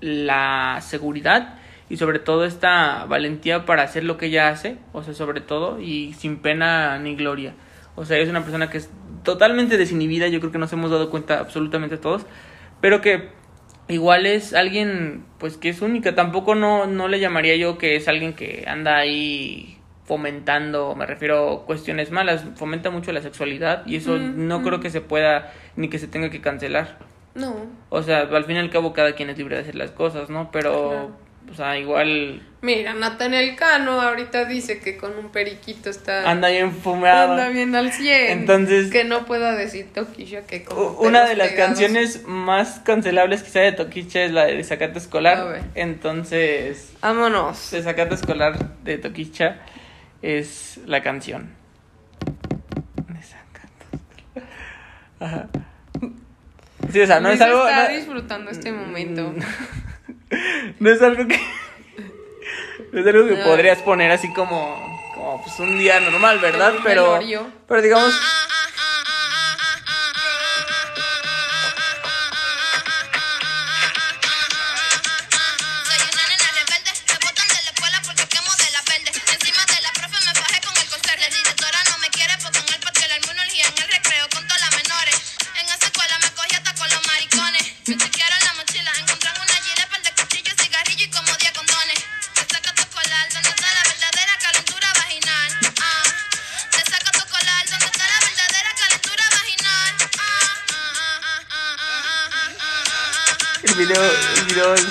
la 0.00 0.78
seguridad 0.80 1.58
y 1.90 1.98
sobre 1.98 2.18
todo 2.18 2.46
esta 2.46 3.04
valentía 3.04 3.66
para 3.66 3.82
hacer 3.82 4.04
lo 4.04 4.16
que 4.16 4.26
ella 4.26 4.48
hace, 4.48 4.78
o 4.94 5.02
sea, 5.02 5.12
sobre 5.12 5.42
todo 5.42 5.78
y 5.78 6.14
sin 6.14 6.38
pena 6.38 6.98
ni 6.98 7.16
gloria. 7.16 7.54
O 7.96 8.06
sea, 8.06 8.16
es 8.18 8.30
una 8.30 8.42
persona 8.42 8.70
que 8.70 8.78
es 8.78 8.90
totalmente 9.22 9.76
desinhibida, 9.76 10.28
yo 10.28 10.40
creo 10.40 10.52
que 10.52 10.58
nos 10.58 10.72
hemos 10.72 10.90
dado 10.90 11.10
cuenta 11.10 11.38
absolutamente 11.38 11.98
todos, 11.98 12.24
pero 12.80 13.02
que 13.02 13.28
igual 13.88 14.24
es 14.24 14.54
alguien 14.54 15.24
pues 15.38 15.58
que 15.58 15.68
es 15.68 15.82
única, 15.82 16.14
tampoco 16.14 16.54
no 16.54 16.86
no 16.86 17.08
le 17.08 17.20
llamaría 17.20 17.56
yo 17.56 17.76
que 17.76 17.96
es 17.96 18.08
alguien 18.08 18.32
que 18.32 18.64
anda 18.66 18.96
ahí 18.96 19.75
fomentando, 20.06 20.94
me 20.94 21.04
refiero 21.06 21.52
a 21.52 21.66
cuestiones 21.66 22.10
malas, 22.10 22.44
fomenta 22.56 22.90
mucho 22.90 23.12
la 23.12 23.22
sexualidad 23.22 23.84
y 23.86 23.96
eso 23.96 24.12
Mm, 24.16 24.46
no 24.48 24.60
mm. 24.60 24.64
creo 24.64 24.80
que 24.80 24.90
se 24.90 25.00
pueda 25.00 25.52
ni 25.76 25.88
que 25.88 25.98
se 25.98 26.08
tenga 26.08 26.30
que 26.30 26.40
cancelar. 26.40 26.98
No. 27.34 27.54
O 27.90 28.02
sea, 28.02 28.20
al 28.20 28.44
fin 28.44 28.56
y 28.56 28.60
al 28.60 28.70
cabo 28.70 28.92
cada 28.92 29.12
quien 29.14 29.28
es 29.30 29.36
libre 29.38 29.56
de 29.56 29.62
hacer 29.62 29.74
las 29.74 29.90
cosas, 29.90 30.30
¿no? 30.30 30.50
Pero, 30.50 30.88
Claro. 30.88 31.10
o 31.52 31.54
sea, 31.54 31.78
igual 31.78 32.40
Mira, 32.62 32.94
Nathaniel 32.94 33.54
Cano 33.54 34.00
ahorita 34.00 34.46
dice 34.46 34.80
que 34.80 34.96
con 34.96 35.16
un 35.18 35.28
periquito 35.30 35.88
está. 35.90 36.28
anda 36.28 36.48
bien 36.48 36.72
fumado. 36.72 37.32
anda 37.32 37.48
bien 37.50 37.74
al 37.76 37.92
100. 37.92 38.40
Entonces- 38.40 38.90
Que 38.90 39.04
no 39.04 39.24
pueda 39.26 39.54
decir 39.54 39.92
Toquilla 39.92 40.46
que 40.46 40.64
Una 40.98 41.26
de 41.28 41.36
las 41.36 41.48
pegados. 41.50 41.68
canciones 41.78 42.24
más 42.26 42.80
cancelables 42.80 43.42
quizá 43.44 43.60
de 43.60 43.72
Toquicha 43.72 44.22
es 44.24 44.32
la 44.32 44.46
de 44.46 44.56
Desacato 44.56 44.94
A 44.94 44.98
Escolar. 44.98 45.48
ver. 45.52 45.62
Entonces, 45.74 46.92
Vámonos. 47.02 47.70
Desacato 47.70 48.14
Escolar 48.14 48.74
de 48.82 48.98
Toquicha. 48.98 49.58
Es 50.22 50.78
la 50.86 51.02
canción. 51.02 51.50
Ajá. 55.18 55.48
Sí, 56.92 57.00
o 57.00 57.06
sea, 57.06 57.20
no 57.20 57.28
Luis 57.28 57.40
es 57.40 57.46
algo. 57.46 57.66
está 57.66 57.88
no- 57.88 57.96
disfrutando 57.96 58.50
este 58.50 58.72
momento. 58.72 59.34
No 60.80 60.90
es 60.90 61.00
algo 61.02 61.26
que. 61.28 61.40
No 62.92 63.00
es 63.00 63.06
algo 63.06 63.26
que 63.28 63.36
No. 63.36 63.44
podrías 63.44 63.78
poner 63.78 64.10
así 64.10 64.32
como. 64.32 64.76
Como 65.14 65.42
pues 65.42 65.58
un 65.60 65.78
día 65.78 66.00
normal, 66.00 66.38
¿verdad? 66.40 66.74
Pero. 66.84 67.18
Pero 67.68 67.82
digamos. 67.82 68.12
Es. 104.74 104.86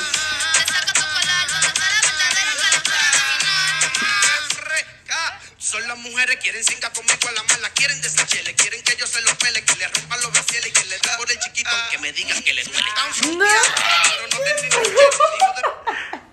Son 5.57 5.87
las 5.87 5.97
mujeres, 5.97 6.37
quieren 6.41 6.63
cinca 6.63 6.89
conmigo 6.93 7.27
a 7.27 7.31
la 7.31 7.43
mala, 7.43 7.69
quieren 7.73 7.99
desachele, 8.01 8.53
quieren 8.55 8.81
que 8.83 8.95
yo 8.97 9.07
se 9.07 9.21
los 9.21 9.33
pele, 9.35 9.63
que 9.63 9.75
le 9.75 9.87
rompan 9.87 10.21
los 10.21 10.31
brasieles 10.31 10.67
y 10.67 10.71
que 10.71 10.85
le 10.85 10.97
da 10.99 11.17
por 11.17 11.29
el 11.29 11.39
chiquito, 11.39 11.69
que 11.91 11.97
me 11.97 12.11
digan 12.13 12.41
que 12.43 12.53
le 12.53 12.63
duele. 12.63 12.79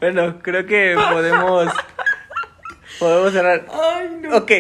Bueno, 0.01 0.43
creo 0.43 0.67
que 0.67 0.97
podemos. 1.13 1.73
Podemos 2.99 3.33
cerrar. 3.33 3.67
Ay, 3.73 4.09
no. 4.21 4.37
Ok. 4.37 4.51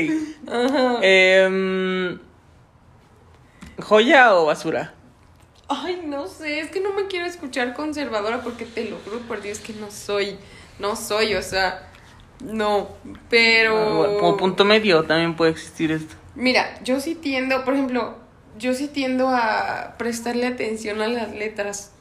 Em, 1.02 2.18
¿Joya 3.80 4.34
o 4.34 4.46
basura? 4.46 4.94
Ay, 5.74 6.02
no 6.04 6.26
sé, 6.26 6.60
es 6.60 6.70
que 6.70 6.80
no 6.80 6.92
me 6.92 7.06
quiero 7.06 7.24
escuchar 7.26 7.72
conservadora 7.74 8.42
porque 8.42 8.64
te 8.66 8.84
lo 8.90 8.98
juro 8.98 9.20
por 9.20 9.40
Dios 9.40 9.58
que 9.58 9.72
no 9.72 9.90
soy, 9.90 10.36
no 10.78 10.96
soy, 10.96 11.34
o 11.34 11.42
sea, 11.42 11.88
no, 12.40 12.88
pero... 13.30 13.76
Ah, 13.78 13.94
bueno, 13.96 14.18
Como 14.18 14.36
punto 14.36 14.64
medio 14.64 15.04
también 15.04 15.34
puede 15.36 15.52
existir 15.52 15.90
esto. 15.92 16.14
Mira, 16.34 16.78
yo 16.82 17.00
sí 17.00 17.14
tiendo, 17.14 17.64
por 17.64 17.74
ejemplo, 17.74 18.16
yo 18.58 18.74
sí 18.74 18.88
tiendo 18.88 19.28
a 19.28 19.94
prestarle 19.98 20.46
atención 20.46 21.00
a 21.00 21.08
las 21.08 21.32
letras, 21.32 21.92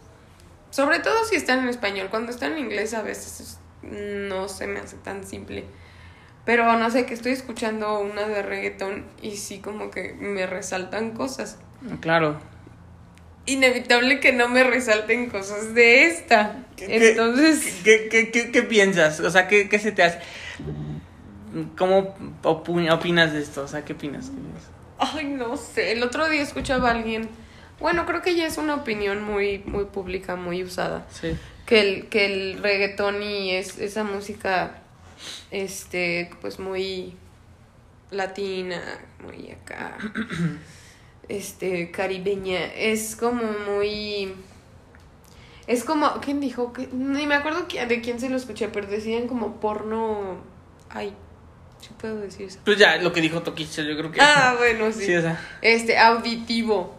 sobre 0.70 1.00
todo 1.00 1.24
si 1.26 1.36
están 1.36 1.60
en 1.60 1.70
español, 1.70 2.08
cuando 2.10 2.32
están 2.32 2.54
en 2.54 2.60
inglés 2.60 2.94
a 2.94 3.02
veces 3.04 3.40
es- 3.42 3.60
no 3.84 4.48
se 4.50 4.68
me 4.68 4.80
hace 4.80 4.98
tan 4.98 5.26
simple. 5.26 5.66
Pero 6.46 6.72
no 6.78 6.90
sé, 6.90 7.06
que 7.06 7.14
estoy 7.14 7.34
escuchando 7.34 8.00
una 8.00 8.24
de 8.28 8.42
reggaetón 8.42 9.06
y 9.22 9.38
sí 9.38 9.60
como 9.60 9.92
que 9.92 10.14
me 10.14 10.46
resaltan 10.48 11.12
cosas. 11.12 11.58
Claro. 12.00 12.40
Inevitable 13.46 14.20
que 14.20 14.32
no 14.32 14.48
me 14.48 14.64
resalten 14.64 15.30
cosas 15.30 15.74
de 15.74 16.08
esta. 16.08 16.64
Entonces, 16.78 17.82
¿Qué, 17.84 18.08
qué, 18.10 18.32
qué, 18.32 18.52
qué 18.52 18.64
piensas? 18.64 19.20
O 19.20 19.30
sea, 19.30 19.48
¿qué, 19.48 19.70
qué 19.70 19.80
se 19.80 19.92
te 19.92 20.04
hace? 20.04 20.20
¿Cómo 21.78 22.16
opinas 22.44 23.34
de 23.34 23.42
esto? 23.42 23.64
O 23.64 23.68
sea, 23.68 23.84
¿qué 23.84 23.94
opinas? 23.94 24.30
¿Qué 24.30 24.32
opinas? 24.32 24.82
ay, 25.02 25.26
no 25.26 25.58
sé. 25.58 25.92
El 25.92 26.04
otro 26.04 26.30
día 26.30 26.42
escuchaba 26.42 26.90
a 26.90 26.92
alguien. 26.92 27.28
Bueno, 27.80 28.06
creo 28.06 28.22
que 28.22 28.36
ya 28.36 28.46
es 28.46 28.58
una 28.58 28.76
opinión 28.76 29.24
muy, 29.24 29.60
muy 29.66 29.86
pública, 29.86 30.36
muy 30.36 30.64
usada. 30.64 31.08
Sí. 31.10 31.36
Que 31.66 31.82
el, 31.82 32.08
que 32.08 32.26
el 32.26 32.62
reggaetón 32.62 33.24
y 33.24 33.52
es, 33.52 33.80
esa 33.80 34.04
música, 34.04 34.76
este, 35.50 36.30
pues 36.42 36.60
muy 36.60 37.16
latina, 38.12 38.82
muy 39.24 39.52
acá, 39.52 39.98
este, 41.30 41.92
caribeña, 41.92 42.66
es 42.76 43.16
como 43.16 43.44
muy... 43.68 44.34
Es 45.68 45.84
como, 45.84 46.20
¿quién 46.22 46.40
dijo? 46.40 46.74
que 46.74 46.88
Ni 46.92 47.26
me 47.28 47.36
acuerdo 47.36 47.66
de 47.66 48.02
quién 48.02 48.20
se 48.20 48.30
lo 48.30 48.38
escuché, 48.38 48.68
pero 48.68 48.88
decían 48.88 49.28
como 49.28 49.60
porno... 49.60 50.38
Ay, 50.90 51.14
sí 51.80 51.90
puedo 51.98 52.18
decir 52.18 52.48
eso. 52.48 52.60
Pues 52.66 52.78
ya, 52.78 52.98
lo 52.98 53.14
que 53.14 53.22
dijo 53.22 53.42
Toquicha, 53.42 53.82
yo 53.82 53.98
creo 53.98 54.12
que. 54.12 54.20
Ah, 54.20 54.56
bueno, 54.58 54.92
sí. 54.92 55.06
Sí, 55.06 55.16
o 55.16 55.22
sea. 55.22 55.40
Este, 55.62 55.98
auditivo. 55.98 56.98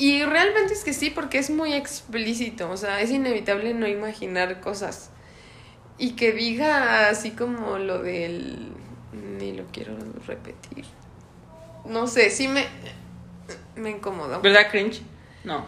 Y 0.00 0.24
realmente 0.24 0.72
es 0.72 0.82
que 0.82 0.94
sí, 0.94 1.10
porque 1.10 1.38
es 1.38 1.50
muy 1.50 1.74
explícito, 1.74 2.70
o 2.70 2.76
sea, 2.78 3.02
es 3.02 3.10
inevitable 3.10 3.74
no 3.74 3.86
imaginar 3.86 4.60
cosas. 4.60 5.10
Y 5.98 6.12
que 6.12 6.32
diga 6.32 7.10
así 7.10 7.32
como 7.32 7.76
lo 7.76 8.02
del... 8.02 8.72
Ni 9.38 9.52
lo 9.52 9.64
quiero 9.66 9.98
repetir. 10.26 10.86
No 11.84 12.06
sé, 12.06 12.30
sí 12.30 12.48
me... 12.48 12.64
Me 13.80 13.90
incomoda. 13.90 14.38
¿Verdad, 14.38 14.68
cringe? 14.70 15.02
No. 15.44 15.66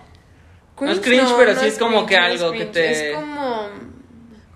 No 0.81 0.91
es 0.91 1.01
cringe, 1.01 1.33
pero 1.37 1.55
sí 1.59 1.67
es 1.67 1.79
como 1.79 2.07
que 2.07 2.17
algo 2.17 2.51
que 2.53 2.65
te- 2.67 3.11
Es 3.11 3.15
como... 3.17 3.69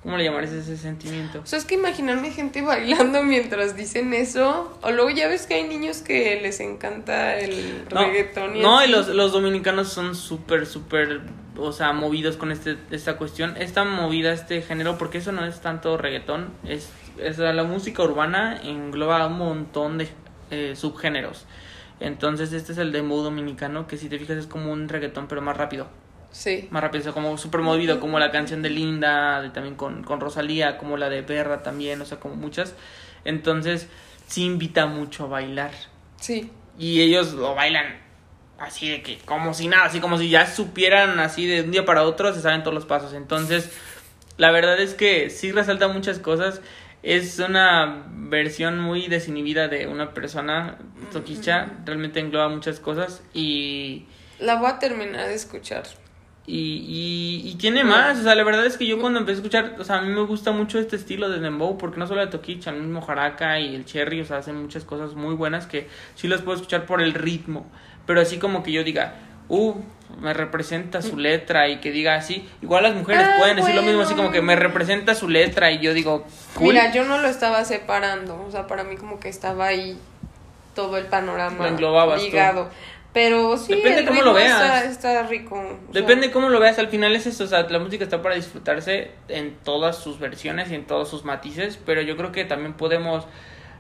¿Cómo 0.03 0.19
le 0.19 0.23
llamarías 0.25 0.53
ese 0.53 0.77
sentimiento? 0.77 1.41
O 1.41 1.47
sea, 1.47 1.59
es 1.59 1.65
que 1.65 1.75
imaginarme 1.75 2.31
gente 2.31 2.63
bailando 2.63 3.25
mientras 3.25 3.75
dicen 3.77 4.15
eso. 4.15 4.79
O 4.83 4.93
luego 4.93 5.11
ya 5.11 5.27
ves 5.27 5.47
que 5.49 5.55
hay 5.55 5.65
niños 5.65 5.99
que 5.99 6.41
les 6.41 6.61
encanta 6.61 7.37
el 7.37 7.85
No, 7.93 8.03
reggaetón 8.03 8.57
y 8.57 8.61
no, 8.61 8.79
así. 8.79 8.89
y 8.89 8.93
los, 8.93 9.09
los 9.09 9.33
dominicanos 9.33 9.89
son 9.89 10.15
súper, 10.15 10.67
súper, 10.67 11.23
o 11.59 11.73
sea, 11.73 11.93
movidos 11.93 12.37
con 12.37 12.53
este, 12.53 12.77
esta 12.93 13.17
cuestión. 13.17 13.57
Esta 13.57 13.83
movida, 13.85 14.33
este 14.33 14.63
género, 14.63 14.97
porque 14.97 15.19
eso 15.19 15.33
no 15.33 15.45
es 15.45 15.61
tanto 15.61 15.97
reggaetón, 15.97 16.51
es, 16.65 16.89
es 17.19 17.39
la 17.39 17.65
música 17.65 18.05
urbana 18.05 18.61
engloba 18.63 19.27
un 19.27 19.39
montón 19.39 19.99
de 19.99 20.09
eh, 20.53 20.75
subgéneros. 20.77 21.47
Entonces 22.01 22.53
este 22.53 22.73
es 22.73 22.79
el 22.79 22.93
dembow 22.93 23.23
dominicano, 23.23 23.87
que 23.87 23.97
si 23.97 24.09
te 24.09 24.19
fijas 24.19 24.37
es 24.37 24.47
como 24.47 24.73
un 24.73 24.89
reggaetón, 24.89 25.29
pero 25.29 25.41
más 25.41 25.57
rápido. 25.57 25.89
Sí. 26.31 26.69
Más 26.71 26.83
rápido, 26.83 27.01
o 27.01 27.05
sea, 27.05 27.13
como 27.13 27.39
súper 27.39 27.63
movido, 27.63 27.99
como 28.01 28.19
la 28.19 28.31
canción 28.31 28.61
de 28.61 28.69
Linda, 28.69 29.41
de- 29.41 29.49
también 29.51 29.75
con, 29.77 30.03
con 30.05 30.21
Rosalía, 30.21 30.77
como 30.77 30.99
la 30.99 31.09
de 31.09 31.23
Berra 31.23 31.63
también, 31.63 32.01
o 32.03 32.05
sea, 32.05 32.21
como 32.21 32.35
muchas. 32.37 32.75
Entonces, 33.25 33.89
sí 34.27 34.45
invita 34.45 34.87
mucho 34.87 35.25
a 35.25 35.29
bailar. 35.29 35.71
Sí. 36.21 36.51
Y 36.79 37.01
ellos 37.01 37.33
lo 37.33 37.55
bailan 37.55 37.87
así 38.59 38.89
de 38.91 39.03
que, 39.03 39.19
como 39.25 39.55
si 39.55 39.69
nada, 39.69 39.85
así 39.87 40.01
como 40.01 40.19
si 40.19 40.29
ya 40.29 40.47
supieran 40.47 41.19
así 41.21 41.47
de 41.47 41.63
un 41.63 41.71
día 41.71 41.87
para 41.87 42.03
otro, 42.03 42.35
se 42.35 42.43
saben 42.43 42.63
todos 42.63 42.75
los 42.75 42.85
pasos. 42.85 43.15
Entonces, 43.15 43.71
la 44.37 44.51
verdad 44.51 44.79
es 44.79 44.93
que 44.93 45.31
sí 45.31 45.53
resalta 45.53 45.89
muchas 45.89 46.19
cosas. 46.19 46.61
Es 47.09 47.39
una 47.39 48.05
versión 48.11 48.81
muy 48.81 49.07
desinhibida 49.07 49.69
de 49.69 49.87
una 49.87 50.13
persona, 50.13 50.77
Toquicha, 51.13 51.69
realmente 51.85 52.19
engloba 52.19 52.49
muchas 52.49 52.81
cosas 52.81 53.23
y, 53.33 54.07
La 54.41 54.57
voy 54.57 54.69
a 54.71 54.81
terminar 54.81 55.29
de 55.29 55.35
escuchar. 55.35 55.85
y, 56.49 56.59
y, 57.45 57.49
y 57.49 57.55
tiene 57.55 57.85
más. 57.85 58.19
O 58.19 58.23
sea, 58.25 58.35
la 58.35 58.43
verdad 58.43 58.67
es 58.67 58.77
que 58.77 58.87
yo 58.89 59.01
cuando 59.01 59.21
empecé 59.21 59.37
a 59.37 59.43
escuchar, 59.43 59.77
o 59.79 59.85
sea, 59.85 59.99
a 59.99 60.03
mí 60.03 60.09
me 60.13 60.23
gusta 60.23 60.51
mucho 60.51 60.81
este 60.81 60.97
estilo 60.97 61.29
de 61.31 61.39
Dembow, 61.39 61.79
porque 61.79 61.99
no 61.99 62.09
solo 62.09 62.23
de 62.23 62.27
Toquicha, 62.27 62.71
el 62.71 62.83
mismo 62.83 63.01
Jaraka 63.03 63.61
y 63.61 63.77
el 63.77 63.85
Cherry, 63.85 64.21
o 64.23 64.25
sea, 64.25 64.39
hacen 64.39 64.57
muchas 64.61 64.85
cosas 64.85 65.15
muy 65.15 65.35
buenas 65.37 65.67
que 65.67 65.87
sí 66.17 66.27
las 66.27 66.43
puedo 66.43 66.57
escuchar 66.57 66.87
por 66.87 67.01
el 67.03 67.15
ritmo. 67.15 67.71
Pero 68.05 68.21
así 68.21 68.39
como 68.39 68.65
que 68.65 68.73
yo 68.73 68.83
diga, 68.83 69.15
uh, 69.49 69.75
me 70.21 70.33
representa 70.33 71.03
su 71.03 71.19
letra 71.19 71.69
y 71.69 71.79
que 71.81 71.91
diga 71.91 72.15
así. 72.15 72.49
Igual 72.63 72.83
las 72.85 72.95
mujeres 72.95 73.23
Ah, 73.27 73.35
pueden 73.39 73.57
decir 73.57 73.75
lo 73.75 73.83
mismo, 73.83 74.03
así 74.03 74.15
como 74.15 74.31
que 74.31 74.41
me 74.43 74.57
representa 74.57 75.15
su 75.15 75.29
letra 75.29 75.71
y 75.73 75.81
yo 75.81 75.93
digo, 75.95 76.25
cool. 76.55 76.73
Mira, 76.75 76.93
yo 76.93 77.05
no 77.05 77.19
lo 77.19 77.29
estaba 77.29 77.65
separando. 77.65 78.43
O 78.47 78.51
sea, 78.51 78.67
para 78.67 78.85
mí 78.85 78.97
como 78.97 79.21
que 79.21 79.29
estaba 79.29 79.67
ahí 79.67 79.99
todo 80.75 80.97
el 80.99 81.07
panorama 81.07 81.65
Lo 81.65 81.71
englobabas 81.71 82.21
tú. 82.21 82.27
ligado. 82.27 82.69
Pero 83.13 83.57
sí, 83.57 83.75
Depende 83.75 84.01
el 84.01 84.07
cómo 84.09 84.21
lo 84.23 84.35
veas. 84.35 84.85
Está, 84.91 85.11
está 85.21 85.23
rico. 85.27 85.57
sea, 85.57 85.77
Depende 86.03 86.31
cómo 86.31 86.51
lo 86.51 86.61
veas, 86.61 86.79
al 86.79 86.89
final 86.89 87.17
es 87.17 87.27
eso, 87.27 87.45
o 87.45 87.47
sea, 87.47 87.63
la 87.63 87.79
música 87.79 88.05
está 88.05 88.21
para 88.21 88.35
disfrutarse 88.35 89.11
en 89.29 89.57
todas 89.65 89.97
sus 89.97 90.19
versiones 90.19 90.71
y 90.71 90.75
en 90.75 90.85
todos 90.87 91.09
sus 91.09 91.25
matices, 91.25 91.79
pero 91.87 92.03
yo 92.03 92.19
creo 92.19 92.31
que 92.31 92.45
también 92.45 92.75
podemos 92.75 93.27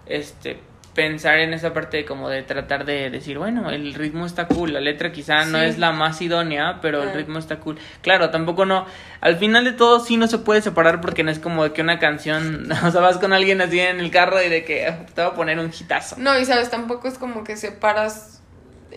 este 0.06 0.58
pensar 0.96 1.38
en 1.38 1.52
esa 1.52 1.72
parte 1.74 2.04
como 2.06 2.28
de 2.30 2.42
tratar 2.42 2.86
de 2.86 3.10
decir, 3.10 3.38
bueno, 3.38 3.70
el 3.70 3.94
ritmo 3.94 4.24
está 4.26 4.48
cool, 4.48 4.72
la 4.72 4.80
letra 4.80 5.12
quizá 5.12 5.44
no 5.44 5.58
es 5.60 5.78
la 5.78 5.92
más 5.92 6.20
idónea, 6.22 6.78
pero 6.80 7.02
el 7.04 7.12
ritmo 7.12 7.38
está 7.38 7.60
cool. 7.60 7.78
Claro, 8.00 8.30
tampoco 8.30 8.64
no, 8.64 8.86
al 9.20 9.36
final 9.36 9.64
de 9.64 9.72
todo 9.72 10.00
sí 10.00 10.16
no 10.16 10.26
se 10.26 10.38
puede 10.38 10.62
separar 10.62 11.00
porque 11.02 11.22
no 11.22 11.30
es 11.30 11.38
como 11.38 11.62
de 11.64 11.72
que 11.72 11.82
una 11.82 11.98
canción, 11.98 12.72
o 12.84 12.90
sea, 12.90 13.00
vas 13.02 13.18
con 13.18 13.32
alguien 13.34 13.60
así 13.60 13.78
en 13.78 14.00
el 14.00 14.10
carro 14.10 14.42
y 14.42 14.48
de 14.48 14.64
que 14.64 14.86
"Ah, 14.86 15.04
te 15.14 15.20
voy 15.22 15.30
a 15.30 15.34
poner 15.34 15.58
un 15.58 15.66
hitazo. 15.78 16.16
No, 16.18 16.36
y 16.40 16.44
sabes, 16.46 16.70
tampoco 16.70 17.06
es 17.08 17.18
como 17.18 17.44
que 17.44 17.56
separas 17.56 18.40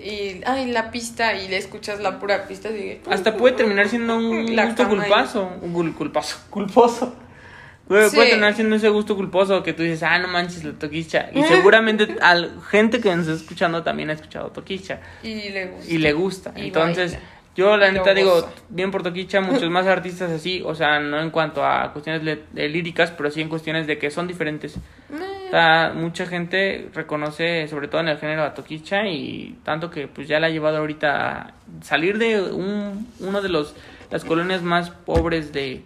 y, 0.01 0.41
ay, 0.45 0.71
la 0.71 0.91
pista 0.91 1.33
y 1.33 1.49
le 1.49 1.57
escuchas 1.57 1.99
la 1.99 2.17
pura 2.19 2.47
pista. 2.47 2.69
Y, 2.69 3.01
Hasta 3.11 3.35
puede 3.35 3.55
terminar 3.57 3.89
siendo 3.89 4.15
un 4.15 4.55
La 4.55 4.67
gusto 4.67 4.83
cama 4.83 4.95
y- 4.95 4.99
culpazo, 4.99 5.51
un 5.61 5.91
culpazo, 5.93 6.37
culposo. 6.49 7.13
Puede, 7.89 8.09
Sí. 8.09 8.15
puede 8.15 8.29
tener 8.29 8.53
siendo 8.53 8.75
ese 8.77 8.87
gusto 8.89 9.15
culposo 9.17 9.61
que 9.63 9.73
tú 9.73 9.83
dices, 9.83 10.03
ah, 10.03 10.17
no 10.19 10.27
manches, 10.29 10.63
la 10.63 10.73
toquicha. 10.73 11.29
Y 11.33 11.41
seguramente 11.55 12.15
a 12.21 12.35
gente 12.69 13.01
que 13.01 13.13
nos 13.15 13.27
está 13.27 13.41
escuchando 13.41 13.83
también 13.83 14.09
ha 14.11 14.13
escuchado 14.13 14.49
toquicha. 14.51 15.01
Y 15.23 15.49
le 15.49 15.65
gusta. 15.65 15.91
y 15.91 15.97
le 15.97 16.13
gusta. 16.13 16.53
Y 16.55 16.61
Entonces, 16.67 17.13
baila. 17.13 17.27
yo 17.55 17.75
la 17.77 17.91
neta 17.91 18.13
digo, 18.13 18.47
bien 18.69 18.91
por 18.91 19.01
Toquicha, 19.03 19.41
muchos 19.41 19.69
más 19.71 19.87
artistas 19.87 20.29
así, 20.31 20.61
o 20.63 20.75
sea, 20.75 20.99
no 20.99 21.19
en 21.19 21.31
cuanto 21.31 21.65
a 21.65 21.91
cuestiones 21.91 22.21
líricas, 22.53 23.11
pero 23.11 23.31
sí 23.31 23.41
en 23.41 23.49
cuestiones 23.49 23.87
de 23.87 23.97
que 23.97 24.11
son 24.11 24.27
diferentes. 24.27 24.77
O 25.47 25.49
sea, 25.49 25.91
mucha 25.95 26.27
gente 26.27 26.89
reconoce, 26.93 27.67
sobre 27.67 27.87
todo 27.87 28.01
en 28.01 28.09
el 28.09 28.19
género, 28.19 28.43
a 28.43 28.53
Toquicha 28.53 29.07
y 29.07 29.57
tanto 29.63 29.89
que 29.89 30.07
pues 30.07 30.27
ya 30.27 30.39
la 30.39 30.45
ha 30.45 30.51
llevado 30.51 30.77
ahorita 30.77 31.09
a 31.41 31.53
salir 31.81 32.19
de 32.19 32.39
un, 32.39 33.07
uno 33.19 33.41
de 33.41 33.49
los 33.49 33.75
las 34.11 34.23
colonias 34.23 34.61
más 34.61 34.91
pobres 34.91 35.51
de... 35.51 35.81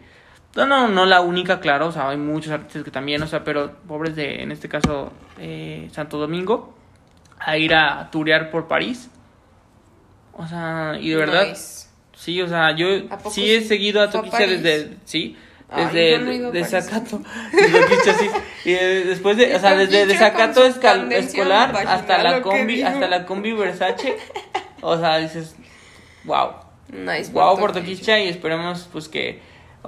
No, 0.56 0.66
no, 0.68 0.88
no 0.88 1.06
la 1.08 1.22
única, 1.22 1.60
claro, 1.60 1.88
o 1.88 1.92
sea, 1.92 2.10
hay 2.10 2.18
muchos 2.18 2.52
artistas 2.52 2.84
que 2.84 2.92
también, 2.92 3.22
o 3.24 3.28
sea, 3.28 3.44
pero 3.44 3.72
pobres 3.88 4.16
de, 4.16 4.44
en 4.44 4.52
este 4.52 4.70
caso, 4.70 5.12
eh, 5.40 5.90
Santo 5.92 6.18
Domingo, 6.20 6.76
a 7.40 7.58
ir 7.58 7.74
a 7.74 8.10
turear 8.12 8.52
por 8.52 8.68
París. 8.68 9.10
O 10.34 10.48
sea, 10.48 10.96
y 11.00 11.10
de 11.10 11.16
verdad, 11.16 11.48
Nice. 11.50 11.88
sí, 12.16 12.42
o 12.42 12.48
sea, 12.48 12.76
yo 12.76 12.88
¿A 13.10 13.18
poco 13.18 13.32
sí 13.32 13.52
he 13.52 13.62
seguido 13.62 14.02
a 14.02 14.08
¿Fue 14.10 14.20
a 14.20 14.24
Toquicha 14.24 14.48
desde, 14.48 14.98
sí, 15.06 15.38
Ay, 15.70 15.86
desde 15.86 16.12
yo 16.12 16.20
no 16.20 16.32
he 16.32 16.36
ido 16.36 16.48
a 16.50 16.52
de 16.52 16.62
París. 16.62 16.86
Zacato. 16.86 17.18
De 17.52 17.80
Toquicha, 17.80 18.14
sí. 18.14 18.30
Y 18.66 18.72
eh, 18.74 19.04
después 19.08 19.38
de, 19.38 19.56
o 19.56 19.60
sea, 19.60 19.76
desde 19.76 20.06
de 20.06 20.14
Toquicha 20.14 20.32
con 20.34 20.40
Zacato 20.42 20.62
su 20.72 20.80
escal- 20.80 21.00
tendencia 21.02 21.42
escolar 21.42 21.76
hasta 21.88 22.22
la 22.24 22.32
¿o 22.32 22.36
qué 22.36 22.42
combi, 22.44 22.82
hasta 22.84 23.08
la 23.08 23.26
combi 23.26 23.54
Versace. 23.54 24.18
O 24.82 24.98
sea, 25.00 25.18
dices, 25.18 25.56
wow. 26.26 26.50
Nice. 26.90 27.32
Wow, 27.32 27.58
por 27.58 27.72
Toquicha 27.74 28.20
y 28.20 28.28
esperemos 28.28 28.88
pues 28.92 29.08
que 29.10 29.40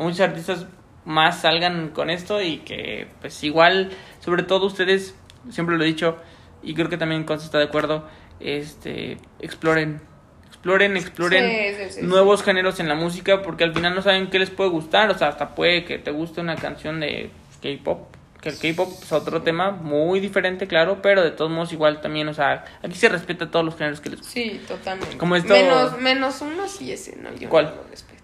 muchos 0.03 0.19
artistas 0.21 0.65
más 1.05 1.41
salgan 1.41 1.89
con 1.89 2.09
esto 2.09 2.41
y 2.41 2.57
que 2.59 3.07
pues 3.21 3.43
igual, 3.43 3.91
sobre 4.23 4.43
todo 4.43 4.65
ustedes, 4.65 5.15
siempre 5.51 5.77
lo 5.77 5.83
he 5.83 5.87
dicho 5.87 6.17
y 6.63 6.73
creo 6.73 6.89
que 6.89 6.97
también 6.97 7.23
Consta 7.25 7.45
está 7.45 7.57
de 7.59 7.65
acuerdo, 7.65 8.07
este, 8.39 9.17
exploren, 9.39 10.01
exploren, 10.47 10.97
exploren 10.97 11.49
Sí, 11.49 11.77
sí, 11.77 11.83
sí, 11.89 11.99
sí. 12.01 12.05
nuevos 12.07 12.43
géneros 12.43 12.79
en 12.79 12.89
la 12.89 12.95
música 12.95 13.41
porque 13.43 13.63
al 13.63 13.73
final 13.73 13.93
no 13.95 14.01
saben 14.01 14.29
qué 14.29 14.39
les 14.39 14.49
puede 14.49 14.69
gustar, 14.71 15.09
o 15.11 15.17
sea, 15.17 15.27
hasta 15.29 15.53
puede 15.53 15.85
que 15.85 15.99
te 15.99 16.11
guste 16.11 16.41
una 16.41 16.55
canción 16.55 16.99
de 16.99 17.29
K-pop. 17.61 18.07
Que 18.41 18.49
el 18.49 18.57
K-pop 18.59 18.89
es 19.01 19.11
otro 19.11 19.41
tema 19.41 19.71
muy 19.71 20.19
diferente, 20.19 20.67
claro, 20.67 21.01
pero 21.01 21.23
de 21.23 21.31
todos 21.31 21.49
modos 21.51 21.71
igual 21.73 22.01
también, 22.01 22.27
o 22.27 22.33
sea, 22.33 22.65
aquí 22.83 22.95
se 22.95 23.09
respeta 23.09 23.49
todos 23.49 23.65
los 23.65 23.75
géneros 23.75 24.01
que 24.01 24.09
les 24.09 24.19
gustan. 24.19 24.33
Sí, 24.33 24.61
totalmente. 24.67 25.17
Como 25.17 25.35
esto- 25.35 25.53
Menos, 25.53 25.99
menos 25.99 26.41
uno 26.41 26.67
sí 26.67 26.91
ese, 26.91 27.15
no, 27.17 27.33
yo 27.35 27.49
¿Cuál? 27.49 27.65
no 27.65 27.75
lo 27.83 27.89
respeto. 27.89 28.23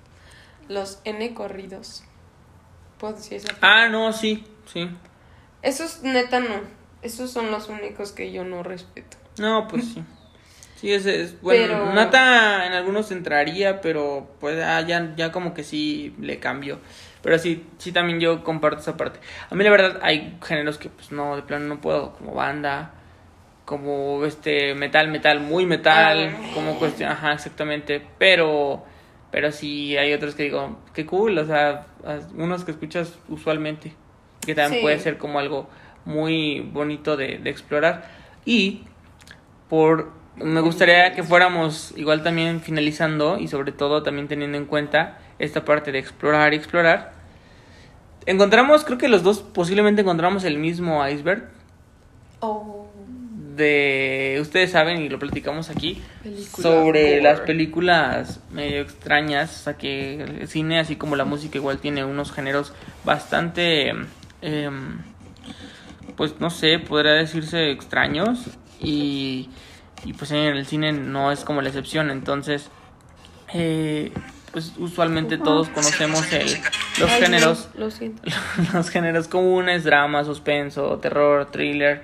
Los 0.72 1.00
N 1.06 1.34
corridos. 1.34 2.04
¿Puedo 2.98 3.14
decir 3.14 3.38
esa 3.38 3.54
Ah, 3.62 3.88
no, 3.90 4.14
sí, 4.14 4.44
sí. 4.72 4.90
Esos 5.62 6.02
neta 6.04 6.40
no. 6.40 6.62
Esos 7.02 7.32
son 7.32 7.52
los 7.52 7.68
únicos 7.70 8.12
que 8.12 8.32
yo 8.32 8.44
no 8.44 8.64
respeto. 8.64 9.18
No, 9.38 9.68
pues 9.68 9.86
sí. 9.94 10.04
Sí, 10.76 10.92
es, 10.92 11.06
es 11.06 11.40
bueno. 11.44 11.74
Pero- 11.76 11.94
Nata 11.94 12.66
en 12.66 12.74
algunos 12.74 13.12
entraría, 13.12 13.82
pero 13.82 14.32
pues 14.40 14.60
ah, 14.64 14.82
ya, 14.82 15.14
ya 15.16 15.32
como 15.32 15.54
que 15.54 15.64
sí 15.64 16.16
le 16.20 16.40
cambio. 16.40 16.80
Pero 17.22 17.38
sí, 17.38 17.64
sí 17.78 17.92
también 17.92 18.20
yo 18.20 18.44
comparto 18.44 18.80
esa 18.82 18.98
parte. 18.98 19.20
A 19.52 19.54
mí 19.54 19.64
la 19.64 19.70
verdad 19.70 20.00
hay 20.02 20.40
géneros 20.44 20.80
que 20.80 20.90
pues 20.90 21.12
no, 21.12 21.36
de 21.36 21.44
plano 21.44 21.66
no 21.68 21.80
puedo, 21.82 22.14
como 22.14 22.34
banda, 22.34 22.96
como 23.64 24.26
este 24.26 24.74
metal, 24.74 25.10
metal, 25.10 25.40
muy 25.40 25.68
metal, 25.68 26.36
Ah. 26.36 26.52
como 26.56 26.80
cuestión, 26.80 27.12
ajá, 27.12 27.34
exactamente. 27.34 28.02
Pero, 28.18 28.84
pero 29.32 29.52
sí 29.52 29.98
hay 29.98 30.14
otros 30.14 30.36
que 30.36 30.44
digo, 30.44 30.78
qué 30.94 31.06
cool, 31.06 31.38
o 31.38 31.46
sea, 31.46 31.86
unos 32.36 32.64
que 32.66 32.72
escuchas 32.72 33.18
usualmente, 33.30 33.94
que 34.42 34.56
también 34.56 34.80
Sí. 34.80 34.84
puede 34.84 35.00
ser 35.00 35.18
como 35.18 35.40
algo 35.40 35.70
muy 36.06 36.60
bonito 36.62 37.16
de, 37.18 37.38
de 37.38 37.50
explorar. 37.50 38.10
Y 38.46 38.84
por 39.70 40.12
me 40.36 40.62
gustaría 40.62 41.14
que 41.14 41.24
fuéramos 41.24 41.94
igual 41.98 42.24
también 42.24 42.62
finalizando 42.62 43.38
y 43.38 43.48
sobre 43.48 43.72
todo 43.72 44.02
también 44.02 44.28
teniendo 44.28 44.58
en 44.58 44.66
cuenta 44.66 45.20
esta 45.40 45.66
parte 45.66 45.92
de 45.92 46.00
explorar 46.00 46.54
y 46.54 46.58
explorar. 46.58 47.12
Encontramos, 48.26 48.84
creo 48.86 48.98
que 48.98 49.08
los 49.10 49.24
dos 49.24 49.40
posiblemente 49.42 50.02
encontramos 50.02 50.44
el 50.44 50.58
mismo 50.58 51.06
iceberg 51.08 51.50
Oh. 52.44 52.88
De 53.56 54.38
ustedes 54.42 54.72
saben 54.72 55.02
y 55.02 55.10
lo 55.10 55.20
platicamos 55.20 55.70
aquí 55.70 56.02
sobre 56.56 57.22
las 57.22 57.42
películas 57.42 58.40
medio 58.52 58.82
extrañas, 58.82 59.62
o 59.62 59.64
sea 59.64 59.74
que 59.78 60.22
el 60.22 60.48
cine 60.48 60.80
así 60.80 60.96
como 60.96 61.16
la 61.16 61.26
música 61.26 61.58
igual 61.58 61.80
tiene 61.80 62.06
unos 62.06 62.32
géneros 62.32 62.74
bastante 63.04 63.90
em, 64.42 65.00
pues 66.16 66.40
no 66.40 66.50
sé, 66.50 66.80
podría 66.80 67.14
decirse 67.14 67.72
extraños 67.72 68.40
y, 68.80 69.50
y 70.06 70.14
pues 70.14 70.32
en 70.32 70.40
el 70.40 70.66
cine 70.66 70.92
no 70.92 71.32
es 71.32 71.44
como 71.44 71.62
la 71.62 71.70
excepción, 71.70 72.12
entonces 72.12 72.70
eh, 73.54 74.12
pues 74.52 74.74
usualmente 74.78 75.38
todos 75.38 75.70
conocemos 75.70 76.32
el, 76.34 76.58
los 77.00 77.10
Ay, 77.10 77.22
géneros 77.22 77.70
no, 77.76 77.86
lo 77.86 77.92
los 78.74 78.90
géneros 78.90 79.28
comunes, 79.28 79.84
drama, 79.84 80.24
suspenso, 80.24 80.98
terror, 81.00 81.50
thriller, 81.52 82.04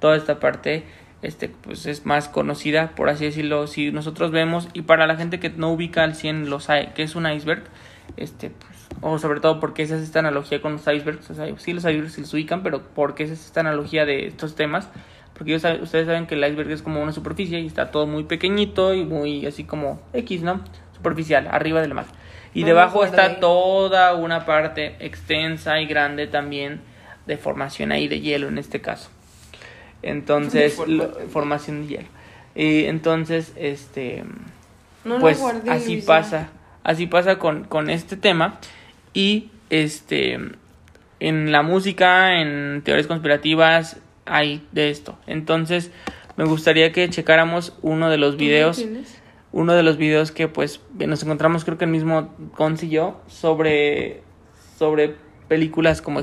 toda 0.00 0.16
esta 0.16 0.40
parte 0.40 0.84
este 1.22 1.48
pues 1.48 1.86
es 1.86 2.06
más 2.06 2.28
conocida, 2.28 2.92
por 2.94 3.08
así 3.08 3.24
decirlo, 3.24 3.66
si 3.66 3.90
nosotros 3.90 4.30
vemos 4.30 4.68
y 4.72 4.82
para 4.82 5.06
la 5.06 5.16
gente 5.16 5.40
que 5.40 5.50
no 5.50 5.72
ubica 5.72 6.04
al 6.04 6.14
100 6.14 6.48
los 6.48 6.68
que 6.94 7.02
es 7.02 7.16
un 7.16 7.30
iceberg, 7.30 7.64
este 8.16 8.50
pues 8.50 8.78
o 9.00 9.18
sobre 9.18 9.40
todo 9.40 9.60
porque 9.60 9.82
esa 9.82 9.96
es 9.96 10.02
esta 10.02 10.20
analogía 10.20 10.62
con 10.62 10.72
los 10.72 10.82
icebergs, 10.82 11.30
o 11.30 11.34
sea, 11.34 11.46
sí 11.58 11.72
los 11.72 11.84
icebergs 11.84 12.12
se 12.12 12.20
los 12.22 12.34
ubican, 12.34 12.62
pero 12.62 12.82
porque 12.94 13.24
esa 13.24 13.34
es 13.34 13.46
esta 13.46 13.60
analogía 13.60 14.04
de 14.04 14.26
estos 14.26 14.54
temas, 14.54 14.88
porque 15.34 15.54
ellos 15.54 15.64
ustedes 15.82 16.06
saben 16.06 16.26
que 16.26 16.34
el 16.34 16.44
iceberg 16.44 16.70
es 16.70 16.82
como 16.82 17.02
una 17.02 17.12
superficie 17.12 17.60
y 17.60 17.66
está 17.66 17.90
todo 17.90 18.06
muy 18.06 18.24
pequeñito 18.24 18.94
y 18.94 19.04
muy 19.04 19.46
así 19.46 19.64
como 19.64 20.00
X, 20.12 20.42
¿no? 20.42 20.60
Superficial, 20.94 21.48
arriba 21.50 21.80
del 21.80 21.94
mar. 21.94 22.06
Y 22.54 22.64
debajo 22.64 23.04
está 23.04 23.38
toda 23.38 24.14
una 24.14 24.44
parte 24.44 24.96
extensa 24.98 25.80
y 25.80 25.86
grande 25.86 26.26
también 26.26 26.80
de 27.26 27.36
formación 27.36 27.92
ahí 27.92 28.08
de 28.08 28.20
hielo 28.20 28.48
en 28.48 28.58
este 28.58 28.80
caso. 28.80 29.10
Entonces, 30.02 30.74
Formación 30.74 30.98
lo- 30.98 31.06
de 31.18 31.26
formación 31.26 31.82
de 31.82 31.88
hielo. 31.88 32.08
Y 32.54 32.84
entonces, 32.86 33.52
este, 33.56 34.24
No 35.04 35.18
pues 35.18 35.38
guardé, 35.38 35.70
así 35.70 35.96
pasa, 36.02 36.48
así 36.84 37.06
pasa 37.06 37.38
con, 37.38 37.64
con 37.64 37.90
este 37.90 38.16
tema 38.16 38.58
y 39.14 39.50
este, 39.70 40.38
en 41.20 41.52
la 41.52 41.62
música, 41.62 42.40
en 42.40 42.82
teorías 42.84 43.06
conspirativas, 43.06 43.98
hay 44.26 44.66
de 44.72 44.90
esto. 44.90 45.18
Entonces, 45.26 45.90
me 46.36 46.44
gustaría 46.44 46.92
que 46.92 47.08
checáramos 47.10 47.76
uno 47.82 48.10
de 48.10 48.18
los 48.18 48.36
videos 48.36 48.78
uno 49.50 49.72
de 49.72 49.82
los 49.82 49.96
videos 49.96 50.30
que 50.30 50.46
pues 50.46 50.80
nos 50.94 51.22
encontramos 51.22 51.64
creo 51.64 51.78
que 51.78 51.86
el 51.86 51.90
mismo 51.90 52.34
Cons 52.54 52.82
y 52.82 52.90
yo 52.90 53.18
sobre 53.28 54.22
sobre 54.78 55.14
películas 55.48 56.02
como 56.02 56.20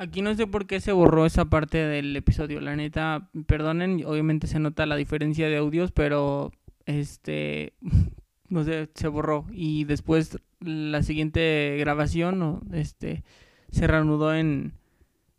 Aquí 0.00 0.22
no 0.22 0.34
sé 0.34 0.46
por 0.46 0.66
qué 0.66 0.80
se 0.80 0.92
borró 0.92 1.26
esa 1.26 1.50
parte 1.50 1.76
del 1.76 2.16
episodio, 2.16 2.62
la 2.62 2.74
neta, 2.74 3.28
perdonen, 3.46 4.02
obviamente 4.06 4.46
se 4.46 4.58
nota 4.58 4.86
la 4.86 4.96
diferencia 4.96 5.46
de 5.50 5.58
audios, 5.58 5.92
pero 5.92 6.52
este 6.86 7.74
no 8.48 8.64
sé, 8.64 8.88
se 8.94 9.08
borró 9.08 9.44
y 9.52 9.84
después 9.84 10.38
la 10.58 11.02
siguiente 11.02 11.76
grabación 11.80 12.62
este 12.72 13.24
se 13.70 13.86
reanudó 13.86 14.34
en 14.34 14.72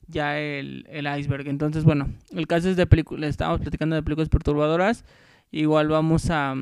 ya 0.06 0.40
el, 0.40 0.86
el 0.92 1.08
iceberg. 1.08 1.48
Entonces, 1.48 1.84
bueno, 1.84 2.14
el 2.30 2.46
caso 2.46 2.70
es 2.70 2.76
de 2.76 2.86
películas, 2.86 3.32
estábamos 3.32 3.62
platicando 3.62 3.96
de 3.96 4.04
películas 4.04 4.30
perturbadoras. 4.30 5.06
Igual 5.50 5.88
vamos 5.88 6.30
a 6.30 6.54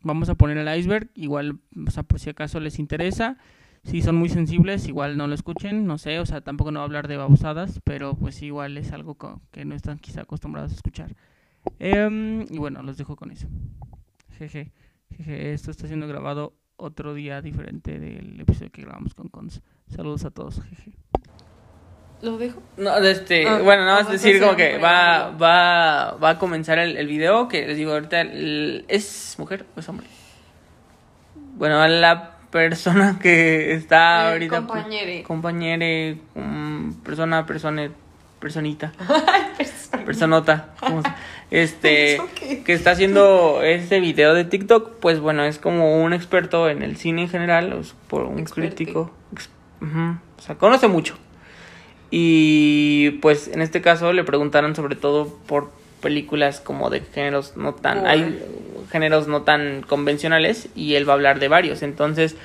vamos 0.00 0.30
a 0.30 0.34
poner 0.34 0.56
el 0.56 0.78
iceberg, 0.78 1.10
igual, 1.14 1.58
o 1.86 1.90
sea, 1.90 2.04
por 2.04 2.20
si 2.20 2.30
acaso 2.30 2.58
les 2.58 2.78
interesa. 2.78 3.36
Si 3.84 4.00
son 4.00 4.14
muy 4.14 4.28
sensibles, 4.28 4.86
igual 4.86 5.16
no 5.16 5.26
lo 5.26 5.34
escuchen, 5.34 5.86
no 5.86 5.98
sé, 5.98 6.20
o 6.20 6.26
sea, 6.26 6.40
tampoco 6.40 6.70
no 6.70 6.78
voy 6.78 6.84
a 6.84 6.86
hablar 6.86 7.08
de 7.08 7.16
babosadas, 7.16 7.80
pero 7.84 8.14
pues 8.14 8.40
igual 8.42 8.76
es 8.78 8.92
algo 8.92 9.16
co- 9.16 9.40
que 9.50 9.64
no 9.64 9.74
están 9.74 9.98
quizá 9.98 10.20
acostumbrados 10.22 10.70
a 10.72 10.76
escuchar. 10.76 11.16
Em, 11.80 12.42
y 12.48 12.58
bueno, 12.58 12.82
los 12.82 12.96
dejo 12.96 13.16
con 13.16 13.32
eso. 13.32 13.48
Jeje, 14.38 14.70
jeje, 15.16 15.52
esto 15.52 15.70
está 15.72 15.88
siendo 15.88 16.06
grabado 16.06 16.54
otro 16.76 17.12
día 17.12 17.42
diferente 17.42 17.98
del 17.98 18.40
episodio 18.40 18.70
que 18.70 18.82
grabamos 18.82 19.14
con 19.14 19.28
Cons. 19.28 19.60
Saludos 19.88 20.24
a 20.24 20.30
todos, 20.30 20.62
jeje. 20.62 20.92
¿Lo 22.22 22.38
dejo? 22.38 22.62
No, 22.76 23.00
de 23.00 23.10
este, 23.10 23.48
Ah, 23.48 23.58
bueno, 23.62 23.84
nada 23.84 23.98
ah, 23.98 24.02
más 24.04 24.12
decir 24.12 24.40
como 24.40 24.54
que 24.54 24.78
va, 24.78 25.30
va, 25.30 26.12
va 26.22 26.30
a 26.30 26.38
comenzar 26.38 26.78
el, 26.78 26.96
el 26.96 27.08
video, 27.08 27.48
que 27.48 27.66
les 27.66 27.76
digo 27.76 27.92
ahorita, 27.92 28.20
el- 28.20 28.84
¿es 28.86 29.34
mujer 29.40 29.66
o 29.76 29.80
es 29.80 29.88
hombre? 29.88 30.06
Bueno, 31.56 31.86
la 31.88 32.31
persona 32.52 33.18
que 33.22 33.72
está 33.74 34.28
Eh, 34.28 34.32
ahorita... 34.34 34.60
pues, 34.60 34.66
compañere. 34.68 35.22
compañere, 35.24 36.16
um, 36.36 36.94
persona, 37.02 37.44
persona, 37.46 37.90
personita, 38.38 38.92
personota, 40.04 40.74
¿cómo 40.80 41.02
se- 41.02 41.08
este, 41.50 42.14
¿Eso 42.14 42.28
qué? 42.34 42.62
que 42.62 42.72
está 42.72 42.90
haciendo 42.92 43.60
este 43.62 43.98
video 44.00 44.34
de 44.34 44.44
TikTok, 44.44 44.96
pues 45.00 45.18
bueno, 45.20 45.44
es 45.44 45.58
como 45.58 46.02
un 46.02 46.12
experto 46.12 46.68
en 46.68 46.82
el 46.82 46.96
cine 46.96 47.22
en 47.22 47.28
general, 47.28 47.72
o 47.72 47.82
por 48.08 48.24
un 48.24 48.38
Experte. 48.38 48.74
crítico, 48.76 49.10
ex- 49.32 49.50
o 49.80 50.40
sea, 50.42 50.56
conoce 50.56 50.86
mucho. 50.88 51.16
Y 52.10 53.10
pues 53.22 53.48
en 53.48 53.62
este 53.62 53.80
caso 53.80 54.12
le 54.12 54.22
preguntaron 54.24 54.74
sobre 54.76 54.96
todo 54.96 55.38
por 55.46 55.70
películas 56.02 56.60
como 56.60 56.90
de 56.90 57.00
géneros 57.00 57.56
no 57.56 57.74
tan 57.74 58.00
Gore. 58.00 58.10
hay 58.10 58.42
géneros 58.90 59.26
no 59.26 59.42
tan 59.42 59.82
convencionales 59.82 60.68
y 60.74 60.96
él 60.96 61.08
va 61.08 61.14
a 61.14 61.16
hablar 61.16 61.38
de 61.40 61.48
varios. 61.48 61.80
Entonces, 61.80 62.36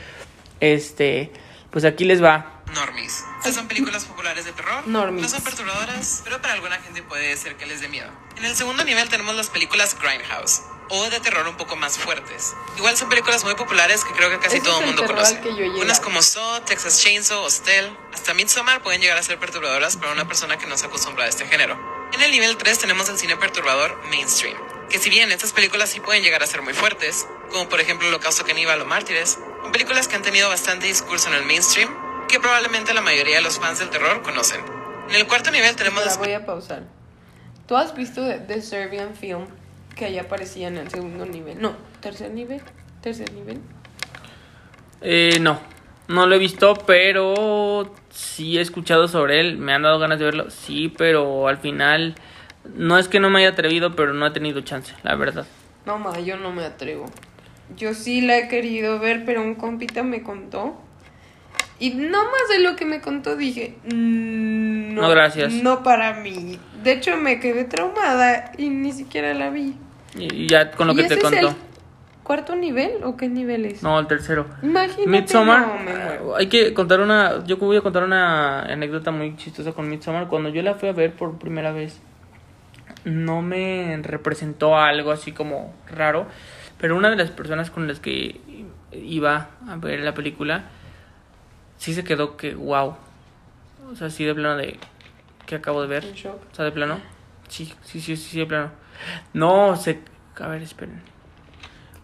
este, 0.62 1.32
pues 1.72 1.84
aquí 1.84 2.06
les 2.06 2.24
va. 2.24 2.54
Normies. 2.74 3.24
Estas 3.38 3.56
son 3.56 3.68
películas 3.68 4.06
populares 4.06 4.46
de 4.46 4.52
terror. 4.52 4.88
Normies. 4.88 5.24
No 5.24 5.30
son 5.30 5.42
perturbadoras, 5.42 6.22
pero 6.24 6.42
para 6.42 6.54
alguna 6.54 6.78
gente 6.78 7.02
puede 7.04 7.36
ser 7.38 7.56
que 7.56 7.66
les 7.66 7.82
dé 7.82 7.88
miedo. 7.88 8.10
En 8.38 8.46
el 8.46 8.56
segundo 8.56 8.84
nivel 8.84 9.08
tenemos 9.10 9.36
las 9.36 9.50
películas 9.50 9.98
Grindhouse, 10.00 10.62
o 10.90 11.10
de 11.10 11.20
terror 11.20 11.48
un 11.48 11.56
poco 11.56 11.76
más 11.76 11.98
fuertes. 11.98 12.54
Igual 12.78 12.98
son 12.98 13.10
películas 13.10 13.44
muy 13.44 13.56
populares 13.56 14.04
que 14.04 14.14
creo 14.14 14.30
que 14.30 14.40
casi 14.40 14.58
Ese 14.58 14.66
todo 14.66 14.80
el 14.82 14.88
mundo 14.88 15.06
conoce. 15.06 15.40
Unas 15.82 16.00
como 16.00 16.22
Saw, 16.22 16.62
Texas 16.66 17.02
Chainsaw, 17.02 17.42
Hostel, 17.44 17.90
hasta 18.14 18.34
Midsommar 18.34 18.82
pueden 18.82 19.02
llegar 19.02 19.18
a 19.18 19.24
ser 19.24 19.40
perturbadoras 19.40 19.96
para 19.98 20.12
una 20.12 20.28
persona 20.28 20.58
que 20.58 20.68
no 20.68 20.78
se 20.78 20.86
acostumbra 20.88 21.26
a 21.26 21.28
este 21.28 21.46
género. 21.46 21.97
En 22.14 22.22
el 22.22 22.32
nivel 22.32 22.58
3 22.58 22.80
tenemos 22.80 23.10
el 23.10 23.18
cine 23.18 23.36
perturbador 23.38 24.02
mainstream, 24.10 24.58
que 24.90 25.00
si 25.00 25.10
bien 25.10 25.32
estas 25.32 25.54
películas 25.54 25.90
sí 25.90 26.00
pueden 26.00 26.24
llegar 26.24 26.42
a 26.42 26.48
ser 26.48 26.62
muy 26.62 26.74
fuertes, 26.74 27.28
como 27.52 27.70
por 27.70 27.80
ejemplo 27.80 28.08
Holocausto 28.08 28.46
Caníbal 28.46 28.82
o 28.82 28.86
Mártires, 28.86 29.38
son 29.62 29.72
películas 29.72 30.08
que 30.08 30.16
han 30.16 30.22
tenido 30.22 30.50
bastante 30.50 30.88
discurso 30.88 31.28
en 31.30 31.36
el 31.36 31.46
mainstream, 31.46 31.90
que 32.28 32.40
probablemente 32.40 32.94
la 32.94 33.02
mayoría 33.02 33.38
de 33.38 33.42
los 33.42 33.60
fans 33.60 33.80
del 33.80 33.90
terror 33.90 34.22
conocen. 34.22 34.62
En 35.10 35.16
el 35.16 35.28
cuarto 35.28 35.52
nivel 35.52 35.76
tenemos 35.76 36.06
La 36.06 36.16
voy 36.16 36.34
a 36.34 36.46
pausar. 36.46 36.84
¿Tú 37.68 37.76
has 37.76 37.96
visto 37.96 38.26
The, 38.26 38.40
The 38.40 38.62
Serbian 38.62 39.16
Film 39.16 39.48
que 39.96 40.06
ahí 40.06 40.18
aparecía 40.18 40.68
en 40.68 40.78
el 40.78 40.90
segundo 40.90 41.26
nivel? 41.26 41.62
No, 41.62 41.76
tercer 42.02 42.32
nivel. 42.32 42.62
Tercer 43.02 43.32
nivel. 43.34 43.62
Eh, 45.02 45.38
no, 45.40 45.62
no 46.08 46.26
lo 46.26 46.36
he 46.36 46.40
visto, 46.40 46.74
pero 46.86 47.94
sí 48.10 48.58
he 48.58 48.62
escuchado 48.62 49.08
sobre 49.08 49.40
él. 49.40 49.58
Me 49.58 49.74
han 49.74 49.82
dado 49.84 50.00
ganas 50.00 50.20
de 50.20 50.26
verlo, 50.26 50.50
sí, 50.50 50.94
pero 50.98 51.48
al 51.48 51.58
final 51.58 52.16
no 52.76 52.98
es 52.98 53.08
que 53.08 53.20
no 53.20 53.30
me 53.30 53.40
haya 53.40 53.50
atrevido, 53.50 53.96
pero 53.96 54.14
no 54.14 54.26
he 54.28 54.32
tenido 54.32 54.62
chance, 54.62 54.94
la 55.04 55.16
verdad. 55.16 55.46
No, 55.86 55.98
ma, 55.98 56.20
yo 56.20 56.38
no 56.38 56.52
me 56.52 56.64
atrevo. 56.66 57.06
Yo 57.76 57.94
sí 57.94 58.22
la 58.22 58.38
he 58.38 58.48
querido 58.48 59.00
ver, 59.00 59.26
pero 59.26 59.42
un 59.42 59.56
compita 59.56 60.04
me 60.04 60.24
contó. 60.24 60.78
Y 61.80 61.92
no 61.92 62.24
más 62.24 62.50
de 62.50 62.60
lo 62.60 62.76
que 62.76 62.86
me 62.86 63.02
contó 63.02 63.36
dije, 63.36 63.76
"Mm, 63.86 64.96
no, 64.96 65.02
No, 65.04 65.10
gracias. 65.10 65.54
No 65.54 65.84
para 65.84 66.14
mí. 66.22 66.60
De 66.84 66.94
hecho, 66.94 67.18
me 67.18 67.40
quedé 67.40 67.66
traumada 67.66 68.52
y 68.58 68.70
ni 68.70 68.92
siquiera 68.92 69.34
la 69.34 69.50
vi. 69.50 69.76
Y 70.18 70.48
ya 70.48 70.72
con 70.72 70.88
lo 70.88 70.94
¿Y 70.94 70.98
que 70.98 71.04
te 71.04 71.20
contó. 71.20 71.56
Cuarto 72.28 72.58
nivel 72.58 73.06
o 73.06 73.16
qué 73.16 73.30
nivel 73.30 73.66
es? 73.66 73.82
No, 73.82 73.98
el 73.98 74.06
tercero. 74.06 74.48
Imagínate. 74.62 75.08
Midsommar, 75.08 75.66
no, 75.66 75.78
me 75.80 75.98
muero. 75.98 76.36
hay 76.36 76.48
que 76.48 76.74
contar 76.74 77.00
una, 77.00 77.46
yo 77.46 77.56
voy 77.56 77.78
a 77.78 77.82
contar 77.82 78.04
una 78.04 78.64
anécdota 78.64 79.12
muy 79.12 79.38
chistosa 79.38 79.72
con 79.72 79.88
Midsommar. 79.88 80.28
Cuando 80.28 80.50
yo 80.50 80.62
la 80.62 80.74
fui 80.74 80.90
a 80.90 80.92
ver 80.92 81.14
por 81.14 81.40
primera 81.40 81.72
vez, 81.72 82.02
no 83.06 83.42
me 83.42 83.98
representó 84.04 84.78
algo 84.78 85.12
así 85.12 85.32
como 85.32 85.74
raro, 85.90 86.28
pero 86.78 86.98
una 86.98 87.10
de 87.10 87.16
las 87.16 87.32
personas 87.32 87.72
con 87.72 87.88
las 87.88 88.02
que 88.02 88.42
iba 88.92 89.48
a 89.66 89.78
ver 89.78 90.02
la 90.02 90.14
película, 90.14 90.66
sí 91.78 91.94
se 91.94 92.04
quedó 92.04 92.36
que, 92.36 92.56
wow, 92.56 92.98
o 93.90 93.96
sea, 93.96 94.10
sí 94.10 94.26
de 94.26 94.36
plano 94.36 94.58
de, 94.58 94.78
que 95.46 95.56
acabo 95.56 95.82
de 95.82 95.88
ver? 95.88 96.04
O 96.04 96.56
sea, 96.56 96.66
de 96.66 96.74
plano, 96.74 97.00
sí, 97.48 97.74
sí, 97.84 98.02
sí, 98.02 98.18
sí, 98.18 98.40
de 98.40 98.48
plano. 98.48 98.72
No, 99.34 99.78
se, 99.78 100.02
a 100.42 100.48
ver, 100.50 100.62
esperen. 100.62 101.02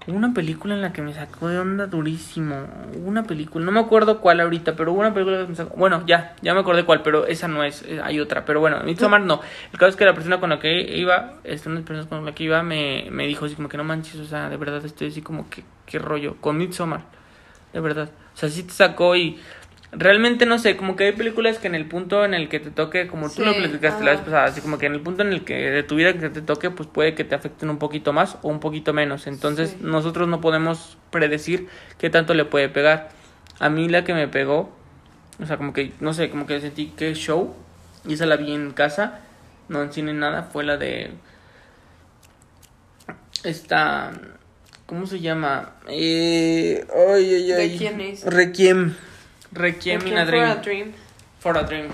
Una 0.07 0.33
película 0.33 0.73
en 0.73 0.81
la 0.81 0.91
que 0.91 1.01
me 1.01 1.13
sacó 1.13 1.47
de 1.47 1.59
onda 1.59 1.87
durísimo. 1.87 2.67
Una 3.05 3.23
película, 3.23 3.63
no 3.63 3.71
me 3.71 3.79
acuerdo 3.79 4.19
cuál 4.19 4.41
ahorita, 4.41 4.75
pero 4.75 4.91
hubo 4.91 4.99
una 4.99 5.13
película 5.13 5.37
que 5.37 5.47
me 5.47 5.55
sacó. 5.55 5.75
Bueno, 5.77 6.03
ya, 6.05 6.35
ya 6.41 6.53
me 6.53 6.59
acordé 6.59 6.83
cuál, 6.83 7.01
pero 7.03 7.25
esa 7.25 7.47
no 7.47 7.63
es, 7.63 7.83
eh, 7.83 8.01
hay 8.03 8.19
otra. 8.19 8.43
Pero 8.43 8.59
bueno, 8.59 8.81
Midsommar 8.83 9.21
no. 9.21 9.39
El 9.71 9.79
caso 9.79 9.89
es 9.89 9.95
que 9.95 10.05
la 10.05 10.13
persona 10.13 10.39
con 10.39 10.49
la 10.49 10.59
que 10.59 10.97
iba, 10.97 11.35
este, 11.45 11.69
una 11.69 11.81
personas 11.81 12.07
con 12.07 12.25
la 12.25 12.33
que 12.33 12.43
iba, 12.43 12.61
me, 12.63 13.07
me 13.11 13.27
dijo 13.27 13.45
así 13.45 13.55
como 13.55 13.69
que 13.69 13.77
no 13.77 13.85
manches, 13.85 14.19
o 14.19 14.25
sea, 14.25 14.49
de 14.49 14.57
verdad 14.57 14.83
estoy 14.85 15.07
así 15.07 15.21
como 15.21 15.49
que, 15.49 15.63
qué 15.85 15.99
rollo. 15.99 16.35
Con 16.41 16.57
Midsommar, 16.57 17.01
de 17.71 17.79
verdad. 17.79 18.09
O 18.33 18.37
sea, 18.37 18.49
sí 18.49 18.63
te 18.63 18.73
sacó 18.73 19.15
y. 19.15 19.39
Realmente 19.95 20.47
no 20.47 20.57
sé, 20.57 20.75
como 20.75 20.95
que 20.95 21.03
hay 21.05 21.11
películas 21.11 21.59
que 21.59 21.67
en 21.67 21.75
el 21.75 21.85
punto 21.87 22.25
en 22.25 22.33
el 22.33 22.49
que 22.49 22.59
te 22.59 22.71
toque, 22.71 23.05
como 23.07 23.27
tú 23.29 23.35
Sí, 23.35 23.45
lo 23.45 23.55
platicaste 23.55 24.03
la 24.03 24.11
vez 24.11 24.21
pasada, 24.21 24.45
así 24.45 24.59
como 24.59 24.79
que 24.79 24.87
en 24.87 24.93
el 24.93 25.01
punto 25.01 25.21
en 25.21 25.31
el 25.31 25.43
que 25.43 25.53
de 25.69 25.83
tu 25.83 25.95
vida 25.95 26.13
que 26.13 26.29
te 26.29 26.41
toque, 26.41 26.71
pues 26.71 26.89
puede 26.89 27.13
que 27.13 27.23
te 27.23 27.35
afecten 27.35 27.69
un 27.69 27.77
poquito 27.77 28.11
más 28.11 28.37
o 28.41 28.49
un 28.49 28.59
poquito 28.59 28.91
menos. 28.91 29.27
Entonces, 29.27 29.71
Sí. 29.71 29.77
nosotros 29.81 30.27
no 30.27 30.41
podemos 30.41 30.97
predecir 31.11 31.67
qué 31.99 32.09
tanto 32.09 32.33
le 32.33 32.45
puede 32.45 32.69
pegar. 32.69 33.09
A 33.59 33.69
mí 33.69 33.87
la 33.87 34.03
que 34.03 34.15
me 34.15 34.27
pegó, 34.27 34.75
o 35.41 35.45
sea, 35.45 35.57
como 35.57 35.73
que, 35.73 35.91
no 35.99 36.13
sé, 36.13 36.29
como 36.31 36.47
que 36.47 36.59
sentí 36.59 36.87
que 36.87 37.13
show, 37.13 37.55
y 38.07 38.13
esa 38.13 38.25
la 38.25 38.35
vi 38.37 38.51
en 38.51 38.71
casa, 38.71 39.19
no 39.69 39.83
en 39.83 39.93
cine 39.93 40.13
nada, 40.13 40.43
fue 40.51 40.63
la 40.63 40.77
de 40.77 41.11
esta, 43.43 44.11
¿cómo 44.85 45.05
se 45.05 45.19
llama? 45.19 45.73
Eh, 45.87 46.85
ay, 47.09 47.33
ay, 47.35 47.47
¿De 47.47 47.61
ay. 47.61 47.77
quién 47.77 48.01
es? 48.01 48.23
Requiem. 48.25 48.95
Requiem 49.53 50.01
in 50.07 50.15
Requiem 50.15 50.17
a 50.17 50.25
for 50.25 50.31
Dream. 50.31 50.49
a 50.51 50.55
Dream. 50.55 50.91
For 51.39 51.57
a 51.57 51.63
Dream. 51.63 51.87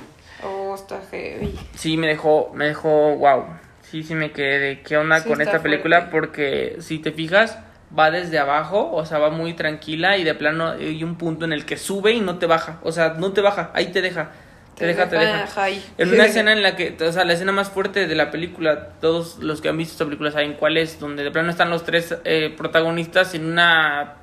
Oh, 0.44 0.74
está 0.76 1.02
heavy. 1.12 1.58
Sí, 1.76 1.98
me 1.98 2.08
dejó, 2.08 2.52
me 2.54 2.68
dejó, 2.68 3.16
wow. 3.18 3.46
Sí, 3.82 4.04
sí 4.04 4.14
me 4.16 4.32
quedé 4.32 4.60
de 4.60 4.82
qué 4.82 4.98
onda 4.98 5.20
Sí, 5.20 5.28
con 5.30 5.42
esta 5.42 5.62
película 5.62 5.98
fuerte. 6.10 6.12
porque 6.12 6.76
si 6.80 7.00
te 7.00 7.12
fijas 7.12 7.58
va 7.98 8.12
desde 8.12 8.38
abajo, 8.38 8.92
o 8.94 9.04
sea, 9.06 9.18
va 9.18 9.32
muy 9.32 9.54
tranquila 9.56 10.18
y 10.18 10.24
de 10.24 10.36
plano 10.36 10.72
hay 10.74 11.04
un 11.04 11.16
punto 11.18 11.46
en 11.46 11.54
el 11.54 11.66
que 11.66 11.76
sube 11.76 12.12
y 12.14 12.22
no 12.22 12.38
te 12.38 12.46
baja, 12.46 12.80
o 12.84 12.92
sea, 12.92 13.16
no 13.18 13.34
te 13.34 13.42
baja, 13.42 13.72
ahí 13.74 13.88
te 13.88 14.02
deja. 14.02 14.30
Te, 14.76 14.86
deja, 14.86 15.10
te 15.10 15.18
deja. 15.18 15.46
high. 15.48 15.84
En 15.98 16.14
una 16.14 16.26
escena 16.28 16.54
en 16.54 16.62
la 16.64 16.76
que, 16.78 16.96
o 17.04 17.12
sea, 17.12 17.26
la 17.26 17.34
escena 17.34 17.52
más 17.52 17.70
fuerte 17.70 18.08
de 18.08 18.16
la 18.16 18.32
película, 18.32 18.90
todos 19.02 19.40
los 19.40 19.60
que 19.60 19.68
han 19.70 19.78
visto 19.78 19.94
esta 19.94 20.06
película 20.06 20.32
saben 20.32 20.54
cuál 20.54 20.78
es, 20.78 21.00
donde 21.00 21.24
de 21.24 21.32
plano 21.32 21.50
están 21.50 21.70
los 21.70 21.84
tres 21.84 22.16
eh, 22.24 22.54
protagonistas 22.56 23.34
en 23.34 23.46
una 23.46 24.14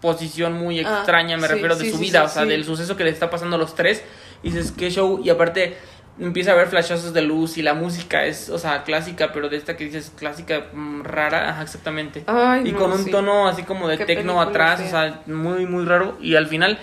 posición 0.00 0.54
muy 0.54 0.80
Ah, 0.80 0.82
extraña, 0.98 1.36
me 1.36 1.46
sí, 1.46 1.52
refiero 1.54 1.76
de 1.76 1.84
sí, 1.84 1.90
su 1.90 1.96
sí, 1.98 2.02
vida, 2.04 2.24
o 2.24 2.28
sea, 2.28 2.44
del 2.44 2.64
suceso 2.64 2.96
que 2.96 3.04
le 3.04 3.10
está 3.10 3.28
pasando 3.30 3.56
a 3.56 3.58
los 3.58 3.74
tres, 3.74 4.02
y 4.42 4.50
dices, 4.50 4.72
qué 4.72 4.90
show, 4.90 5.20
y 5.22 5.30
aparte 5.30 5.76
empieza 6.18 6.50
a 6.50 6.54
haber 6.54 6.66
flashazos 6.68 7.12
de 7.14 7.22
luz 7.22 7.56
y 7.58 7.62
la 7.62 7.74
música 7.74 8.24
es, 8.24 8.50
o 8.50 8.58
sea, 8.58 8.82
clásica, 8.82 9.32
pero 9.32 9.48
de 9.48 9.56
esta 9.56 9.76
que 9.76 9.84
dices 9.84 10.12
clásica 10.16 10.66
mm, 10.72 11.02
rara, 11.02 11.50
ajá, 11.50 11.62
exactamente. 11.62 12.24
Ay, 12.26 12.62
y 12.68 12.72
no, 12.72 12.78
con 12.78 12.92
un 12.92 13.10
tono 13.10 13.48
así 13.48 13.62
como 13.62 13.88
de 13.88 13.98
tecno 13.98 14.40
atrás, 14.40 14.80
fea. 14.80 14.86
o 14.86 14.90
sea, 14.90 15.22
muy, 15.26 15.66
muy 15.66 15.84
raro, 15.84 16.16
y 16.20 16.36
al 16.36 16.46
final, 16.46 16.78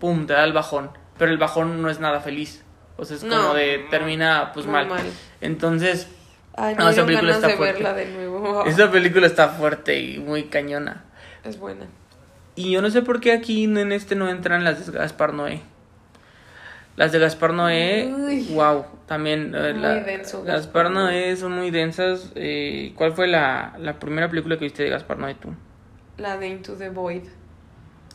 pum, 0.00 0.26
te 0.26 0.32
da 0.34 0.44
el 0.44 0.52
bajón, 0.52 0.90
pero 1.18 1.30
el 1.30 1.38
bajón 1.38 1.80
no 1.82 1.88
es 1.90 2.00
nada 2.00 2.20
feliz. 2.20 2.62
O 2.96 3.04
sea, 3.04 3.16
es 3.16 3.24
No. 3.24 3.36
como 3.36 3.54
de 3.54 3.86
termina 3.90 4.52
pues 4.54 4.66
mal. 4.66 4.86
mal. 4.86 5.02
Entonces, 5.40 6.08
Ay, 6.56 6.76
No, 6.78 6.88
esa 6.88 7.04
película 7.04 7.32
está 7.32 7.48
de 7.48 7.56
fuerte. 7.56 7.82
verla 7.82 7.94
de 7.94 8.06
nuevo. 8.06 8.64
esta 8.66 8.88
película 8.90 9.26
está 9.26 9.48
fuerte 9.48 9.98
y 9.98 10.18
muy 10.20 10.44
cañona. 10.44 11.02
Es 11.42 11.58
buena. 11.58 11.86
Y 12.56 12.70
yo 12.70 12.82
no 12.82 12.90
sé 12.90 13.02
por 13.02 13.20
qué 13.20 13.32
aquí 13.32 13.64
en 13.64 13.92
este 13.92 14.14
no 14.14 14.28
entran 14.28 14.62
las 14.64 14.86
de 14.86 14.92
Gaspar 14.98 15.34
Noé. 15.34 15.60
Las 16.96 17.10
de 17.10 17.18
Gaspar 17.18 17.52
Noé, 17.52 18.12
Uy. 18.16 18.46
wow, 18.54 18.84
también 19.06 19.52
eh, 19.56 19.72
Muy 19.72 19.82
la- 19.82 19.94
denso, 19.96 20.44
Gaspar 20.44 20.84
Gaspar 20.84 20.90
Noé 20.92 21.36
son 21.36 21.52
muy 21.52 21.70
densas. 21.72 22.30
Eh, 22.36 22.92
¿Cuál 22.96 23.12
fue 23.12 23.26
la, 23.26 23.74
la 23.80 23.98
primera 23.98 24.28
película 24.30 24.56
que 24.56 24.64
viste 24.64 24.84
de 24.84 24.90
Gaspar 24.90 25.18
Noé 25.18 25.34
tú? 25.34 25.48
La 26.18 26.36
de 26.38 26.46
Into 26.48 26.74
the 26.76 26.90
Void. 26.90 27.24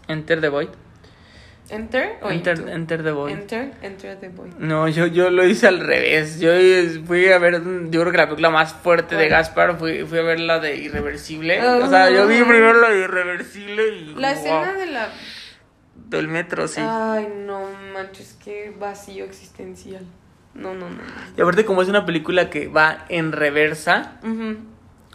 Enter 0.07 0.40
the 0.40 0.48
Void. 0.48 0.70
¿Enter 1.70 2.18
o 2.22 2.32
Enter, 2.32 2.58
Into? 2.58 2.72
Enter 2.72 3.04
the 3.04 3.12
Void. 3.12 3.32
Enter, 3.32 3.72
Enter 3.82 4.20
the 4.20 4.30
Void. 4.30 4.54
No, 4.58 4.88
yo, 4.88 5.06
yo 5.06 5.30
lo 5.30 5.46
hice 5.46 5.68
al 5.68 5.80
revés. 5.80 6.40
Yo 6.40 6.52
fui 7.06 7.32
a 7.32 7.38
ver, 7.38 7.62
yo 7.90 8.02
creo 8.02 8.12
que 8.12 8.18
la 8.18 8.26
película 8.26 8.50
más 8.50 8.74
fuerte 8.74 9.16
de 9.16 9.28
¿Cuál? 9.28 9.30
Gaspar 9.30 9.78
fui, 9.78 10.04
fui 10.06 10.18
a 10.20 10.24
ver 10.24 10.40
la 10.40 10.60
de 10.60 10.78
Irreversible. 10.78 11.60
Ah. 11.60 11.80
O 11.84 11.90
sea, 11.90 12.10
yo 12.10 12.28
vi 12.28 12.41
primero 12.44 12.74
la 12.80 12.90
de 12.90 13.00
Irreversible 13.02 13.88
y. 13.90 14.16
La 14.16 14.34
wow, 14.34 14.38
escena 14.38 14.74
de 14.74 14.86
la... 14.88 15.10
del 15.96 16.28
metro, 16.28 16.68
sí. 16.68 16.82
Ay, 16.84 17.28
no 17.46 17.68
manches, 17.94 18.38
qué 18.44 18.74
vacío 18.78 19.26
existencial. 19.26 20.06
No, 20.56 20.74
no, 20.74 20.90
no. 20.90 21.02
Y 21.38 21.41
aparte, 21.41 21.66
como 21.66 21.84
es 21.84 21.90
una 21.90 22.06
película 22.06 22.50
que 22.50 22.68
va 22.68 23.06
en 23.10 23.32
reversa, 23.32 24.18
no. 24.24 24.32
Ujú. 24.32 24.58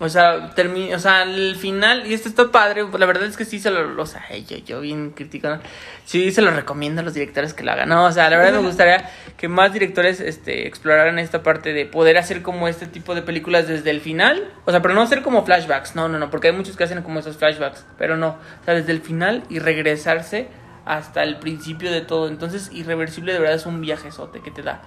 O 0.01 0.09
sea, 0.09 0.51
termina, 0.57 0.97
o 0.97 0.99
sea, 0.99 1.23
al 1.23 1.55
final, 1.55 2.05
y 2.07 2.15
esto 2.15 2.29
está 2.29 2.51
padre, 2.51 2.85
la 2.99 3.07
verdad 3.07 3.25
es 3.25 3.37
que 3.37 3.45
sí 3.45 3.61
se 3.61 3.71
lo, 3.71 4.03
o 4.03 4.07
sea, 4.07 4.25
yo, 4.49 4.57
yo 4.59 4.81
bien 4.81 5.11
criticando, 5.11 5.63
sí 6.05 6.33
se 6.33 6.43
lo 6.43 6.51
recomiendo 6.51 7.01
a 7.01 7.05
los 7.05 7.15
directores 7.15 7.55
que 7.55 7.63
lo 7.63 7.71
hagan, 7.71 7.89
no, 7.89 8.07
o 8.07 8.11
sea, 8.11 8.29
la 8.29 8.37
verdad 8.37 8.61
me 8.61 8.67
gustaría 8.67 9.09
que 9.37 9.47
más 9.47 9.73
directores, 9.73 10.19
este, 10.19 10.67
exploraran 10.67 11.21
esta 11.21 11.45
parte 11.45 11.73
de 11.73 11.87
poder 11.87 12.19
hacer 12.19 12.43
como 12.43 12.67
este 12.67 12.87
tipo 12.87 13.15
de 13.15 13.23
películas 13.23 13.69
desde 13.69 13.91
el 13.91 14.01
final, 14.01 14.51
o 14.65 14.73
sea, 14.73 14.83
pero 14.83 14.95
no 14.95 15.03
hacer 15.03 15.23
como 15.23 15.45
flashbacks, 15.45 15.95
no, 15.95 16.09
no, 16.09 16.19
no, 16.19 16.29
porque 16.29 16.49
hay 16.49 16.55
muchos 16.55 16.77
que 16.77 16.83
hacen 16.83 17.01
como 17.03 17.21
esos 17.21 17.37
flashbacks, 17.37 17.87
pero 17.97 18.17
no, 18.17 18.31
o 18.31 18.65
sea, 18.65 18.75
desde 18.75 18.91
el 18.91 19.01
final 19.01 19.45
y 19.49 19.61
regresarse 19.61 20.49
hasta 20.85 21.23
el 21.23 21.39
principio 21.39 21.93
de 21.93 22.01
todo, 22.01 22.27
entonces, 22.27 22.69
Irreversible 22.73 23.33
de 23.33 23.39
verdad 23.39 23.55
es 23.55 23.67
un 23.67 23.81
viajezote 23.81 24.41
que 24.41 24.51
te 24.51 24.63
da 24.63 24.83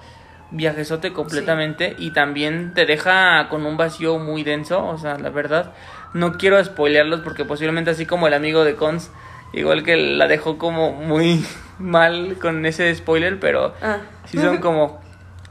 viajezote 0.51 1.11
completamente 1.13 1.95
y 1.99 2.11
también 2.11 2.73
te 2.73 2.85
deja 2.85 3.47
con 3.49 3.65
un 3.65 3.77
vacío 3.77 4.17
muy 4.19 4.43
denso, 4.43 4.85
o 4.85 4.97
sea, 4.97 5.17
la 5.17 5.29
verdad, 5.29 5.73
no 6.13 6.33
quiero 6.37 6.63
spoilearlos 6.63 7.21
porque 7.21 7.43
posiblemente 7.45 7.91
así 7.91 8.05
como 8.05 8.27
el 8.27 8.33
amigo 8.33 8.63
de 8.63 8.75
Cons, 8.75 9.11
igual 9.53 9.83
que 9.83 9.97
la 9.97 10.27
dejó 10.27 10.57
como 10.57 10.93
muy 10.93 11.45
mal 11.79 12.37
con 12.41 12.65
ese 12.65 12.93
spoiler, 12.95 13.39
pero 13.39 13.73
Ah. 13.81 13.97
sí 14.25 14.37
son 14.37 14.57
como 14.61 15.01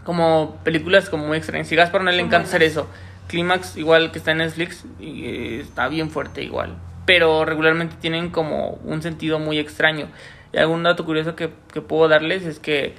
como 0.04 0.60
películas 0.62 1.10
como 1.10 1.26
muy 1.26 1.36
extrañas. 1.38 1.70
Y 1.72 1.74
Gaspar 1.74 2.00
no 2.04 2.12
le 2.12 2.20
encanta 2.22 2.46
hacer 2.46 2.62
eso. 2.62 2.86
Clímax, 3.26 3.76
igual 3.76 4.12
que 4.12 4.18
está 4.18 4.30
en 4.30 4.38
Netflix, 4.38 4.84
y, 5.00 5.24
eh, 5.24 5.60
está 5.60 5.88
bien 5.88 6.10
fuerte 6.10 6.44
igual. 6.44 6.76
Pero 7.06 7.44
regularmente 7.44 7.96
tienen 8.00 8.30
como 8.30 8.78
un 8.84 9.02
sentido 9.02 9.40
muy 9.40 9.58
extraño. 9.58 10.06
Y 10.52 10.58
algún 10.58 10.84
dato 10.84 11.04
curioso 11.04 11.34
que, 11.34 11.50
que 11.72 11.80
puedo 11.80 12.06
darles 12.06 12.44
es 12.46 12.60
que 12.60 12.94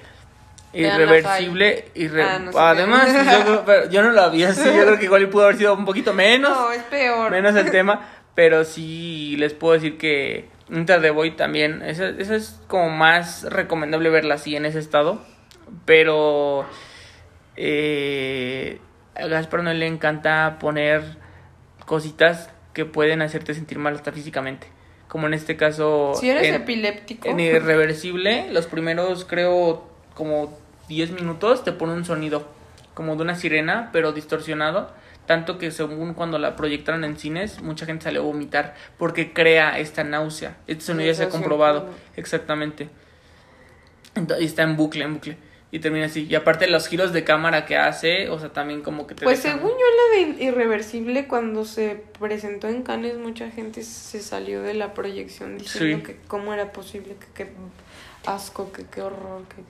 irreversible, 0.81 1.85
irre- 1.95 2.23
Ah, 2.27 2.39
no 2.39 2.51
sé. 2.51 2.59
además, 2.59 3.07
yo, 3.37 3.43
creo- 3.43 3.63
pero 3.65 3.89
yo 3.89 4.03
no 4.03 4.11
lo 4.11 4.21
había 4.21 4.49
así, 4.49 4.63
yo 4.65 4.83
creo 4.85 4.97
que 4.99 5.05
igual 5.05 5.27
pudo 5.29 5.43
haber 5.45 5.57
sido 5.57 5.73
un 5.73 5.85
poquito 5.85 6.13
menos 6.13 6.49
No, 6.51 6.71
es 6.71 6.83
peor. 6.83 7.31
menos 7.31 7.55
el 7.55 7.69
tema, 7.71 8.07
pero 8.35 8.63
sí 8.65 9.35
les 9.37 9.53
puedo 9.53 9.73
decir 9.73 9.97
que 9.97 10.49
Inter 10.69 11.01
the 11.01 11.09
Void 11.11 11.33
también, 11.33 11.81
esa, 11.81 12.09
esa 12.09 12.35
es 12.35 12.59
como 12.67 12.89
más 12.89 13.43
recomendable 13.43 14.09
verla 14.09 14.35
así 14.35 14.55
en 14.55 14.65
ese 14.65 14.79
estado, 14.79 15.21
pero 15.85 16.65
eh, 17.55 18.79
a 19.15 19.27
Gaspar 19.27 19.63
no 19.63 19.73
le 19.73 19.87
encanta 19.87 20.57
poner 20.59 21.01
cositas 21.85 22.49
que 22.73 22.85
pueden 22.85 23.21
hacerte 23.21 23.53
sentir 23.53 23.79
mal 23.79 23.95
hasta 23.95 24.11
físicamente, 24.11 24.67
como 25.07 25.25
en 25.27 25.33
este 25.33 25.57
caso 25.57 26.13
Si 26.19 26.29
eres 26.29 26.47
en- 26.47 26.55
epiléptico. 26.55 27.27
en 27.27 27.39
Irreversible, 27.39 28.47
los 28.51 28.67
primeros 28.67 29.25
creo 29.25 29.89
como 30.13 30.57
10 30.87 31.11
minutos 31.11 31.63
te 31.63 31.71
pone 31.71 31.93
un 31.93 32.05
sonido 32.05 32.47
como 32.93 33.15
de 33.15 33.21
una 33.23 33.35
sirena, 33.35 33.89
pero 33.91 34.11
distorsionado. 34.13 34.91
Tanto 35.25 35.57
que 35.57 35.71
según 35.71 36.13
cuando 36.13 36.39
la 36.39 36.55
proyectaron 36.55 37.03
en 37.03 37.17
cines, 37.17 37.61
mucha 37.61 37.85
gente 37.85 38.05
salió 38.05 38.21
a 38.21 38.23
vomitar 38.23 38.75
porque 38.97 39.33
crea 39.33 39.77
esta 39.77 40.03
náusea. 40.05 40.55
Este 40.67 40.85
sonido 40.85 41.07
ya 41.11 41.15
se 41.15 41.23
ha 41.23 41.29
comprobado. 41.29 41.81
como- 41.85 41.93
Exactamente. 42.15 42.89
Entonces, 44.15 44.43
y 44.43 44.47
está 44.47 44.63
en 44.63 44.77
bucle, 44.77 45.03
en 45.03 45.13
bucle. 45.15 45.37
Y 45.69 45.79
termina 45.79 46.05
así. 46.05 46.25
Y 46.29 46.35
aparte 46.35 46.65
los 46.67 46.87
giros 46.87 47.11
de 47.11 47.25
cámara 47.25 47.65
que 47.65 47.75
hace, 47.75 48.29
o 48.29 48.39
sea, 48.39 48.53
también 48.53 48.81
como 48.81 49.05
que 49.05 49.15
te 49.15 49.25
Pues 49.25 49.43
dejan- 49.43 49.57
según 49.59 49.71
yo 49.71 49.77
la 49.77 50.35
de 50.37 50.43
Irreversible, 50.45 51.27
cuando 51.27 51.65
se 51.65 52.01
presentó 52.19 52.69
en 52.69 52.83
Cannes, 52.83 53.17
mucha 53.17 53.51
gente 53.51 53.83
se 53.83 54.21
salió 54.21 54.61
de 54.63 54.73
la 54.75 54.93
proyección 54.93 55.57
diciendo 55.57 55.97
Sí. 55.97 56.03
que 56.03 56.19
cómo 56.29 56.53
era 56.53 56.71
posible, 56.71 57.17
que 57.19 57.27
qué 57.43 57.51
asco, 58.25 58.71
que 58.71 58.85
qué 58.85 59.01
horror, 59.01 59.43
que... 59.49 59.61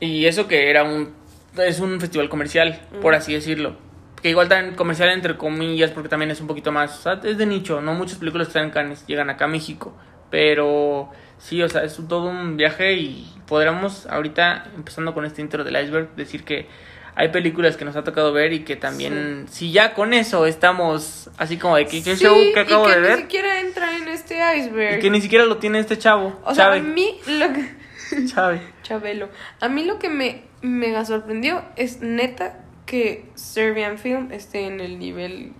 Y 0.00 0.26
eso 0.26 0.46
que 0.46 0.70
era 0.70 0.84
un 0.84 1.14
es 1.58 1.80
un 1.80 2.00
festival 2.00 2.28
comercial, 2.28 2.80
por 3.00 3.14
así 3.14 3.32
decirlo. 3.32 3.76
Que 4.20 4.30
igual 4.30 4.48
tan 4.48 4.74
comercial 4.74 5.10
entre 5.10 5.36
comillas, 5.36 5.90
porque 5.90 6.08
también 6.08 6.30
es 6.30 6.40
un 6.40 6.46
poquito 6.46 6.72
más, 6.72 6.98
o 6.98 7.02
sea, 7.02 7.20
es 7.24 7.38
de 7.38 7.46
nicho, 7.46 7.80
no 7.80 7.94
muchas 7.94 8.18
películas 8.18 8.48
que 8.48 8.50
están 8.50 8.64
en 8.64 8.70
Cannes 8.70 9.06
llegan 9.06 9.30
acá 9.30 9.44
a 9.44 9.48
México, 9.48 9.94
pero 10.30 11.10
sí, 11.38 11.62
o 11.62 11.68
sea, 11.68 11.84
es 11.84 11.96
todo 12.08 12.28
un 12.28 12.56
viaje 12.56 12.94
y 12.94 13.26
podríamos 13.46 14.06
ahorita, 14.06 14.70
empezando 14.74 15.14
con 15.14 15.24
este 15.24 15.42
intro 15.42 15.64
del 15.64 15.82
iceberg, 15.82 16.14
decir 16.16 16.44
que 16.44 16.66
hay 17.14 17.28
películas 17.28 17.76
que 17.76 17.84
nos 17.86 17.96
ha 17.96 18.04
tocado 18.04 18.32
ver 18.32 18.52
y 18.52 18.60
que 18.60 18.76
también, 18.76 19.46
si 19.48 19.72
ya 19.72 19.94
con 19.94 20.12
eso 20.12 20.46
estamos 20.46 21.30
así 21.38 21.56
como 21.56 21.76
de 21.76 21.86
que 21.86 22.02
qué 22.02 22.16
Sí, 22.16 22.24
show 22.24 22.36
que 22.52 22.60
acabo 22.60 22.86
y 22.86 22.90
que 22.90 22.94
de 22.96 23.00
ni 23.00 23.08
ver, 23.08 23.18
siquiera 23.20 23.60
entra 23.60 23.96
en 23.96 24.08
este 24.08 24.38
iceberg. 24.58 24.98
y 24.98 25.00
que 25.00 25.10
ni 25.10 25.20
siquiera 25.20 25.44
lo 25.46 25.56
tiene 25.58 25.78
este 25.78 25.96
chavo, 25.96 26.38
O 26.44 26.54
sea, 26.54 26.72
a 26.72 26.78
mí 26.80 27.18
lo 27.26 27.52
que... 27.52 27.86
Chave. 28.26 28.60
Chabelo. 28.86 29.28
A 29.60 29.68
mí 29.68 29.84
lo 29.84 29.98
que 29.98 30.08
me 30.08 30.44
mega 30.62 31.04
sorprendió 31.04 31.64
es 31.76 32.00
neta 32.00 32.64
que 32.86 33.24
Serbian 33.34 33.98
Film 33.98 34.30
esté 34.32 34.66
en 34.66 34.80
el 34.80 34.98
nivel... 34.98 35.52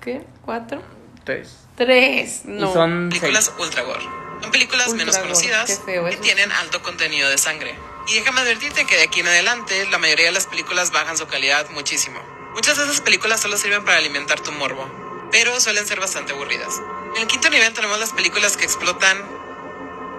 ¿Qué? 0.00 0.22
¿Cuatro? 0.44 0.80
Tres. 1.24 1.66
Tres. 1.76 2.42
No. 2.44 2.70
Y 2.70 2.72
son 2.72 3.08
Películas 3.08 3.46
seis. 3.46 3.56
ultra 3.58 3.82
gore. 3.82 4.04
Son 4.40 4.50
películas 4.52 4.86
Ultra 4.88 4.98
menos 4.98 5.16
gore, 5.16 5.28
conocidas 5.28 5.80
que 5.84 6.16
tienen 6.18 6.52
alto 6.52 6.80
contenido 6.82 7.28
de 7.28 7.36
sangre. 7.36 7.74
Y 8.06 8.14
déjame 8.14 8.40
advertirte 8.42 8.86
que 8.86 8.96
de 8.96 9.02
aquí 9.02 9.20
en 9.20 9.26
adelante 9.26 9.86
la 9.90 9.98
mayoría 9.98 10.26
de 10.26 10.32
las 10.32 10.46
películas 10.46 10.92
bajan 10.92 11.18
su 11.18 11.26
calidad 11.26 11.68
muchísimo. 11.70 12.20
Muchas 12.54 12.78
de 12.78 12.84
esas 12.84 13.00
películas 13.00 13.40
solo 13.40 13.56
sirven 13.56 13.84
para 13.84 13.98
alimentar 13.98 14.40
tu 14.40 14.52
morbo, 14.52 14.88
pero 15.32 15.58
suelen 15.60 15.84
ser 15.86 15.98
bastante 16.00 16.32
aburridas. 16.32 16.80
En 17.16 17.22
el 17.22 17.26
quinto 17.26 17.50
nivel 17.50 17.72
tenemos 17.72 17.98
las 17.98 18.12
películas 18.12 18.56
que 18.56 18.64
explotan. 18.64 19.37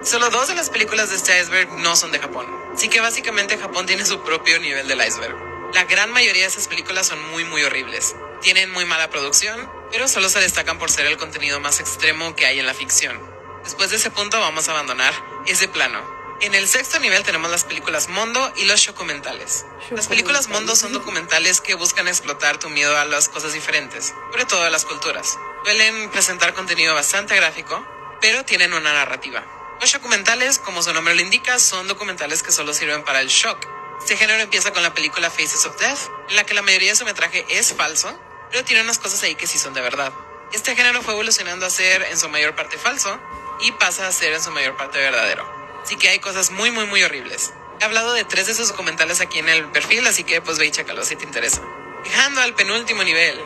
Solo 0.02 0.30
dos 0.30 0.48
de 0.48 0.54
las 0.54 0.70
películas 0.70 1.10
de 1.10 1.16
este 1.16 1.38
iceberg 1.38 1.72
no 1.78 1.94
son 1.94 2.10
de 2.10 2.18
Japón. 2.18 2.46
Así 2.74 2.88
que 2.88 3.00
básicamente 3.00 3.58
Japón 3.58 3.84
tiene 3.84 4.06
su 4.06 4.22
propio 4.22 4.58
nivel 4.58 4.88
del 4.88 5.06
iceberg. 5.06 5.36
La 5.74 5.84
gran 5.84 6.10
mayoría 6.10 6.42
de 6.42 6.48
esas 6.48 6.68
películas 6.68 7.06
son 7.06 7.22
muy 7.30 7.44
muy 7.44 7.62
horribles. 7.64 8.16
Tienen 8.40 8.70
muy 8.70 8.86
mala 8.86 9.10
producción, 9.10 9.70
pero 9.92 10.08
solo 10.08 10.30
se 10.30 10.40
destacan 10.40 10.78
por 10.78 10.90
ser 10.90 11.04
el 11.04 11.18
contenido 11.18 11.60
más 11.60 11.80
extremo 11.80 12.34
que 12.34 12.46
hay 12.46 12.58
en 12.58 12.66
la 12.66 12.72
ficción. 12.72 13.20
Después 13.62 13.90
de 13.90 13.96
ese 13.96 14.10
punto 14.10 14.40
vamos 14.40 14.68
a 14.68 14.72
abandonar 14.72 15.12
ese 15.46 15.68
plano. 15.68 16.02
En 16.40 16.54
el 16.54 16.66
sexto 16.66 16.98
nivel 16.98 17.22
tenemos 17.22 17.50
las 17.50 17.64
películas 17.64 18.08
Mondo 18.08 18.50
y 18.56 18.64
los 18.64 18.86
documentales. 18.86 19.66
Las 19.90 20.08
películas 20.08 20.48
Mondo 20.48 20.74
son 20.76 20.94
documentales 20.94 21.60
que 21.60 21.74
buscan 21.74 22.08
explotar 22.08 22.58
tu 22.58 22.70
miedo 22.70 22.96
a 22.96 23.04
las 23.04 23.28
cosas 23.28 23.52
diferentes, 23.52 24.14
sobre 24.30 24.46
todo 24.46 24.62
a 24.62 24.70
las 24.70 24.86
culturas. 24.86 25.38
Suelen 25.62 26.10
presentar 26.10 26.54
contenido 26.54 26.94
bastante 26.94 27.36
gráfico, 27.36 27.86
pero 28.22 28.46
tienen 28.46 28.72
una 28.72 28.94
narrativa. 28.94 29.44
Los 29.80 29.92
documentales, 29.94 30.58
como 30.58 30.82
su 30.82 30.92
nombre 30.92 31.14
lo 31.14 31.22
indica, 31.22 31.58
son 31.58 31.88
documentales 31.88 32.42
que 32.42 32.52
solo 32.52 32.74
sirven 32.74 33.02
para 33.02 33.22
el 33.22 33.28
shock. 33.28 33.66
Este 33.98 34.14
género 34.14 34.42
empieza 34.42 34.74
con 34.74 34.82
la 34.82 34.92
película 34.92 35.30
Faces 35.30 35.64
of 35.64 35.78
Death, 35.80 36.00
en 36.28 36.36
la 36.36 36.44
que 36.44 36.52
la 36.52 36.60
mayoría 36.60 36.90
de 36.90 36.96
su 36.96 37.06
metraje 37.06 37.46
es 37.48 37.72
falso, 37.72 38.14
pero 38.50 38.62
tiene 38.62 38.82
unas 38.82 38.98
cosas 38.98 39.22
ahí 39.22 39.36
que 39.36 39.46
sí 39.46 39.56
son 39.56 39.72
de 39.72 39.80
verdad. 39.80 40.12
Este 40.52 40.76
género 40.76 41.00
fue 41.00 41.14
evolucionando 41.14 41.64
a 41.64 41.70
ser 41.70 42.02
en 42.02 42.18
su 42.18 42.28
mayor 42.28 42.54
parte 42.54 42.76
falso 42.76 43.18
y 43.60 43.72
pasa 43.72 44.06
a 44.06 44.12
ser 44.12 44.34
en 44.34 44.42
su 44.42 44.50
mayor 44.50 44.76
parte 44.76 44.98
verdadero. 44.98 45.50
Así 45.82 45.96
que 45.96 46.10
hay 46.10 46.18
cosas 46.18 46.50
muy, 46.50 46.70
muy, 46.70 46.84
muy 46.84 47.02
horribles. 47.02 47.54
He 47.80 47.84
hablado 47.84 48.12
de 48.12 48.24
tres 48.24 48.46
de 48.46 48.52
esos 48.52 48.68
documentales 48.68 49.22
aquí 49.22 49.38
en 49.38 49.48
el 49.48 49.64
perfil, 49.70 50.06
así 50.06 50.24
que 50.24 50.42
pues 50.42 50.58
ve 50.58 50.66
y 50.66 50.70
chécalo 50.72 51.06
si 51.06 51.16
te 51.16 51.24
interesa. 51.24 51.62
Dejando 52.04 52.42
al 52.42 52.54
penúltimo 52.54 53.02
nivel, 53.02 53.42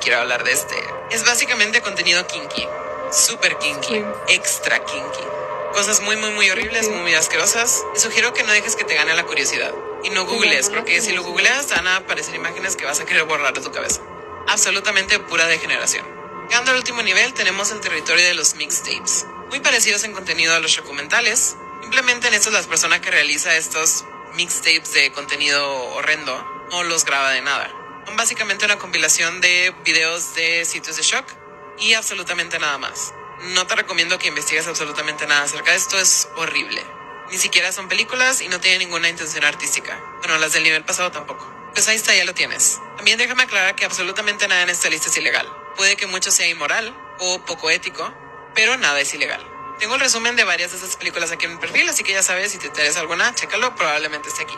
quiero 0.00 0.18
hablar 0.18 0.42
de 0.42 0.50
este. 0.50 0.74
Es 1.10 1.24
básicamente 1.24 1.80
contenido 1.80 2.26
kinky. 2.26 2.66
Super 3.10 3.56
kinky. 3.58 4.04
Extra 4.28 4.84
kinky. 4.84 5.24
Cosas 5.72 6.00
muy, 6.02 6.16
muy, 6.16 6.30
muy 6.30 6.50
horribles, 6.50 6.88
muy, 6.88 7.14
asquerosas. 7.14 7.82
Te 7.94 8.00
sugiero 8.00 8.34
que 8.34 8.42
no 8.42 8.52
dejes 8.52 8.76
que 8.76 8.84
te 8.84 8.94
gane 8.94 9.14
la 9.14 9.24
curiosidad. 9.24 9.72
Y 10.04 10.10
no 10.10 10.26
googlees, 10.26 10.68
porque 10.70 11.00
si 11.00 11.12
lo 11.12 11.22
googleas 11.22 11.70
van 11.70 11.86
a 11.86 11.96
aparecer 11.96 12.34
imágenes 12.34 12.76
que 12.76 12.84
vas 12.84 13.00
a 13.00 13.06
querer 13.06 13.24
borrar 13.24 13.54
de 13.54 13.60
tu 13.60 13.72
cabeza. 13.72 14.02
Absolutamente 14.46 15.18
pura 15.20 15.46
degeneración. 15.46 16.06
Llegando 16.48 16.70
al 16.70 16.78
último 16.78 17.02
nivel 17.02 17.32
tenemos 17.34 17.70
el 17.70 17.80
territorio 17.80 18.24
de 18.24 18.34
los 18.34 18.54
mixtapes. 18.56 19.26
Muy 19.48 19.60
parecidos 19.60 20.04
en 20.04 20.12
contenido 20.12 20.54
a 20.54 20.60
los 20.60 20.76
documentales. 20.76 21.56
Implementan 21.84 22.34
estos 22.34 22.52
las 22.52 22.66
personas 22.66 23.00
que 23.00 23.10
realiza 23.10 23.56
estos 23.56 24.04
mixtapes 24.34 24.92
de 24.92 25.12
contenido 25.12 25.74
horrendo 25.94 26.66
no 26.70 26.84
los 26.84 27.04
graba 27.04 27.30
de 27.30 27.40
nada. 27.40 27.70
Son 28.06 28.16
básicamente 28.16 28.64
una 28.64 28.78
compilación 28.78 29.40
de 29.40 29.74
videos 29.84 30.34
de 30.34 30.64
sitios 30.64 30.96
de 30.96 31.02
shock 31.02 31.37
y 31.80 31.94
absolutamente 31.94 32.58
nada 32.58 32.78
más. 32.78 33.12
No 33.54 33.66
te 33.66 33.76
recomiendo 33.76 34.18
que 34.18 34.28
investigues 34.28 34.66
absolutamente 34.66 35.26
nada 35.26 35.44
acerca 35.44 35.70
de 35.70 35.76
esto, 35.76 35.98
es 35.98 36.28
horrible. 36.36 36.82
Ni 37.30 37.38
siquiera 37.38 37.72
son 37.72 37.88
películas 37.88 38.40
y 38.40 38.48
no 38.48 38.58
tienen 38.58 38.80
ninguna 38.80 39.08
intención 39.08 39.44
artística. 39.44 40.00
Bueno, 40.20 40.38
las 40.38 40.52
del 40.54 40.64
nivel 40.64 40.84
pasado 40.84 41.10
tampoco. 41.12 41.46
Pues 41.74 41.86
ahí 41.88 41.96
está, 41.96 42.14
ya 42.14 42.24
lo 42.24 42.34
tienes. 42.34 42.80
También 42.96 43.18
déjame 43.18 43.44
aclarar 43.44 43.76
que 43.76 43.84
absolutamente 43.84 44.48
nada 44.48 44.62
en 44.62 44.70
esta 44.70 44.88
lista 44.88 45.08
es 45.08 45.16
ilegal. 45.16 45.46
Puede 45.76 45.96
que 45.96 46.06
mucho 46.06 46.30
sea 46.30 46.48
inmoral 46.48 46.92
o 47.20 47.44
poco 47.44 47.70
ético, 47.70 48.12
pero 48.54 48.76
nada 48.76 48.98
es 49.00 49.12
ilegal. 49.14 49.44
Tengo 49.78 49.94
el 49.94 50.00
resumen 50.00 50.34
de 50.34 50.42
varias 50.42 50.72
de 50.72 50.78
esas 50.78 50.96
películas 50.96 51.30
aquí 51.30 51.44
en 51.44 51.52
mi 51.54 51.58
perfil, 51.60 51.88
así 51.88 52.02
que 52.02 52.12
ya 52.12 52.22
sabes, 52.22 52.50
si 52.50 52.58
te 52.58 52.66
interesa 52.66 52.98
alguna, 52.98 53.32
chécalo, 53.34 53.76
probablemente 53.76 54.28
esté 54.28 54.42
aquí. 54.42 54.54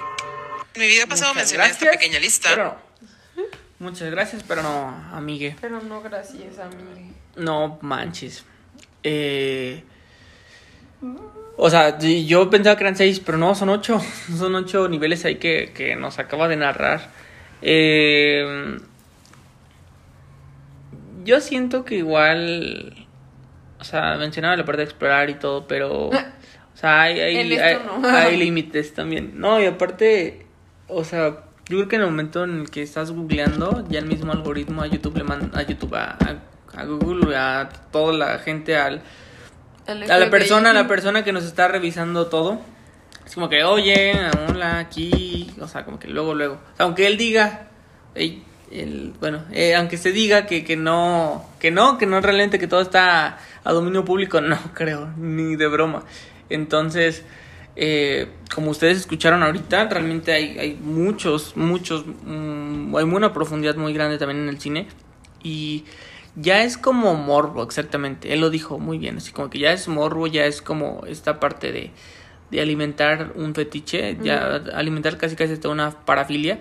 En 0.74 0.80
mi 0.80 0.86
video 0.86 1.06
pasado 1.08 1.34
Muchas 1.34 1.52
mencioné 1.52 1.64
esta 1.66 1.84
gracias, 1.84 2.00
pequeña 2.00 2.20
lista. 2.20 2.48
pero 2.50 2.64
no. 2.64 2.90
Muchas 3.80 4.10
gracias, 4.10 4.42
pero 4.46 4.62
no, 4.62 4.88
amigue. 5.12 5.56
Pero 5.60 5.80
no 5.82 6.00
gracias, 6.00 6.58
amigo. 6.58 7.09
No 7.36 7.78
manches. 7.82 8.44
Eh, 9.02 9.82
o 11.56 11.70
sea, 11.70 11.98
yo 11.98 12.50
pensaba 12.50 12.76
que 12.76 12.84
eran 12.84 12.96
seis, 12.96 13.20
pero 13.20 13.38
no, 13.38 13.54
son 13.54 13.68
ocho. 13.68 14.00
Son 14.36 14.54
ocho 14.54 14.88
niveles 14.88 15.24
ahí 15.24 15.36
que, 15.36 15.72
que 15.74 15.96
nos 15.96 16.18
acaba 16.18 16.48
de 16.48 16.56
narrar. 16.56 17.08
Eh, 17.62 18.78
yo 21.24 21.40
siento 21.40 21.84
que 21.84 21.96
igual. 21.96 23.06
O 23.78 23.84
sea, 23.84 24.16
mencionaba 24.16 24.56
la 24.56 24.64
parte 24.64 24.78
de 24.78 24.84
explorar 24.84 25.30
y 25.30 25.34
todo, 25.34 25.66
pero. 25.66 26.08
O 26.08 26.76
sea, 26.80 27.02
hay, 27.02 27.20
hay, 27.20 27.52
hay- 27.58 27.78
no. 28.00 28.08
hay 28.08 28.36
límites 28.38 28.94
también. 28.94 29.32
No, 29.38 29.60
y 29.60 29.66
aparte, 29.66 30.46
o 30.88 31.04
sea, 31.04 31.28
yo 31.68 31.76
creo 31.76 31.88
que 31.88 31.96
en 31.96 32.02
el 32.02 32.08
momento 32.08 32.44
en 32.44 32.60
el 32.60 32.70
que 32.70 32.82
estás 32.82 33.10
googleando, 33.10 33.84
ya 33.90 33.98
el 33.98 34.06
mismo 34.06 34.32
algoritmo 34.32 34.82
a 34.82 34.86
YouTube 34.86 35.16
le 35.18 35.24
manda, 35.24 35.58
a 35.58 35.62
YouTube, 35.62 35.94
a, 35.94 36.12
a- 36.12 36.40
a 36.80 36.84
Google, 36.84 37.36
a 37.36 37.68
toda 37.90 38.12
la 38.12 38.38
gente, 38.38 38.76
al, 38.76 39.02
a 39.86 39.94
la 39.94 40.30
persona, 40.30 40.70
a 40.70 40.72
la 40.72 40.88
persona 40.88 41.24
que 41.24 41.32
nos 41.32 41.44
está 41.44 41.68
revisando 41.68 42.26
todo. 42.26 42.60
Es 43.26 43.34
como 43.34 43.48
que, 43.48 43.62
oye, 43.62 44.12
hola, 44.48 44.78
aquí, 44.78 45.54
o 45.60 45.68
sea, 45.68 45.84
como 45.84 45.98
que 45.98 46.08
luego, 46.08 46.34
luego. 46.34 46.54
O 46.54 46.76
sea, 46.76 46.86
aunque 46.86 47.06
él 47.06 47.16
diga, 47.16 47.68
el, 48.14 49.14
bueno, 49.20 49.44
eh, 49.52 49.74
aunque 49.76 49.96
se 49.96 50.10
diga 50.12 50.46
que, 50.46 50.64
que 50.64 50.76
no, 50.76 51.44
que 51.60 51.70
no, 51.70 51.96
que 51.98 52.06
no 52.06 52.20
realmente 52.20 52.58
que 52.58 52.66
todo 52.66 52.80
está 52.80 53.38
a 53.62 53.72
dominio 53.72 54.04
público, 54.04 54.40
no 54.42 54.58
creo, 54.74 55.12
ni 55.16 55.56
de 55.56 55.66
broma. 55.68 56.04
Entonces, 56.48 57.24
Eh, 57.76 58.26
como 58.54 58.72
ustedes 58.72 58.98
escucharon 58.98 59.42
ahorita, 59.42 59.88
realmente 59.88 60.32
hay, 60.32 60.58
hay 60.58 60.74
muchos, 60.74 61.56
muchos, 61.56 62.04
mm, 62.06 62.94
hay 62.96 63.04
una 63.04 63.32
profundidad 63.32 63.76
muy 63.76 63.94
grande 63.94 64.18
también 64.18 64.40
en 64.42 64.48
el 64.48 64.60
cine. 64.60 64.88
Y 65.42 65.84
ya 66.40 66.62
es 66.62 66.78
como 66.78 67.14
morbo, 67.14 67.62
exactamente. 67.62 68.32
Él 68.32 68.40
lo 68.40 68.50
dijo 68.50 68.78
muy 68.78 68.98
bien, 68.98 69.18
así 69.18 69.32
como 69.32 69.50
que 69.50 69.58
ya 69.58 69.72
es 69.72 69.88
morbo, 69.88 70.26
ya 70.26 70.46
es 70.46 70.62
como 70.62 71.02
esta 71.06 71.38
parte 71.38 71.72
de, 71.72 71.90
de 72.50 72.60
alimentar 72.60 73.32
un 73.34 73.54
fetiche, 73.54 74.16
ya 74.22 74.56
alimentar 74.74 75.18
casi 75.18 75.36
casi 75.36 75.52
hasta 75.52 75.68
una 75.68 75.90
parafilia. 75.90 76.60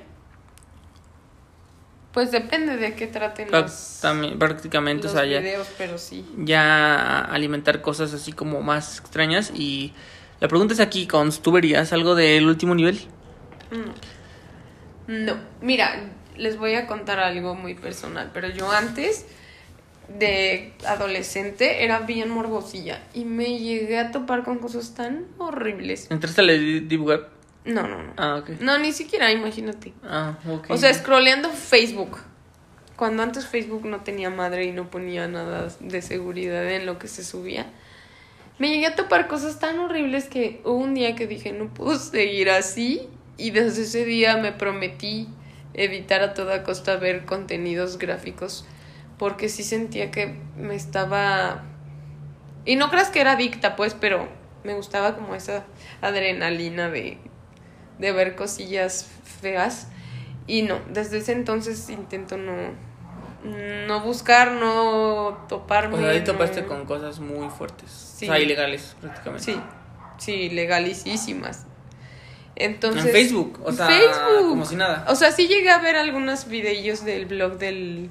Pues 2.11 2.31
depende 2.31 2.75
de 2.77 2.95
qué 2.95 3.07
traten 3.07 3.51
los, 3.51 3.99
también, 4.01 4.39
prácticamente, 4.39 5.03
los 5.03 5.13
o 5.13 5.15
sea, 5.15 5.25
ya, 5.25 5.39
videos, 5.39 5.67
pero 5.77 5.97
sí. 5.97 6.25
ya 6.37 7.21
alimentar 7.21 7.81
cosas 7.81 8.13
así 8.13 8.33
como 8.33 8.61
más 8.61 8.99
extrañas. 8.99 9.51
Y 9.55 9.93
la 10.39 10.47
pregunta 10.47 10.73
es 10.73 10.79
aquí, 10.79 11.07
Cons, 11.07 11.41
¿tú 11.41 11.51
verías 11.51 11.93
algo 11.93 12.15
del 12.15 12.47
último 12.47 12.73
nivel? 12.73 12.99
Mm. 13.71 15.25
No, 15.25 15.37
mira, 15.61 16.11
les 16.35 16.57
voy 16.57 16.75
a 16.75 16.87
contar 16.87 17.19
algo 17.19 17.55
muy 17.55 17.75
personal, 17.75 18.31
pero 18.33 18.49
yo 18.49 18.71
antes 18.71 19.25
de 20.17 20.73
adolescente 20.87 21.83
era 21.83 21.99
bien 21.99 22.29
morbosilla 22.29 23.03
y 23.13 23.25
me 23.25 23.59
llegué 23.59 23.99
a 23.99 24.11
topar 24.11 24.43
con 24.43 24.57
cosas 24.57 24.93
tan 24.95 25.27
horribles. 25.37 26.09
¿Entraste 26.09 26.41
a 26.41 26.43
la 26.45 26.53
Deep 26.53 27.01
Web? 27.01 27.27
No, 27.65 27.87
no, 27.87 28.01
no. 28.01 28.13
Ah, 28.17 28.37
ok. 28.37 28.61
No, 28.61 28.77
ni 28.79 28.91
siquiera, 28.91 29.31
imagínate. 29.31 29.93
Ah, 30.03 30.37
ok. 30.47 30.71
O 30.71 30.77
sea, 30.77 30.93
scrolleando 30.93 31.49
Facebook. 31.49 32.17
Cuando 32.95 33.23
antes 33.23 33.45
Facebook 33.47 33.85
no 33.85 34.01
tenía 34.01 34.29
madre 34.29 34.65
y 34.65 34.71
no 34.71 34.89
ponía 34.89 35.27
nada 35.27 35.69
de 35.79 36.01
seguridad 36.01 36.69
en 36.69 36.85
lo 36.85 36.99
que 36.99 37.07
se 37.07 37.23
subía. 37.23 37.67
Me 38.57 38.69
llegué 38.69 38.87
a 38.87 38.95
topar 38.95 39.27
cosas 39.27 39.59
tan 39.59 39.79
horribles 39.79 40.27
que 40.27 40.61
hubo 40.65 40.75
un 40.75 40.95
día 40.95 41.15
que 41.15 41.27
dije, 41.27 41.53
no 41.53 41.73
puedo 41.73 41.97
seguir 41.97 42.49
así. 42.49 43.07
Y 43.37 43.51
desde 43.51 43.83
ese 43.83 44.03
día 44.03 44.35
me 44.37 44.51
prometí 44.51 45.29
evitar 45.73 46.21
a 46.21 46.33
toda 46.33 46.63
costa 46.63 46.97
ver 46.97 47.25
contenidos 47.25 47.97
gráficos. 47.97 48.65
Porque 49.19 49.49
sí 49.49 49.63
sentía 49.63 50.09
que 50.09 50.35
me 50.57 50.73
estaba... 50.75 51.63
Y 52.65 52.75
no 52.77 52.89
creas 52.89 53.09
que 53.09 53.21
era 53.21 53.33
adicta, 53.33 53.75
pues, 53.75 53.93
pero 53.93 54.27
me 54.63 54.73
gustaba 54.73 55.15
como 55.15 55.35
esa 55.35 55.65
adrenalina 56.01 56.89
de, 56.89 57.19
de 57.99 58.11
ver 58.11 58.35
cosillas 58.35 59.07
feas. 59.41 59.87
Y 60.47 60.63
no, 60.63 60.79
desde 60.91 61.19
ese 61.19 61.33
entonces 61.33 61.89
intento 61.89 62.37
no, 62.37 62.53
no 63.87 64.01
buscar, 64.01 64.53
no 64.53 65.45
toparme. 65.47 65.95
O 65.95 65.99
sea, 65.99 66.09
ahí 66.09 66.19
no- 66.19 66.25
topaste 66.25 66.65
con 66.65 66.85
cosas 66.85 67.19
muy 67.19 67.49
fuertes. 67.49 67.91
Sí. 67.91 68.25
O 68.25 68.31
sea, 68.33 68.39
ilegales, 68.39 68.95
prácticamente. 69.01 69.45
Sí, 69.45 69.59
sí, 70.17 70.49
legalicísimas. 70.49 71.65
Entonces, 72.55 73.05
En 73.05 73.11
Facebook, 73.11 73.61
o 73.63 73.71
sea, 73.71 73.87
Facebook. 73.87 74.49
como 74.49 74.65
si 74.65 74.75
nada. 74.75 75.05
O 75.07 75.15
sea, 75.15 75.31
sí 75.31 75.47
llegué 75.47 75.69
a 75.69 75.77
ver 75.79 75.95
algunos 75.95 76.47
videillos 76.47 77.05
del 77.05 77.25
blog 77.25 77.57
del 77.57 78.09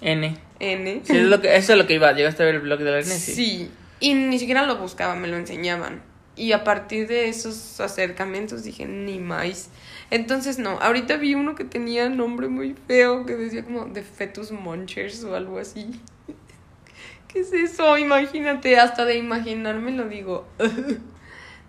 N. 0.00 0.36
N. 0.58 1.00
Sí, 1.04 1.16
es 1.16 1.24
lo 1.24 1.40
que, 1.40 1.56
eso 1.56 1.72
es 1.72 1.78
lo 1.78 1.86
que 1.86 1.94
iba. 1.94 2.12
¿Llegaste 2.12 2.42
a 2.42 2.46
ver 2.46 2.56
el 2.56 2.60
blog 2.62 2.80
de 2.80 2.90
la 2.90 2.98
N? 2.98 3.04
Sí. 3.04 3.70
Y 4.00 4.14
ni 4.14 4.38
siquiera 4.38 4.66
lo 4.66 4.78
buscaba, 4.78 5.14
me 5.14 5.28
lo 5.28 5.36
enseñaban. 5.36 6.02
Y 6.36 6.52
a 6.52 6.64
partir 6.64 7.06
de 7.06 7.28
esos 7.28 7.80
acercamientos 7.80 8.64
dije, 8.64 8.86
ni 8.86 9.18
más. 9.18 9.68
Entonces, 10.10 10.58
no, 10.58 10.80
ahorita 10.80 11.16
vi 11.18 11.34
uno 11.34 11.54
que 11.54 11.64
tenía 11.64 12.08
nombre 12.08 12.48
muy 12.48 12.74
feo, 12.86 13.26
que 13.26 13.36
decía 13.36 13.64
como 13.64 13.84
de 13.86 14.02
Fetus 14.02 14.50
Munchers 14.50 15.22
o 15.24 15.34
algo 15.34 15.58
así. 15.58 16.00
¿Qué 17.28 17.40
es 17.40 17.52
eso? 17.52 17.98
Imagínate, 17.98 18.78
hasta 18.78 19.04
de 19.04 19.16
imaginarme 19.16 19.92
lo 19.92 20.08
digo. 20.08 20.48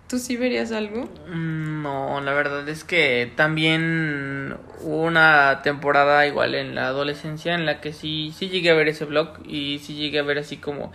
¿Tú 0.08 0.18
sí 0.18 0.36
verías 0.36 0.72
algo? 0.72 1.08
Mm, 1.28 1.82
No, 1.82 2.20
la 2.20 2.32
verdad 2.32 2.68
es 2.68 2.84
que 2.84 3.32
también 3.34 4.56
hubo 4.82 5.02
una 5.02 5.60
temporada 5.62 6.26
igual 6.26 6.54
en 6.54 6.74
la 6.74 6.86
adolescencia 6.88 7.54
en 7.54 7.66
la 7.66 7.80
que 7.80 7.92
sí, 7.92 8.32
sí 8.36 8.48
llegué 8.48 8.70
a 8.70 8.74
ver 8.74 8.88
ese 8.88 9.04
blog 9.04 9.38
y 9.46 9.78
sí 9.80 9.94
llegué 9.94 10.18
a 10.20 10.22
ver 10.22 10.38
así 10.38 10.58
como, 10.58 10.92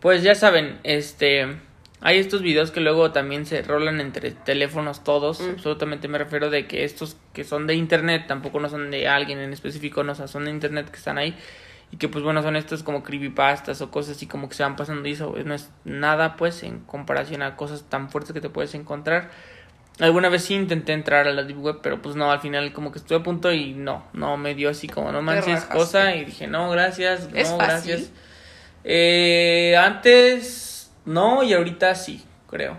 pues 0.00 0.22
ya 0.22 0.34
saben, 0.34 0.78
este, 0.82 1.46
hay 2.00 2.18
estos 2.18 2.42
videos 2.42 2.70
que 2.70 2.80
luego 2.80 3.12
también 3.12 3.46
se 3.46 3.62
rolan 3.62 4.00
entre 4.00 4.32
teléfonos 4.32 5.04
todos, 5.04 5.40
absolutamente 5.40 6.08
me 6.08 6.18
refiero 6.18 6.50
de 6.50 6.66
que 6.66 6.84
estos 6.84 7.16
que 7.32 7.44
son 7.44 7.66
de 7.66 7.74
internet 7.74 8.24
tampoco 8.26 8.60
no 8.60 8.68
son 8.68 8.90
de 8.90 9.08
alguien 9.08 9.38
en 9.38 9.52
específico, 9.52 10.02
no, 10.04 10.12
o 10.12 10.14
sea, 10.16 10.26
son 10.28 10.44
de 10.46 10.50
internet 10.50 10.90
que 10.90 10.96
están 10.96 11.16
ahí 11.18 11.34
y 11.92 11.96
que 11.96 12.08
pues 12.08 12.22
bueno 12.22 12.42
son 12.42 12.56
estos 12.56 12.82
como 12.82 13.02
creepypastas 13.02 13.80
o 13.82 13.90
cosas 13.90 14.16
así 14.16 14.26
como 14.26 14.48
que 14.48 14.54
se 14.54 14.62
van 14.62 14.76
pasando 14.76 15.08
y 15.08 15.12
eso 15.12 15.34
no 15.44 15.54
es 15.54 15.70
nada 15.84 16.36
pues 16.36 16.62
en 16.62 16.80
comparación 16.80 17.42
a 17.42 17.56
cosas 17.56 17.84
tan 17.88 18.10
fuertes 18.10 18.32
que 18.32 18.40
te 18.40 18.48
puedes 18.48 18.74
encontrar 18.74 19.30
alguna 19.98 20.28
vez 20.28 20.44
sí 20.44 20.54
intenté 20.54 20.92
entrar 20.92 21.26
a 21.26 21.32
la 21.32 21.42
deep 21.42 21.58
web 21.60 21.80
pero 21.82 22.00
pues 22.00 22.14
no 22.16 22.30
al 22.30 22.40
final 22.40 22.72
como 22.72 22.92
que 22.92 22.98
estuve 23.00 23.18
a 23.18 23.22
punto 23.22 23.52
y 23.52 23.74
no 23.74 24.04
no 24.12 24.36
me 24.36 24.54
dio 24.54 24.70
así 24.70 24.88
como 24.88 25.10
no 25.12 25.20
manches 25.20 25.64
cosa 25.64 26.14
y 26.14 26.24
dije 26.24 26.46
no 26.46 26.70
gracias 26.70 27.28
¿Es 27.34 27.50
no 27.50 27.58
fácil? 27.58 27.90
gracias 27.96 28.12
eh, 28.84 29.76
antes 29.76 30.90
no 31.04 31.42
y 31.42 31.52
ahorita 31.52 31.94
sí 31.94 32.24
creo 32.48 32.76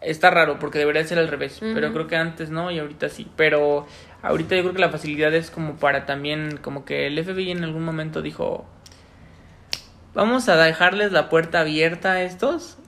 está 0.00 0.30
raro 0.30 0.58
porque 0.58 0.78
debería 0.78 1.04
ser 1.04 1.18
al 1.18 1.28
revés 1.28 1.58
pero 1.60 1.86
Ujú. 1.86 1.94
creo 1.94 2.06
que 2.08 2.16
antes 2.16 2.50
no 2.50 2.70
y 2.70 2.78
ahorita 2.78 3.08
sí 3.08 3.30
pero 3.36 3.86
ahorita 4.22 4.56
yo 4.56 4.62
creo 4.62 4.74
que 4.74 4.80
la 4.80 4.90
facilidad 4.90 5.34
es 5.34 5.50
como 5.50 5.76
para 5.76 6.06
también 6.06 6.56
como 6.62 6.84
que 6.84 7.06
el 7.06 7.22
FBI 7.22 7.50
en 7.50 7.64
algún 7.64 7.84
momento 7.84 8.22
dijo 8.22 8.64
vamos 10.14 10.48
a 10.48 10.56
dejarles 10.56 11.12
la 11.12 11.28
puerta 11.28 11.60
abierta 11.60 12.12
a 12.12 12.22
estos 12.22 12.78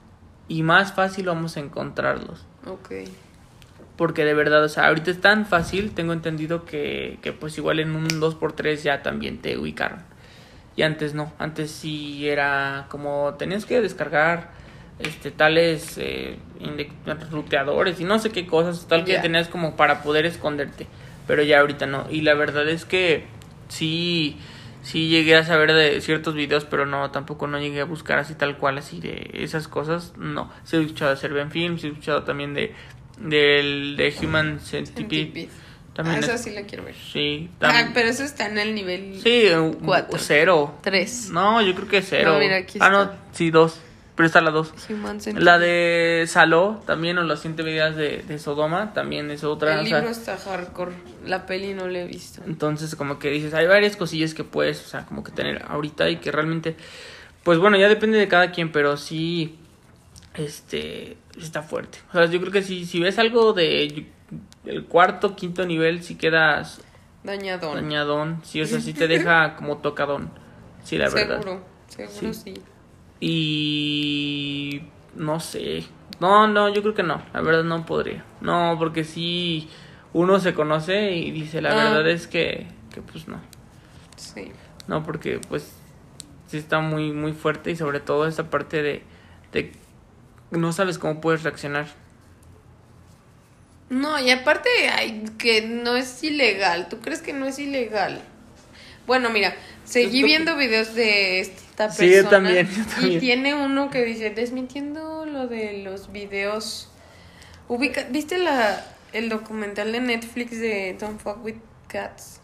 y 0.49 0.63
más 0.63 0.93
fácil 0.93 1.27
vamos 1.27 1.57
a 1.57 1.61
encontrarlos 1.61 2.45
Ok. 2.67 2.93
porque 3.97 4.25
de 4.25 4.35
verdad, 4.35 4.63
o 4.65 4.69
sea, 4.69 4.89
ahorita 4.89 5.11
es 5.11 5.21
tan 5.21 5.47
fácil, 5.47 5.93
tengo 5.93 6.13
entendido 6.13 6.65
que, 6.65 7.19
que 7.23 7.33
pues 7.33 7.57
igual 7.59 7.81
en 7.81 7.95
un 7.97 8.09
2x3 8.09 8.77
ya 8.83 9.03
también 9.03 9.39
te 9.39 9.57
ubicaron. 9.57 10.01
Y 10.77 10.83
antes 10.83 11.15
no, 11.15 11.33
antes 11.39 11.71
sí 11.71 12.29
era 12.29 12.87
como 12.89 13.35
tenías 13.39 13.65
que 13.65 13.81
descargar 13.81 14.51
este 14.99 15.31
tales 15.31 15.97
eh, 15.99 16.37
ruteadores 17.31 18.01
y 18.01 18.05
no 18.05 18.19
sé 18.19 18.31
qué 18.31 18.47
cosas, 18.47 18.87
tal 18.89 19.05
que 19.05 19.19
tenías 19.19 19.49
como 19.49 19.77
para 19.77 20.03
poder 20.03 20.27
esconderte, 20.27 20.87
pero 21.27 21.43
ya 21.43 21.61
ahorita 21.61 21.87
no. 21.87 22.07
Y 22.11 22.21
la 22.23 22.35
verdad 22.35 22.69
es 22.69 22.85
que 22.85 23.25
sí 23.69 24.37
sí 24.83 25.09
llegué 25.09 25.35
a 25.37 25.45
saber 25.45 25.73
de 25.73 26.01
ciertos 26.03 26.35
videos, 26.35 26.67
pero 26.67 26.85
no, 26.85 27.11
tampoco 27.11 27.47
no 27.47 27.59
llegué 27.59 27.81
a 27.81 27.85
buscar 27.87 28.19
así 28.19 28.35
tal 28.35 28.59
cual, 28.59 28.77
así 28.77 29.01
de 29.01 29.31
esas 29.33 29.67
cosas, 29.67 30.13
no. 30.19 30.51
Sí 30.65 30.77
he 30.77 30.81
escuchado 30.83 31.11
de 31.13 31.17
Serbian 31.17 31.51
Film, 31.51 31.79
sí 31.79 31.87
he 31.87 31.91
escuchado 31.91 32.23
también 32.25 32.53
de 32.55 32.75
del 33.19 33.97
de 33.97 34.15
Human 34.23 34.61
Centipede. 34.61 35.49
También 35.95 36.17
Ah, 36.17 36.19
es- 36.19 36.25
esa 36.29 36.39
sí 36.39 36.51
la 36.51 36.63
quiero 36.63 36.85
ver. 36.85 36.95
Sí, 36.97 37.49
Ah, 37.61 37.91
pero 37.95 38.09
eso 38.09 38.25
está 38.25 38.47
en 38.49 38.59
el 38.59 38.75
nivel 38.75 39.21
sí, 39.23 39.47
un- 39.51 39.75
cuatro. 39.75 40.19
cero. 40.19 40.75
Tres. 40.83 41.31
No, 41.31 41.63
yo 41.63 41.75
creo 41.77 41.87
que 41.89 42.03
cero. 42.03 42.33
No, 42.35 42.39
mira, 42.41 42.57
aquí 42.57 42.79
ah, 42.83 42.91
no, 42.91 43.11
sí, 43.33 43.51
dos. 43.51 43.81
Pero 44.15 44.27
está 44.27 44.41
la 44.41 44.53
dos. 44.53 44.73
Human 44.89 45.21
Centipede. 45.21 45.45
La 45.45 45.59
de 45.59 46.25
Saló, 46.29 46.81
también, 46.87 47.19
o 47.19 47.25
las 47.25 47.41
100 47.41 47.57
medidas 47.57 47.97
de, 47.97 48.23
de 48.23 48.39
Sodoma, 48.39 48.93
también 48.93 49.31
es 49.31 49.43
otra. 49.43 49.75
El 49.75 49.81
o 49.81 49.87
sea, 49.87 49.99
libro 49.99 50.13
está 50.13 50.37
hardcore. 50.37 50.93
La 51.27 51.47
peli 51.47 51.75
no 51.75 51.89
la 51.89 52.01
he 52.01 52.07
visto. 52.07 52.41
Entonces, 52.47 52.95
como 52.95 53.19
que 53.19 53.31
dices, 53.31 53.55
hay 53.55 53.67
varias 53.67 53.97
cosillas 53.97 54.33
que 54.33 54.45
puedes, 54.45 54.85
o 54.85 54.89
sea, 54.89 55.05
como 55.05 55.25
que 55.25 55.33
tener 55.33 55.65
ahorita 55.67 56.09
y 56.11 56.17
que 56.19 56.31
realmente, 56.31 56.77
pues 57.43 57.59
bueno, 57.59 57.77
ya 57.77 57.89
depende 57.89 58.17
de 58.19 58.29
cada 58.29 58.53
quien, 58.53 58.71
pero 58.71 58.97
sí, 58.97 59.59
este, 60.35 61.17
está 61.41 61.63
fuerte. 61.63 61.99
O 62.11 62.13
sea, 62.13 62.27
yo 62.27 62.41
creo 62.41 62.53
que 62.53 62.63
si, 62.63 62.87
si 62.87 63.01
ves 63.01 63.19
algo 63.19 63.53
de 63.53 64.07
el 64.65 64.85
cuarto, 64.85 65.35
quinto 65.35 65.67
nivel, 65.67 66.03
si 66.03 66.15
quedas 66.15 66.81
Dañadón. 67.25 67.75
dañadón, 67.75 68.41
sí, 68.45 68.61
o 68.63 68.67
sea, 68.67 68.81
sí 68.81 68.93
te 68.93 69.09
deja 69.09 69.57
como 69.57 69.79
tocadón, 69.79 70.31
sí, 70.85 70.99
la 70.99 71.09
verdad. 71.09 71.41
Seguro, 71.41 71.65
seguro 71.89 72.35
sí. 72.35 72.55
Y 73.27 74.83
no 75.15 75.41
sé. 75.41 75.85
No, 76.21 76.47
no, 76.47 76.69
yo 76.69 76.83
creo 76.83 76.95
que 76.95 77.03
no. 77.03 77.23
La 77.33 77.41
verdad 77.41 77.65
no 77.65 77.87
podría. 77.87 78.25
No, 78.41 78.77
porque 78.79 79.03
si 79.05 79.69
uno 80.13 80.39
se 80.41 80.55
conoce 80.55 81.13
y 81.13 81.31
dice 81.31 81.61
la 81.63 81.71
Ah. 81.71 81.75
verdad 81.91 82.09
es 82.09 82.27
que, 82.27 82.67
que 82.93 83.01
pues 83.01 83.27
no. 83.27 83.41
Sí. 84.17 84.53
No, 84.89 85.03
porque 85.03 85.41
pues 85.49 85.73
sí 86.49 86.59
está 86.59 86.81
muy, 86.81 87.13
muy 87.13 87.33
fuerte 87.33 87.71
y 87.71 87.77
sobre 87.77 88.01
todo 88.01 88.27
esa 88.27 88.51
parte 88.51 88.83
de, 88.83 89.03
de 89.53 89.73
no 90.51 90.73
sabes 90.73 90.99
cómo 90.99 91.21
puedes 91.21 91.43
reaccionar. 91.43 91.87
No, 93.91 94.19
y 94.21 94.31
aparte, 94.31 94.69
ay, 94.97 95.25
que 95.39 95.63
no 95.63 95.97
es 95.97 96.23
ilegal. 96.23 96.89
¿Tú 96.89 97.01
crees 97.01 97.23
que 97.23 97.33
no 97.33 97.47
es 97.47 97.59
ilegal? 97.59 98.21
Bueno, 99.07 99.31
mira, 99.31 99.55
seguí 99.85 100.19
Esto- 100.19 100.27
viendo 100.27 100.57
videos 100.57 100.95
de 100.95 101.41
esta 101.41 101.89
persona. 101.89 102.09
Sí, 102.09 102.15
yo 102.15 102.29
también, 102.29 102.69
yo 103.01 103.07
Y 103.07 103.19
tiene 103.19 103.55
uno 103.55 103.91
que 103.91 104.05
dice, 104.05 104.31
desmintiendo 104.31 105.27
lo 105.27 105.47
de 105.47 105.83
los 105.83 106.11
videos. 106.13 106.89
Ubica, 107.69 108.05
¿Viste 108.11 108.39
la, 108.39 108.85
el 109.13 109.29
documental 109.29 109.93
de 109.93 110.01
Netflix 110.01 110.59
de 110.61 110.97
Don't 110.99 111.21
Fuck 111.21 111.45
With 111.45 111.57
Cats? 111.89 112.41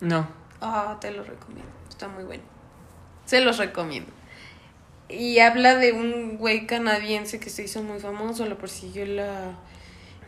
No. 0.00 0.28
Ah, 0.60 0.98
te 1.00 1.10
lo 1.10 1.22
recomiendo. 1.24 1.70
Está 1.88 2.08
muy 2.08 2.24
bueno. 2.24 2.42
Se 3.24 3.40
los 3.40 3.58
recomiendo. 3.58 4.12
y 5.08 5.38
habla 5.38 5.76
de 5.76 5.92
un 5.92 6.36
güey 6.36 6.66
canadiense 6.66 7.38
que 7.38 7.48
se 7.50 7.62
hizo 7.64 7.82
muy 7.82 8.00
famoso, 8.00 8.44
lo 8.46 8.58
persiguió 8.58 9.06
la... 9.06 9.52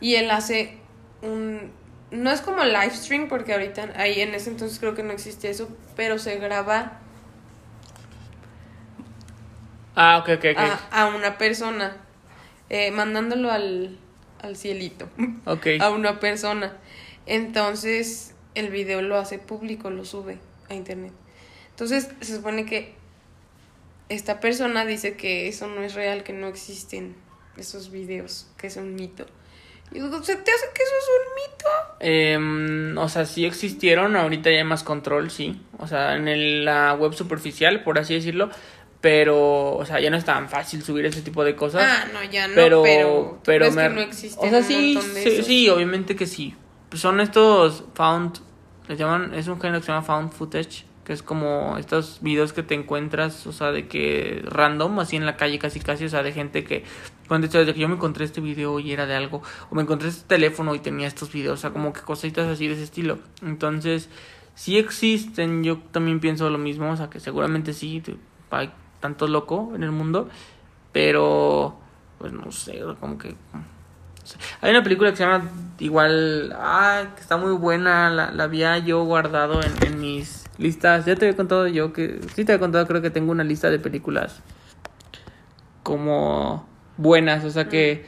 Y 0.01 0.15
él 0.15 0.31
hace 0.31 0.77
un... 1.21 1.71
No 2.11 2.31
es 2.31 2.41
como 2.41 2.63
live 2.63 2.91
stream, 2.95 3.27
porque 3.27 3.53
ahorita, 3.53 3.93
ahí 3.95 4.21
en 4.21 4.33
ese 4.33 4.49
entonces 4.49 4.79
creo 4.79 4.95
que 4.95 5.03
no 5.03 5.11
existía 5.11 5.49
eso, 5.49 5.69
pero 5.95 6.17
se 6.17 6.37
graba 6.37 6.99
Ah, 9.95 10.17
ok, 10.19 10.29
ok, 10.37 10.45
ok. 10.53 10.57
a, 10.57 11.01
a 11.03 11.07
una 11.15 11.37
persona, 11.37 11.97
eh, 12.69 12.91
mandándolo 12.91 13.51
al, 13.51 13.97
al 14.41 14.55
cielito, 14.55 15.09
Ok. 15.45 15.67
a 15.79 15.89
una 15.89 16.19
persona. 16.19 16.77
Entonces, 17.25 18.33
el 18.55 18.69
video 18.69 19.01
lo 19.01 19.17
hace 19.17 19.39
público, 19.39 19.89
lo 19.89 20.05
sube 20.05 20.39
a 20.69 20.73
internet. 20.73 21.13
Entonces, 21.71 22.09
se 22.21 22.35
supone 22.35 22.65
que 22.65 22.95
esta 24.09 24.39
persona 24.39 24.85
dice 24.85 25.15
que 25.15 25.47
eso 25.47 25.67
no 25.67 25.83
es 25.83 25.93
real, 25.93 26.23
que 26.23 26.33
no 26.33 26.47
existen 26.47 27.15
esos 27.57 27.91
videos, 27.91 28.47
que 28.57 28.67
es 28.67 28.77
un 28.77 28.95
mito. 28.95 29.25
Y 29.91 29.95
digo, 29.95 30.23
¿se 30.23 30.35
te 30.35 30.51
hace 30.51 30.65
que 30.73 30.83
eso 30.83 30.93
es 30.99 31.09
un 31.17 31.35
mito? 31.35 31.69
Em, 31.99 32.97
o 32.97 33.09
sea, 33.09 33.25
sí 33.25 33.45
existieron, 33.45 34.15
ahorita 34.15 34.49
ya 34.51 34.57
hay 34.57 34.63
más 34.63 34.83
control, 34.83 35.31
sí. 35.31 35.61
O 35.79 35.87
sea, 35.87 36.15
en 36.15 36.27
el- 36.27 36.65
la 36.65 36.93
web 36.93 37.13
superficial, 37.13 37.83
por 37.83 37.97
así 37.99 38.13
decirlo. 38.13 38.49
Pero, 39.01 39.75
o 39.75 39.85
sea, 39.85 39.99
ya 40.01 40.09
no 40.09 40.17
es 40.17 40.25
tan 40.25 40.49
fácil 40.49 40.83
subir 40.83 41.05
ese 41.05 41.21
tipo 41.21 41.43
de 41.45 41.55
cosas. 41.55 41.83
Ah, 41.85 42.07
no, 42.13 42.21
ya 42.29 42.47
no, 42.49 42.53
pero, 42.55 42.83
pero, 42.83 43.09
¿tú 43.37 43.39
pero 43.45 43.59
crees 43.65 43.75
me- 43.75 43.83
que 43.83 43.89
no 43.95 44.01
existen 44.01 44.47
O 44.47 44.49
sea, 44.51 44.61
sí, 44.63 45.41
sí, 45.43 45.69
obviamente 45.69 46.15
que 46.17 46.25
sí. 46.27 46.53
Pues 46.89 47.01
Son 47.01 47.19
estos 47.21 47.85
found, 47.93 48.39
les 48.89 48.97
llaman, 48.99 49.33
es 49.35 49.47
un 49.47 49.59
género 49.61 49.79
que 49.79 49.85
se 49.85 49.91
llama 49.93 50.05
found 50.05 50.33
footage, 50.33 50.85
que 51.05 51.13
es 51.13 51.23
como 51.23 51.77
estos 51.77 52.19
videos 52.21 52.51
que 52.51 52.61
te 52.61 52.75
encuentras, 52.75 53.47
o 53.47 53.53
sea, 53.53 53.71
de 53.71 53.87
que 53.87 54.41
random, 54.43 54.99
así 54.99 55.15
en 55.15 55.25
la 55.25 55.37
calle 55.37 55.59
casi 55.59 55.79
casi, 55.79 56.03
o 56.05 56.09
sea, 56.09 56.21
de 56.21 56.33
gente 56.33 56.65
que, 56.65 56.83
cuando 57.29 57.47
de 57.47 57.73
que 57.73 57.79
yo 57.79 57.87
me 57.87 57.95
encontré 57.95 58.25
este 58.25 58.41
video 58.41 58.79
y 58.79 58.91
era 58.91 59.05
de 59.05 59.15
algo, 59.15 59.41
o 59.69 59.75
me 59.75 59.83
encontré 59.83 60.09
este 60.09 60.27
teléfono 60.27 60.75
y 60.75 60.79
tenía 60.79 61.07
estos 61.07 61.31
videos, 61.31 61.59
o 61.59 61.61
sea, 61.61 61.69
como 61.69 61.93
que 61.93 62.01
cositas 62.01 62.47
así 62.47 62.67
de 62.67 62.73
ese 62.73 62.83
estilo. 62.83 63.19
Entonces, 63.41 64.09
sí 64.55 64.77
existen, 64.77 65.63
yo 65.63 65.77
también 65.91 66.19
pienso 66.19 66.49
lo 66.49 66.57
mismo, 66.57 66.91
o 66.91 66.97
sea, 66.97 67.09
que 67.09 67.19
seguramente 67.19 67.73
sí, 67.73 68.03
hay 68.49 68.71
tanto 68.99 69.27
loco 69.27 69.71
en 69.75 69.83
el 69.83 69.91
mundo, 69.91 70.27
pero, 70.91 71.79
pues 72.17 72.33
no 72.33 72.51
sé, 72.51 72.81
como 72.99 73.17
que... 73.17 73.35
Hay 74.61 74.71
una 74.71 74.83
película 74.83 75.11
que 75.11 75.17
se 75.17 75.23
llama 75.23 75.49
igual, 75.79 76.53
ah, 76.57 77.03
que 77.15 77.21
está 77.21 77.37
muy 77.37 77.53
buena, 77.53 78.09
la, 78.09 78.31
la 78.31 78.43
había 78.43 78.77
yo 78.79 79.03
guardado 79.03 79.61
en, 79.61 79.71
en 79.87 79.99
mis 79.99 80.45
listas. 80.57 81.05
Ya 81.05 81.15
te 81.15 81.25
había 81.25 81.37
contado 81.37 81.67
yo 81.67 81.93
que, 81.93 82.19
sí 82.35 82.43
te 82.45 82.51
había 82.51 82.59
contado, 82.59 82.85
creo 82.85 83.01
que 83.01 83.09
tengo 83.09 83.31
una 83.31 83.43
lista 83.43 83.71
de 83.71 83.79
películas 83.79 84.41
como 85.81 86.67
buenas, 86.99 87.43
o 87.45 87.49
sea 87.49 87.67
que 87.69 88.05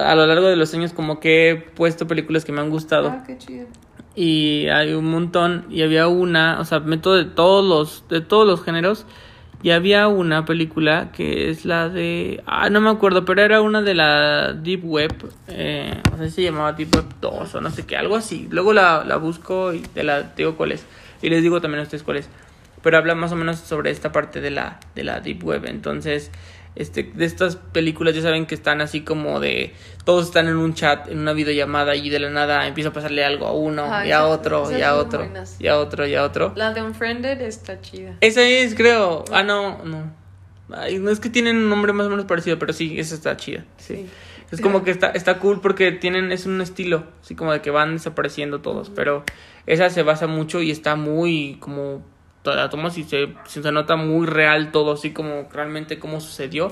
a 0.00 0.14
lo 0.14 0.26
largo 0.26 0.46
de 0.46 0.54
los 0.56 0.72
años 0.74 0.92
como 0.92 1.18
que 1.18 1.50
he 1.50 1.56
puesto 1.56 2.06
películas 2.06 2.44
que 2.44 2.52
me 2.52 2.60
han 2.60 2.70
gustado 2.70 3.08
Ah, 3.08 3.24
qué 3.26 3.36
chido. 3.38 3.66
y 4.14 4.68
hay 4.68 4.92
un 4.92 5.06
montón 5.06 5.64
y 5.70 5.82
había 5.82 6.06
una, 6.06 6.60
o 6.60 6.64
sea, 6.64 6.78
meto 6.80 7.14
de 7.14 7.24
todos 7.24 7.64
los 7.64 8.08
de 8.08 8.20
todos 8.20 8.46
los 8.46 8.62
géneros 8.62 9.06
y 9.64 9.70
había 9.70 10.08
una 10.08 10.44
película 10.44 11.10
que 11.12 11.48
es 11.50 11.64
la 11.64 11.88
de 11.88 12.42
ah 12.46 12.68
no 12.68 12.80
me 12.80 12.90
acuerdo, 12.90 13.24
pero 13.24 13.42
era 13.42 13.60
una 13.60 13.80
de 13.80 13.94
la 13.94 14.52
Deep 14.52 14.84
Web, 14.84 15.14
eh, 15.48 16.00
o 16.12 16.16
sea, 16.18 16.28
se 16.30 16.42
llamaba 16.42 16.72
Deep 16.74 16.94
Web 16.94 17.06
2 17.20 17.54
o 17.54 17.60
no 17.60 17.70
sé 17.70 17.86
qué, 17.86 17.96
algo 17.96 18.16
así. 18.16 18.48
Luego 18.50 18.72
la, 18.72 19.04
la 19.04 19.16
busco 19.16 19.72
y 19.72 19.80
te 19.80 20.02
la 20.04 20.34
te 20.34 20.42
digo 20.42 20.56
cuál 20.56 20.72
es 20.72 20.84
y 21.22 21.28
les 21.30 21.42
digo 21.42 21.60
también 21.60 21.80
a 21.80 21.82
ustedes 21.84 22.02
cuál 22.02 22.18
es. 22.18 22.28
Pero 22.82 22.98
habla 22.98 23.14
más 23.14 23.30
o 23.32 23.36
menos 23.36 23.58
sobre 23.60 23.90
esta 23.92 24.10
parte 24.12 24.40
de 24.40 24.50
la 24.50 24.80
de 24.96 25.04
la 25.04 25.20
Deep 25.20 25.44
Web, 25.44 25.64
entonces 25.66 26.30
este, 26.74 27.02
de 27.02 27.24
estas 27.24 27.56
películas 27.56 28.14
ya 28.14 28.22
saben 28.22 28.46
que 28.46 28.54
están 28.54 28.80
así 28.80 29.02
como 29.02 29.40
de 29.40 29.74
todos 30.04 30.26
están 30.26 30.48
en 30.48 30.56
un 30.56 30.74
chat, 30.74 31.08
en 31.08 31.18
una 31.18 31.32
videollamada 31.32 31.94
y 31.96 32.08
de 32.08 32.18
la 32.18 32.30
nada 32.30 32.66
empieza 32.66 32.90
a 32.90 32.92
pasarle 32.92 33.24
algo 33.24 33.46
a 33.46 33.52
uno 33.52 33.84
Ah, 33.88 34.06
y 34.06 34.12
a 34.12 34.26
otro 34.26 34.70
y 34.76 34.82
a 34.82 34.96
otro 34.96 35.20
buenas. 35.20 35.56
y 35.60 35.68
a 35.68 35.78
otro 35.78 36.06
y 36.06 36.14
a 36.14 36.24
otro. 36.24 36.52
La 36.56 36.72
de 36.72 36.82
Unfriended 36.82 37.40
está 37.42 37.80
chida. 37.80 38.16
Esa 38.20 38.42
es, 38.42 38.74
creo. 38.74 39.24
Ah, 39.32 39.42
no, 39.42 39.84
no. 39.84 40.12
Ay, 40.74 40.98
no 40.98 41.10
es 41.10 41.20
que 41.20 41.28
tienen 41.28 41.56
un 41.56 41.68
nombre 41.68 41.92
más 41.92 42.06
o 42.06 42.10
menos 42.10 42.24
parecido, 42.24 42.58
pero 42.58 42.72
sí, 42.72 42.98
esa 42.98 43.14
está 43.14 43.36
chida. 43.36 43.64
Sí. 43.76 44.06
Es 44.50 44.60
como 44.60 44.84
que 44.84 44.90
está, 44.90 45.08
está 45.10 45.38
cool 45.38 45.60
porque 45.60 45.92
tienen, 45.92 46.30
es 46.30 46.44
un 46.44 46.60
estilo, 46.60 47.04
así 47.22 47.34
como 47.34 47.52
de 47.52 47.62
que 47.62 47.70
van 47.70 47.94
desapareciendo 47.94 48.60
todos, 48.60 48.90
pero 48.90 49.24
esa 49.66 49.88
se 49.88 50.02
basa 50.02 50.26
mucho 50.26 50.60
y 50.60 50.70
está 50.70 50.94
muy 50.94 51.56
como 51.60 52.02
la 52.44 52.68
tomas 52.70 52.98
y 52.98 53.04
se, 53.04 53.34
se 53.46 53.72
nota 53.72 53.96
muy 53.96 54.26
real 54.26 54.72
todo, 54.72 54.92
así 54.92 55.12
como 55.12 55.48
realmente 55.52 55.98
cómo 55.98 56.20
sucedió, 56.20 56.70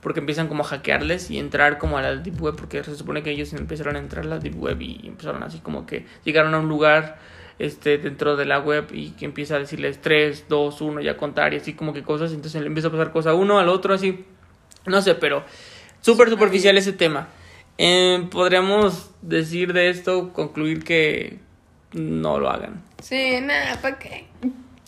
porque 0.00 0.20
empiezan 0.20 0.48
como 0.48 0.62
a 0.62 0.66
hackearles 0.66 1.30
y 1.30 1.38
entrar 1.38 1.78
como 1.78 1.98
a 1.98 2.02
la 2.02 2.16
deep 2.16 2.40
web, 2.40 2.56
porque 2.56 2.82
se 2.82 2.96
supone 2.96 3.22
que 3.22 3.30
ellos 3.30 3.52
empezaron 3.52 3.96
a 3.96 3.98
entrar 3.98 4.24
a 4.24 4.28
la 4.28 4.38
deep 4.38 4.58
web 4.58 4.80
y 4.80 5.00
empezaron 5.06 5.42
así 5.42 5.58
como 5.58 5.86
que 5.86 6.06
llegaron 6.24 6.54
a 6.54 6.58
un 6.58 6.68
lugar 6.68 7.18
este 7.58 7.98
dentro 7.98 8.36
de 8.36 8.46
la 8.46 8.58
web 8.58 8.88
y 8.92 9.10
que 9.10 9.26
empieza 9.26 9.56
a 9.56 9.58
decirles 9.58 10.00
3, 10.00 10.46
2, 10.48 10.80
1 10.80 11.00
y 11.02 11.08
a 11.08 11.16
contar 11.18 11.52
y 11.52 11.58
así 11.58 11.74
como 11.74 11.92
que 11.92 12.02
cosas, 12.02 12.32
entonces 12.32 12.60
le 12.62 12.68
empieza 12.68 12.88
a 12.88 12.90
pasar 12.90 13.12
cosa 13.12 13.34
uno 13.34 13.58
al 13.58 13.68
otro 13.68 13.92
así, 13.92 14.24
no 14.86 15.02
sé, 15.02 15.14
pero 15.14 15.44
súper 16.00 16.30
superficial 16.30 16.78
ese 16.78 16.94
tema. 16.94 17.28
Eh, 17.76 18.26
podríamos 18.30 19.10
decir 19.22 19.72
de 19.72 19.90
esto, 19.90 20.32
concluir 20.32 20.84
que 20.84 21.38
no 21.92 22.38
lo 22.38 22.50
hagan. 22.50 22.82
Sí, 23.02 23.40
nada, 23.42 23.80
¿para 23.80 23.98
qué? 23.98 24.26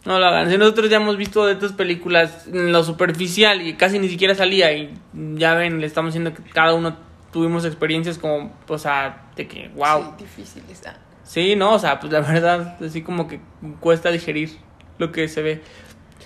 No 0.05 0.19
lo 0.19 0.27
hagan. 0.27 0.51
Si 0.51 0.59
nosotros 0.59 0.91
ya 0.91 0.97
hemos 0.97 1.16
visto 1.16 1.47
de 1.47 1.53
estas 1.53 1.73
películas 1.73 2.47
en 2.49 2.73
lo 2.73 2.83
superficial 2.83 3.62
y 3.62 3.74
casi 3.74 3.99
ni 3.99 4.09
siquiera 4.09 4.35
salía 4.35 4.73
y 4.73 4.93
ya 5.35 5.55
ven, 5.55 5.81
le 5.81 5.87
estamos 5.87 6.12
diciendo 6.12 6.35
que 6.35 6.43
cada 6.51 6.74
uno 6.74 6.97
tuvimos 7.33 7.65
experiencias 7.65 8.19
como, 8.19 8.53
o 8.69 8.79
sea, 8.79 9.31
de 9.37 9.47
que, 9.47 9.70
wow. 9.77 10.15
Sí, 10.19 10.24
difícil 10.24 10.62
está. 10.70 10.99
Sí, 11.23 11.55
no, 11.57 11.74
o 11.74 11.79
sea, 11.79 12.01
pues 12.01 12.12
la 12.12 12.20
verdad, 12.20 12.77
así 12.85 13.03
como 13.03 13.29
que 13.29 13.41
cuesta 13.81 14.11
digerir 14.11 14.51
lo 14.99 15.12
que 15.12 15.29
se 15.29 15.41
ve. 15.41 15.62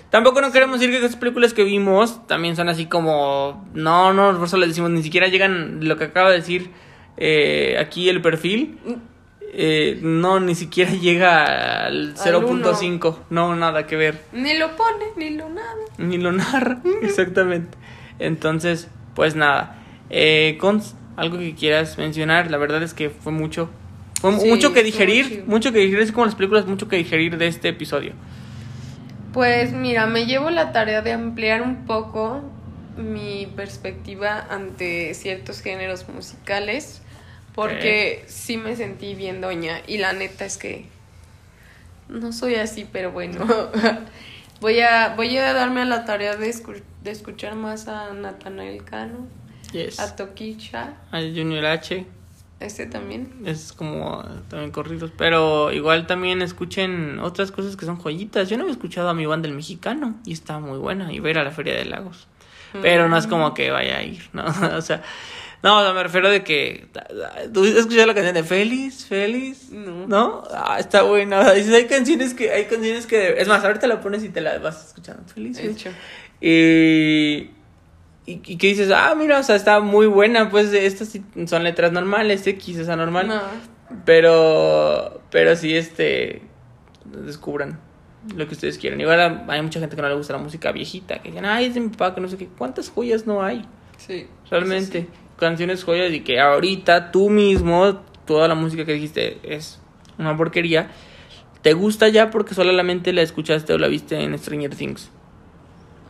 Tampoco 0.09 0.41
no 0.41 0.51
queremos 0.51 0.79
decir 0.79 0.93
que 0.93 1.05
esas 1.05 1.17
películas 1.17 1.53
que 1.53 1.63
vimos 1.63 2.25
también 2.27 2.55
son 2.55 2.69
así 2.69 2.87
como, 2.87 3.67
no, 3.73 4.11
no, 4.13 4.35
por 4.37 4.47
eso 4.47 4.57
les 4.57 4.69
decimos, 4.69 4.89
ni 4.89 5.03
siquiera 5.03 5.27
llegan 5.27 5.87
lo 5.87 5.97
que 5.97 6.05
acaba 6.05 6.29
de 6.29 6.37
decir 6.37 6.71
eh, 7.17 7.77
aquí 7.79 8.09
el 8.09 8.21
perfil. 8.21 8.79
Eh, 9.53 9.99
no, 10.01 10.39
ni 10.39 10.55
siquiera 10.55 10.91
llega 11.01 11.85
al 11.85 12.09
Al 12.09 12.15
0.5, 12.15 13.17
no, 13.29 13.55
nada 13.55 13.87
que 13.87 13.95
ver. 13.95 14.21
Ni 14.33 14.57
lo 14.57 14.75
pone, 14.75 15.05
ni 15.15 15.31
lo 15.31 15.49
nada. 15.49 15.73
Ni 15.97 16.17
lo 16.17 16.31
narra, 16.31 16.81
exactamente. 17.01 17.77
Entonces, 18.19 18.87
pues 19.15 19.35
nada. 19.35 19.75
Eh, 20.09 20.57
Cons, 20.59 20.95
algo 21.15 21.37
que 21.37 21.55
quieras 21.55 21.97
mencionar, 21.97 22.49
la 22.51 22.57
verdad 22.57 22.81
es 22.83 22.93
que 22.93 23.09
fue 23.09 23.31
mucho. 23.31 23.69
Fue 24.21 24.31
Sí, 24.39 24.49
mucho 24.49 24.73
que 24.73 24.83
digerir, 24.83 25.43
mucho 25.45 25.71
que 25.71 25.79
digerir, 25.79 26.01
es 26.01 26.11
como 26.11 26.25
las 26.25 26.35
películas, 26.35 26.65
mucho 26.65 26.87
que 26.87 26.95
digerir 26.95 27.37
de 27.37 27.47
este 27.47 27.69
episodio. 27.69 28.13
Pues 29.33 29.73
mira, 29.73 30.07
me 30.07 30.25
llevo 30.25 30.49
la 30.49 30.71
tarea 30.71 31.01
de 31.03 31.11
ampliar 31.11 31.61
un 31.61 31.85
poco 31.85 32.41
mi 32.97 33.47
perspectiva 33.55 34.47
ante 34.49 35.13
ciertos 35.13 35.61
géneros 35.61 36.09
musicales 36.09 37.03
porque 37.57 38.23
sí 38.27 38.55
me 38.57 38.75
sentí 38.75 39.15
bien 39.15 39.41
doña 39.41 39.81
y 39.87 39.97
la 39.97 40.13
neta 40.13 40.45
es 40.45 40.57
que 40.57 40.85
no 42.07 42.31
soy 42.31 42.55
así, 42.55 42.87
pero 42.91 43.11
bueno. 43.11 43.45
voy 44.61 44.79
a 44.79 45.15
voy 45.15 45.35
a 45.37 45.53
darme 45.53 45.81
a 45.81 45.85
la 45.85 46.05
tarea 46.05 46.35
de, 46.35 46.49
escu- 46.49 46.83
de 47.03 47.11
escuchar 47.11 47.55
más 47.55 47.87
a 47.87 48.13
Natanael 48.13 48.83
Cano, 48.83 49.27
Yes. 49.71 49.99
a 49.99 50.15
Toquicha, 50.15 50.93
Al 51.11 51.35
Junior 51.35 51.65
H. 51.65 52.05
este 52.59 52.85
también. 52.85 53.33
Es 53.45 53.73
como 53.73 54.23
también 54.49 54.71
corridos. 54.71 55.11
Pero 55.17 55.71
igual 55.73 56.07
también 56.07 56.41
escuchen 56.41 57.19
otras 57.19 57.51
cosas 57.51 57.75
que 57.75 57.85
son 57.85 57.97
joyitas. 57.97 58.49
Yo 58.49 58.57
no 58.57 58.63
había 58.63 58.73
escuchado 58.73 59.09
a 59.09 59.13
mi 59.13 59.25
banda 59.25 59.47
el 59.49 59.55
mexicano 59.55 60.15
y 60.25 60.31
está 60.33 60.59
muy 60.59 60.77
buena. 60.77 61.11
Y 61.11 61.19
ver 61.19 61.37
a 61.39 61.43
la 61.43 61.51
Feria 61.51 61.73
de 61.75 61.85
Lagos. 61.85 62.27
Pero 62.81 63.09
no 63.09 63.17
es 63.17 63.25
como 63.27 63.53
que 63.53 63.71
vaya 63.71 63.97
a 63.97 64.03
ir, 64.03 64.29
¿no? 64.33 64.45
o 64.77 64.81
sea, 64.81 65.01
no, 65.63 65.79
o 65.79 65.83
sea, 65.83 65.93
me 65.93 66.03
refiero 66.03 66.29
de 66.29 66.43
que. 66.43 66.87
¿Tú 67.53 67.63
has 67.63 67.69
escuchado 67.71 68.07
la 68.07 68.13
canción 68.13 68.35
de 68.35 68.43
Feliz? 68.43 69.05
¿Feliz? 69.05 69.69
No. 69.71 70.07
¿No? 70.07 70.43
Ah, 70.51 70.77
está 70.79 71.01
buena. 71.01 71.51
Dices, 71.53 71.73
hay 71.73 71.85
canciones 71.85 72.33
que. 72.33 72.51
Hay 72.51 72.65
canciones 72.65 73.07
que. 73.07 73.41
Es 73.41 73.47
más, 73.47 73.63
ahorita 73.63 73.87
la 73.87 73.99
pones 73.99 74.23
y 74.23 74.29
te 74.29 74.41
la 74.41 74.59
vas 74.59 74.87
escuchando. 74.87 75.23
Feliz. 75.33 75.57
Hecho. 75.59 75.89
Y, 76.39 77.49
y, 78.25 78.41
y 78.45 78.57
que 78.57 78.67
dices, 78.67 78.91
ah, 78.93 79.15
mira, 79.17 79.39
o 79.39 79.43
sea, 79.43 79.55
está 79.55 79.79
muy 79.79 80.05
buena, 80.05 80.49
pues 80.49 80.71
estas 80.73 81.07
sí 81.09 81.23
son 81.47 81.63
letras 81.63 81.91
normales, 81.91 82.45
X, 82.45 82.77
esa 82.77 82.95
normal. 82.95 83.27
No. 83.27 83.41
Pero, 84.05 85.21
pero 85.31 85.55
sí, 85.55 85.75
este, 85.75 86.41
descubran 87.05 87.79
lo 88.35 88.47
que 88.47 88.53
ustedes 88.53 88.77
quieran. 88.77 88.99
Igual 88.99 89.45
hay 89.47 89.61
mucha 89.61 89.79
gente 89.79 89.95
que 89.95 90.01
no 90.01 90.09
le 90.09 90.15
gusta 90.15 90.33
la 90.33 90.39
música 90.39 90.71
viejita, 90.71 91.19
que 91.19 91.29
dicen, 91.29 91.45
ay, 91.45 91.65
es 91.65 91.73
de 91.73 91.79
mi 91.79 91.89
papá, 91.89 92.13
que 92.13 92.21
no 92.21 92.27
sé 92.27 92.37
qué. 92.37 92.47
¿Cuántas 92.47 92.89
joyas 92.89 93.25
no 93.25 93.41
hay? 93.41 93.65
Sí. 93.97 94.27
Realmente, 94.49 95.07
canciones 95.37 95.83
joyas 95.83 96.11
y 96.13 96.21
que 96.21 96.39
ahorita 96.39 97.11
tú 97.11 97.29
mismo, 97.29 98.01
toda 98.25 98.47
la 98.47 98.55
música 98.55 98.85
que 98.85 98.93
dijiste 98.93 99.39
es 99.43 99.79
una 100.17 100.35
porquería. 100.35 100.89
¿Te 101.61 101.73
gusta 101.73 102.07
ya 102.09 102.29
porque 102.29 102.53
solamente 102.53 103.13
la 103.13 103.21
escuchaste 103.21 103.73
o 103.73 103.77
la 103.77 103.87
viste 103.87 104.21
en 104.21 104.37
Stranger 104.37 104.75
Things? 104.75 105.09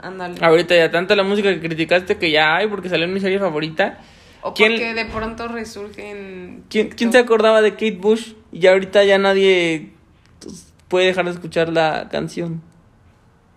Ándale. 0.01 0.35
Ahorita 0.41 0.75
ya 0.75 0.91
tanta 0.91 1.15
la 1.15 1.23
música 1.23 1.49
que 1.53 1.59
criticaste 1.59 2.17
que 2.17 2.29
ya 2.31 2.55
hay 2.55 2.67
porque 2.67 2.89
salió 2.89 3.05
en 3.05 3.13
mi 3.13 3.19
serie 3.19 3.39
favorita. 3.39 3.99
O 4.43 4.53
¿Quién- 4.53 4.73
porque 4.73 4.93
de 4.93 5.05
pronto 5.05 5.47
resurge 5.47 6.11
en... 6.11 6.63
¿Quién, 6.69 6.89
quién 6.89 7.11
se 7.11 7.17
acordaba 7.17 7.61
de 7.61 7.71
Kate 7.71 7.97
Bush? 7.99 8.33
Y 8.51 8.67
ahorita 8.67 9.03
ya 9.03 9.17
nadie 9.17 9.91
pues, 10.39 10.71
puede 10.87 11.07
dejar 11.07 11.25
de 11.25 11.31
escuchar 11.31 11.69
la 11.69 12.07
canción 12.11 12.61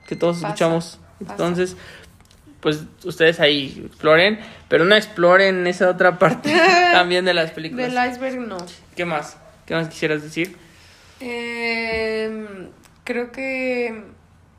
que 0.08 0.16
todos 0.16 0.36
Pasa, 0.36 0.48
escuchamos. 0.48 0.98
pasa. 1.26 1.36
Pues 2.60 2.84
ustedes 3.04 3.40
ahí 3.40 3.82
exploren, 3.86 4.38
pero 4.68 4.84
no 4.84 4.94
exploren 4.94 5.66
esa 5.66 5.88
otra 5.88 6.18
parte 6.18 6.52
también 6.92 7.24
de 7.24 7.34
las 7.34 7.52
películas. 7.52 7.92
Del 7.92 8.10
iceberg 8.10 8.38
no. 8.40 8.58
¿Qué 8.94 9.04
más? 9.04 9.36
¿Qué 9.66 9.74
más 9.74 9.88
quisieras 9.88 10.22
decir? 10.22 10.56
Eh, 11.20 12.68
creo 13.04 13.32
que 13.32 14.04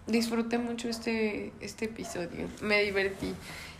disfruté 0.07 0.57
mucho 0.57 0.89
este, 0.89 1.51
este 1.61 1.85
episodio. 1.85 2.47
Me 2.61 2.83
divertí. 2.83 3.33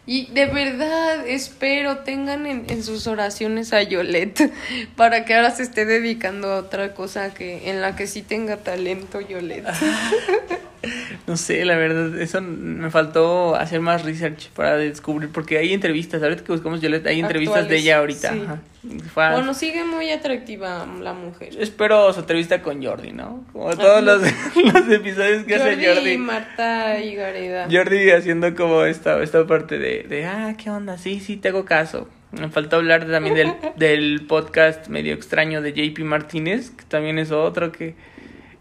Y 0.05 0.31
de 0.31 0.47
verdad 0.47 1.27
espero 1.27 1.99
tengan 1.99 2.47
en, 2.47 2.65
en 2.69 2.83
sus 2.83 3.05
oraciones 3.05 3.71
a 3.71 3.83
Yolette 3.83 4.51
para 4.95 5.25
que 5.25 5.35
ahora 5.35 5.51
se 5.51 5.63
esté 5.63 5.85
dedicando 5.85 6.51
a 6.51 6.57
otra 6.57 6.93
cosa 6.93 7.33
que 7.33 7.69
en 7.69 7.81
la 7.81 7.95
que 7.95 8.07
sí 8.07 8.23
tenga 8.23 8.57
talento 8.57 9.21
Yolette. 9.21 9.67
No 11.27 11.37
sé, 11.37 11.63
la 11.65 11.75
verdad, 11.75 12.19
eso 12.19 12.41
me 12.41 12.89
faltó 12.89 13.55
hacer 13.55 13.79
más 13.79 14.03
research 14.03 14.49
para 14.49 14.77
descubrir, 14.77 15.29
porque 15.31 15.57
hay 15.57 15.73
entrevistas, 15.73 16.21
ahorita 16.21 16.43
que 16.43 16.51
buscamos 16.51 16.81
Yolette, 16.81 17.07
hay 17.07 17.19
entrevistas 17.19 17.67
de 17.67 17.77
ella 17.77 17.99
ahorita. 17.99 18.33
sí. 18.33 18.41
ajá. 18.45 18.61
Bueno, 18.83 19.53
sigue 19.53 19.83
muy 19.83 20.09
atractiva 20.09 20.87
la 20.99 21.13
mujer. 21.13 21.49
Espero 21.59 22.11
su 22.13 22.21
entrevista 22.21 22.63
con 22.63 22.83
Jordi, 22.83 23.11
¿no? 23.11 23.45
Como 23.53 23.75
todos 23.77 24.03
los, 24.03 24.21
los 24.55 24.89
episodios 24.89 25.43
que 25.45 25.55
hace 25.55 25.75
Jordi 25.75 25.85
Jordi. 25.85 26.11
y 26.13 26.17
Marta 26.17 26.99
y 26.99 27.13
Gareda. 27.13 27.67
Jordi 27.71 28.09
haciendo 28.09 28.55
como 28.55 28.83
esta, 28.85 29.21
esta 29.21 29.45
parte 29.45 29.77
de, 29.77 30.03
de, 30.09 30.25
ah, 30.25 30.55
¿qué 30.57 30.71
onda? 30.71 30.97
Sí, 30.97 31.19
sí, 31.19 31.37
te 31.37 31.49
hago 31.49 31.63
caso. 31.63 32.07
Me 32.31 32.49
faltó 32.49 32.77
hablar 32.77 33.05
también 33.07 33.35
del, 33.35 33.53
del 33.75 34.25
podcast 34.27 34.87
medio 34.87 35.13
extraño 35.13 35.61
de 35.61 35.73
JP 35.73 35.99
Martínez, 35.99 36.71
que 36.71 36.85
también 36.85 37.19
es 37.19 37.31
otro 37.31 37.71
que, 37.71 37.93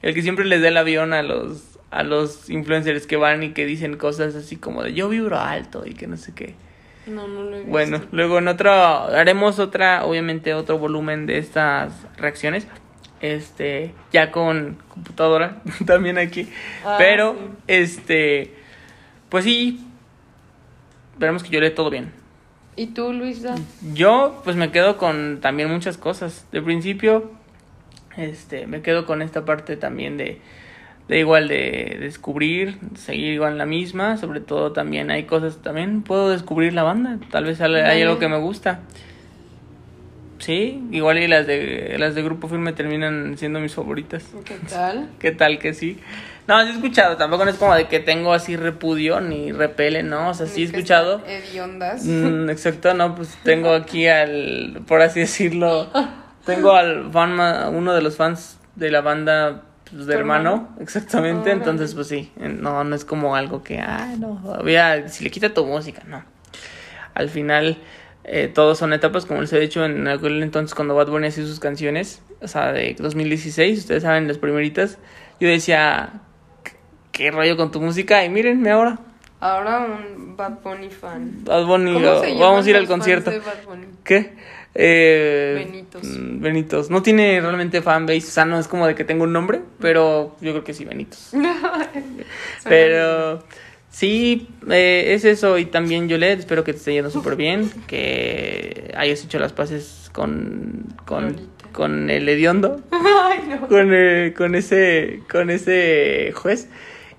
el 0.03 0.13
que 0.13 0.21
siempre 0.21 0.45
les 0.45 0.61
da 0.61 0.69
el 0.69 0.77
avión 0.77 1.15
a 1.15 1.23
los, 1.23 1.70
a 1.91 2.03
los 2.03 2.49
influencers 2.51 3.07
que 3.07 3.17
van 3.17 3.43
y 3.43 3.53
que 3.53 3.67
dicen 3.67 3.97
cosas 3.97 4.35
así 4.35 4.57
como 4.57 4.83
de 4.83 4.95
yo 4.95 5.09
vibro 5.09 5.39
alto 5.39 5.85
y 5.87 5.95
que 5.95 6.07
no 6.07 6.17
sé 6.17 6.33
qué. 6.35 6.55
No, 7.07 7.27
no 7.27 7.43
lo 7.43 7.53
he 7.57 7.59
visto. 7.59 7.71
Bueno, 7.71 8.01
luego 8.13 8.39
en 8.39 8.49
otro, 8.49 8.73
haremos 8.73 9.59
otra, 9.59 10.05
obviamente 10.05 10.55
otro 10.55 10.79
volumen 10.79 11.27
de 11.27 11.39
estas 11.39 11.93
reacciones. 12.17 12.67
Este, 13.21 13.93
ya 14.13 14.31
con 14.31 14.79
computadora 14.89 15.63
también 15.87 16.17
aquí. 16.19 16.49
Ah, 16.85 16.97
Pero, 16.99 17.35
sí. 17.35 17.41
este, 17.67 18.55
pues 19.29 19.45
sí, 19.45 19.87
veremos 21.19 21.43
que 21.43 21.51
yo 21.51 21.61
leo 21.61 21.73
todo 21.75 21.91
bien. 21.91 22.13
¿Y 22.77 22.89
tú, 22.89 23.13
Luisa? 23.13 23.57
Yo, 23.93 24.41
pues 24.45 24.57
me 24.57 24.71
quedo 24.71 24.97
con 24.97 25.41
también 25.41 25.71
muchas 25.71 25.99
cosas. 25.99 26.47
De 26.51 26.63
principio, 26.63 27.31
este, 28.17 28.67
me 28.67 28.81
quedo 28.81 29.05
con 29.05 29.21
esta 29.21 29.45
parte 29.45 29.77
también 29.77 30.17
de, 30.17 30.41
de 31.11 31.19
igual 31.19 31.49
de 31.49 31.97
descubrir, 31.99 32.79
seguir 32.95 33.33
igual 33.33 33.59
la 33.59 33.67
misma. 33.67 34.17
Sobre 34.17 34.41
todo 34.41 34.71
también 34.71 35.11
hay 35.11 35.25
cosas, 35.25 35.57
también 35.57 36.03
puedo 36.03 36.31
descubrir 36.31 36.73
la 36.73 36.85
banda. 36.85 37.19
Tal 37.33 37.47
vez 37.47 37.61
hay 37.61 38.03
algo 38.03 38.21
que 38.21 38.29
me 38.29 38.39
gusta. 38.39 38.79
Sí, 40.39 40.81
igual 40.93 41.19
y 41.19 41.27
las 41.27 41.49
de 41.49 41.97
las 41.99 42.15
de 42.15 42.23
Grupo 42.23 42.47
Firme 42.47 42.73
terminan 42.75 43.37
siendo 43.37 43.59
mis 43.59 43.75
favoritas. 43.75 44.25
¿Qué 44.45 44.55
tal? 44.71 45.11
¿Qué 45.19 45.33
tal 45.33 45.59
que 45.59 45.75
sí? 45.75 45.99
No, 46.47 46.63
sí 46.63 46.69
he 46.69 46.73
escuchado, 46.75 47.17
tampoco 47.17 47.45
no 47.45 47.51
es 47.51 47.57
como 47.57 47.75
de 47.75 47.89
que 47.89 47.99
tengo 47.99 48.33
así 48.33 48.57
repudio 48.57 49.21
ni 49.21 49.51
repele, 49.51 50.05
no, 50.05 50.31
o 50.31 50.35
sea, 50.35 50.47
sí 50.47 50.63
he 50.63 50.65
escuchado. 50.65 51.23
Hediondas. 51.27 52.05
Mm, 52.05 52.51
exacto, 52.51 52.95
no, 52.95 53.17
pues 53.17 53.37
tengo 53.43 53.75
aquí 53.75 54.07
al, 54.07 54.83
por 54.87 55.03
así 55.03 55.19
decirlo, 55.19 55.91
tengo 56.47 56.73
al 56.73 57.11
fan, 57.11 57.39
uno 57.75 57.95
de 57.95 58.01
los 58.01 58.17
fans 58.17 58.59
de 58.77 58.91
la 58.91 59.01
banda 59.01 59.65
pues, 59.93 60.07
de 60.07 60.15
¿Tu 60.15 60.19
hermano, 60.19 60.51
hermano? 60.55 60.77
exactamente, 60.81 61.51
entonces 61.51 61.95
pues 61.95 62.09
sí, 62.09 62.33
no, 62.37 62.85
no 62.85 62.95
es 62.97 63.05
como 63.05 63.37
algo 63.37 63.63
que, 63.63 63.79
ah, 63.81 64.15
no, 64.19 64.41
había, 64.55 65.09
si 65.09 65.25
le 65.25 65.31
quita 65.31 65.53
tu 65.55 65.65
música, 65.67 66.03
no. 66.07 66.25
Al 67.15 67.29
final, 67.29 67.79
eh, 68.25 68.49
todos 68.53 68.79
son 68.79 68.93
etapas, 68.93 69.27
como 69.27 69.41
les 69.41 69.53
he 69.53 69.59
dicho 69.61 69.85
en 69.85 70.07
aquel 70.09 70.43
entonces 70.43 70.75
cuando 70.75 70.95
Bad 70.95 71.09
Bunny 71.09 71.27
hacía 71.29 71.45
sus 71.45 71.61
canciones, 71.61 72.23
o 72.41 72.49
sea, 72.49 72.73
de 72.73 72.95
2016, 72.99 73.79
ustedes 73.81 74.03
saben, 74.05 74.29
las 74.29 74.39
primeritas, 74.39 74.99
yo 75.41 75.49
decía, 75.49 76.21
"¿Qué- 76.63 76.73
¿qué 77.13 77.31
rollo 77.31 77.57
con 77.57 77.71
tu 77.71 77.81
música? 77.81 78.25
Y 78.25 78.29
mírenme 78.31 78.71
ahora, 78.71 78.99
Ahora 79.43 79.79
un 79.81 80.37
Bad 80.37 80.59
Bunny 80.63 80.91
fan. 80.91 81.43
Bad 81.45 81.65
Bunny, 81.65 81.95
¿Cómo 81.95 82.21
se 82.21 82.27
llaman 82.29 82.39
vamos 82.41 82.67
a 82.67 82.71
ir 82.71 82.77
al 82.77 82.87
concierto. 82.87 83.31
de 83.31 83.39
Bad 83.39 83.65
Bunny? 83.67 83.87
¿Qué? 84.05 84.37
Eh, 84.75 85.65
Benitos. 85.67 86.05
mm, 86.05 86.41
Benitos. 86.41 86.91
No 86.91 87.03
tiene 87.03 87.41
realmente 87.41 87.83
fanbase, 87.83 88.19
o 88.19 88.31
sea, 88.31 88.45
no 88.45 88.59
es 88.59 88.69
como 88.69 88.87
de 88.87 88.95
que 88.95 89.05
tenga 89.05 89.25
un 89.25 89.33
nombre, 89.33 89.61
pero 89.81 90.37
yo 90.41 90.53
creo 90.53 90.65
que 90.65 90.75
sí, 90.75 90.85
Benitos. 90.85 91.33
Pero 92.65 93.43
sí, 93.91 94.49
eh, 94.69 95.15
es 95.15 95.25
eso. 95.25 95.59
Y 95.59 95.67
también 95.67 96.09
Yolette, 96.09 96.41
espero 96.41 96.63
que 96.65 96.73
te 96.73 96.79
esté 96.79 96.93
yendo 96.93 97.11
súper 97.11 97.37
bien, 97.37 97.71
que 97.87 98.93
hayas 98.97 99.25
hecho 99.25 99.39
las 99.39 99.53
paces 99.53 100.11
con, 100.13 100.85
con, 101.07 101.37
con 101.73 102.11
el 102.11 102.29
hediondo, 102.29 102.81
Ay, 102.93 103.41
no. 103.49 103.67
con, 103.69 103.91
eh, 103.93 104.35
con, 104.37 104.55
ese, 104.55 105.21
con 105.31 105.51
ese 105.51 106.33
juez. 106.35 106.69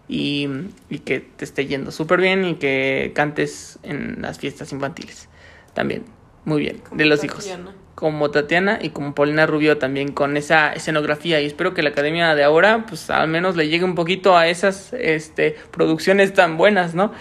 Y, 0.07 0.47
y 0.89 0.99
que 0.99 1.21
te 1.21 1.45
esté 1.45 1.67
yendo 1.67 1.89
súper 1.91 2.19
bien 2.19 2.43
y 2.43 2.55
que 2.55 3.11
cantes 3.15 3.79
en 3.83 4.21
las 4.21 4.39
fiestas 4.39 4.73
infantiles. 4.73 5.29
También, 5.73 6.03
muy 6.45 6.61
bien, 6.61 6.81
de 6.91 7.05
los 7.05 7.23
hijos 7.23 7.45
Tatiana. 7.45 7.76
como 7.95 8.31
Tatiana 8.31 8.80
y 8.81 8.89
como 8.89 9.13
Paulina 9.13 9.45
Rubio 9.45 9.77
también 9.77 10.11
con 10.11 10.38
esa 10.38 10.73
escenografía 10.73 11.39
y 11.41 11.45
espero 11.45 11.73
que 11.73 11.84
la 11.84 11.89
academia 11.89 12.34
de 12.35 12.43
ahora 12.43 12.85
pues 12.88 13.09
al 13.09 13.27
menos 13.27 13.55
le 13.55 13.68
llegue 13.68 13.85
un 13.85 13.95
poquito 13.95 14.38
a 14.38 14.47
esas 14.47 14.93
este 14.93 15.55
producciones 15.72 16.34
tan 16.34 16.57
buenas, 16.57 16.95
¿no? 16.95 17.11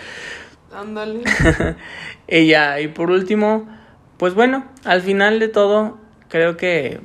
Ándale. 0.72 1.22
Ella 2.28 2.80
y 2.80 2.88
por 2.88 3.10
último, 3.10 3.68
pues 4.16 4.34
bueno, 4.34 4.66
al 4.84 5.02
final 5.02 5.38
de 5.38 5.48
todo 5.48 5.98
creo 6.28 6.56
que 6.56 7.00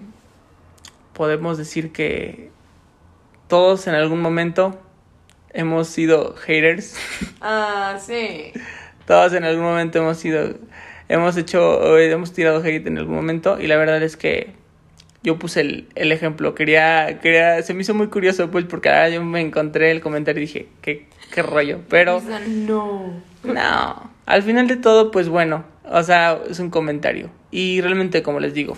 podemos 1.13 1.57
decir 1.57 1.91
que 1.91 2.51
todos 3.47 3.87
en 3.87 3.95
algún 3.95 4.21
momento 4.21 4.79
hemos 5.55 5.87
sido 5.87 6.35
haters. 6.35 6.95
Ah, 7.41 7.97
sí. 7.99 8.51
Todos 9.07 9.33
en 9.33 9.43
algún 9.43 9.63
momento 9.63 9.99
hemos 9.99 10.17
sido, 10.17 10.55
hemos 11.09 11.37
hecho, 11.37 11.79
o 11.79 11.97
hemos 11.97 12.33
tirado 12.33 12.61
hate 12.63 12.87
en 12.87 12.97
algún 12.97 13.15
momento 13.15 13.59
y 13.59 13.67
la 13.67 13.77
verdad 13.77 14.01
es 14.03 14.17
que 14.17 14.53
yo 15.23 15.39
puse 15.39 15.61
el, 15.61 15.87
el 15.95 16.11
ejemplo, 16.11 16.53
quería, 16.53 17.19
quería, 17.19 17.61
se 17.63 17.73
me 17.73 17.81
hizo 17.81 17.93
muy 17.93 18.07
curioso 18.07 18.51
pues 18.51 18.65
porque 18.65 18.89
ahora 18.89 19.09
yo 19.09 19.23
me 19.23 19.41
encontré 19.41 19.91
el 19.91 20.01
comentario 20.01 20.43
y 20.43 20.45
dije, 20.45 20.67
qué, 20.81 21.07
qué 21.33 21.41
rollo, 21.41 21.79
pero 21.89 22.21
no. 22.47 23.21
no, 23.43 24.11
al 24.25 24.43
final 24.43 24.67
de 24.67 24.75
todo 24.77 25.11
pues 25.11 25.27
bueno, 25.27 25.65
o 25.83 26.03
sea, 26.03 26.39
es 26.49 26.59
un 26.59 26.69
comentario 26.69 27.31
y 27.49 27.81
realmente 27.81 28.21
como 28.21 28.39
les 28.39 28.53
digo, 28.53 28.77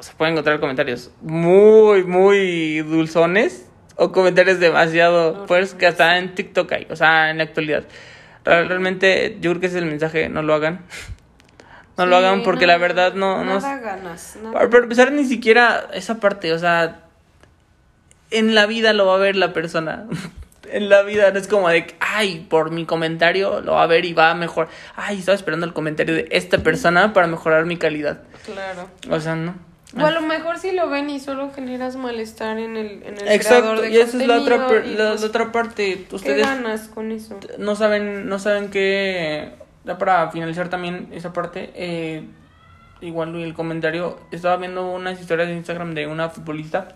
se 0.00 0.12
pueden 0.14 0.34
encontrar 0.34 0.60
comentarios 0.60 1.12
muy, 1.22 2.04
muy 2.04 2.78
dulzones 2.80 3.68
o 3.96 4.12
comentarios 4.12 4.58
demasiado 4.60 5.46
fuertes 5.46 5.74
que 5.74 5.86
hasta 5.86 6.18
en 6.18 6.34
TikTok 6.34 6.72
hay, 6.72 6.86
o 6.90 6.96
sea, 6.96 7.30
en 7.30 7.38
la 7.38 7.44
actualidad. 7.44 7.84
Re- 8.44 8.64
Realmente 8.68 9.38
yo 9.40 9.50
creo 9.50 9.60
que 9.60 9.66
ese 9.66 9.78
es 9.78 9.82
el 9.84 9.88
mensaje, 9.88 10.28
no 10.28 10.42
lo 10.42 10.54
hagan. 10.54 10.80
No 11.98 12.06
lo 12.06 12.16
hagan 12.16 12.42
porque 12.42 12.66
la 12.66 12.78
verdad 12.78 13.12
no... 13.12 13.44
no 13.44 13.60
Nada 13.60 13.76
ganas. 13.78 14.36
nada. 14.42 14.54
para 14.54 14.70
para 14.70 14.82
empezar, 14.84 15.12
ni 15.12 15.26
siquiera 15.26 15.88
esa 15.92 16.20
parte, 16.20 16.50
o 16.54 16.58
sea, 16.58 17.00
en 18.30 18.54
la 18.54 18.64
vida 18.64 18.94
lo 18.94 19.04
va 19.06 19.16
a 19.16 19.18
ver 19.18 19.36
la 19.36 19.52
persona. 19.52 20.06
en 20.72 20.88
la 20.88 21.02
vida 21.02 21.30
no 21.32 21.38
es 21.38 21.46
como 21.48 21.68
de, 21.68 21.94
ay, 22.00 22.46
por 22.48 22.70
mi 22.70 22.86
comentario 22.86 23.60
lo 23.60 23.72
va 23.72 23.82
a 23.82 23.86
ver 23.86 24.06
y 24.06 24.14
va 24.14 24.30
a 24.30 24.34
mejorar. 24.34 24.70
Ay, 24.96 25.18
estaba 25.18 25.36
esperando 25.36 25.66
el 25.66 25.74
comentario 25.74 26.14
de 26.14 26.28
esta 26.30 26.58
persona 26.58 27.12
para 27.12 27.26
mejorar 27.26 27.66
mi 27.66 27.76
calidad. 27.76 28.22
Claro. 28.46 28.88
O 29.10 29.20
sea, 29.20 29.36
no. 29.36 29.54
O 29.94 30.06
a 30.06 30.10
lo 30.10 30.22
mejor 30.22 30.58
si 30.58 30.72
lo 30.72 30.88
ven 30.88 31.10
y 31.10 31.20
solo 31.20 31.50
generas 31.52 31.96
malestar 31.96 32.58
en 32.58 32.76
el, 32.76 33.02
en 33.02 33.18
el 33.18 33.28
Exacto, 33.28 33.62
creador 33.62 33.80
de 33.82 33.90
y 33.90 33.96
esa 33.98 34.18
es 34.18 34.26
la 34.26 34.40
otra, 34.40 34.66
per- 34.66 34.86
la, 34.86 35.08
pues, 35.10 35.20
la 35.20 35.26
otra 35.26 35.52
parte. 35.52 36.06
¿Qué 36.08 36.14
Ustedes 36.16 36.46
ganas 36.46 36.88
con 36.88 37.12
eso? 37.12 37.38
no 37.58 37.74
saben, 37.76 38.28
no 38.28 38.38
saben 38.38 38.70
qué. 38.70 39.52
Ya 39.84 39.98
para 39.98 40.30
finalizar 40.30 40.68
también 40.70 41.08
esa 41.12 41.32
parte, 41.32 41.70
eh, 41.74 42.24
igual 43.00 43.34
el 43.36 43.52
comentario, 43.54 44.18
estaba 44.30 44.56
viendo 44.56 44.90
unas 44.92 45.20
historias 45.20 45.48
de 45.48 45.54
Instagram 45.54 45.94
de 45.94 46.06
una 46.06 46.30
futbolista, 46.30 46.88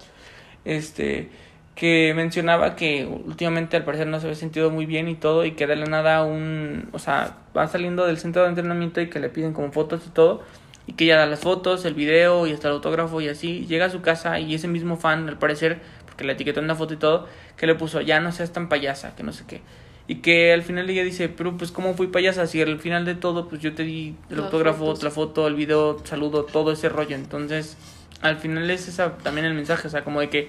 este, 0.64 1.30
que 1.74 2.12
mencionaba 2.14 2.76
que 2.76 3.04
últimamente 3.06 3.76
al 3.76 3.84
parecer 3.84 4.06
no 4.06 4.20
se 4.20 4.26
había 4.26 4.36
sentido 4.38 4.70
muy 4.70 4.86
bien 4.86 5.08
y 5.08 5.16
todo, 5.16 5.44
y 5.44 5.52
que 5.52 5.66
de 5.66 5.76
la 5.76 5.86
nada 5.86 6.24
un, 6.24 6.88
o 6.92 6.98
sea, 6.98 7.38
va 7.56 7.66
saliendo 7.68 8.06
del 8.06 8.18
centro 8.18 8.42
de 8.42 8.48
entrenamiento 8.50 9.00
y 9.00 9.10
que 9.10 9.20
le 9.20 9.28
piden 9.28 9.52
como 9.52 9.72
fotos 9.72 10.06
y 10.06 10.10
todo, 10.10 10.42
y 10.86 10.92
que 10.92 11.04
ella 11.04 11.16
da 11.16 11.26
las 11.26 11.40
fotos, 11.40 11.84
el 11.84 11.94
video 11.94 12.46
y 12.46 12.52
hasta 12.52 12.68
el 12.68 12.74
autógrafo 12.74 13.20
y 13.20 13.28
así, 13.28 13.66
llega 13.66 13.86
a 13.86 13.90
su 13.90 14.00
casa 14.02 14.38
y 14.38 14.54
ese 14.54 14.68
mismo 14.68 14.96
fan, 14.96 15.28
al 15.28 15.38
parecer, 15.38 15.80
porque 16.04 16.24
le 16.24 16.32
etiquetó 16.34 16.60
en 16.60 16.64
una 16.66 16.74
foto 16.76 16.94
y 16.94 16.96
todo, 16.96 17.26
que 17.56 17.66
le 17.66 17.74
puso, 17.74 18.00
ya 18.00 18.20
no 18.20 18.30
seas 18.32 18.52
tan 18.52 18.68
payasa, 18.68 19.14
que 19.16 19.22
no 19.22 19.32
sé 19.32 19.44
qué. 19.46 19.60
Y 20.08 20.16
que 20.16 20.52
al 20.52 20.62
final 20.62 20.88
ella 20.88 21.02
dice, 21.02 21.28
pero 21.28 21.56
pues 21.56 21.72
cómo 21.72 21.94
fui 21.94 22.06
payasa, 22.06 22.46
si 22.46 22.62
al 22.62 22.78
final 22.78 23.04
de 23.04 23.16
todo 23.16 23.48
pues 23.48 23.60
yo 23.60 23.74
te 23.74 23.82
di 23.82 24.14
el 24.30 24.36
Las 24.36 24.44
autógrafo, 24.46 24.86
fotos. 24.86 25.02
la 25.02 25.10
foto, 25.10 25.46
el 25.48 25.56
video, 25.56 25.98
saludo, 26.04 26.44
todo 26.44 26.70
ese 26.70 26.88
rollo. 26.88 27.16
Entonces, 27.16 27.76
al 28.22 28.36
final 28.36 28.70
es 28.70 28.86
esa 28.86 29.16
también 29.18 29.46
el 29.46 29.54
mensaje, 29.54 29.88
o 29.88 29.90
sea, 29.90 30.04
como 30.04 30.20
de 30.20 30.30
que 30.30 30.48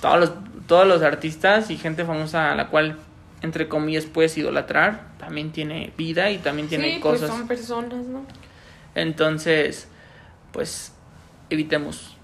todos 0.00 0.20
los, 0.20 0.32
todos 0.68 0.86
los 0.86 1.02
artistas 1.02 1.70
y 1.70 1.76
gente 1.76 2.04
famosa 2.04 2.52
a 2.52 2.54
la 2.54 2.68
cual, 2.68 2.96
entre 3.42 3.66
comillas, 3.66 4.04
puedes 4.04 4.38
idolatrar, 4.38 5.08
también 5.18 5.50
tiene 5.50 5.92
vida 5.98 6.30
y 6.30 6.38
también 6.38 6.68
tiene 6.68 6.94
sí, 6.94 6.98
pues 7.02 7.20
cosas. 7.20 7.36
son 7.36 7.48
personas, 7.48 8.04
¿no? 8.06 8.24
Entonces, 8.96 9.88
pues 10.52 10.92
evitemos, 11.50 12.16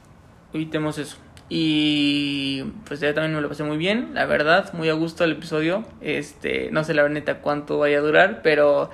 evitemos 0.52 0.98
eso. 0.98 1.18
Y 1.48 2.62
pues 2.86 3.00
ya 3.00 3.12
también 3.12 3.34
me 3.34 3.42
lo 3.42 3.48
pasé 3.50 3.62
muy 3.62 3.76
bien, 3.76 4.14
la 4.14 4.24
verdad, 4.24 4.72
muy 4.72 4.88
a 4.88 4.94
gusto 4.94 5.22
el 5.22 5.32
episodio. 5.32 5.84
Este, 6.00 6.70
no 6.72 6.82
sé 6.82 6.94
la 6.94 7.06
neta 7.10 7.40
cuánto 7.40 7.78
vaya 7.78 7.98
a 7.98 8.00
durar, 8.00 8.40
pero 8.42 8.90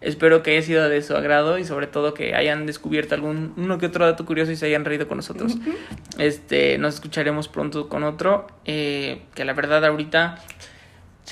espero 0.00 0.42
que 0.42 0.52
haya 0.52 0.62
sido 0.62 0.88
de 0.88 1.02
su 1.02 1.14
agrado 1.14 1.58
y 1.58 1.66
sobre 1.66 1.86
todo 1.86 2.14
que 2.14 2.34
hayan 2.34 2.64
descubierto 2.64 3.14
algún 3.14 3.52
uno 3.58 3.76
que 3.76 3.86
otro 3.86 4.06
dato 4.06 4.24
curioso 4.24 4.50
y 4.50 4.56
se 4.56 4.64
hayan 4.64 4.86
reído 4.86 5.06
con 5.06 5.18
nosotros. 5.18 5.58
Este, 6.16 6.78
nos 6.78 6.94
escucharemos 6.94 7.48
pronto 7.48 7.90
con 7.90 8.04
otro, 8.04 8.46
eh, 8.64 9.20
que 9.34 9.44
la 9.44 9.52
verdad 9.52 9.84
ahorita 9.84 10.38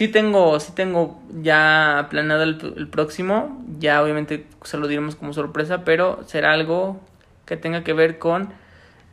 Sí 0.01 0.09
tengo, 0.09 0.59
sí 0.61 0.73
tengo 0.75 1.21
ya 1.43 2.07
planeado 2.09 2.43
el, 2.45 2.73
el 2.75 2.89
próximo. 2.89 3.63
Ya 3.79 4.03
obviamente 4.03 4.47
se 4.65 4.79
lo 4.79 4.89
diremos 4.89 5.15
como 5.15 5.35
sorpresa, 5.35 5.85
pero 5.85 6.27
será 6.27 6.55
algo 6.55 6.99
que 7.45 7.59
tenga 7.59 7.85
que 7.85 7.93
ver 7.93 8.19
con 8.19 8.51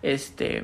este 0.01 0.63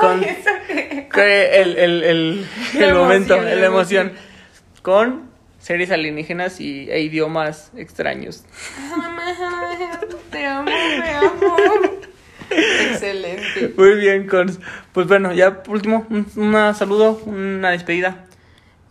con 0.00 0.22
el, 1.16 1.78
el, 1.78 2.02
el, 2.02 2.46
el 2.78 2.94
momento, 2.94 3.36
emoción, 3.36 3.60
la 3.60 3.66
emoción 3.66 4.12
con 4.82 5.30
series 5.60 5.90
alienígenas 5.92 6.60
y, 6.60 6.90
e 6.90 7.00
idiomas 7.00 7.72
extraños. 7.74 8.44
Te 10.30 10.44
amo, 10.46 10.70
te 10.70 11.10
amo. 11.10 11.89
Excelente. 12.50 13.74
Muy 13.76 13.94
bien, 13.94 14.26
pues 14.92 15.06
bueno, 15.06 15.32
ya 15.32 15.62
por 15.62 15.74
último, 15.76 16.06
un 16.10 16.26
una 16.36 16.74
saludo, 16.74 17.20
una 17.26 17.70
despedida. 17.70 18.24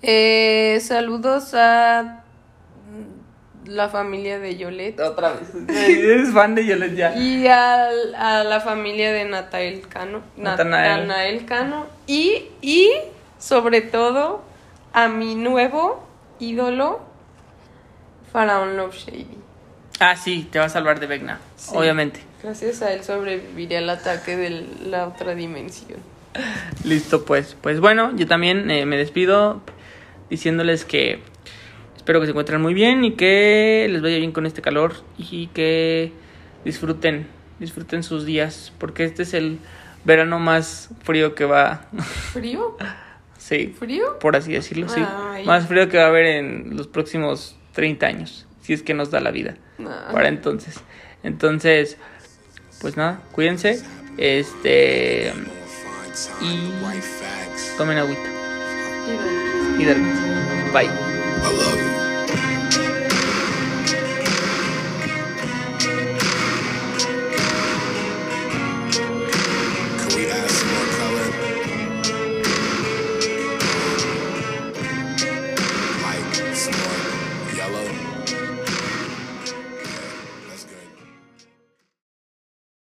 Eh, 0.02 0.80
saludos 0.81 1.53
a 1.53 2.23
la 3.65 3.90
familia 3.90 4.40
de 4.40 4.57
Yolet. 4.57 4.99
Otra 4.99 5.34
vez. 5.34 5.52
Eres 5.88 6.31
fan 6.31 6.56
de 6.56 6.65
Yolet 6.65 6.95
ya. 6.95 7.15
Y 7.15 7.48
al- 7.48 8.15
a 8.15 8.44
la 8.44 8.61
familia 8.61 9.11
de 9.11 9.26
Natael 9.26 9.88
Cano. 9.88 10.19
Nat- 10.38 10.57
Natanael. 10.57 11.07
Natanael 11.07 11.45
Cano. 11.45 11.86
Y, 12.07 12.45
y 12.61 12.90
sobre 13.38 13.81
todo 13.81 14.44
a 14.94 15.07
mi 15.07 15.36
nuevo 15.36 16.03
ídolo, 16.40 17.02
Faraón 18.31 18.77
Love 18.77 18.95
Shady. 18.95 19.38
Ah, 19.99 20.15
sí, 20.15 20.48
te 20.49 20.60
va 20.60 20.65
a 20.65 20.69
salvar 20.69 20.99
de 20.99 21.07
Vecna, 21.07 21.40
Sí. 21.57 21.72
obviamente. 21.76 22.22
Gracias 22.41 22.82
a 22.82 22.94
él 22.94 23.03
sobreviviré 23.03 23.78
al 23.78 23.90
ataque 23.90 24.38
de 24.38 24.66
la 24.86 25.07
otra 25.07 25.36
dimensión. 25.36 25.99
Listo, 26.86 27.26
pues. 27.26 27.56
Pues 27.60 27.80
bueno, 27.80 28.16
yo 28.16 28.28
también 28.28 28.70
eh, 28.72 28.86
me 28.86 28.98
despido 28.98 29.61
diciéndoles 30.30 30.86
que 30.86 31.20
espero 31.98 32.20
que 32.20 32.28
se 32.28 32.32
encuentren 32.32 32.61
muy 32.61 32.74
bien 32.74 33.03
y 33.03 33.14
que 33.14 33.88
les 33.90 34.02
vaya 34.02 34.18
bien 34.18 34.32
con 34.32 34.45
este 34.45 34.61
calor 34.61 34.94
y 35.18 35.48
que 35.48 36.14
disfruten, 36.64 37.28
disfruten 37.60 38.03
sus 38.03 38.26
días, 38.26 38.72
porque 38.78 39.03
este 39.03 39.24
es 39.24 39.34
el 39.34 39.60
verano 40.06 40.40
más 40.40 40.90
frío 41.03 41.36
que 41.36 41.45
va, 41.45 41.88
¿Frío? 42.34 42.78
sí, 43.38 43.76
¿Frío? 43.78 44.18
por 44.20 44.36
así 44.36 44.53
decirlo, 44.53 44.88
sí. 44.88 45.02
Ay. 45.06 45.45
Más 45.45 45.68
frío 45.68 45.90
que 45.90 45.98
va 45.98 46.06
a 46.06 46.07
haber 46.07 46.26
en 46.26 46.78
los 46.78 46.88
próximos 46.88 47.57
30 47.74 48.06
años, 48.07 48.48
si 48.61 48.74
es 48.74 48.82
que 48.82 48.94
nos 48.94 49.11
da 49.11 49.20
la 49.20 49.32
vida. 49.32 49.57
Para 50.11 50.28
entonces. 50.28 50.82
Entonces, 51.24 51.98
pues 52.81 52.97
nada, 52.97 53.19
cuídense. 53.31 53.81
Este. 54.18 55.34
Y. 56.41 56.72
Tomen 57.77 57.97
agüita. 57.97 58.30
Y 59.77 59.84
duérmense. 59.84 60.22
Bye. 60.73 62.09